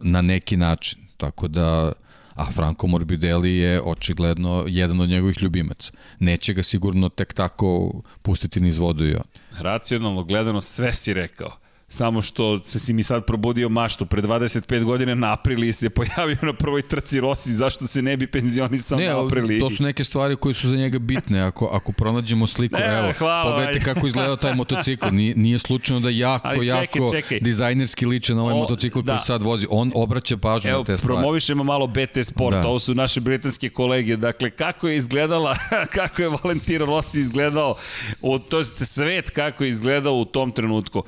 [0.00, 0.98] na neki način.
[1.16, 1.92] Tako da,
[2.34, 5.92] a Franco Morbidelli je očigledno jedan od njegovih ljubimaca.
[6.18, 9.24] Neće ga sigurno tek tako pustiti niz vodu i on.
[9.58, 11.50] Racionalno gledano sve si rekao.
[11.92, 14.06] Samo što se si mi sad probudio maštu.
[14.06, 17.52] Pre 25 godina na Apriliji se pojavio na prvoj trci Rossi.
[17.52, 19.60] Zašto se ne bi penzionisao Ne, na Apriliji?
[19.60, 21.40] to su neke stvari koje su za njega bitne.
[21.40, 23.84] Ako, ako pronađemo sliku, Ne, evo, hvala, pogledajte ajde.
[23.84, 25.06] kako izgleda taj motocikl.
[25.08, 27.40] Nije, nije slučajno da jako, Ali čekaj, jako čekaj.
[27.40, 29.12] dizajnerski liče na ovaj O, motocikl da.
[29.12, 29.66] koji sad vozi.
[29.70, 31.14] On obraća pažnju Evo, na te stvari.
[31.14, 32.68] promovišemo malo BT Sport, Da.
[32.68, 34.16] ovo su naše britanske kolege.
[34.16, 35.56] Dakle, kako je izgledala,
[35.94, 37.74] kako je Valentino Rossi izgledao,
[38.22, 41.02] u, to je svet kako je izgledao u tom trenutku.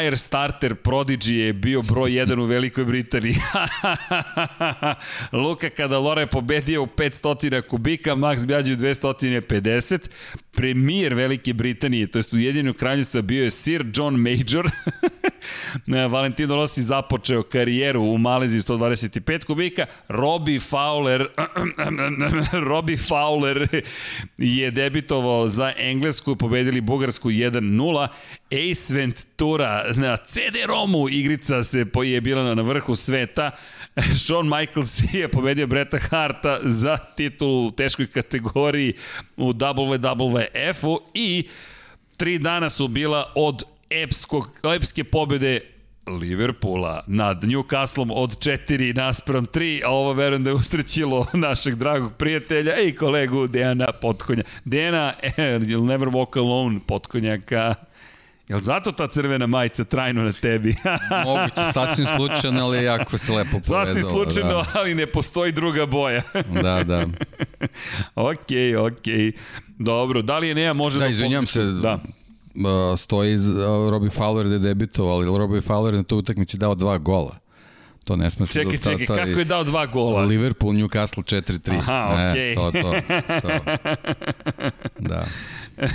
[0.00, 3.36] Firestarter Prodigy je bio broj 1 u Velikoj Britaniji.
[5.42, 10.08] Luka Kadalora je pobedio u 500 kubika, Max Bjađe u 250.
[10.52, 14.70] Premijer Velike Britanije, to je Ujedinjeno kraljevstva, bio je Sir John Major.
[16.12, 19.86] Valentino Rossi započeo karijeru u Maleziji 125 kubika.
[20.08, 21.26] Robbie Fowler
[22.70, 23.82] Robbie Fowler
[24.38, 28.08] je debitovao za Englesku, pobedili Bugarsku 1-0.
[28.50, 33.50] Ace Ventura na CD-ROMu igrica se je bila na- vrhu sveta.
[34.24, 38.94] Shawn Michaels je pobedio Breta Harta za titulu u teškoj kategoriji
[39.36, 41.48] u WWF-u i
[42.16, 45.60] tri dana su bila od epskog, epske pobede
[46.06, 52.12] Liverpoola nad Newcastlom od 4 naspram 3, a ovo verujem da je ustrećilo našeg dragog
[52.16, 54.42] prijatelja i kolegu Dejana Potkonja.
[54.64, 57.74] Dejana, you'll never walk alone, Potkonjaka.
[58.50, 60.74] Jel zato ta crvena majica trajno na tebi?
[61.26, 63.86] Moguće, sasvim slučajno, ali jako se lepo povezalo.
[63.86, 66.22] Sasvim slučajno, ali ne postoji druga boja.
[66.34, 66.84] Da, da.
[66.84, 67.06] da.
[68.30, 69.32] okej, okej.
[69.78, 71.98] Dobro, da li je Neja može Da, izvinjam se, Da.
[72.96, 73.38] Stoji
[73.90, 77.36] Robbie Fowler da je debitovao, ali Robbie Fowler na toj utakmici dao dva gola.
[78.10, 80.22] To ne sme se Čekaj, ta- čekaj, taj- kako je dao dva gola?
[80.22, 81.78] Liverpool, Newcastle 4-3.
[81.78, 82.52] Aha, okej.
[82.52, 82.90] E, to, to,
[83.40, 83.48] to.
[85.10, 85.24] Da.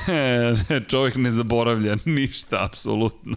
[0.92, 3.36] Čovjek ne zaboravlja ništa, apsolutno.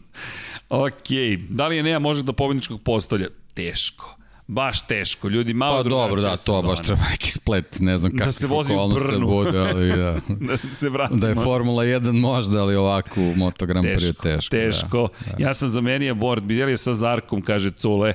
[0.68, 1.10] Ok,
[1.48, 3.26] da li je Neja može do pobedničkog postolja?
[3.54, 4.14] Teško.
[4.46, 6.86] Baš teško, ljudi, malo Pa dobro, da, to baš sezona.
[6.86, 9.26] treba neki splet, ne znam Da kakve se vozi u okolnosti Brnu.
[9.26, 10.16] Da bude, ali da.
[10.48, 11.20] da se vratimo.
[11.20, 15.08] Da je Formula 1 možda, ali ovako u Moto Grand Prix je teško, teško.
[15.26, 15.44] Da, da.
[15.44, 18.14] Ja sam zamenio board, vidjeli je sa Zarkom, kaže Cule.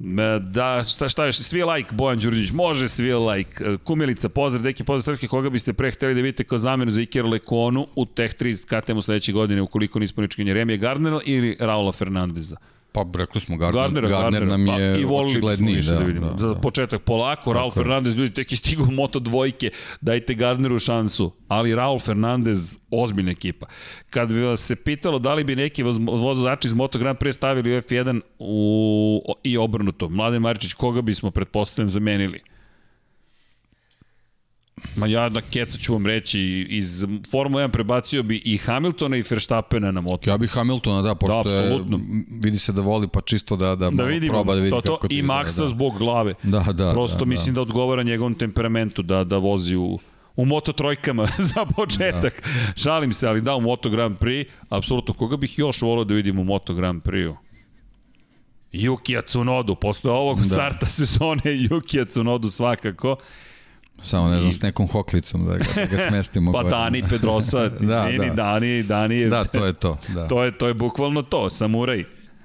[0.00, 3.64] E, Da, šta, šta još, svi like Bojan Đurđević, može svi like.
[3.64, 7.02] E, Kumilica, pozdrav, deki, pozdrav Srpke, koga biste pre hteli da vidite kao zamenu za
[7.02, 11.92] Iker Lekonu u Tech 3 KTM-u sledeće godine, ukoliko ne isponičkenje Remije Gardnera ili Raula
[11.92, 12.56] Fernandeza?
[12.92, 15.82] Pa rekli smo, Gardner, Gardnera, Gardner Gardnera, nam pa, je i volili bismo očigledniji.
[15.82, 16.26] Da, da, vidimo.
[16.26, 16.60] da, Za da.
[16.60, 19.70] početak polako, Raul Fernandez, ljudi, tek je stigao Moto dvojke,
[20.00, 21.32] dajte Gardneru šansu.
[21.48, 23.66] Ali Raul Fernandez, ozbiljna ekipa.
[24.10, 27.32] Kad bi vas se pitalo da li bi neki voz- vozači iz Moto Grand Prix
[27.32, 32.40] stavili u F1 u, i obrnuto, Mladen Maričić, koga bismo pretpostavljam zamenili?
[34.96, 39.22] Ma ja na keca ću vam reći, iz Formula 1 prebacio bi i Hamiltona i
[39.30, 40.30] Verstappena na moto.
[40.30, 42.00] Ja bih Hamiltona, da, pošto Da, je, apsolutno.
[42.42, 44.94] vidi se da voli, pa čisto da, da, da vidimo proba da vidi to, to,
[44.96, 45.68] kako to i Maxa da.
[45.68, 46.34] zbog glave.
[46.42, 49.98] Da, da, Prosto da, mislim da odgovara njegovom temperamentu da da vozi u
[50.36, 52.42] u Moto trojkama za početak.
[52.42, 52.72] Da.
[52.82, 56.38] Šalim se, ali da u Moto Grand Prix, apsolutno koga bih još volao da vidim
[56.38, 57.36] u Moto Grand Prix-u?
[58.72, 60.44] Yukija Tsunodu, posle ovog da.
[60.44, 63.16] starta sezone Yukija Tsunodu svakako.
[64.02, 66.52] Samo ne znam, s nekom hoklicom da ga, da ga smestimo.
[66.62, 66.62] Pa.
[66.62, 68.34] Dani Pedrosa, Da, izvini, da.
[68.34, 69.98] Dani, Dani je, Da, to je to.
[70.14, 70.28] Da.
[70.28, 72.04] to je, to je bukvalno to, samuraj.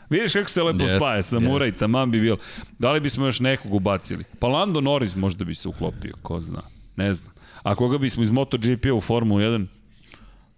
[0.09, 2.37] Vidiš kako se lepo Jest, spaje, samuraj, taman bi bilo.
[2.79, 4.23] Da li bismo još nekog ubacili?
[4.39, 6.61] Pa Lando Norris možda bi se uklopio, ko zna.
[6.95, 7.33] Ne znam.
[7.63, 9.65] A koga bismo iz MotoGP-a u Formulu 1?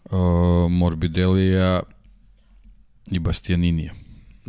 [0.06, 1.80] Uh, Morbidelija
[3.12, 3.94] i Bastianinija.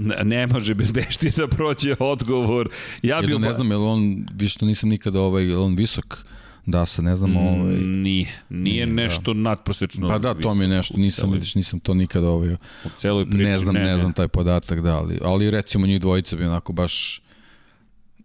[0.01, 2.69] Ne, ne može bez bešti da prođe odgovor.
[3.03, 5.63] Ja bi Jedno, ne znam, je li on, vi što nisam nikada ovaj, je li
[5.63, 6.19] on visok?
[6.67, 7.75] Da, se ne znam, ovaj...
[7.77, 10.09] Mm, Nije, nije nešto nadprosečno.
[10.09, 13.45] Pa da, to mi je nešto, nisam, vidiš, nisam to nikada ovaj, U celoj priči.
[13.45, 17.23] ne znam, ne, znam taj podatak, da, ali, ali recimo njih dvojica bi onako baš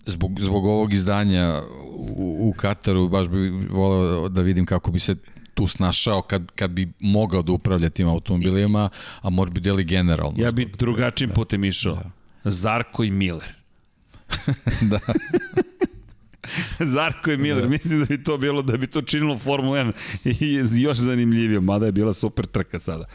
[0.06, 1.62] zbog, zbog ovog izdanja
[1.98, 5.16] u, u Kataru baš bi voleo da vidim kako bi se
[5.54, 8.90] tu snašao kad, kad bi mogao da upravlja tim automobilima,
[9.22, 10.36] a Morbidelli generalno.
[10.38, 12.02] Ja bi drugačijim putem išao.
[12.44, 13.54] Zarko i Miller.
[14.92, 15.00] da.
[16.80, 17.70] Zarko i Miller, da.
[17.70, 19.78] mislim da bi to bilo, da bi to činilo Formula
[20.24, 23.06] 1 i još zanimljivije, mada je bila super trka sada.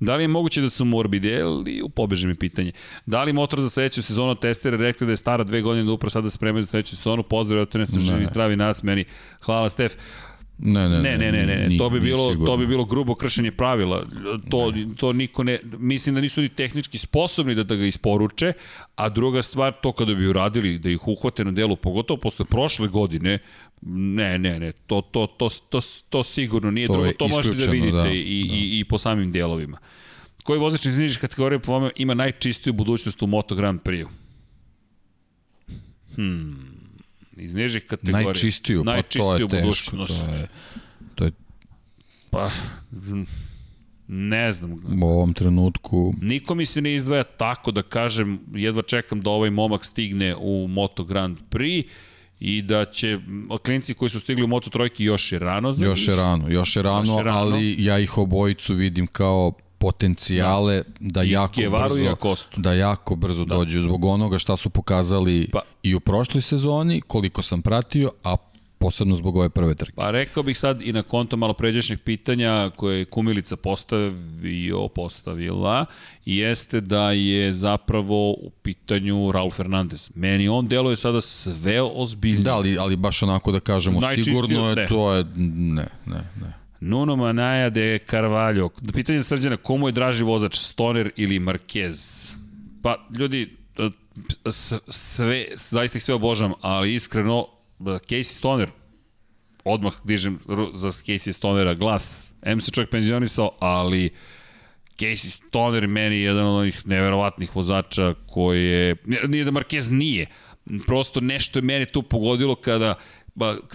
[0.00, 2.72] Da li je moguće da su Morbidelli, pobeže mi pitanje,
[3.06, 6.10] da li motor za sledeću sezonu testere rekli da je stara dve godine da upravo
[6.10, 9.04] sada spremaju za sledeću sezonu, pozdrav, od ste živi, zdravi nas, meni,
[9.40, 9.92] hvala Stef.
[10.64, 12.46] Ne, ne, Ne, ne, ne, ne, nije- to bi bilo sigurno.
[12.46, 14.02] to bi bilo grubo kršenje pravila.
[14.50, 14.60] To
[14.96, 18.52] to niko ne mislim da nisu ni tehnički sposobni da da ga isporuče,
[18.94, 22.88] a druga stvar to kada bi uradili da ih uhvate na delu pogotovo posle prošle
[22.88, 23.38] godine,
[23.82, 27.66] ne, ne, ne, to to to to, to sigurno nije To to, je to možete
[27.66, 29.78] da vidite da, i, i, i po samim delovima.
[30.42, 34.08] Koji vozač iz nižih kategorija po vama ima najčistiju budućnost u Moto Grand Prix-u?
[36.14, 36.71] Hmm,
[37.36, 38.24] iz nižih kategorija.
[38.24, 39.56] Najčistiju, pa to je teško.
[39.62, 40.26] budućnost.
[40.26, 40.48] To je,
[41.14, 41.30] to je
[42.30, 42.50] Pa,
[44.08, 45.02] ne znam.
[45.02, 49.50] u ovom trenutku Niko mi se ne izdvaja tako da kažem, jedva čekam da ovaj
[49.50, 51.84] momak stigne u Moto Grand Prix
[52.40, 53.18] i da će
[53.62, 56.76] klinci koji su stigli u Moto Trojki još je rano za Još je rano, još
[56.76, 57.38] je rano, Još je rano.
[57.38, 59.52] ali ja ih obojicu vidim kao
[59.82, 62.60] potencijale da, da jako brzo Acostu.
[62.60, 63.54] da jako brzo da.
[63.56, 68.36] dođu zbog onoga šta su pokazali Pa- i u prošloj sezoni, koliko sam pratio, a
[68.78, 69.92] posebno zbog ove prve trke.
[69.96, 75.86] Pa rekao bih sad i na konto malo pređašnjeg pitanja koje je Kumilica postavio, postavila,
[76.24, 80.10] jeste da je zapravo u pitanju Raul Fernandez.
[80.14, 82.44] Meni on deluje sada sve ozbiljnije.
[82.44, 84.88] Da, ali, ali baš onako da kažemo, sigurno je ne.
[84.88, 86.61] to je, ne, ne, ne.
[86.84, 88.70] Nuno Manaja de Carvalho.
[88.92, 92.34] Pitanje srđana, komu je draži vozač, Stoner ili Marquez?
[92.82, 93.56] Pa, ljudi,
[94.50, 97.46] s- sve, zaista ih sve obožavam, ali iskreno,
[97.78, 98.70] Casey Stoner,
[99.64, 100.38] odmah dižem
[100.74, 102.32] za Casey Stonera glas.
[102.42, 104.10] M se čovjek penzionisao, ali
[104.98, 108.96] Casey Stoner meni je jedan od onih neverovatnih vozača koje...
[109.28, 110.26] Nije da Marquez nije,
[110.86, 112.94] prosto nešto je mene tu pogodilo kada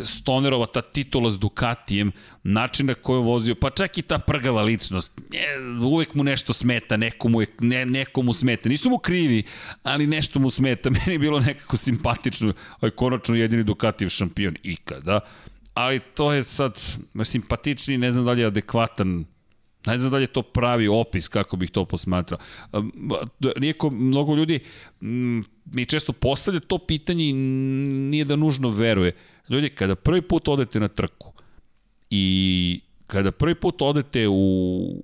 [0.04, 2.12] Stonerova ta titula s Ducatijem,
[2.44, 6.54] način na koji je vozio, pa čak i ta prgava ličnost, ne, uvek mu nešto
[6.54, 8.70] smeta, nekomu, je, ne, nekomu smeta.
[8.70, 9.44] Nisu mu krivi,
[9.84, 10.90] ali nešto mu smeta.
[10.96, 15.20] Meni je bilo nekako simpatično, ovaj konačno jedini Ducatijev šampion ikada.
[15.74, 16.80] Ali to je sad
[17.24, 19.26] simpatični, ne znam da li je adekvatan
[19.88, 22.40] Ne znam da li je to pravi opis kako bih to posmatrao.
[22.74, 22.92] Um,
[23.60, 24.60] Nijeko, mnogo ljudi
[25.72, 29.12] mi često postavlja to pitanje i nije da nužno veruje.
[29.50, 31.34] Ljudi, kada prvi put odete na trku
[32.10, 35.04] i kada prvi put odete u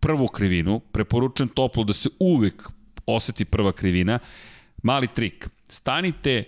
[0.00, 2.68] prvu krivinu, preporučujem toplo da se uvek
[3.06, 4.18] oseti prva krivina,
[4.82, 5.48] mali trik.
[5.68, 6.44] Stanite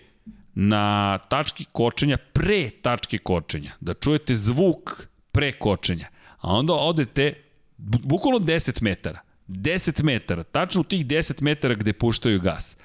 [0.55, 6.09] na tački kočenja pre tačke kočenja, da čujete zvuk pre kočenja,
[6.41, 7.33] a onda odete
[7.79, 9.21] bu- bukvalno 10 metara.
[9.49, 12.77] 10 metara, tačno u tih 10 metara gde puštaju gas.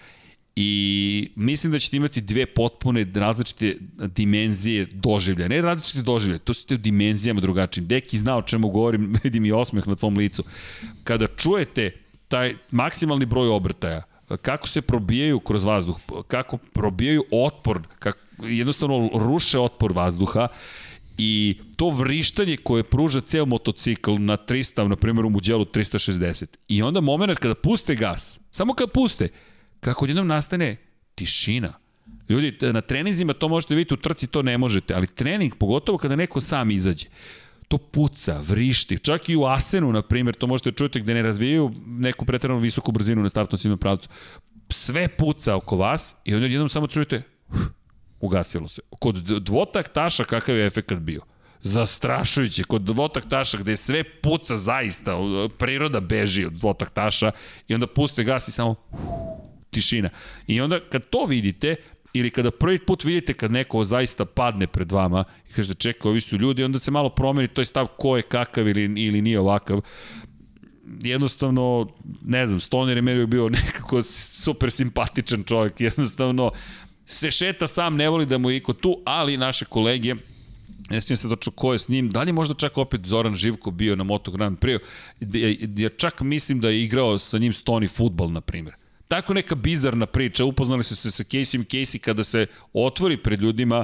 [0.56, 5.48] I mislim da ćete imati dve potpune različite dimenzije doživlja.
[5.48, 7.88] Ne različite doživlja, to su te u dimenzijama drugačijim.
[7.88, 10.44] Deki zna o čemu govorim, vidim i osmeh na tvom licu.
[11.04, 11.92] Kada čujete
[12.28, 14.04] taj maksimalni broj obrtaja,
[14.42, 20.48] kako se probijaju kroz vazduh, kako probijaju otpor, kako jednostavno ruše otpor vazduha
[21.18, 26.46] i to vrištanje koje pruža ceo motocikl na 300, na primjer u Muđelu 360.
[26.68, 29.30] I onda moment kada puste gas, samo kad puste,
[29.80, 30.78] kako jednom nastane
[31.16, 31.74] tišina.
[32.30, 36.16] Ljudi, na treninzima to možete vidjeti, u trci to ne možete, ali trening, pogotovo kada
[36.16, 37.08] neko sam izađe,
[37.68, 39.00] to puca, vrišti.
[39.00, 42.92] Čak i u Asenu, na primjer, to možete čuti gde ne razvijaju neku pretrednu visoku
[42.92, 44.10] brzinu na startnom ciljnom pravcu.
[44.70, 47.22] Sve puca oko vas i onda jednom samo čujete,
[48.20, 48.82] ugasilo se.
[49.00, 51.22] Kod dvotak taša kakav je efekt bio?
[51.62, 55.18] zastrašujuće kod dvotak taša gde sve puca zaista,
[55.58, 57.32] priroda beži od dvotak taša
[57.68, 58.76] i onda puste gas i samo
[59.72, 60.10] tišina.
[60.48, 61.76] I onda kad to vidite,
[62.14, 66.22] ili kada prvi put vidite kad neko zaista padne pred vama i kažete čekaj, ovi
[66.22, 69.82] su ljudi, onda se malo promeni toj stav ko je kakav ili, ili nije ovakav.
[71.02, 71.88] Jednostavno,
[72.26, 76.52] ne znam, Stoner je meni bio nekako super simpatičan čovjek, jednostavno
[77.06, 80.16] se šeta sam, ne voli da mu je iko tu, ali naše kolege
[80.90, 83.72] Ne sjećam se točno ko je s njim, da li možda čak opet Zoran Živko
[83.72, 84.80] bio na Moto Grand Prix,
[85.82, 88.76] ja čak mislim da je igrao sa njim Stoni futbol, na primjer.
[89.10, 93.84] Tako neka bizarna priča, upoznali su se sa Casey Casey kada se otvori pred ljudima,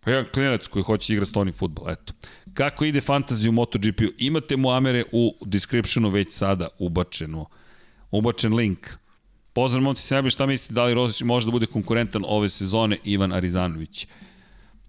[0.00, 2.12] pa jedan klinac koji hoće igra Stoni futbol, eto.
[2.54, 4.12] Kako ide fantazija u MotoGP-u?
[4.18, 7.46] Imate mu Amere u descriptionu već sada ubačeno.
[8.10, 8.86] Ubačen link.
[9.52, 13.32] Pozdrav momci sebi, šta mislite da li Rozić može da bude konkurentan ove sezone Ivan
[13.32, 14.06] Arizanović?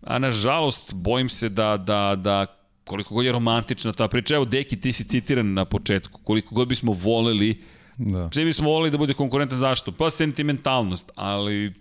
[0.01, 2.45] A nažalost, bojim se da, da, da
[2.83, 6.67] koliko god je romantična ta priča, evo Deki ti si citiran na početku, koliko god
[6.67, 7.61] bismo voleli,
[7.97, 8.29] da.
[8.33, 9.91] svi bismo voleli da bude konkurentan zašto?
[9.91, 11.73] Pa sentimentalnost, ali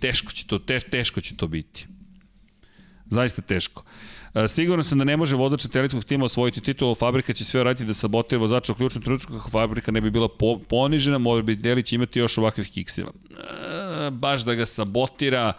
[0.00, 1.86] teško će to, te, teško će to biti.
[3.10, 3.84] Zaista teško.
[4.34, 7.84] E, sigurno sam da ne može vozač satelitskog tima osvojiti titulu, fabrika će sve raditi
[7.84, 11.56] da sabotira vozača u ključnom trenutku kako fabrika ne bi bila po, ponižena, mora bi
[11.56, 13.10] Delić imati još ovakvih kikseva.
[13.30, 15.52] E, baš da ga sabotira,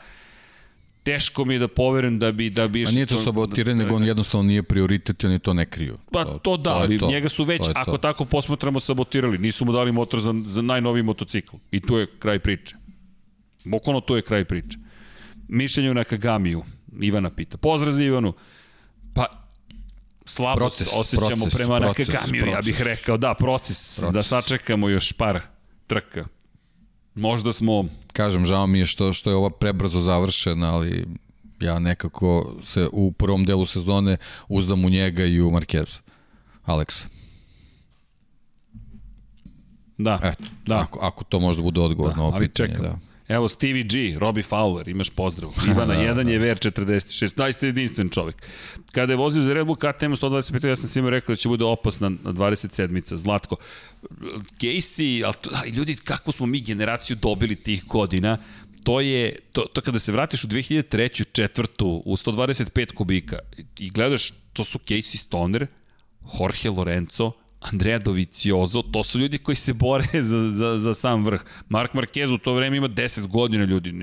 [1.10, 3.96] teško mi je da poverujem da bi da bi A nije to sabotiranje, da, nego
[3.96, 5.98] on jednostavno nije prioritet i oni to ne kriju.
[6.12, 7.98] Pa to, to da, ali njega su već ako to.
[7.98, 11.56] tako posmatramo sabotirali, nisu mu dali motor za, za najnoviji motocikl.
[11.72, 12.76] I tu je kraj priče.
[13.66, 14.78] Bukvalno tu je kraj priče.
[15.48, 16.64] Mišljenje na Kagamiju,
[17.02, 17.58] Ivana pita.
[17.58, 18.34] Pozdrav za Ivanu.
[19.14, 19.26] Pa
[20.26, 22.68] slabo proces, osjećamo proces, prema proces, Nakagamiju, proces.
[22.68, 25.42] ja bih rekao, da, proces, proces, da sačekamo još par
[25.88, 26.26] trka.
[27.20, 27.86] Možda smo...
[28.14, 31.06] Kažem, žao mi je što, što je ova prebrzo završena, ali
[31.60, 34.18] ja nekako se u prvom delu sezone
[34.48, 35.98] uzdam u njega i u Markeza.
[36.66, 37.08] Aleksa.
[39.98, 40.80] Da, Eto, da.
[40.80, 42.70] Ako, ako to možda bude odgovor da, na ovo ali pitanje.
[42.70, 42.84] Čekam.
[42.84, 43.09] Da.
[43.30, 45.52] Evo Stevie G, Robbie Fowler, imaš pozdrav.
[45.72, 46.32] Ivana 1 da, da.
[46.32, 48.36] je VR46, najste jedinstven čovek.
[48.92, 51.66] Kada je vozio za Red Bull KTM 125, ja sam svima rekao da će bude
[51.66, 53.56] opasna na 27-ica, Zlatko.
[54.60, 58.38] Casey, ali, ali ljudi, kako smo mi generaciju dobili tih godina,
[58.84, 61.26] to je, to, to kada se vratiš u 2003.
[61.32, 63.40] četvrtu u 125 kubika
[63.80, 65.68] i gledaš, to su Casey Stoner,
[66.40, 71.42] Jorge Lorenzo, Andrea Doviciozo, to su ljudi koji se bore za, za, za sam vrh.
[71.70, 73.94] Mark Marquez u to vreme ima 10 godina ljudi,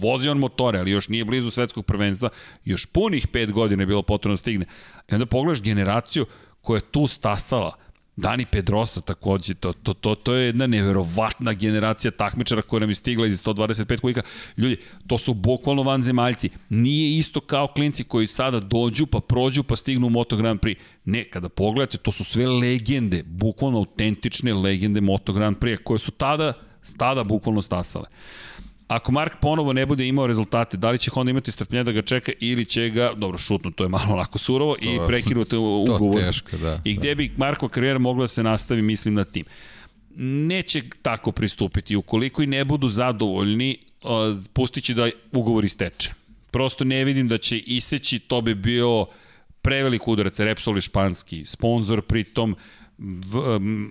[0.00, 2.28] vozi on motore, ali još nije blizu svetskog prvenstva,
[2.64, 4.66] još punih 5 godina je bilo potrebno da stigne.
[5.10, 6.26] I onda pogledaš generaciju
[6.60, 7.74] koja je tu stasala,
[8.20, 12.94] Dani Pedrosa takođe, to, to, to, to je jedna neverovatna generacija takmičara koja nam je
[12.94, 14.22] stigla iz 125 kubika.
[14.56, 14.76] Ljudi,
[15.06, 16.50] to su bukvalno vanzemaljci.
[16.68, 20.76] Nije isto kao klinci koji sada dođu pa prođu pa stignu u Moto Grand Prix.
[21.04, 26.10] Ne, kada pogledate, to su sve legende, bukvalno autentične legende Moto Grand Prix koje su
[26.10, 26.52] tada,
[26.96, 28.06] tada bukvalno stasale.
[28.90, 32.02] Ako Mark ponovo ne bude imao rezultate, da li će Honda imati strpljenja da ga
[32.02, 36.14] čeka ili će ga, dobro, šutno, to je malo onako surovo, to, i prekinuti ugovor.
[36.14, 36.80] To teško, da.
[36.84, 37.14] I gde da.
[37.14, 39.44] bi Marko karijera mogla da se nastavi, mislim, na tim.
[40.16, 41.96] Neće tako pristupiti.
[41.96, 43.78] Ukoliko i ne budu zadovoljni,
[44.52, 46.12] pustit će da ugovor isteče.
[46.50, 49.06] Prosto ne vidim da će iseći, to bi bio
[49.62, 52.56] prevelik udarac, Repsol i španski, sponsor pritom,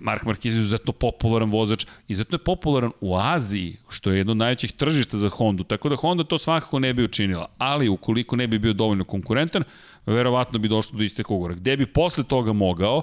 [0.02, 4.36] Mark Marquez je izuzetno popularan vozač, izuzetno je popularan u Aziji, što je jedno od
[4.36, 8.46] najvećih tržišta za Hondu, tako da Honda to svakako ne bi učinila, ali ukoliko ne
[8.46, 9.64] bi bio dovoljno konkurentan,
[10.06, 11.54] verovatno bi došlo do isteka ugora.
[11.54, 13.02] Gde bi posle toga mogao?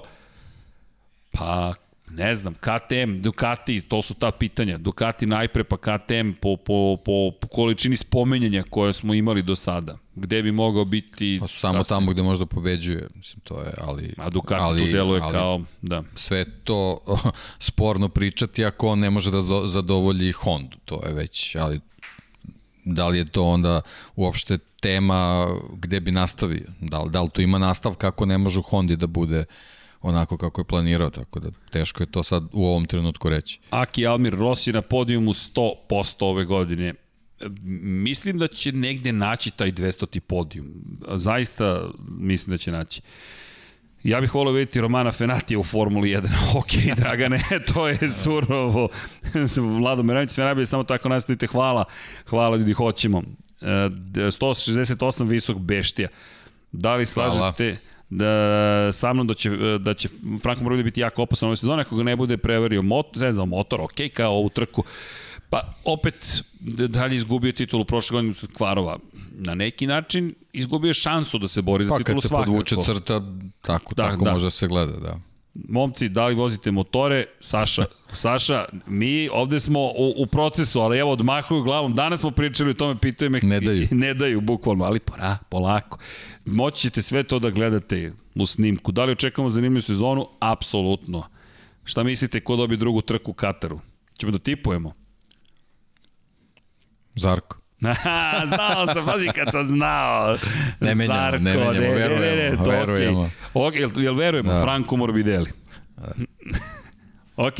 [1.32, 1.74] Pa
[2.10, 4.78] ne znam, KTM, Ducati, to su ta pitanja.
[4.78, 9.98] Ducati najpre, pa KTM po, po, po, po količini spomenjanja koje smo imali do sada.
[10.18, 11.38] Gde bi mogao biti...
[11.40, 11.88] Pa samo kasnije.
[11.88, 14.14] tamo gde možda pobeđuje, mislim, to je, ali...
[14.16, 16.02] A Ducati ali, tu deluje ali, kao, da.
[16.14, 16.98] Sve to
[17.68, 21.80] sporno pričati ako on ne može da zadovolji Hondu, to je već, ali
[22.84, 23.80] da li je to onda
[24.16, 26.66] uopšte tema gde bi nastavio?
[26.80, 29.44] Da li, da li tu ima nastav kako ne može u Hondi da bude
[30.02, 33.60] onako kako je planirao, tako da teško je to sad u ovom trenutku reći.
[33.70, 36.94] Aki Almir Rossi na podijumu 100% ove godine.
[37.82, 40.20] Mislim da će negde naći taj 200.
[40.20, 40.66] podijum.
[41.16, 43.00] Zaista mislim da će naći.
[44.02, 46.28] Ja bih volio vidjeti Romana Fenatija u Formuli 1.
[46.58, 47.42] ok, Dragane,
[47.74, 48.88] to je surovo.
[49.78, 51.46] Vlado Meranić, sve najbolje, samo tako nastavite.
[51.46, 51.84] Hvala,
[52.26, 53.22] hvala ljudi, hoćemo.
[53.60, 56.08] 168 visok beštija.
[56.72, 57.76] Da li slažete
[58.10, 59.50] da sa mnom da će,
[59.80, 60.08] da će
[60.42, 63.80] Franko Morbidelli biti jako opasan ove sezone ako ga ne bude prevario motor, zezao motor,
[63.80, 64.84] ok, kao ovu trku.
[65.50, 66.42] Pa opet
[66.88, 68.98] dalje izgubio titulu prošle godine od Kvarova.
[69.32, 72.52] Na neki način izgubio šansu da se bori za pa, titulu svakako.
[72.52, 73.22] Pa kad se podvuče crta,
[73.62, 74.32] tako, da, tako da.
[74.32, 75.20] može da se gleda, da
[75.68, 77.24] momci, da li vozite motore?
[77.40, 81.94] Saša, Saša, mi ovde smo u, u procesu, ali evo odmahuju glavom.
[81.94, 83.40] Danas smo pričali o tome, pitaju me.
[83.42, 83.88] Ne daju.
[84.04, 85.98] Ne daju, bukvalno, ali pora, polako.
[86.44, 88.92] Moći ćete sve to da gledate u snimku.
[88.92, 90.28] Da li očekamo zanimljivu sezonu?
[90.40, 91.22] Apsolutno.
[91.84, 93.80] Šta mislite ko dobije drugu trku u Kataru?
[94.18, 94.92] Ćemo da tipujemo?
[97.18, 97.58] Zarko.
[98.54, 100.36] znao sam, pazi kad sam znao.
[100.80, 103.30] Ne menjamo, Zarko, ne menjamo, ne, verujemo, ne, ne, ne, to verujemo.
[103.54, 103.70] Okay.
[103.70, 104.52] Okay, jel, jel verujemo?
[104.52, 104.62] Da.
[104.62, 105.50] Franko Morbidelli.
[105.96, 106.12] Da.
[107.46, 107.54] ok,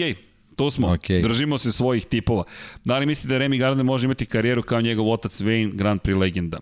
[0.56, 0.88] tu smo.
[0.88, 1.22] Okay.
[1.22, 2.44] Držimo se svojih tipova.
[2.84, 6.18] Da li mislite da Remy Gardner može imati karijeru kao njegov otac Wayne Grand Prix
[6.18, 6.58] legenda?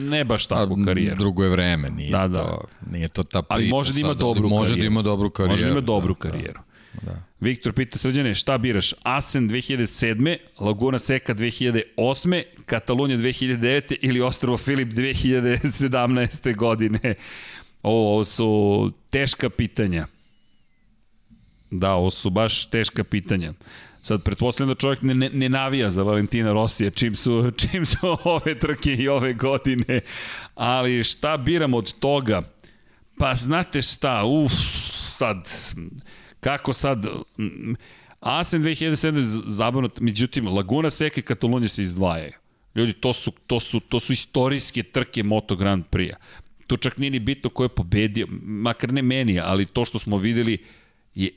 [0.00, 1.16] Ne baš takvu karijeru.
[1.18, 2.38] Drugo je vreme, nije, da, da.
[2.38, 3.54] To, nije to ta priča.
[3.54, 4.58] Ali može da ima dobru karijeru.
[4.58, 5.52] Može da ima dobru karijeru.
[5.52, 6.60] Može da ima dobru da, karijeru.
[7.02, 7.22] Da.
[7.40, 8.94] Viktor pita srđane, šta biraš?
[9.02, 10.36] Asen 2007.
[10.58, 12.42] Laguna Seca 2008.
[12.66, 13.96] Katalunja 2009.
[14.00, 16.56] ili Ostrovo Filip 2017.
[16.56, 17.14] godine?
[17.82, 20.06] Ovo, ovo su teška pitanja.
[21.70, 23.52] Da, ovo su baš teška pitanja.
[24.02, 28.18] Sad, pretpostavljam da čovjek ne, ne, ne navija za Valentina Rosija čim su, čim su
[28.24, 30.00] ove trke i ove godine,
[30.54, 32.42] ali šta biram od toga?
[33.18, 34.52] Pa znate šta, uf,
[35.16, 35.48] sad,
[36.40, 37.06] Kako sad...
[38.20, 42.32] Asen 2007 zabavno, međutim, Laguna Seca i Katalonija se izdvajaju.
[42.74, 46.16] Ljudi, to su, to su, to su istorijske trke Moto Grand Prix-a.
[46.66, 50.16] To čak nije ni bitno ko je pobedio, makar ne meni, ali to što smo
[50.16, 50.58] videli
[51.14, 51.30] je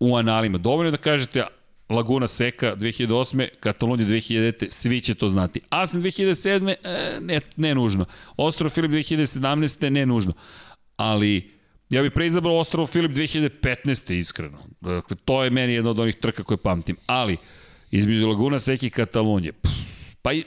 [0.00, 0.58] u analima.
[0.58, 1.44] Dovoljno da kažete
[1.88, 3.48] Laguna Seca 2008.
[3.60, 4.70] Katalonija 2009.
[4.70, 5.60] Svi će to znati.
[5.70, 6.74] Asen 2007.
[6.84, 8.04] E, ne, ne nužno.
[8.36, 9.90] Ostro Filip 2017.
[9.90, 10.32] ne nužno.
[10.96, 11.59] Ali
[11.90, 14.14] Ja bih preizabrao Ostrovo Filip 2015.
[14.14, 14.58] iskreno.
[14.80, 16.96] Dakle, to je meni jedna od onih trka koje pamtim.
[17.06, 17.36] Ali,
[17.90, 19.72] između Laguna Seki i Katalonije, pff,
[20.22, 20.44] pa i,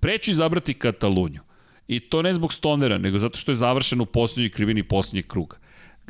[0.00, 1.40] preću izabrati Katalunju.
[1.88, 5.56] I to ne zbog Stonera, nego zato što je završeno u poslednjoj krivini poslednjeg kruga.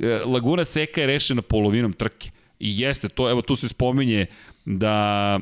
[0.01, 2.31] E, Laguna Seka je rešena polovinom trke.
[2.59, 4.27] I jeste, to, evo tu se spominje
[4.65, 5.41] da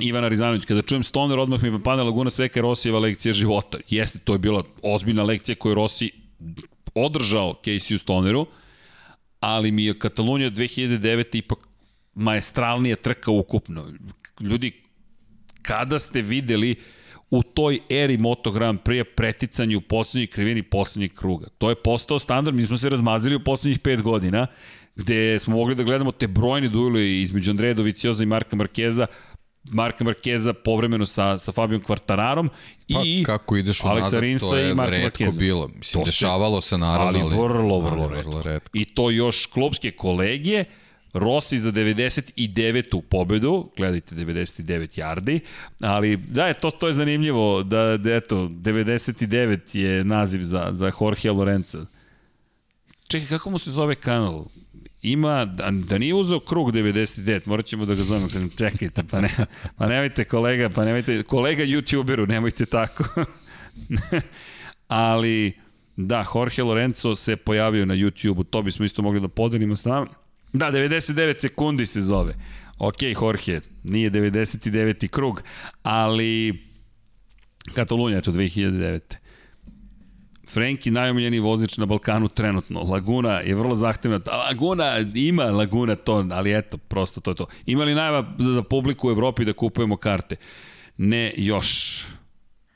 [0.00, 3.78] Ivana Rizanović, kada čujem Stoner, odmah mi pane Laguna Seka je Rosijeva lekcija života.
[3.88, 6.10] Jeste, to je bila ozbiljna lekcija koju Rossi
[6.94, 8.46] održao Casey Stoneru,
[9.40, 11.38] ali mi je Katalonija 2009.
[11.38, 11.58] ipak
[12.14, 13.92] maestralnija trka ukupno.
[14.40, 14.72] Ljudi,
[15.62, 16.74] kada ste videli
[17.30, 21.48] u toj eri Moto Grand Prix u poslednjoj krivini poslednjeg kruga.
[21.58, 24.46] To je postao standard, mi smo se razmazili u poslednjih pet godina,
[24.96, 29.06] gde smo mogli da gledamo te brojne duele između Andreja Dovicioza i Marka Markeza,
[29.64, 32.48] Marka Markeza povremeno sa, sa Fabijom Kvartararom
[32.92, 35.40] pa, i kako ideš Aleksa Rinsa to je i Marka redko Markeza.
[35.40, 35.68] bilo.
[35.68, 37.06] Mislim, to dešavalo se naravno.
[37.06, 38.70] Ali vrlo, vrlo, ali, vrlo redko.
[38.72, 40.64] I to još klubske kolegije,
[41.12, 43.00] Rossi za 99.
[43.00, 45.40] pobedu, gledajte 99 yardi,
[45.80, 50.92] ali da je to to je zanimljivo da, da eto 99 je naziv za za
[51.00, 51.86] Jorge Lorenza.
[53.08, 54.44] Čekaj kako mu se zove kanal?
[55.02, 59.20] Ima, da, da nije uzeo krug 99, morat ćemo da ga zovemo, kažem, čekajte, pa,
[59.20, 59.30] ne,
[59.76, 63.04] pa nemojte kolega, pa nemojte, kolega youtuberu, nemojte tako.
[64.88, 65.52] Ali,
[65.96, 70.06] da, Jorge Lorenzo se pojavio na YouTubeu, to bismo isto mogli da podelimo s nama.
[70.52, 72.34] Da, 99 sekundi se zove.
[72.78, 75.08] Ok, Jorge, nije 99.
[75.08, 75.42] krug,
[75.82, 76.62] ali
[77.74, 79.21] Katalunja, eto, 2009.
[80.52, 82.82] Frenki najomiljeni vozič na Balkanu trenutno.
[82.82, 84.20] Laguna je vrlo zahtevna.
[84.26, 87.46] Laguna, ima Laguna to, ali eto, prosto to je to.
[87.66, 90.36] Ima li najava za, za publiku u Evropi da kupujemo karte?
[90.96, 92.02] Ne još.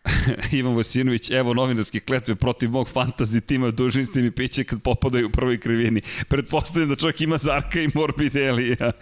[0.59, 5.27] Ivan Vosinović, evo novinarske kletve protiv mog fantasy tima, dužni ste mi piće kad popadaju
[5.27, 6.01] u prvoj krivini.
[6.29, 8.93] Pretpostavljam da čovjek ima Zarka i Morbidelija.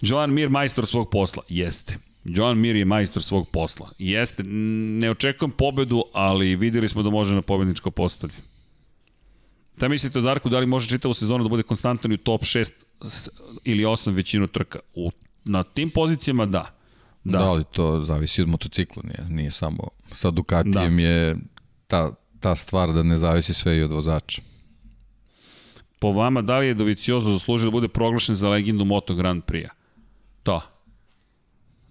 [0.00, 1.42] Joan Mir, majstor svog posla.
[1.48, 2.11] Jeste.
[2.24, 3.90] Joan Mir je majstor svog posla.
[3.98, 8.34] Jeste, ne očekujem pobedu, ali videli smo da može na pobedničko postolje.
[9.76, 12.70] Šta mislite o Zarku, da li može čitavu sezonu da bude konstantan u top 6
[13.64, 14.78] ili 8 većinu trka?
[14.94, 15.10] U,
[15.44, 16.74] na tim pozicijama da.
[17.24, 17.38] Da.
[17.38, 21.02] da, ali to zavisi od motocikla, nije, nije samo sa Ducatijem da.
[21.02, 21.36] je
[21.86, 24.42] ta, ta stvar da ne zavisi sve i od vozača.
[25.98, 29.70] po vama, da li je Doviciozo zaslužio da bude proglašen za legendu Moto Grand Prix-a?
[30.44, 30.71] Da.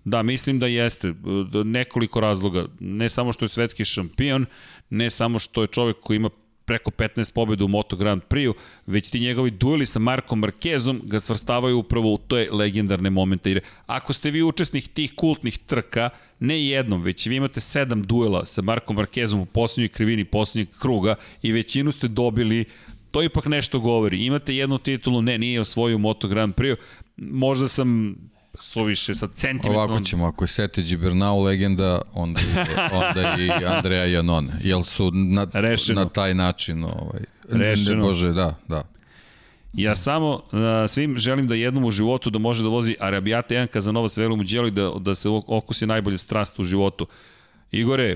[0.05, 1.13] Da, mislim da jeste.
[1.65, 2.65] Nekoliko razloga.
[2.79, 4.45] Ne samo što je svetski šampion,
[4.89, 6.29] ne samo što je čovek koji ima
[6.65, 8.53] preko 15 pobjeda u Moto Grand Prix-u,
[8.87, 13.49] već ti njegovi dueli sa Markom Markezom ga svrstavaju upravo u te legendarne momente.
[13.49, 18.45] Jer ako ste vi učesnik tih kultnih trka, ne jednom, već vi imate sedam duela
[18.45, 22.65] sa Markom Markezom u poslednjoj krivini poslednjeg kruga i većinu ste dobili
[23.11, 24.25] to ipak nešto govori.
[24.25, 26.75] Imate jednu titulu, ne, nije osvojio Moto Grand Prix,
[27.17, 28.15] možda sam
[28.59, 29.75] suviše sa centimetrom.
[29.75, 32.39] Ovako ćemo, ako je Sete Gibernau legenda, onda,
[33.01, 34.53] onda i Andreja Janone.
[34.63, 36.01] Jel su na, Rešeno.
[36.01, 36.83] na taj način...
[36.83, 38.01] Ovaj, Rešeno.
[38.01, 38.83] Ne, Bože, da, da.
[39.73, 43.67] Ja samo uh, svim želim da jednom u životu da može da vozi Arabijata 1
[43.67, 47.07] Kazanova sa velom i da, da se okusi najbolje strast u životu.
[47.71, 48.15] Igore,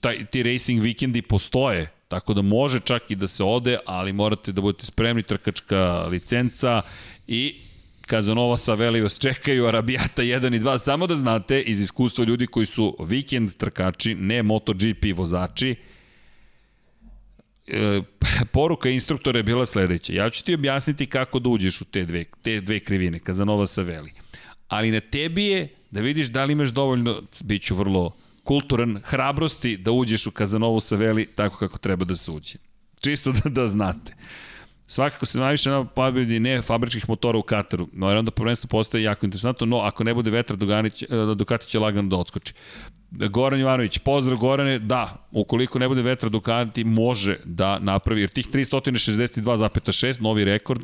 [0.00, 4.52] taj, ti racing vikendi postoje, tako da može čak i da se ode, ali morate
[4.52, 6.82] da budete spremni, trkačka licenca
[7.26, 7.60] i
[8.10, 12.46] Kazanova sa Veli vas čekaju, Arabijata 1 i 2, samo da znate iz iskustva ljudi
[12.46, 15.76] koji su vikend trkači, ne MotoGP vozači,
[17.66, 18.00] e,
[18.52, 20.12] poruka instruktora je bila sledeća.
[20.12, 23.82] Ja ću ti objasniti kako da uđeš u te dve, te dve krivine, Kazanova sa
[23.82, 24.12] Veli.
[24.68, 29.76] Ali na tebi je da vidiš da li imaš dovoljno, bit ću vrlo kulturan, hrabrosti
[29.76, 32.58] da uđeš u Kazanovu sa Veli tako kako treba da se uđe.
[33.00, 34.14] Čisto da, da znate.
[34.90, 39.02] Svakako se najviše na pobedi ne fabričkih motora u Kataru, no jer onda prvenstvo postaje
[39.02, 40.56] jako interesantno, no ako ne bude vetra,
[41.36, 42.54] Ducati će lagano da odskoči.
[43.10, 48.48] Goran Jovanović, pozdrav Gorane, da, ukoliko ne bude vetra Ducati može da napravi, jer tih
[48.48, 50.82] 362,6, novi rekord,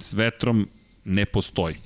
[0.00, 0.68] s vetrom
[1.04, 1.76] ne postoji.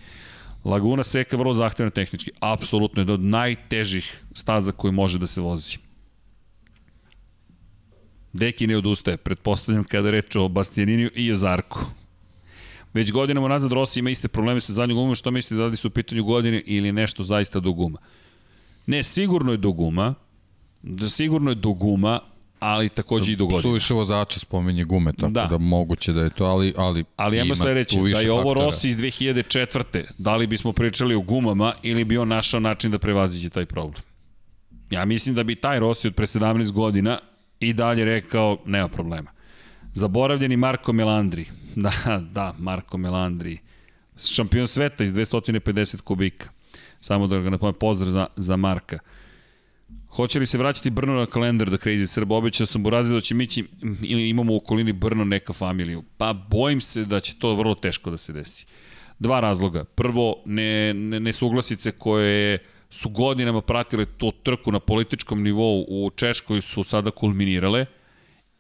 [0.65, 5.79] Laguna Seka vrlo zahtevna tehnički, apsolutno je od najtežih staza koji može da se vozi.
[8.33, 11.81] Deki ne odustaje, pretpostavljam kada reč o Bastianiniju i o Zarku.
[12.95, 15.89] Već godinama nazad Rossi ima iste probleme sa zadnjom gumom, što mislite da li su
[15.89, 17.99] u pitanju godine ili nešto zaista do guma?
[18.87, 20.15] Ne, sigurno je do guma,
[20.83, 22.21] da sigurno je do guma,
[22.61, 23.63] ali takođe i do godina.
[23.63, 25.47] Suviše vozača spominje gume, tako da.
[25.51, 28.55] da moguće da je to, ali, ali, ali ima sledeće, da je ovo.
[28.55, 30.05] Rossi iz 2004.
[30.19, 34.03] Da li bismo pričali o gumama ili bi on našao način da prevaziće taj problem?
[34.91, 37.19] Ja mislim da bi taj Rossi od pre 17 godina
[37.61, 39.31] i dalje rekao, nema problema.
[39.95, 41.47] Zaboravljeni Marko Melandri.
[41.77, 43.59] Da, da, Marko Melandri.
[44.23, 46.49] Šampion sveta iz 250 kubika.
[47.01, 48.99] Samo da ga napomenem, pozdrav za, za Marka.
[50.09, 52.33] Hoće li se vraćati Brno na kalendar da Crazy Srb?
[52.33, 53.65] Obećao sam Burazi da će mi će,
[54.03, 56.03] imamo u okolini Brno neka familiju.
[56.17, 58.67] Pa bojim se da će to vrlo teško da se desi.
[59.19, 59.85] Dva razloga.
[59.85, 62.59] Prvo, ne, ne, nesuglasice koje
[62.91, 67.87] su godinama pratile to trku na političkom nivou u Češkoj su sada kulminirale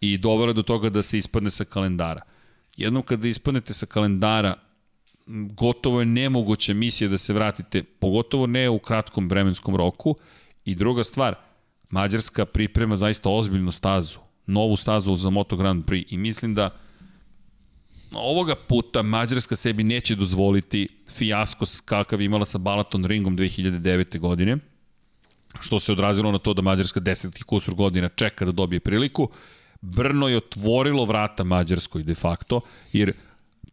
[0.00, 2.22] i dovele do toga da se ispadne sa kalendara.
[2.76, 4.54] Jednom kada ispadnete sa kalendara,
[5.52, 10.16] gotovo je nemoguća misija da se vratite, pogotovo ne u kratkom vremenskom roku.
[10.64, 11.34] I druga stvar,
[11.90, 16.70] Mađarska priprema zaista ozbiljnu stazu, novu stazu za Moto Grand Prix i mislim da
[18.12, 24.18] ovoga puta Mađarska sebi neće dozvoliti fijasko kakav imala sa Balaton Ringom 2009.
[24.18, 24.58] godine,
[25.60, 29.28] što se odrazilo na to da Mađarska 10 kusur godina čeka da dobije priliku.
[29.80, 32.60] Brno je otvorilo vrata Mađarskoj de facto,
[32.92, 33.12] jer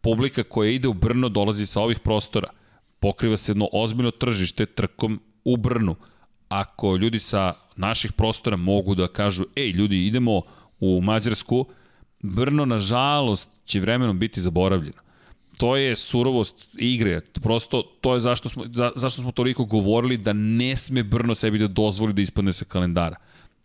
[0.00, 2.48] publika koja ide u Brno dolazi sa ovih prostora.
[3.00, 5.96] Pokriva se jedno ozbiljno tržište trkom u Brnu.
[6.48, 10.42] Ako ljudi sa naših prostora mogu da kažu, ej ljudi idemo
[10.80, 11.66] u Mađarsku,
[12.22, 15.02] Brno, nažalost, će vremenom biti zaboravljeno.
[15.58, 17.20] To je surovost igre.
[17.20, 21.58] Prosto to je zašto smo, za, zašto smo toliko govorili da ne sme Brno sebi
[21.58, 23.16] da dozvoli da ispadne sa kalendara.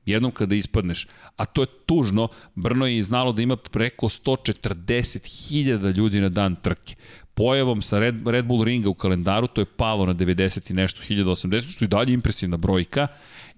[0.05, 1.07] Jednom kada ispadneš,
[1.37, 6.95] a to je tužno, Brno je znalo da ima preko 140.000 ljudi na dan trke.
[7.33, 11.01] Pojavom sa Red, Red Bull ringa u kalendaru, to je palo na 90 i nešto,
[11.01, 13.07] 1080, što je dalje impresivna brojka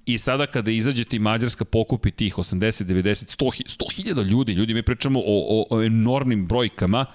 [0.06, 4.84] I sada kada izađe ti Mađarska pokupi tih 80, 90, 100, 100 ljudi, ljudi mi
[4.84, 7.06] pričamo o, o, o enormnim brojkama,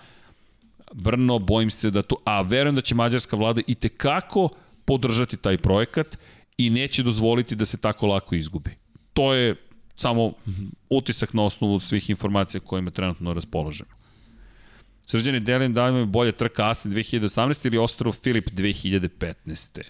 [0.93, 4.49] Brno, bojim se da to, a verujem da će Mađarska vlada i tekako
[4.85, 6.19] podržati taj projekat
[6.57, 8.71] i neće dozvoliti da se tako lako izgubi.
[9.13, 9.57] To je
[9.97, 10.33] samo
[10.91, 13.91] utisak na osnovu svih informacija kojima trenutno raspoložemo.
[15.07, 19.81] Srđani delim da li je trka Asen 2018 ili Ostrov Filip 2015.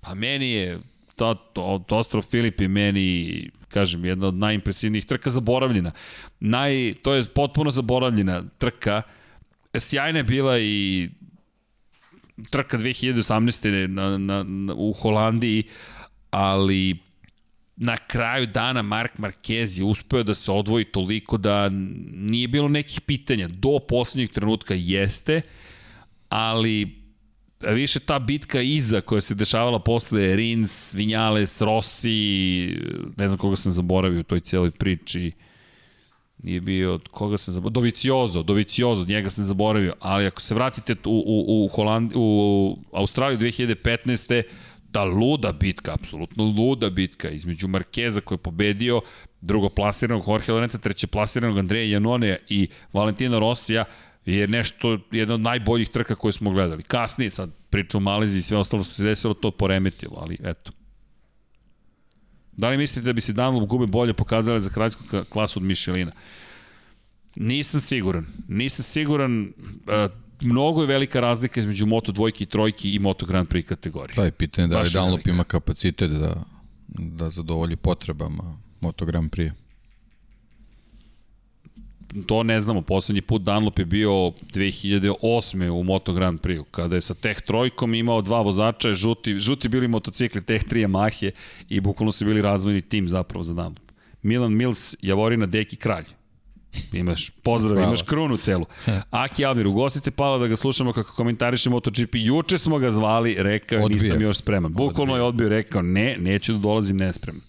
[0.00, 0.78] Pa meni je
[1.24, 5.92] to, to Ostrov Filip je meni, kažem, jedna od najimpresivnijih trka zaboravljena.
[6.40, 9.02] Naj, to je potpuno zaboravljena trka.
[9.78, 11.08] Sjajna je bila i
[12.50, 13.86] trka 2018.
[13.86, 15.64] Na, na, na, u Holandiji,
[16.30, 16.98] ali
[17.76, 21.68] na kraju dana Mark Marquez je uspeo da se odvoji toliko da
[22.12, 23.48] nije bilo nekih pitanja.
[23.48, 25.42] Do poslednjeg trenutka jeste,
[26.28, 26.99] ali
[27.60, 32.66] više ta bitka iza koja se dešavala posle Rins, Vinales, Rossi,
[33.16, 35.32] ne znam koga sam zaboravio u toj cijeloj priči,
[36.42, 41.24] nije bio, koga sam zaboravio, Doviciozo, Doviciozo, njega sam zaboravio, ali ako se vratite u,
[41.26, 44.42] u, u, Holand, u Australiju 2015
[44.92, 49.00] ta luda bitka, apsolutno luda bitka između Markeza koji je pobedio,
[49.40, 53.84] drugo plasiranog Jorge Lorenza, treće plasiranog Andreja Janone i Valentina Rosija,
[54.34, 56.82] je nešto, jedna od najboljih trka koje smo gledali.
[56.82, 60.72] Kasnije, sad priča u Maleziji i sve ostalo što se desilo, to poremetilo, ali eto.
[62.52, 66.12] Da li mislite da bi se Dunlop gube bolje pokazale za kraljsku klasu od Michelina?
[67.36, 68.26] Nisam siguran.
[68.48, 69.42] Nisam siguran.
[69.42, 70.10] Uh,
[70.40, 74.16] mnogo je velika razlika između Moto dvojke i trojke i Moto Grand Prix kategorije.
[74.16, 76.42] Da je pitanje da li Dunlop ima kapacitet da,
[76.88, 79.52] da zadovolji potrebama Moto Grand Prix
[82.26, 85.70] to ne znamo, poslednji put Dunlop je bio 2008.
[85.70, 89.88] u Moto Grand Prix, kada je sa Tech trojkom imao dva vozača, žuti, žuti bili
[89.88, 91.30] motocikli Tech 3 Yamahe
[91.68, 93.90] i bukvalno su bili razvojni tim zapravo za Dunlop.
[94.22, 96.04] Milan Mills, Javorina, Deki, Kralj.
[96.92, 97.86] Imaš pozdrav, Hvala.
[97.86, 98.66] imaš krunu celu.
[99.10, 102.14] Aki Almir, ugostite Pala da ga slušamo kako komentariše MotoGP.
[102.14, 104.02] Juče smo ga zvali, rekao, odbio.
[104.02, 104.72] nisam još spreman.
[104.72, 107.42] Bukvalno je odbio, rekao, ne, neću da dolazim nespreman.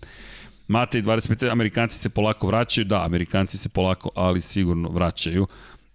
[0.72, 5.48] Matej 25, Amerikanci se polako vraćaju, da, Amerikanci se polako, ali sigurno vraćaju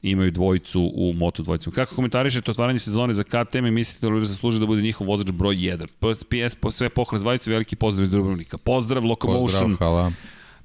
[0.02, 1.74] imaju dvojicu u Moto dvojicama.
[1.74, 5.30] Kako komentarišete otvaranje sezone za KTM i mislite da li zasluži da bude njihov vozač
[5.30, 5.86] broj 1?
[6.28, 8.58] PS, po sve pohvala dvojicu, veliki pozdrav Dubrovnika.
[8.58, 9.70] Pozdrav, Locomotion.
[9.70, 10.12] Pozdrav, hvala.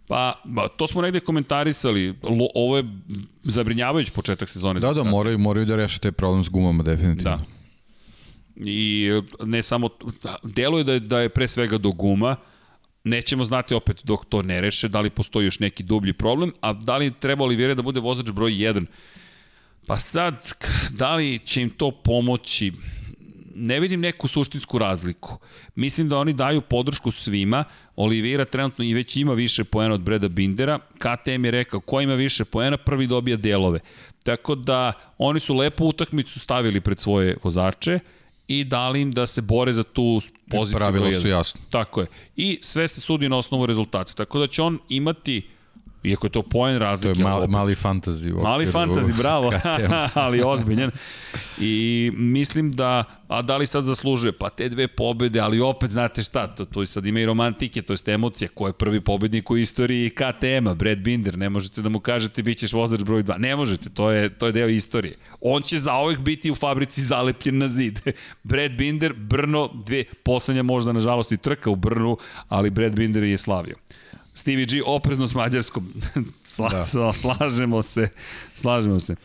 [0.07, 2.15] Pa, ba, to smo negde komentarisali.
[2.23, 2.83] Lo, ovo je
[3.43, 4.79] zabrinjavajući početak sezone.
[4.79, 7.37] Da, da, moraju, moraju da reše taj problem s gumama, definitivno.
[7.37, 7.43] Da.
[8.55, 9.09] I
[9.43, 9.89] ne samo,
[10.43, 12.35] deluje da je, da je pre svega do guma,
[13.03, 16.73] Nećemo znati opet dok to ne reše, da li postoji još neki dublji problem, a
[16.73, 18.85] da li treba Olivera da bude vozač broj 1.
[19.87, 20.51] Pa sad,
[20.89, 22.71] da li će im to pomoći?
[23.55, 25.37] Ne vidim neku suštinsku razliku.
[25.75, 27.63] Mislim da oni daju podršku svima.
[27.95, 30.79] Olivera trenutno i već ima više poena od Breda Bindera.
[30.79, 33.79] KTM je rekao, ko ima više poena, prvi dobija delove.
[34.23, 37.99] Tako da, oni su lepo utakmicu stavili pred svoje vozače
[38.59, 40.77] i dali im da se bore za tu poziciju.
[40.77, 41.61] Pravila su jasno.
[41.69, 42.07] Tako je.
[42.35, 44.13] I sve se sudi na osnovu rezultata.
[44.13, 45.47] Tako da će on imati
[46.03, 47.13] Iako je to poen razlike.
[47.13, 48.31] To je mali, mali fantazi.
[48.31, 49.51] Mali fantazi, bravo,
[50.13, 50.91] ali ozbiljan.
[51.59, 54.31] I mislim da, a da li sad zaslužuje?
[54.31, 57.93] Pa te dve pobede, ali opet znate šta, to, to sad ima i romantike, to
[57.93, 61.99] je emocija, ko je prvi pobednik u istoriji KTM-a, Brad Binder, ne možete da mu
[61.99, 65.17] kažete bit ćeš vozač broj 2, ne možete, to je, to je deo istorije.
[65.41, 67.99] On će zaovek biti u fabrici zalepljen na zid.
[68.43, 73.37] Brad Binder, Brno, dve, poslednja možda nažalost i trka u Brnu, ali Brad Binder je
[73.37, 73.75] slavio.
[74.33, 75.93] Stevie G oprezno s Mađarskom.
[76.43, 77.13] Sla, da.
[77.13, 78.09] Slažemo se,
[78.53, 79.15] slažemo se.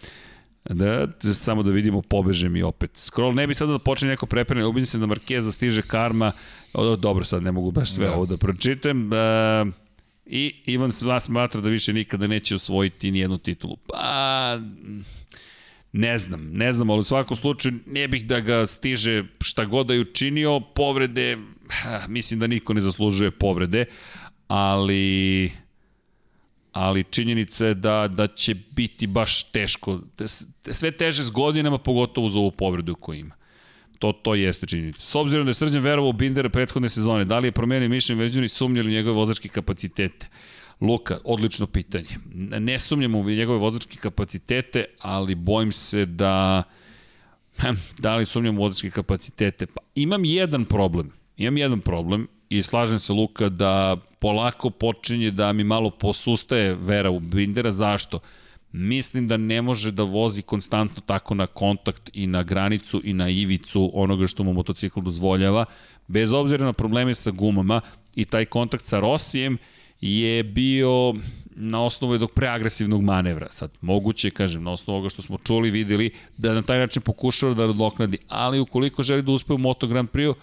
[0.71, 2.91] Da, samo da vidimo, pobeže mi opet.
[2.95, 6.33] Scroll, ne bi sada da počne neko preprene, ubidim se da Markeza stiže karma.
[6.73, 8.15] O, dobro, sad ne mogu baš sve da.
[8.15, 9.13] ovo da pročitam.
[9.13, 9.17] E,
[10.27, 13.77] I Ivan smatra da više nikada neće osvojiti nijednu titulu.
[13.77, 14.59] Pa,
[15.93, 19.87] ne znam, ne znam, ali u svakom slučaju ne bih da ga stiže šta god
[19.87, 21.39] da je učinio, povrede,
[22.09, 23.85] mislim da niko ne zaslužuje povrede,
[24.49, 25.53] ali
[26.73, 30.01] ali činjenica je da, da će biti baš teško.
[30.71, 33.35] Sve teže s godinama, pogotovo za ovu povredu koju ima.
[33.99, 35.01] To, to jeste činjenica.
[35.01, 38.23] S obzirom da je Srđan verovao u Bindera prethodne sezone, da li je promenio mišljenje
[38.23, 40.29] veđani sumnjali njegove vozačke kapacitete?
[40.81, 42.09] Luka, odlično pitanje.
[42.61, 46.63] Ne sumnjam u njegove vozačke kapacitete, ali bojim se da
[47.99, 49.67] da li sumnjam u vozačke kapacitete?
[49.67, 51.13] Pa imam jedan problem.
[51.37, 57.11] Imam jedan problem i slažem se Luka da polako počinje da mi malo posustaje vera
[57.11, 57.71] u Bindera.
[57.71, 58.21] Zašto?
[58.73, 63.29] Mislim da ne može da vozi konstantno tako na kontakt i na granicu i na
[63.29, 65.65] ivicu onoga što mu motocikl dozvoljava,
[66.09, 67.81] bez obzira na probleme sa gumama
[68.17, 69.59] i taj kontakt sa Rosijem
[70.01, 71.15] je bio
[71.55, 73.49] na osnovu jednog preagresivnog manevra.
[73.51, 77.55] Sad, moguće, kažem, na osnovu ovoga što smo čuli, videli, da na taj način pokušava
[77.55, 80.35] da odloknadi, ali ukoliko želi da uspe u Moto Grand Prix,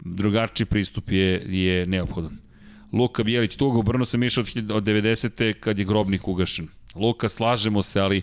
[0.00, 2.45] drugačiji pristup je, je neophodan.
[2.96, 5.52] Luka Bijelić, tugo, Brno sam išao od, od 90.
[5.52, 6.68] kad je grobnik ugašen.
[6.94, 8.22] Luka, slažemo se, ali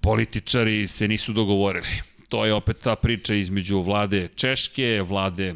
[0.00, 1.86] političari se nisu dogovorili.
[2.28, 5.54] To je opet ta priča između vlade Češke, vlade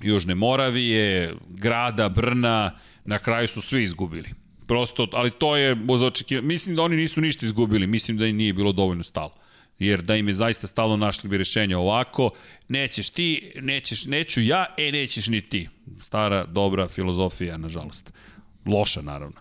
[0.00, 4.30] Južne Moravije, grada, Brna, na kraju su svi izgubili.
[4.66, 6.46] Prosto, ali to je očekivanje.
[6.46, 9.34] Mislim da oni nisu ništa izgubili, mislim da im nije bilo dovoljno stalo.
[9.78, 12.30] Jer da im je zaista stalo našli bi rešenje ovako,
[12.68, 15.68] nećeš ti, nećeš, neću ja, e nećeš ni ti.
[16.00, 18.12] Stara, dobra filozofija, nažalost.
[18.66, 19.40] Loša, naravno.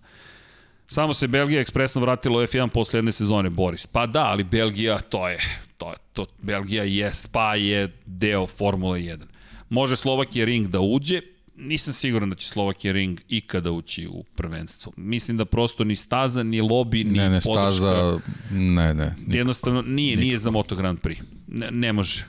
[0.88, 3.88] Samo se Belgija ekspresno vratila u F1 posle jedne sezone, Boris.
[3.88, 5.40] Pa da, ali Belgija, to je,
[5.78, 9.20] to to, Belgija je, Spa je deo Formule 1.
[9.70, 11.22] Može Slovakija Ring da uđe,
[11.58, 14.94] nisam siguran da će Slovakija Ring ikada ući u prvenstvo.
[14.98, 17.72] Mislim da prosto ni staza, ni lobby, ni ne, ne, podrška.
[17.74, 18.20] staza,
[18.52, 19.16] ne, ne.
[19.18, 20.22] Nikako, jednostavno nije, nikako.
[20.22, 21.18] nije za Moto Grand Prix.
[21.48, 22.26] Ne, ne može.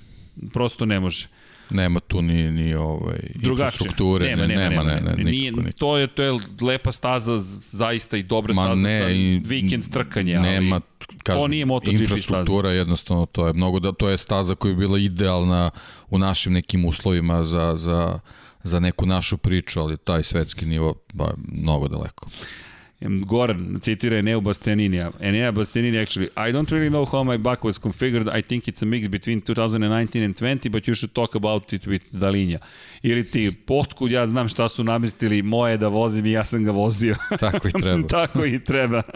[0.53, 1.27] Prosto ne može.
[1.71, 5.53] Nema tu ni, ni ovaj, infrastrukture, nema, ne, nema, nema, nema, ne, ne, ne, nije,
[5.53, 7.39] nikako, to je to je lepa staza
[7.73, 11.67] zaista i dobra Ma staza ne, za i, vikend trkanja, nema, ali kažem, to nije
[11.67, 12.79] MotoGP infrastruktura staza.
[12.79, 15.71] jednostavno to je mnogo da to je staza koja je bila idealna
[16.11, 18.21] u našim nekim uslovima za za
[18.69, 22.29] za neku našu priču, ali taj svetski nivo ba, mnogo daleko.
[23.01, 25.11] Goran citira Eneo Bastianinija.
[25.21, 28.39] Enea Bastianini actually, I don't really know how my back was configured.
[28.39, 31.87] I think it's a mix between 2019 and 20, but you should talk about it
[31.87, 32.59] with Dalinja.
[33.03, 36.71] Ili ti, potkud ja znam šta su namestili, moje da vozim i ja sam ga
[36.71, 37.17] vozio.
[37.41, 38.09] Tako i treba.
[38.19, 39.03] Tako i treba.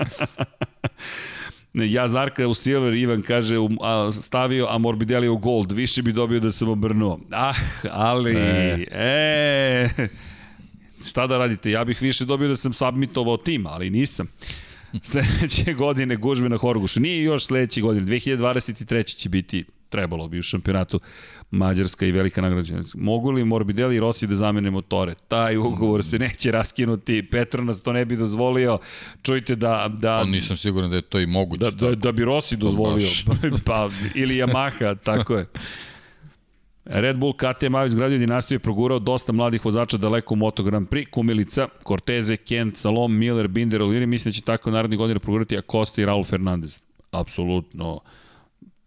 [1.75, 6.13] Ja Zarka u Silver, Ivan kaže, u, a, stavio a Morbidelli u gold, više bi
[6.13, 7.21] dobio da sam obrnuo.
[7.31, 7.55] Ah,
[7.91, 10.09] ali, e, e
[11.09, 14.29] šta da radite, ja bih više dobio da sam submitovao tim, ali nisam.
[15.03, 17.01] Sledeće godine gužbe na Horgušu.
[17.01, 19.17] Nije još sledeće godine, 2023.
[19.17, 21.01] će biti trebalo bi u šampionatu
[21.51, 22.83] Mađarska i velika nagrađena.
[22.95, 25.15] Mogu li Morbidelli i Rossi da zamene motore?
[25.29, 28.79] Taj ugovor se neće raskinuti, Petronas to ne bi dozvolio.
[29.23, 29.91] Čujte da...
[29.99, 31.65] da On nisam siguran da je to i moguće.
[31.65, 33.09] Da, da, da bi Rossi dozvolio.
[33.67, 35.47] pa, ili Yamaha, tako je.
[36.85, 40.89] Red Bull KTM Avis izgradio dinastiju je progurao dosta mladih vozača daleko u Moto Grand
[40.89, 45.59] Prix, Kumilica, Corteze, Kent, Salom, Miller, Binder, Oliri, mislim da će tako narednih godina progurati
[45.59, 46.81] Acosta i Raul Fernandez.
[47.11, 48.01] Apsolutno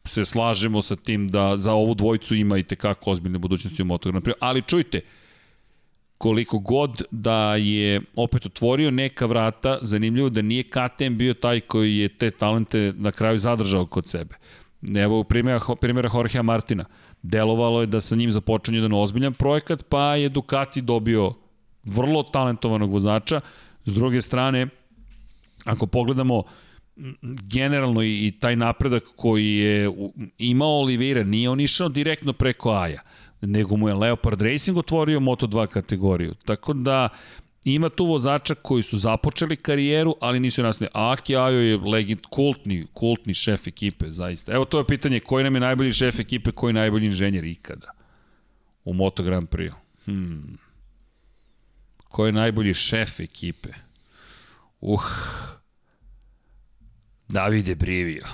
[0.06, 4.12] se slažemo sa tim da za ovu dvojicu ima i tekako ozbiljne budućnosti u Moto.
[4.40, 5.02] Ali čujte,
[6.18, 11.98] koliko god da je opet otvorio neka vrata, zanimljivo da nije KTM bio taj koji
[11.98, 14.36] je te talente na kraju zadržao kod sebe.
[14.96, 16.86] Evo primjera, primjera Jorgea Martina.
[17.22, 21.34] Delovalo je da sa njim započinje jedan ozbiljan projekat, pa je Ducati dobio
[21.84, 23.42] vrlo talentovanog vozača.
[23.86, 24.68] S druge strane,
[25.66, 26.44] ako pogledamo
[27.44, 29.92] generalno i, i taj napredak koji je
[30.38, 33.02] imao Oliveira, nije on išao direktno preko Aja,
[33.42, 36.34] nego mu je Leopard Racing otvorio Moto2 kategoriju.
[36.46, 37.10] Tako da
[37.66, 40.92] ima tu vozača koji su započeli karijeru, ali nisu nastavili.
[40.94, 44.54] Aki Ajo je legend, kultni, kultni šef ekipe, zaista.
[44.54, 47.92] Evo to je pitanje, koji nam je najbolji šef ekipe, koji je najbolji inženjer ikada
[48.86, 49.74] u Moto Grand Prix?
[50.06, 50.58] Hmm.
[52.10, 53.70] Ko je najbolji šef ekipe?
[54.82, 55.04] Uh,
[57.28, 58.26] Davide Brivio.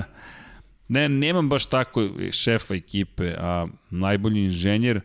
[0.88, 5.00] ne, nemam baš tako šefa ekipe, a najbolji inženjer,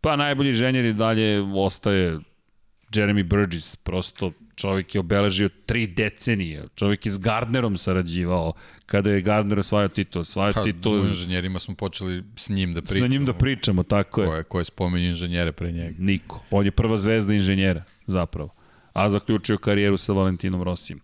[0.00, 2.18] pa najbolji inženjer i dalje ostaje
[2.92, 8.52] Jeremy Burgess, prosto čovjek je obeležio tri decenije, čovjek je s Gardnerom sarađivao,
[8.86, 11.00] kada je Gardner osvajao titul, osvajao pa, titul...
[11.00, 13.06] U inženjerima smo počeli s njim da pričamo.
[13.06, 14.26] S njim da pričamo, tako je.
[14.26, 15.94] Ko je, ko je spomenuo inženjere pre njega?
[15.98, 16.42] Niko.
[16.50, 18.54] On je prva zvezda inženjera, zapravo.
[18.92, 21.00] A zaključio karijeru sa Valentinom Rosijem.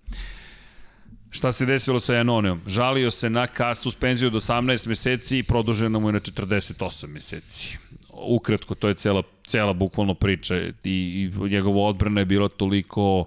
[1.35, 2.61] Šta se desilo sa Janoneom?
[2.67, 7.79] Žalio se na ka suspenziju od 18 meseci i produženo mu je na 48 meseci.
[8.13, 13.25] Ukratko, to je cela, cela bukvalno priča i, i njegova odbrana je bila toliko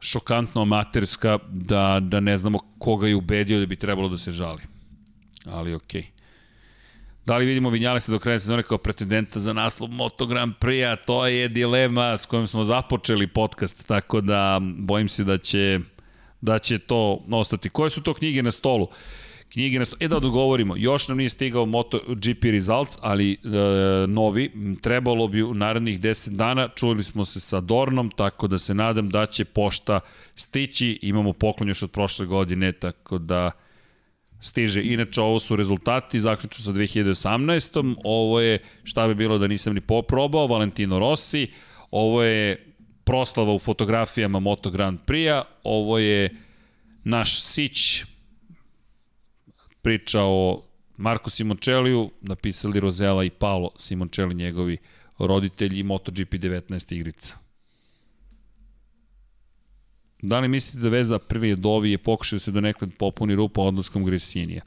[0.00, 4.62] šokantno amaterska da, da ne znamo koga je ubedio da bi trebalo da se žali.
[5.44, 6.02] Ali okej.
[6.02, 6.06] Okay.
[7.26, 10.96] Da li vidimo Vinjalesa do kraja sezone kao pretendenta za naslov Moto Grand Prix-a?
[10.96, 15.80] To je dilema s kojom smo započeli podcast, tako da bojim se da će
[16.44, 17.68] da će to ostati.
[17.68, 18.88] Koje su to knjige na stolu?
[19.52, 19.98] Knjige na stolu.
[20.00, 23.36] E da odgovorimo, još nam nije stigao MotoGP Results, ali e,
[24.06, 28.74] novi, trebalo bi u narednih 10 dana, čuli smo se sa Dornom, tako da se
[28.74, 30.00] nadam da će pošta
[30.34, 33.50] stići, imamo poklon još od prošle godine, tako da
[34.40, 34.82] stiže.
[34.82, 37.94] Inače, ovo su rezultati, zaključno sa 2018.
[38.04, 41.46] Ovo je, šta bi bilo da nisam ni poprobao, Valentino Rossi,
[41.90, 42.73] ovo je
[43.04, 45.44] proslava u fotografijama Moto Grand Prix-a.
[45.62, 46.36] Ovo je
[47.04, 48.04] naš Sić
[49.82, 50.62] priča o
[50.96, 54.78] Marko Simončeliju, napisali Rozela i Paolo Simončeli, njegovi
[55.18, 57.36] roditelji MotoGP 19 igrica.
[60.22, 63.60] Da li mislite da veza je dovi je pokušao da se do nekad popuni rupa
[63.60, 64.62] odlaskom Gresinija?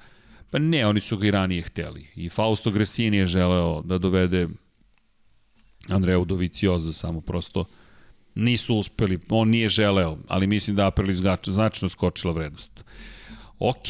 [0.51, 2.07] Pa ne, oni su ga i ranije hteli.
[2.15, 4.47] I Fausto Gresini je želeo da dovede
[5.89, 7.65] Andreja Udovicioza, samo prosto
[8.37, 12.71] nisu uspeli, on nije želeo, ali mislim da Aprilis značajno skočila vrednost.
[13.59, 13.87] Ok,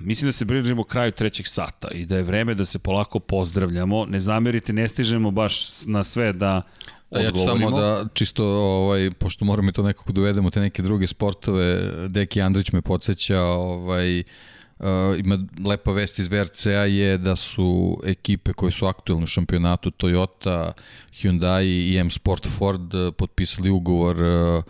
[0.00, 4.04] mislim da se bližimo kraju trećeg sata i da je vreme da se polako pozdravljamo.
[4.06, 6.62] Ne zamerite, ne stižemo baš na sve da
[7.10, 10.82] Da, ja ću samo da, čisto, ovaj, pošto moramo i to nekako dovedemo, te neke
[10.82, 14.22] druge sportove, Deki Andrić me podsjeća, ovaj,
[14.80, 19.90] Uh, ima lepa vest iz VRCA je da su ekipe koje su aktuelne u šampionatu
[19.90, 20.72] Toyota,
[21.12, 24.64] Hyundai i M Sport Ford uh, potpisali ugovor uh,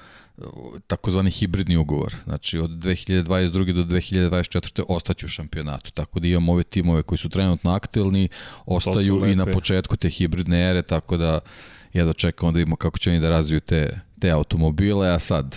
[0.86, 2.14] takozvani hibridni ugovor.
[2.24, 3.72] Znači od 2022.
[3.72, 4.82] do 2024.
[4.89, 5.90] ostaću u šampionatu.
[5.92, 8.28] Tako da imamo ove timove koji su trenutno aktuelni,
[8.66, 11.40] ostaju i na početku te hibridne ere, tako da
[11.92, 15.56] ja da čekamo da vidimo kako će oni da razviju te, te automobile, a sad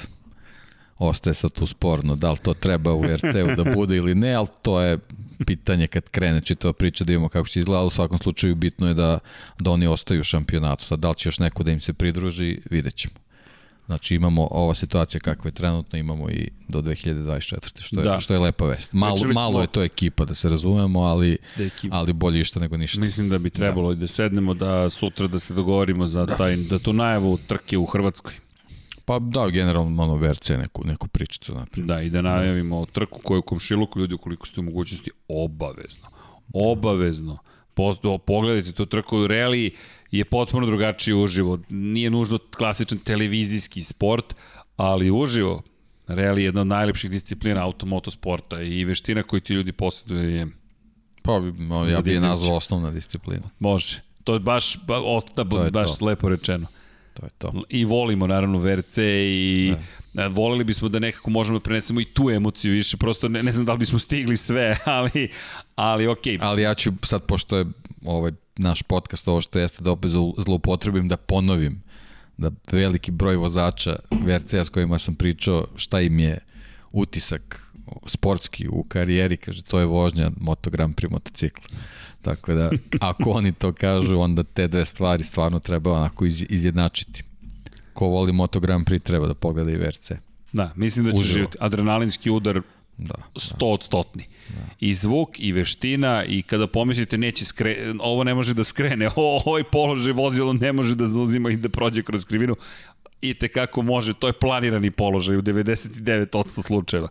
[1.07, 4.47] ostaje sad tu sporno, da li to treba u RC-u da bude ili ne, ali
[4.61, 4.97] to je
[5.45, 8.93] pitanje kad krene čitava priča da imamo kako će izgledati, u svakom slučaju bitno je
[8.93, 9.19] da,
[9.59, 10.85] da oni ostaju u šampionatu.
[10.85, 13.23] Sad, da li će još neko da im se pridruži, vidjet ćemo.
[13.85, 17.81] Znači imamo ova situacija kakva je trenutno, imamo i do 2024.
[17.81, 18.19] što je, da.
[18.19, 18.93] što je lepa vest.
[18.93, 19.61] Malo, Večeli malo smo...
[19.61, 23.01] je to ekipa, da se razumemo, ali, da ali bolje išta nego ništa.
[23.01, 23.99] Mislim da bi trebalo da.
[23.99, 26.37] da sednemo da sutra da se dogovorimo za da.
[26.37, 28.33] taj, da tu najavu trke u Hrvatskoj.
[29.05, 31.87] Pa da, generalno ono VRC neku, neku pričicu naprijed.
[31.87, 36.07] Da, i da najavimo trku koju u komšiluku ljudi ukoliko ste u mogućnosti obavezno.
[36.53, 37.37] Obavezno.
[37.73, 39.71] Po, pogledajte tu trku Reli
[40.11, 41.59] je potpuno drugačiji uživo.
[41.69, 44.35] Nije nužno klasičan televizijski sport,
[44.75, 45.63] ali uživo
[46.07, 50.47] Reli je jedna od najlepših disciplina automotosporta i veština koju ti ljudi posjeduju je
[51.23, 51.31] Pa,
[51.91, 53.43] ja bih je nazvao osnovna disciplina.
[53.59, 54.01] Može.
[54.23, 56.05] To je baš, ba, o, da, baš to.
[56.05, 56.67] lepo rečeno.
[57.13, 57.53] To je to.
[57.69, 59.73] I volimo naravno VRC i
[60.13, 60.27] da.
[60.27, 63.65] volili bismo da nekako možemo da prenesemo i tu emociju više, prosto ne, ne znam
[63.65, 65.29] da li bismo stigli sve, ali,
[65.75, 66.37] ali okej.
[66.37, 66.45] Okay.
[66.45, 67.65] Ali ja ću sad, pošto je
[68.05, 71.83] ovaj naš podcast, ovo što jeste da opet zloupotrebim, da ponovim
[72.37, 76.39] da veliki broj vozača VRC-a s kojima sam pričao šta im je
[76.91, 77.73] utisak
[78.05, 81.63] sportski u karijeri, kaže to je vožnja Moto Grand Prix motocikla.
[82.23, 82.69] Tako da,
[82.99, 87.23] ako oni to kažu, onda te dve stvari stvarno treba onako iz, izjednačiti.
[87.93, 90.11] Ko voli Moto Grand Prix treba da pogleda i VRC.
[90.53, 92.61] Da, mislim da će živjeti adrenalinski udar
[92.97, 93.65] da, 100 da.
[93.65, 94.25] od stotni.
[94.49, 94.65] Da.
[94.79, 99.41] I zvuk, i veština, i kada pomislite neće skre, ovo ne može da skrene, o,
[99.45, 102.55] ovaj položaj vozilo ne može da zauzima i da prođe kroz krivinu,
[103.21, 107.07] i te kako može, to je planirani položaj u 99% slučajeva.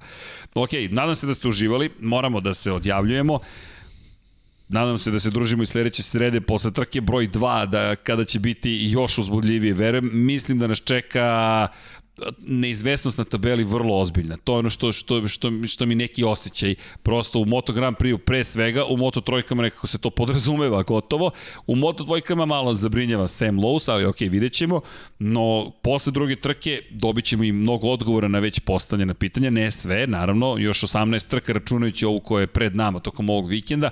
[0.55, 3.41] Ok, nadam se da ste uživali, moramo da se odjavljujemo.
[4.69, 8.41] Nadam se da se družimo i sledeće srede posle trke broj 2, da kada će
[8.41, 10.11] biti još uzbudljivije, verujem.
[10.13, 11.69] Mislim da nas čeka
[12.39, 14.37] neizvesnost na tabeli vrlo ozbiljna.
[14.37, 16.75] To je ono što, što, što, što mi neki osjećaj.
[17.03, 21.31] Prosto u Moto Grand Prix pre svega, u Moto trojkama nekako se to podrazumeva gotovo.
[21.67, 24.81] U Moto dvojkama malo zabrinjava Sam Lowe's, ali ok, vidjet ćemo.
[25.19, 29.51] No, posle druge trke dobit ćemo i mnogo odgovora na već postavljena pitanja.
[29.51, 33.91] Ne sve, naravno, još 18 trka računajući ovu koja je pred nama tokom ovog vikenda.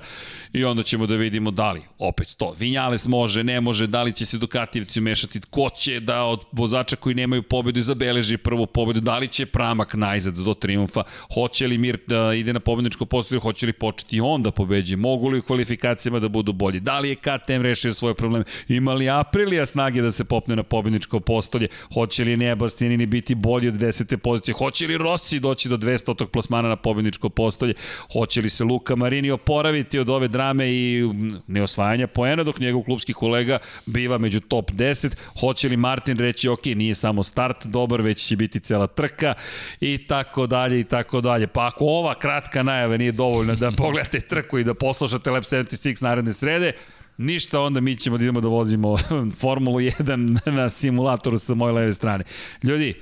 [0.53, 4.13] I onda ćemo da vidimo da li, opet to, Vinjales može, ne može, da li
[4.13, 8.67] će se Dukativci umešati, ko će da od vozača koji nemaju pobedu izabeleži zabeleži prvu
[8.67, 13.05] pobedu, da li će Pramak najzad do triumfa, hoće li Mir da ide na pobedničko
[13.05, 16.99] postoje, hoće li početi on da pobeđe, mogu li u kvalifikacijama da budu bolji, da
[16.99, 21.19] li je KTM rešio svoje probleme, ima li Aprilija snage da se popne na pobedničko
[21.19, 25.77] postolje, hoće li Nea Bastianini biti bolji od desete pozicije, hoće li Rossi doći do
[25.77, 26.27] 200.
[26.27, 27.73] plasmana na pobedničko postolje,
[28.13, 31.03] hoće li se Luka Marini oporaviti od ove drame i
[31.47, 36.65] neosvajanja poena, dok njegov klubski kolega biva među top 10, hoće li Martin reći, ok,
[36.65, 39.33] nije samo start dobar, već će biti cela trka
[39.79, 41.47] i tako dalje i tako dalje.
[41.47, 46.03] Pa ako ova kratka najava nije dovoljna da pogledate trku i da poslušate Lab 76
[46.03, 46.73] naredne srede,
[47.17, 48.97] Ništa, onda mi ćemo da idemo da vozimo
[49.41, 52.23] Formulu 1 na simulatoru sa moje leve strane.
[52.63, 52.93] Ljudi,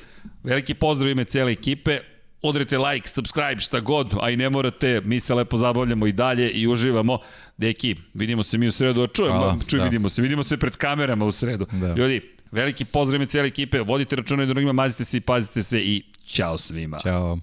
[0.43, 1.99] veliki pozdrav ime cele ekipe,
[2.41, 6.51] odrite like, subscribe, šta god, a i ne morate, mi se lepo zabavljamo i dalje
[6.51, 7.19] i uživamo.
[7.57, 9.83] Deki, vidimo se mi u sredu, a čujemo, čuj, da.
[9.83, 11.65] vidimo se, vidimo se pred kamerama u sredu.
[11.71, 11.93] Da.
[11.93, 12.21] Ljudi,
[12.51, 16.57] Veliki pozdrav cijele ekipe, vodite računa i drugima, mazite se i pazite se i ćao
[16.57, 16.97] svima.
[16.97, 17.37] Ćao.